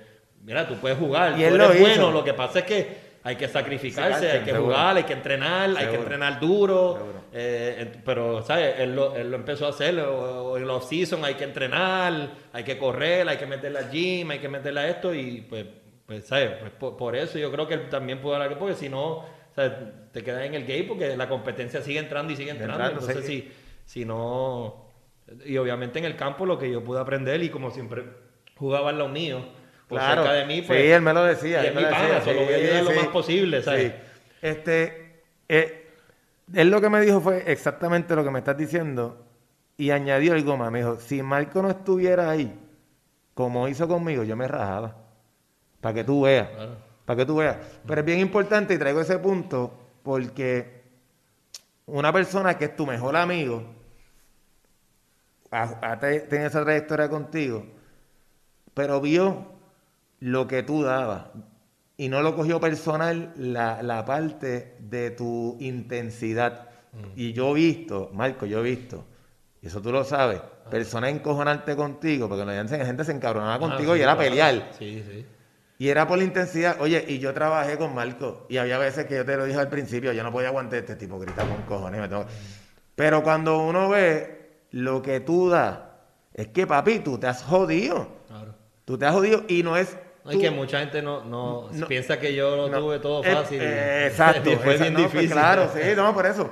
mira, 0.45 0.67
tú 0.67 0.77
puedes 0.77 0.99
jugar, 0.99 1.33
Y 1.33 1.43
tú 1.43 1.49
él 1.49 1.55
eres 1.55 1.69
lo 1.69 1.75
hizo. 1.75 1.81
bueno, 1.83 2.11
lo 2.11 2.25
que 2.25 2.35
pasa 2.35 2.61
es 2.61 2.65
que 2.65 3.07
hay 3.23 3.35
que 3.37 3.49
sacrificarse, 3.49 4.31
hay 4.31 4.39
que 4.41 4.53
seguro. 4.53 4.65
jugar, 4.67 4.97
hay 4.97 5.03
que 5.03 5.13
entrenar, 5.13 5.71
hay 5.77 5.87
que 5.89 5.97
entrenar 5.97 6.39
duro. 6.41 7.13
Eh, 7.33 7.93
pero, 8.05 8.43
¿sabes? 8.43 8.77
Él 8.79 8.95
lo, 8.95 9.17
él 9.17 9.29
lo 9.31 9.37
empezó 9.37 9.67
a 9.67 9.71
hacer. 9.71 9.99
o- 10.01 10.37
o 10.53 10.57
en 10.57 10.67
los 10.67 10.89
season 10.89 11.25
hay 11.25 11.35
que 11.35 11.43
entrenar, 11.45 12.31
hay 12.53 12.63
que 12.65 12.79
correr, 12.79 13.29
hay 13.29 13.37
que 13.37 13.47
meterle 13.47 13.81
al 13.81 13.91
gym, 13.91 14.31
hay 14.31 14.39
que 14.39 14.49
meterle 14.49 14.81
a 14.81 14.89
esto. 14.89 15.13
Y 15.13 15.41
pues, 15.43 15.67
pues 16.07 16.25
¿sabes? 16.27 16.53
Pues, 16.61 16.71
por, 16.79 16.97
por 16.97 17.17
eso 17.17 17.37
yo 17.39 17.51
creo 17.51 17.67
que 17.67 17.75
él 17.75 17.89
también 17.91 18.21
pudo 18.21 18.35
hablar, 18.37 18.57
porque 18.59 18.75
si 18.77 18.89
no, 18.89 19.25
sea, 19.57 20.09
te 20.13 20.23
quedas 20.23 20.45
en 20.45 20.55
el 20.55 20.65
game 20.67 20.85
porque 20.85 21.17
la 21.17 21.29
competencia 21.29 21.83
sigue 21.83 21.99
entrando 21.99 22.33
y 22.33 22.37
sigue 22.37 22.51
entrando. 22.51 22.75
Entrando, 22.75 23.01
Entonces, 23.01 23.27
sí. 23.27 23.51
si, 23.85 24.01
si 24.01 24.05
no. 24.05 24.87
Y 25.45 25.57
obviamente 25.57 25.99
en 25.99 26.05
el 26.05 26.17
campo 26.17 26.47
lo 26.47 26.59
que 26.59 26.71
yo 26.71 26.85
pude 26.85 27.01
aprender 27.01 27.43
y 27.43 27.49
como 27.51 27.71
siempre 27.71 28.05
jugaba 28.57 28.91
al 28.91 28.99
lado 28.99 29.11
mío, 29.11 29.45
por 29.89 29.99
Claro. 29.99 30.23
cerca 30.23 30.37
de 30.39 30.47
mí, 30.47 30.63
pues. 30.63 30.81
sí, 30.81 30.89
él 30.91 31.01
me 31.03 31.13
lo 31.13 31.25
decía. 31.25 31.63
y 31.65 31.67
él 31.67 31.69
es 31.69 31.75
me 31.75 31.81
mi 31.81 31.87
lo 31.87 31.91
pana, 31.91 32.05
decía, 32.15 32.21
so 32.25 32.33
lo 32.33 32.45
voy 32.45 32.55
a 32.55 32.57
ayudar 32.57 32.85
lo 32.85 32.91
más 32.93 33.09
posible, 33.09 33.63
¿sabes? 33.63 33.93
Sí. 33.93 33.99
Este, 34.43 35.23
eh, 35.49 35.91
él 36.55 36.71
lo 36.71 36.81
que 36.81 36.89
me 36.91 37.01
dijo 37.01 37.21
fue 37.21 37.43
exactamente 37.51 38.15
lo 38.15 38.23
que 38.25 38.31
me 38.31 38.39
estás 38.41 38.57
diciendo 38.57 39.25
y 39.77 39.91
añadió 39.91 40.33
algo 40.35 40.57
más. 40.57 40.71
Me 40.71 40.79
dijo, 40.79 40.97
si 41.01 41.23
Marco 41.23 41.63
no 41.63 41.71
estuviera 41.71 42.31
ahí, 42.31 42.53
como 43.35 43.69
hizo 43.69 43.87
conmigo, 43.89 44.23
yo 44.23 44.37
me 44.37 44.47
rajaba. 44.49 44.97
Para 45.81 45.95
que 45.95 46.05
tú 46.05 46.23
veas. 46.23 46.49
Claro. 46.51 46.77
Para 47.07 47.17
que 47.19 47.25
tú 47.27 47.37
veas. 47.37 47.57
Pero 47.87 48.01
es 48.01 48.05
bien 48.05 48.19
importante 48.21 48.75
y 48.75 48.79
traigo 48.79 49.01
ese 49.01 49.19
punto 49.19 49.73
porque 50.03 50.83
una 51.87 52.13
persona 52.13 52.59
que 52.59 52.67
es 52.67 52.77
tu 52.77 52.85
mejor 52.87 53.17
amigo, 53.17 53.63
tiene 56.29 56.47
esa 56.47 56.63
trayectoria 56.65 57.09
contigo, 57.09 57.65
pero 58.75 59.01
vio 59.01 59.47
lo 60.21 60.47
que 60.47 60.63
tú 60.63 60.83
dabas 60.83 61.27
y 61.97 62.09
no 62.09 62.23
lo 62.23 62.35
cogió 62.35 62.61
personal 62.61 63.33
la, 63.37 63.83
la 63.83 64.05
parte 64.05 64.77
de 64.81 65.11
tu 65.13 65.57
intensidad. 65.61 66.69
Y 67.15 67.33
yo 67.33 67.51
he 67.51 67.55
visto, 67.55 68.11
Marco, 68.15 68.47
yo 68.47 68.61
he 68.61 68.63
visto, 68.63 69.05
y 69.61 69.67
eso 69.67 69.83
tú 69.83 69.93
lo 69.93 70.03
sabes, 70.03 70.41
personas 70.71 71.11
encojonarte 71.11 71.77
contigo, 71.77 72.29
porque 72.29 72.45
la 72.45 72.67
gente 72.67 73.05
se 73.05 73.13
encabronaba 73.13 73.59
contigo 73.59 73.93
Ah, 73.93 73.97
y 73.97 73.99
sí, 73.99 74.03
era 74.03 74.15
claro. 74.17 74.29
pelear. 74.31 74.69
Sí, 74.79 75.05
sí. 75.07 75.27
Y 75.79 75.89
era 75.89 76.07
por 76.09 76.17
la 76.19 76.25
intensidad. 76.25 76.81
Oye, 76.81 77.05
y 77.07 77.19
yo 77.19 77.35
trabajé 77.35 77.77
con 77.77 77.95
Marco. 77.95 78.47
Y 78.49 78.57
había 78.57 78.79
veces 78.79 79.05
que 79.07 79.17
yo 79.17 79.25
te 79.27 79.37
lo 79.37 79.45
dije 79.45 79.59
al 79.59 79.69
principio, 79.69 80.13
yo 80.13 80.23
no 80.23 80.33
podía 80.33 80.49
aguantar 80.49 80.79
este 80.79 80.97
tipo 80.97 81.19
grita 81.19 81.43
con 81.47 81.63
cojones. 81.63 82.01
me 82.01 82.09
tengo- 82.09 82.27
Pero 82.95 83.23
cuando 83.23 83.59
uno 83.59 83.89
ve 83.91 84.61
lo 84.71 85.03
que 85.03 85.21
tú 85.21 85.51
das, 85.51 85.79
es 86.33 86.49
que 86.49 86.67
papi, 86.67 87.01
tú 87.01 87.19
te 87.19 87.27
has 87.27 87.43
jodido. 87.43 88.09
Claro. 88.27 88.55
Tú 88.87 88.97
te 88.97 89.05
has 89.07 89.13
jodido 89.15 89.45
y 89.49 89.63
no 89.63 89.77
es. 89.77 89.97
Tú- 90.31 90.41
que 90.41 90.51
mucha 90.51 90.81
gente 90.81 91.03
no, 91.03 91.25
no, 91.25 91.69
No. 91.71 91.87
piensa 91.87 92.19
que 92.19 92.35
yo 92.35 92.57
lo 92.57 92.69
no, 92.69 92.79
tuve 92.81 92.99
todo 92.99 93.23
eh, 93.23 93.33
fácil. 93.35 93.61
eh, 93.63 94.07
exacto. 94.11 94.51
Y 94.51 94.57
fue 94.57 94.77
bien 94.79 94.95
no, 94.95 95.01
pues 95.01 95.13
difícil. 95.13 95.33
claro, 95.33 95.71
sí, 95.73 95.81
no, 95.97 96.13
por 96.15 96.27
eso. 96.27 96.51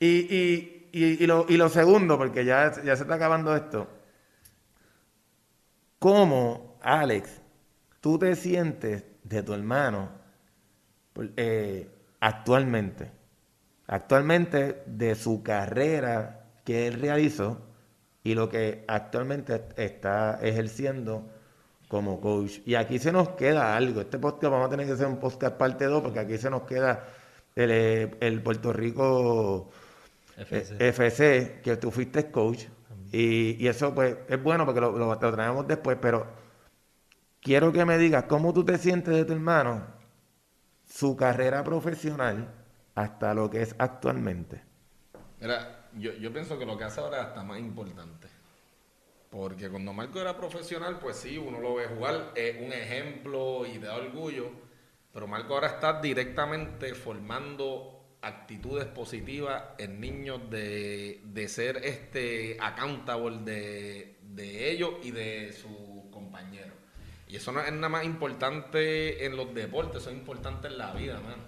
Y, 0.00 0.06
y, 0.06 0.88
y, 0.92 1.24
y 1.24 1.26
lo, 1.26 1.44
y 1.48 1.56
lo 1.56 1.68
segundo, 1.68 2.16
porque 2.16 2.44
ya, 2.44 2.72
ya 2.84 2.94
se 2.96 3.02
está 3.02 3.14
acabando 3.14 3.54
esto. 3.56 3.86
¿Cómo, 5.98 6.78
Alex, 6.82 7.41
tú 8.02 8.18
te 8.18 8.36
sientes 8.36 9.04
de 9.24 9.42
tu 9.42 9.54
hermano 9.54 10.10
por- 11.14 11.30
eh, 11.38 11.88
actualmente? 12.20 13.10
Actualmente 13.86 14.82
de 14.86 15.14
su 15.14 15.42
carrera 15.42 16.44
que 16.64 16.86
él 16.88 17.00
realizó 17.00 17.60
y 18.22 18.34
lo 18.34 18.48
que 18.50 18.84
actualmente 18.86 19.64
está 19.76 20.38
ejerciendo 20.42 21.28
como 21.88 22.20
coach. 22.20 22.58
Y 22.66 22.74
aquí 22.74 22.98
se 22.98 23.12
nos 23.12 23.30
queda 23.30 23.76
algo. 23.76 24.00
Este 24.02 24.18
podcast 24.18 24.50
vamos 24.52 24.66
a 24.66 24.70
tener 24.70 24.86
que 24.86 24.92
hacer 24.92 25.06
un 25.06 25.18
podcast 25.18 25.56
parte 25.56 25.84
2 25.86 26.02
porque 26.02 26.18
aquí 26.20 26.38
se 26.38 26.50
nos 26.50 26.62
queda 26.62 27.06
el, 27.54 28.16
el 28.20 28.42
Puerto 28.42 28.72
Rico 28.72 29.70
FC. 30.38 30.76
eh, 30.78 30.88
FC, 30.88 31.60
que 31.62 31.76
tú 31.76 31.90
fuiste 31.90 32.30
coach. 32.30 32.64
Y, 33.10 33.62
y 33.62 33.68
eso 33.68 33.94
pues 33.94 34.16
es 34.28 34.42
bueno 34.42 34.64
porque 34.64 34.80
lo, 34.80 34.92
lo, 34.96 35.08
lo 35.14 35.32
traemos 35.32 35.66
después, 35.68 35.98
pero 36.00 36.26
quiero 37.42 37.72
que 37.72 37.84
me 37.84 37.98
digas 37.98 38.24
cómo 38.24 38.54
tú 38.54 38.64
te 38.64 38.78
sientes 38.78 39.14
de 39.14 39.24
tu 39.24 39.32
hermano, 39.34 39.84
su 40.86 41.16
carrera 41.16 41.62
profesional 41.64 42.54
hasta 42.94 43.34
lo 43.34 43.50
que 43.50 43.62
es 43.62 43.74
actualmente. 43.78 44.62
Mira, 45.40 45.88
yo, 45.98 46.12
yo 46.12 46.32
pienso 46.32 46.58
que 46.58 46.64
lo 46.64 46.78
que 46.78 46.84
hace 46.84 47.00
ahora 47.00 47.18
es 47.18 47.26
hasta 47.26 47.42
más 47.42 47.58
importante. 47.58 48.28
Porque 49.30 49.70
cuando 49.70 49.92
Marco 49.92 50.20
era 50.20 50.36
profesional, 50.36 50.98
pues 50.98 51.16
sí, 51.16 51.38
uno 51.38 51.58
lo 51.58 51.74
ve 51.74 51.86
jugar, 51.86 52.32
es 52.34 52.56
un 52.62 52.72
ejemplo 52.72 53.66
y 53.66 53.78
da 53.78 53.96
orgullo. 53.96 54.50
Pero 55.12 55.26
Marco 55.26 55.54
ahora 55.54 55.68
está 55.68 56.00
directamente 56.00 56.94
formando 56.94 58.18
actitudes 58.20 58.84
positivas 58.86 59.62
en 59.78 60.00
niños 60.00 60.48
de, 60.48 61.22
de 61.24 61.48
ser 61.48 61.78
este 61.78 62.56
accountable 62.60 63.38
de, 63.38 64.18
de 64.22 64.70
ellos 64.70 64.94
y 65.02 65.10
de 65.10 65.52
sus 65.52 66.10
compañeros. 66.10 66.81
Y 67.32 67.36
eso 67.36 67.50
no 67.50 67.62
es 67.62 67.72
nada 67.72 67.88
más 67.88 68.04
importante 68.04 69.24
en 69.24 69.38
los 69.38 69.54
deportes, 69.54 70.02
eso 70.02 70.10
es 70.10 70.16
importante 70.16 70.68
en 70.68 70.76
la 70.76 70.92
vida, 70.92 71.18
mano. 71.18 71.42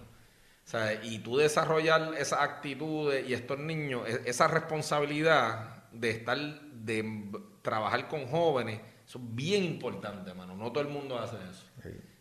O 0.65 0.67
sea, 0.67 0.95
y 1.05 1.19
tú 1.19 1.37
desarrollar 1.37 2.15
esas 2.17 2.41
actitudes 2.41 3.29
y 3.29 3.35
estos 3.35 3.59
niños, 3.59 4.09
e- 4.09 4.23
esa 4.25 4.49
responsabilidad 4.49 5.85
de 5.93 6.09
estar, 6.09 6.39
de 6.39 7.31
trabajar 7.61 8.09
con 8.09 8.27
jóvenes, 8.29 8.81
eso 9.07 9.19
es 9.19 9.35
bien 9.35 9.63
importante, 9.63 10.33
mano. 10.33 10.57
No 10.57 10.73
todo 10.73 10.81
el 10.81 10.89
mundo 10.89 11.19
hace 11.19 11.37
eso. 11.37 11.67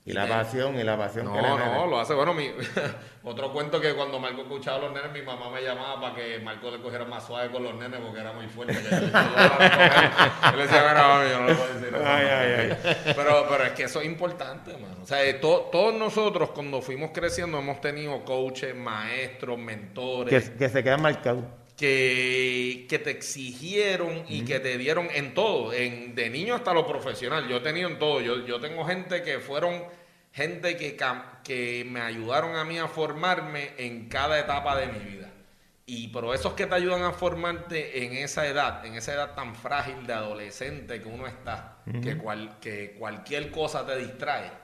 Y 0.05 0.11
la 0.11 0.27
pasión, 0.27 0.77
y 0.77 0.83
la 0.83 0.97
pasión 0.97 1.25
No, 1.27 1.33
que 1.33 1.41
le 1.41 1.47
no, 1.47 1.55
mete. 1.57 1.87
lo 1.89 1.97
hace. 1.99 2.13
Bueno, 2.13 2.33
mi, 2.33 2.51
otro 3.23 3.53
cuento 3.53 3.79
que 3.79 3.93
cuando 3.93 4.19
Marco 4.19 4.41
escuchaba 4.41 4.75
a 4.75 4.79
los 4.81 4.91
nenes, 4.93 5.13
mi 5.13 5.21
mamá 5.21 5.49
me 5.49 5.61
llamaba 5.61 6.01
para 6.01 6.15
que 6.15 6.39
Marco 6.39 6.69
le 6.71 6.81
cogiera 6.81 7.05
más 7.05 7.25
suave 7.25 7.49
con 7.51 7.63
los 7.63 7.73
nenes 7.75 8.01
porque 8.01 8.19
era 8.19 8.33
muy 8.33 8.47
fuerte. 8.47 8.73
que 8.73 8.83
yo- 8.83 10.57
le 10.57 10.63
decía, 10.63 10.93
mami, 10.93 11.29
yo 11.29 11.39
no 11.39 11.47
le 11.47 11.55
puedo 11.55 11.73
decir 11.73 11.95
eso. 11.95 12.05
Ay, 12.05 12.25
ay, 12.27 12.77
Pero, 13.15 13.45
pero 13.47 13.63
es 13.63 13.71
que 13.71 13.83
eso 13.83 14.01
es 14.01 14.05
importante, 14.07 14.73
mano. 14.73 14.97
O 15.01 15.05
sea, 15.05 15.23
eh, 15.23 15.35
to- 15.35 15.69
todos 15.71 15.93
nosotros 15.93 16.49
cuando 16.49 16.81
fuimos 16.81 17.11
creciendo 17.13 17.57
hemos 17.59 17.79
tenido 17.79 18.25
coaches, 18.25 18.75
maestros, 18.75 19.57
mentores 19.57 20.49
Que, 20.49 20.57
que 20.57 20.69
se 20.69 20.83
quedan 20.83 21.01
marcados. 21.01 21.45
Que, 21.83 22.85
que 22.87 22.97
te 22.97 23.09
exigieron 23.09 24.23
y 24.29 24.45
que 24.45 24.61
te 24.61 24.77
dieron 24.77 25.09
en 25.13 25.33
todo, 25.33 25.73
en, 25.73 26.15
de 26.15 26.29
niño 26.29 26.55
hasta 26.55 26.73
lo 26.73 26.87
profesional. 26.87 27.49
Yo 27.49 27.57
he 27.57 27.59
tenido 27.59 27.89
en 27.89 27.99
todo. 27.99 28.21
Yo, 28.21 28.45
yo 28.45 28.61
tengo 28.61 28.85
gente 28.85 29.21
que 29.21 29.39
fueron 29.39 29.83
gente 30.31 30.77
que, 30.77 31.85
me 31.85 31.99
ayudaron 31.99 32.55
a 32.55 32.63
mí 32.63 32.79
a 32.79 32.87
formarme 32.87 33.71
en 33.77 34.07
cada 34.07 34.39
etapa 34.39 34.77
de 34.77 34.87
mi 34.87 34.99
vida. 34.99 35.29
Y 35.85 36.07
pero 36.07 36.33
esos 36.33 36.53
que 36.53 36.67
te 36.67 36.75
ayudan 36.75 37.01
a 37.01 37.11
formarte 37.11 38.05
en 38.05 38.13
esa 38.13 38.47
edad, 38.47 38.85
en 38.85 38.95
esa 38.95 39.15
edad 39.15 39.35
tan 39.35 39.53
frágil 39.53 40.07
de 40.07 40.13
adolescente 40.13 41.01
que 41.01 41.09
uno 41.09 41.27
está, 41.27 41.79
que, 42.01 42.17
cual, 42.17 42.59
que 42.61 42.95
cualquier 42.97 43.51
cosa 43.51 43.85
te 43.85 43.97
distrae 43.97 44.63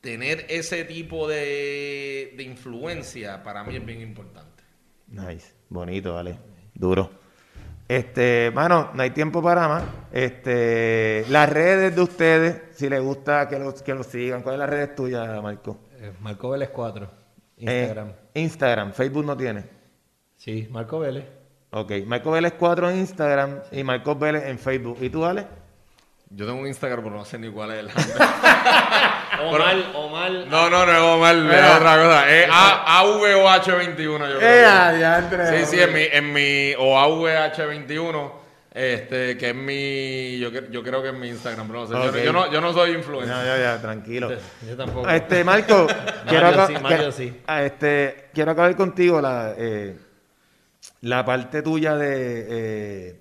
tener 0.00 0.46
ese 0.48 0.84
tipo 0.84 1.28
de, 1.28 2.32
de 2.36 2.42
influencia 2.42 3.42
para 3.42 3.64
mí 3.64 3.76
es 3.76 3.84
bien 3.84 4.00
importante. 4.00 4.55
Nice, 5.08 5.54
bonito, 5.68 6.14
vale. 6.14 6.38
Duro. 6.74 7.10
Este, 7.88 8.50
mano, 8.52 8.90
no 8.94 9.02
hay 9.02 9.10
tiempo 9.10 9.40
para 9.42 9.68
más. 9.68 9.84
Este, 10.10 11.24
las 11.28 11.48
redes 11.48 11.94
de 11.94 12.02
ustedes, 12.02 12.62
si 12.72 12.88
les 12.88 13.00
gusta 13.00 13.48
que 13.48 13.58
los, 13.58 13.82
que 13.82 13.94
los 13.94 14.06
sigan. 14.06 14.42
¿Cuáles 14.42 14.58
son 14.58 14.68
las 14.68 14.70
redes 14.70 14.94
tuyas, 14.96 15.42
Marco? 15.42 15.78
Eh, 16.00 16.12
Marco 16.20 16.50
Vélez 16.50 16.70
4. 16.70 17.08
Eh, 17.58 17.80
Instagram. 17.80 18.12
Instagram, 18.34 18.92
Facebook 18.92 19.24
no 19.24 19.36
tiene. 19.36 19.64
Sí, 20.36 20.68
Marco 20.70 20.98
Vélez. 20.98 21.24
Ok, 21.70 21.92
Marco 22.06 22.32
Vélez 22.32 22.54
4 22.58 22.90
en 22.90 22.98
Instagram 22.98 23.60
y 23.70 23.84
Marco 23.84 24.16
Vélez 24.16 24.46
en 24.46 24.58
Facebook. 24.58 24.98
¿Y 25.00 25.10
tú, 25.10 25.24
Ale? 25.24 25.46
Yo 26.30 26.44
tengo 26.46 26.60
un 26.60 26.66
Instagram, 26.66 27.04
pero 27.04 27.16
no 27.16 27.24
sé 27.24 27.38
ni 27.38 27.50
cuál 27.50 27.70
es 27.72 27.78
el 27.80 27.86
Omar, 29.46 29.76
Omar. 29.94 30.30
No, 30.48 30.68
no, 30.70 30.84
no 30.86 30.92
es 30.92 30.98
Omar, 31.00 31.36
es 31.36 31.76
otra 31.76 31.96
cosa. 32.02 32.30
Es 32.34 32.48
A- 32.50 33.02
AVOH21, 33.02 33.96
yo 34.32 34.38
creo. 34.38 34.40
¡Eh! 34.40 35.64
Sí, 35.66 35.76
sí, 35.76 35.80
en 35.82 35.92
mi, 35.92 36.02
en 36.10 36.32
mi, 36.32 36.74
o 36.78 36.96
AVH21, 36.98 38.32
este, 38.74 39.36
que 39.38 39.50
es 39.50 39.54
mi, 39.54 40.38
yo, 40.38 40.50
cre- 40.50 40.70
yo 40.70 40.82
creo 40.82 41.00
que 41.02 41.08
es 41.10 41.14
mi 41.14 41.28
Instagram, 41.28 41.66
pero 41.68 41.80
no 41.80 41.86
sé. 41.86 41.92
Yo 41.92 41.98
no- 42.00 42.08
Ok. 42.08 42.16
Yo, 42.24 42.32
no, 42.32 42.52
yo 42.52 42.60
no 42.60 42.72
soy 42.72 42.90
influencer. 42.92 43.34
Ya, 43.36 43.44
ya, 43.44 43.58
ya, 43.58 43.80
tranquilo. 43.80 44.30
Yo 44.66 44.76
tampoco. 44.76 45.08
Este, 45.08 45.44
Marco, 45.44 45.86
quiero, 46.28 46.48
aca- 46.48 46.66
sí, 46.66 46.74
Mario 46.82 47.06
que- 47.06 47.12
sí. 47.12 47.40
ah, 47.46 47.62
este, 47.62 48.30
quiero 48.34 48.50
acabar 48.50 48.74
contigo 48.76 49.20
la, 49.20 49.54
eh, 49.56 49.96
la 51.02 51.24
parte 51.24 51.62
tuya 51.62 51.94
de 51.96 52.46
eh, 53.10 53.20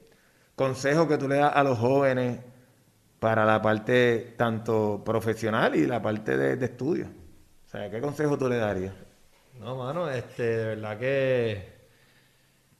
consejo 0.55 1.07
que 1.07 1.17
tú 1.17 1.27
le 1.27 1.35
das 1.37 1.51
a 1.55 1.63
los 1.63 1.77
jóvenes 1.77 2.39
para 3.19 3.45
la 3.45 3.61
parte 3.61 4.33
tanto 4.37 5.01
profesional 5.03 5.75
y 5.75 5.85
la 5.85 6.01
parte 6.01 6.37
de, 6.37 6.55
de 6.57 6.65
estudio. 6.65 7.07
O 7.75 7.91
¿qué 7.91 7.99
consejo 7.99 8.37
tú 8.37 8.47
le 8.47 8.57
darías? 8.57 8.93
No, 9.59 9.75
mano, 9.75 10.09
este, 10.09 10.43
de 10.43 10.65
verdad 10.75 10.99
que, 10.99 11.75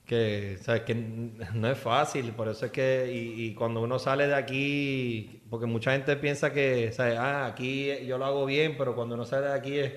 que, 0.06 0.58
sabes 0.62 0.82
que 0.84 0.96
no 1.54 1.70
es 1.70 1.78
fácil, 1.78 2.32
por 2.34 2.48
eso 2.50 2.66
es 2.68 2.72
que, 2.72 3.12
y, 3.12 3.46
y 3.46 3.54
cuando 3.56 3.82
uno 3.82 4.00
sale 4.00 4.28
de 4.28 4.36
aquí, 4.36 5.42
porque 5.50 5.66
mucha 5.66 5.92
gente 5.92 6.16
piensa 6.18 6.54
que, 6.54 6.92
sabes, 6.92 7.18
ah, 7.18 7.46
aquí 7.46 8.06
yo 8.06 8.18
lo 8.18 8.26
hago 8.26 8.46
bien, 8.46 8.76
pero 8.78 8.96
cuando 8.96 9.16
uno 9.16 9.26
sale 9.26 9.48
de 9.48 9.54
aquí 9.54 9.80
es, 9.80 9.94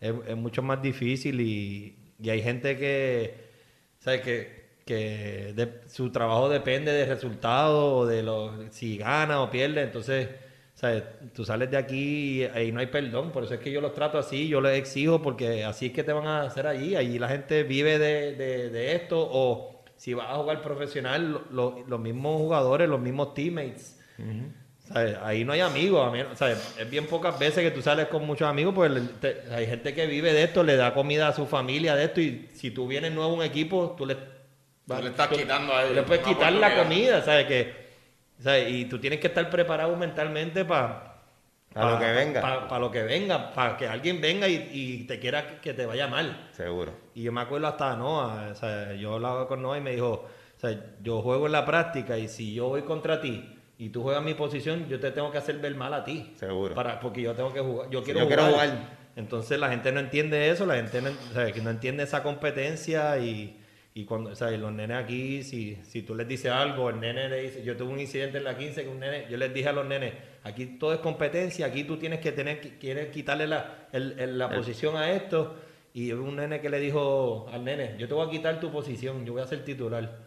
es, 0.00 0.14
es 0.26 0.36
mucho 0.36 0.62
más 0.62 0.80
difícil 0.82 1.40
y, 1.40 2.14
y 2.18 2.30
hay 2.30 2.42
gente 2.42 2.76
que, 2.76 3.34
sabes 3.98 4.20
que, 4.22 4.59
que 4.94 5.52
de- 5.54 5.80
su 5.88 6.10
trabajo 6.10 6.48
depende 6.48 6.92
del 6.92 7.08
resultado 7.08 7.94
o 7.98 8.06
de 8.06 8.22
lo, 8.24 8.52
si 8.70 8.98
gana 8.98 9.40
o 9.40 9.48
pierde, 9.50 9.82
entonces, 9.82 10.28
¿sabes? 10.74 11.04
Tú 11.32 11.44
sales 11.44 11.70
de 11.70 11.76
aquí 11.76 12.40
y 12.40 12.44
ahí 12.44 12.72
no 12.72 12.80
hay 12.80 12.86
perdón, 12.86 13.30
por 13.30 13.44
eso 13.44 13.54
es 13.54 13.60
que 13.60 13.70
yo 13.70 13.80
los 13.80 13.94
trato 13.94 14.18
así, 14.18 14.48
yo 14.48 14.60
les 14.60 14.76
exijo 14.78 15.22
porque 15.22 15.64
así 15.64 15.86
es 15.86 15.92
que 15.92 16.02
te 16.02 16.12
van 16.12 16.26
a 16.26 16.42
hacer 16.42 16.66
allí, 16.66 16.96
allí 16.96 17.18
la 17.20 17.28
gente 17.28 17.62
vive 17.62 17.98
de, 17.98 18.34
de- 18.34 18.70
de 18.70 18.94
esto 18.96 19.16
o 19.30 19.82
si 19.96 20.12
vas 20.14 20.28
a 20.30 20.34
jugar 20.36 20.60
profesional, 20.62 21.30
lo- 21.30 21.42
lo- 21.52 21.84
los 21.86 22.00
mismos 22.00 22.36
jugadores, 22.38 22.88
los 22.88 23.00
mismos 23.00 23.32
teammates. 23.34 23.96
¿sabes? 24.92 25.16
Ahí 25.22 25.44
no 25.44 25.52
hay 25.52 25.60
amigos, 25.60 26.12
es 26.80 26.90
bien 26.90 27.06
pocas 27.06 27.38
veces 27.38 27.62
que 27.62 27.70
tú 27.70 27.80
sales 27.80 28.08
con 28.08 28.26
muchos 28.26 28.48
amigos, 28.48 28.74
pues 28.74 28.90
te- 29.20 29.42
hay 29.52 29.66
gente 29.66 29.94
que 29.94 30.06
vive 30.06 30.32
de 30.32 30.42
esto, 30.42 30.64
le 30.64 30.74
da 30.74 30.94
comida 30.94 31.28
a 31.28 31.32
su 31.32 31.46
familia 31.46 31.94
de 31.94 32.04
esto 32.06 32.20
y 32.20 32.48
si 32.54 32.72
tú 32.72 32.88
vienes 32.88 33.12
nuevo 33.12 33.30
a 33.30 33.34
un 33.34 33.42
equipo, 33.44 33.94
tú 33.96 34.04
le, 34.04 34.16
Tú 34.96 35.02
le 35.04 35.10
estás 35.10 35.28
quitando 35.28 35.72
a 35.72 35.80
tú 35.80 35.84
ellos 35.86 35.96
le 35.96 36.02
puedes 36.02 36.26
quitar 36.26 36.52
la 36.52 36.76
comida, 36.76 37.22
¿sabes? 37.22 37.46
Que, 37.46 37.74
¿sabes? 38.38 38.70
Y 38.70 38.84
tú 38.86 38.98
tienes 38.98 39.20
que 39.20 39.28
estar 39.28 39.48
preparado 39.50 39.94
mentalmente 39.96 40.64
para 40.64 41.16
A 41.74 41.90
lo 41.92 41.98
que 41.98 42.12
venga. 42.12 42.40
Para 42.40 42.78
lo 42.78 42.90
que 42.90 43.02
venga, 43.02 43.52
para 43.52 43.76
que 43.76 43.86
alguien 43.86 44.20
venga 44.20 44.48
y, 44.48 44.70
y 44.72 45.04
te 45.04 45.18
quiera 45.18 45.60
que 45.60 45.74
te 45.74 45.86
vaya 45.86 46.08
mal. 46.08 46.48
Seguro. 46.52 46.92
Y 47.14 47.22
yo 47.22 47.32
me 47.32 47.40
acuerdo 47.40 47.68
hasta 47.68 47.94
Noah, 47.96 48.48
o 48.50 48.54
sea, 48.54 48.94
yo 48.94 49.14
hablaba 49.14 49.46
con 49.46 49.62
Noah 49.62 49.78
y 49.78 49.80
me 49.80 49.92
dijo, 49.92 50.28
o 50.56 50.60
sea, 50.60 50.78
yo 51.02 51.22
juego 51.22 51.46
en 51.46 51.52
la 51.52 51.64
práctica 51.64 52.18
y 52.18 52.28
si 52.28 52.54
yo 52.54 52.68
voy 52.68 52.82
contra 52.82 53.20
ti 53.20 53.56
y 53.78 53.88
tú 53.90 54.02
juegas 54.02 54.22
mi 54.22 54.34
posición, 54.34 54.88
yo 54.88 54.98
te 55.00 55.10
tengo 55.10 55.30
que 55.30 55.38
hacer 55.38 55.58
ver 55.58 55.74
mal 55.74 55.94
a 55.94 56.04
ti. 56.04 56.34
Seguro. 56.36 56.74
Para, 56.74 57.00
porque 57.00 57.22
yo 57.22 57.34
tengo 57.34 57.52
que 57.52 57.60
jugar, 57.60 57.88
yo 57.90 58.02
quiero 58.02 58.20
yo 58.20 58.24
jugar. 58.26 58.38
quiero 58.38 58.52
jugar. 58.52 59.00
Entonces 59.16 59.58
la 59.58 59.70
gente 59.70 59.92
no 59.92 60.00
entiende 60.00 60.50
eso, 60.50 60.66
la 60.66 60.74
gente 60.76 61.00
no, 61.00 61.10
o 61.10 61.34
sea, 61.34 61.52
que 61.52 61.60
no 61.60 61.70
entiende 61.70 62.02
esa 62.02 62.22
competencia 62.22 63.18
y, 63.18 63.59
y 63.92 64.04
cuando, 64.04 64.30
o 64.30 64.34
sea, 64.36 64.52
y 64.52 64.56
los 64.58 64.72
nenes 64.72 64.96
aquí, 64.96 65.42
si, 65.42 65.76
si 65.82 66.02
tú 66.02 66.14
les 66.14 66.26
dices 66.28 66.50
algo, 66.52 66.90
el 66.90 67.00
nene 67.00 67.28
le 67.28 67.42
dice, 67.42 67.64
yo 67.64 67.76
tuve 67.76 67.92
un 67.92 68.00
incidente 68.00 68.38
en 68.38 68.44
la 68.44 68.56
15 68.56 68.82
que 68.84 68.88
un 68.88 69.00
nene, 69.00 69.26
yo 69.28 69.36
les 69.36 69.52
dije 69.52 69.68
a 69.68 69.72
los 69.72 69.84
nenes, 69.86 70.12
aquí 70.44 70.66
todo 70.78 70.92
es 70.94 71.00
competencia, 71.00 71.66
aquí 71.66 71.82
tú 71.84 71.96
tienes 71.96 72.20
que 72.20 72.30
tener, 72.32 72.60
quieres 72.78 73.08
quitarle 73.08 73.46
la, 73.48 73.88
el- 73.92 74.14
el- 74.18 74.38
la 74.38 74.48
posición 74.58 74.96
a 74.96 75.10
esto. 75.12 75.56
Y 75.92 76.12
un 76.12 76.36
nene 76.36 76.60
que 76.60 76.70
le 76.70 76.78
dijo 76.78 77.48
al 77.52 77.64
nene, 77.64 77.96
yo 77.98 78.06
te 78.06 78.14
voy 78.14 78.28
a 78.28 78.30
quitar 78.30 78.60
tu 78.60 78.70
posición, 78.70 79.26
yo 79.26 79.32
voy 79.32 79.42
a 79.42 79.46
ser 79.46 79.64
titular. 79.64 80.18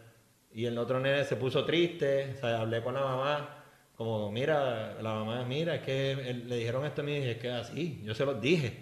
Y 0.52 0.66
el 0.66 0.76
otro 0.76 1.00
nene 1.00 1.24
se 1.24 1.36
puso 1.36 1.64
triste, 1.64 2.32
o 2.34 2.40
sea, 2.40 2.60
hablé 2.60 2.82
con 2.82 2.92
la 2.94 3.00
mamá, 3.00 3.64
como, 3.96 4.30
mira, 4.30 4.94
la 5.00 5.14
mamá, 5.14 5.42
mira, 5.46 5.76
es 5.76 5.80
que 5.82 6.42
le 6.46 6.56
dijeron 6.58 6.84
esto 6.84 7.00
a 7.00 7.04
mí, 7.04 7.14
es 7.16 7.38
que 7.38 7.48
así, 7.50 8.02
yo 8.04 8.14
se 8.14 8.26
los 8.26 8.38
dije. 8.42 8.76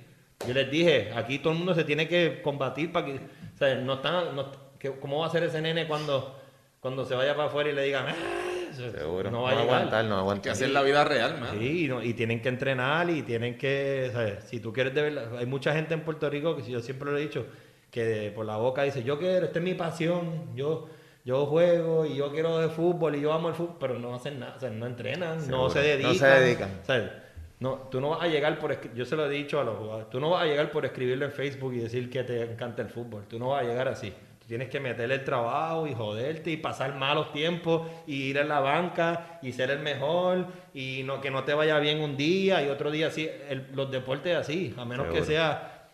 Yo 0.47 0.53
les 0.55 0.69
dije, 0.73 1.13
aquí 1.15 1.39
todo 1.39 1.53
el 1.53 1.59
mundo 1.61 1.73
se 1.73 1.85
tiene 1.85 2.09
que 2.09 2.43
combatir 2.43 2.91
para 2.91 3.07
que, 3.07 3.13
o 3.15 3.57
sea, 3.59 3.77
no 3.77 3.95
están, 3.95 4.35
no- 4.35 4.51
¿cómo 4.91 5.21
va 5.21 5.27
a 5.27 5.31
ser 5.31 5.45
ese 5.45 5.61
nene 5.61 5.87
cuando, 5.87 6.39
cuando 6.81 7.05
se 7.05 7.15
vaya 7.15 7.35
para 7.37 7.49
afuera 7.49 7.71
y 7.71 7.73
le 7.75 7.83
digan, 7.85 8.07
"Ah", 8.09 8.15
Seguro. 8.73 9.31
no 9.31 9.43
va 9.43 9.51
a 9.51 9.53
llegar. 9.53 9.67
aguantar, 9.77 10.05
no 10.07 10.11
Hay 10.15 10.17
que 10.17 10.21
aguantar. 10.23 10.53
hacer 10.53 10.71
la 10.71 10.83
vida 10.83 11.05
real, 11.05 11.39
man. 11.41 11.51
Sí, 11.59 11.85
y, 11.85 11.89
no- 11.89 12.03
y 12.03 12.15
tienen 12.15 12.41
que 12.41 12.49
entrenar 12.49 13.09
y 13.11 13.23
tienen 13.23 13.59
que, 13.59 14.11
¿sabes? 14.13 14.45
si 14.45 14.61
tú 14.61 14.73
quieres 14.73 14.95
de 14.95 15.03
verdad, 15.03 15.37
hay 15.37 15.47
mucha 15.47 15.73
gente 15.75 15.95
en 15.95 16.01
Puerto 16.01 16.29
Rico 16.31 16.57
que 16.57 16.63
yo 16.71 16.81
siempre 16.81 17.11
lo 17.11 17.19
he 17.19 17.21
dicho, 17.21 17.47
que 17.91 18.33
por 18.35 18.47
la 18.47 18.57
boca 18.57 18.83
dice, 18.85 19.03
yo 19.03 19.19
quiero, 19.19 19.45
esta 19.47 19.59
es 19.59 19.65
mi 19.65 19.75
pasión, 19.75 20.57
yo, 20.57 20.89
yo 21.25 21.45
juego 21.47 22.07
y 22.07 22.17
yo 22.17 22.33
quiero 22.33 22.59
de 22.59 22.69
fútbol 22.71 23.15
y 23.17 23.21
yo 23.21 23.33
amo 23.33 23.49
el 23.51 23.55
fútbol, 23.55 23.77
pero 23.79 23.99
no 23.99 24.15
hacen 24.15 24.41
nada, 24.41 24.55
o 24.57 24.61
sea, 24.61 24.71
no 24.71 24.87
entrenan, 24.87 25.41
Seguro. 25.41 25.65
no 25.65 25.71
se 25.71 25.81
dedican. 25.81 26.13
No 26.13 26.19
se 26.19 26.27
dedican. 26.27 26.71
¿sabes? 26.85 27.11
No, 27.61 27.75
tú 27.91 28.01
no 28.01 28.09
vas 28.11 28.23
a 28.23 28.27
llegar 28.27 28.59
por, 28.59 28.93
yo 28.95 29.05
se 29.05 29.15
lo 29.15 29.27
he 29.27 29.31
dicho 29.31 29.61
a 29.61 29.65
los 29.65 29.77
jugadores, 29.77 30.09
tú 30.11 30.19
no 30.19 30.31
vas 30.31 30.43
a 30.43 30.47
llegar 30.47 30.71
por 30.73 30.85
escribirlo 30.87 31.27
en 31.27 31.33
Facebook 31.33 31.75
y 31.75 31.79
decir 31.81 32.09
que 32.11 32.25
te 32.25 32.43
encanta 32.43 32.81
el 32.83 32.89
fútbol, 32.89 33.25
tú 33.29 33.39
no 33.39 33.51
vas 33.51 33.63
a 33.65 33.69
llegar 33.69 33.87
así. 33.87 34.13
Tienes 34.53 34.69
que 34.69 34.81
meterle 34.81 35.15
el 35.15 35.25
trabajo 35.25 35.87
y 35.87 35.95
joderte 35.95 36.51
y 36.51 36.59
pasar 36.59 36.95
malos 36.95 37.33
tiempos 37.33 37.89
y 38.07 38.25
ir 38.25 38.39
a 38.39 38.45
la 38.45 38.61
banca 38.61 39.39
y 39.41 39.51
ser 39.53 39.71
el 39.71 39.79
mejor 39.79 40.45
y 40.75 41.05
no 41.07 41.23
que 41.23 41.31
no 41.31 41.43
te 41.45 41.55
vaya 41.55 41.79
bien 41.79 42.01
un 42.03 42.19
día 42.19 42.63
y 42.63 42.69
otro 42.69 42.91
día 42.91 43.07
así. 43.07 43.31
El- 43.49 43.69
los 43.73 43.91
deportes 43.91 44.37
así, 44.37 44.75
a 44.77 44.85
menos 44.85 45.07
que 45.07 45.25
sea 45.25 45.89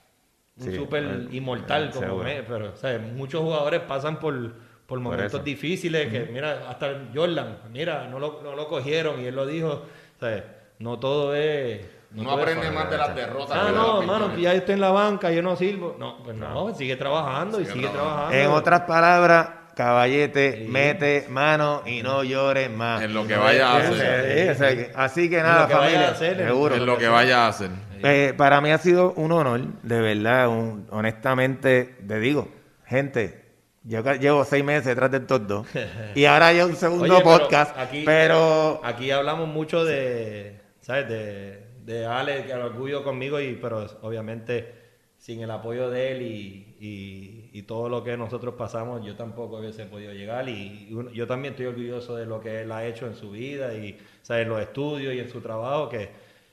un 0.57 0.65
Sí, 0.65 0.75
super 0.75 1.05
bueno, 1.05 1.29
inmortal 1.33 1.91
como 1.93 2.07
seguro. 2.09 2.25
me, 2.25 2.43
pero 2.43 2.75
¿sabes? 2.75 3.01
muchos 3.01 3.43
jugadores 3.43 3.81
pasan 3.83 4.19
por, 4.19 4.55
por 4.89 4.99
momentos 4.99 5.45
difíciles 5.45 6.09
que 6.11 6.25
mira 6.33 6.69
hasta 6.69 7.01
Jordan 7.15 7.59
mira 7.73 8.09
no 8.09 8.19
lo, 8.19 8.41
no 8.43 8.57
lo 8.57 8.67
cogieron 8.67 9.21
y 9.21 9.27
él 9.27 9.37
lo 9.37 9.47
dijo 9.47 9.85
¿sabes? 10.19 10.43
no 10.81 10.99
todo 10.99 11.33
es 11.37 11.87
No, 12.11 12.23
es 12.37 12.41
aprende 12.41 12.71
más 12.71 12.91
de 12.91 12.97
las 12.97 13.15
derrotas. 13.15 13.57
Ah, 13.57 13.67
que 13.67 13.73
de 13.73 13.77
no, 13.79 14.01
hermano, 14.01 14.25
victorias. 14.29 14.53
ya 14.53 14.59
estoy 14.59 14.75
en 14.75 14.81
la 14.81 14.91
banca, 14.91 15.31
yo 15.31 15.43
no 15.43 15.57
sirvo. 15.57 15.97
No, 15.99 16.23
pues 16.23 16.37
no, 16.37 16.75
sigue 16.75 16.97
trabajando 16.97 17.61
y 17.61 17.67
Sigue 17.67 17.81
trabajando. 17.89 18.03
trabajando. 18.09 18.37
En 18.37 18.51
otras 18.51 18.81
palabras, 18.83 19.49
caballete, 19.75 20.59
Sí. 20.65 20.65
mete 20.71 21.27
mano 21.29 21.83
y 21.87 22.03
no 22.03 22.25
llores 22.25 22.71
más. 22.71 23.03
En 23.03 23.13
lo 23.15 23.27
que 23.27 23.37
vaya 23.37 23.71
a 23.73 23.77
hacer. 23.79 24.55
sí, 24.57 24.65
que- 24.77 24.93
así 24.97 25.31
que 25.31 25.37
En 25.39 25.43
nada, 25.45 25.63
lo 25.63 25.69
que 25.69 25.75
familia. 25.75 26.09
hacer, 26.09 26.41
en- 26.41 26.47
seguro. 26.49 26.75
En 26.75 26.87
lo 26.87 26.97
que 26.99 27.09
vaya 27.09 27.45
a 27.45 27.49
hacer. 27.49 27.71
Eh, 28.03 28.33
para 28.37 28.61
mí 28.61 28.71
ha 28.71 28.79
sido 28.79 29.13
un 29.13 29.31
honor, 29.33 29.61
de 29.83 30.01
verdad, 30.01 30.49
un- 30.49 30.87
honestamente, 30.91 31.97
te 32.07 32.19
digo, 32.21 32.49
gente, 32.87 33.45
yo 33.85 34.03
llevo 34.15 34.45
seis 34.45 34.65
meses 34.65 34.85
detrás 34.87 35.11
del 35.11 35.27
top 35.27 35.43
2 35.47 35.67
y 36.15 36.25
ahora 36.25 36.49
hay 36.49 36.61
un 36.63 36.75
segundo 36.75 37.05
Oye, 37.05 37.23
pero 37.25 37.39
podcast, 37.39 37.77
aquí- 37.79 38.03
pero 38.05 38.81
Aquí 38.85 39.11
hablamos 39.11 39.49
mucho 39.49 39.85
de, 39.85 40.61
¿sabes? 40.81 41.09
De, 41.09 41.68
de 41.89 42.05
Ale, 42.07 42.45
que 42.45 42.53
el 42.53 42.61
orgullo 42.61 43.03
conmigo, 43.03 43.41
y, 43.41 43.55
pero 43.55 43.87
obviamente 44.03 44.75
sin 45.17 45.41
el 45.43 45.51
apoyo 45.51 45.91
de 45.91 46.13
él 46.13 46.23
y, 46.23 46.77
y- 46.79 47.51
y 47.53 47.63
todo 47.63 47.89
lo 47.89 48.05
que 48.05 48.17
nosotros 48.17 48.55
pasamos, 48.57 49.05
yo 49.05 49.17
tampoco 49.17 49.57
hubiese 49.59 49.85
podido 49.87 50.13
llegar. 50.13 50.49
Y, 50.49 50.89
yo 51.13 51.27
también 51.27 51.55
estoy 51.55 51.67
orgulloso 51.67 52.15
de 52.15 52.25
lo 52.27 52.41
que 52.41 52.61
él 52.63 52.71
ha 52.71 52.87
hecho 52.87 53.07
en 53.07 53.15
su 53.17 53.31
vida 53.33 53.75
y, 53.75 53.99
¿sabes? 54.23 54.45
En 54.45 54.51
los 54.51 54.61
estudios 54.61 55.15
y 55.15 55.19
en 55.19 55.29
su 55.29 55.41
trabajo, 55.41 55.89
que, 55.89 56.11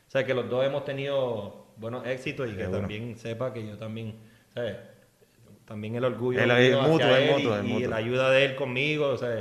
¿sabes? 0.08 0.26
Que 0.26 0.34
los 0.34 0.50
dos 0.50 0.66
hemos 0.66 0.84
tenido 0.86 1.68
buenos 1.78 2.08
éxitos 2.08 2.50
y 2.50 2.56
que 2.56 2.66
también 2.68 3.18
sepa 3.18 3.54
que 3.54 3.68
yo 3.68 3.78
también, 3.78 4.16
¿sabes? 4.54 4.78
También 5.66 5.96
el 5.96 6.06
orgullo 6.06 6.40
El- 6.42 6.50
hacia 6.52 6.82
mutuo, 6.88 7.16
es 7.16 7.22
él 7.30 7.32
mutuo, 7.36 7.60
y- 7.60 7.64
mutuo. 7.68 7.90
la 7.90 7.96
ayuda 7.98 8.32
de 8.32 8.46
él 8.46 8.56
conmigo, 8.56 9.10
o 9.10 9.18
sea, 9.18 9.32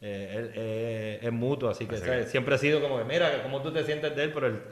eh, 0.00 0.34
él, 0.36 0.50
eh, 0.54 1.18
es 1.22 1.32
mutuo, 1.32 1.68
así 1.70 1.86
que, 1.86 2.24
siempre 2.26 2.54
ha 2.54 2.58
sido 2.58 2.80
como 2.80 2.98
que, 2.98 3.04
mira, 3.04 3.42
¿cómo 3.42 3.60
tú 3.62 3.72
te 3.72 3.82
sientes 3.84 4.14
de 4.14 4.24
él? 4.24 4.30
Pero 4.32 4.46
él- 4.46 4.62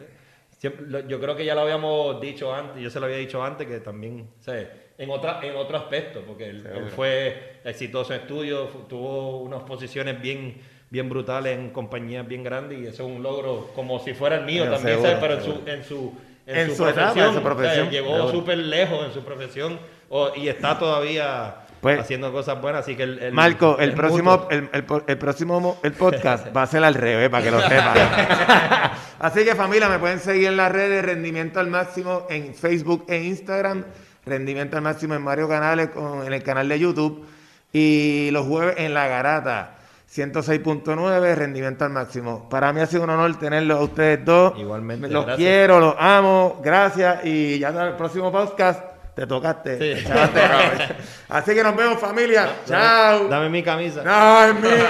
siempre- 0.63 0.87
lo- 0.87 1.01
yo 1.09 1.21
creo 1.21 1.35
que 1.35 1.45
ya 1.45 1.57
lo 1.57 1.63
habíamos 1.63 2.21
dicho 2.21 2.55
antes, 2.55 2.81
yo 2.81 2.89
se 2.89 3.01
lo 3.01 3.07
había 3.07 3.19
dicho 3.19 3.43
antes, 3.43 3.67
que 3.67 3.81
también, 3.81 4.29
¿sabes? 4.39 4.69
En, 4.97 5.11
otra, 5.11 5.41
en 5.43 5.57
otro 5.57 5.77
aspecto, 5.77 6.21
porque 6.25 6.51
él, 6.51 6.65
él 6.73 6.89
fue 6.91 7.61
exitoso 7.65 8.15
en 8.15 8.21
estudios, 8.21 8.69
tuvo 8.89 9.39
unas 9.41 9.63
posiciones 9.65 10.21
bien 10.23 10.61
bien 10.89 11.09
brutales 11.09 11.59
en 11.59 11.71
compañías 11.71 12.29
bien 12.29 12.45
grandes 12.45 12.79
y 12.79 12.87
eso 12.87 13.05
es 13.09 13.17
un 13.17 13.23
logro 13.23 13.71
como 13.75 13.99
si 13.99 14.13
fuera 14.13 14.37
el 14.37 14.45
mío 14.45 14.65
también, 14.65 15.01
seguro, 15.01 15.11
¿sabes? 15.11 15.19
Pero 15.21 15.35
en 15.35 15.43
su, 15.43 15.51
en 15.67 15.83
su, 15.85 16.15
En 16.47 16.77
su 16.77 16.87
etapa, 16.87 17.11
en 17.13 17.17
su 17.17 17.23
¿sabes? 17.33 17.41
profesión, 17.43 17.91
Llegó 17.91 18.31
súper 18.31 18.59
lejos 18.59 19.07
en 19.07 19.13
su 19.13 19.25
profesión 19.25 19.81
o- 20.11 20.33
y 20.37 20.49
está 20.49 20.79
todavía 20.79 21.62
Pues, 21.83 21.99
haciendo 22.01 22.33
cosas 22.33 22.61
buenas, 22.63 22.83
así 22.83 22.95
que 22.97 23.03
el, 23.03 23.19
el- 23.19 23.33
Marco, 23.35 23.77
el 23.79 23.91
el 23.91 23.95
próximo, 23.97 24.47
el, 24.51 24.71
el 24.73 25.19
próximo 25.19 25.59
mo- 25.61 25.79
el 25.83 25.93
podcast 25.93 26.57
va 26.57 26.63
a 26.63 26.67
ser 26.69 26.83
al 26.85 26.95
revés, 26.95 27.29
para 27.29 27.43
que 27.45 27.51
lo 27.51 27.61
sepan. 27.61 27.97
Así 29.19 29.45
que 29.45 29.55
familia, 29.55 29.89
me 29.89 29.99
pueden 29.99 30.19
seguir 30.21 30.49
en 30.49 30.57
las 30.57 30.71
redes 30.73 31.05
Rendimiento 31.05 31.61
al 31.61 31.69
Máximo 31.69 32.27
en 32.31 32.55
Facebook 32.55 33.05
e 33.09 33.23
Instagram, 33.23 33.85
Rendimiento 34.25 34.77
al 34.77 34.83
Máximo 34.83 35.15
en 35.15 35.23
Mario 35.23 35.49
Canales, 35.49 35.89
con- 35.91 36.25
en 36.27 36.33
el 36.33 36.43
canal 36.43 36.69
de 36.69 36.79
YouTube, 36.79 37.25
y 37.73 38.31
los 38.33 38.47
jueves 38.47 38.77
en 38.79 38.95
La 38.95 39.07
Garata, 39.09 39.77
106.9, 40.13 41.35
Rendimiento 41.35 41.85
al 41.85 41.91
Máximo. 41.91 42.49
Para 42.49 42.73
mí 42.73 42.81
ha 42.81 42.87
sido 42.87 43.05
un 43.05 43.11
honor 43.11 43.35
tenerlos 43.39 43.79
a 43.79 43.83
ustedes 43.83 44.25
dos. 44.25 44.55
Igualmente, 44.59 45.09
Los 45.09 45.25
gracias. 45.25 45.37
quiero, 45.39 45.81
los 45.81 45.95
amo, 45.99 46.61
gracias, 46.63 47.25
y 47.25 47.59
ya 47.59 47.69
en 47.71 47.77
el 47.79 47.93
próximo 47.95 48.31
podcast 48.31 48.85
te 49.15 49.27
tocaste. 49.27 49.79
Sí. 49.79 50.05
Así 51.29 51.55
que 51.55 51.63
nos 51.63 51.77
vemos 51.77 51.99
familia. 51.99 52.49
Chao. 52.67 53.29
Dame 53.29 53.49
mi 53.49 53.63
camisa. 53.63 54.03
No, 54.03 54.45
es 54.45 54.55
mía. 54.55 54.89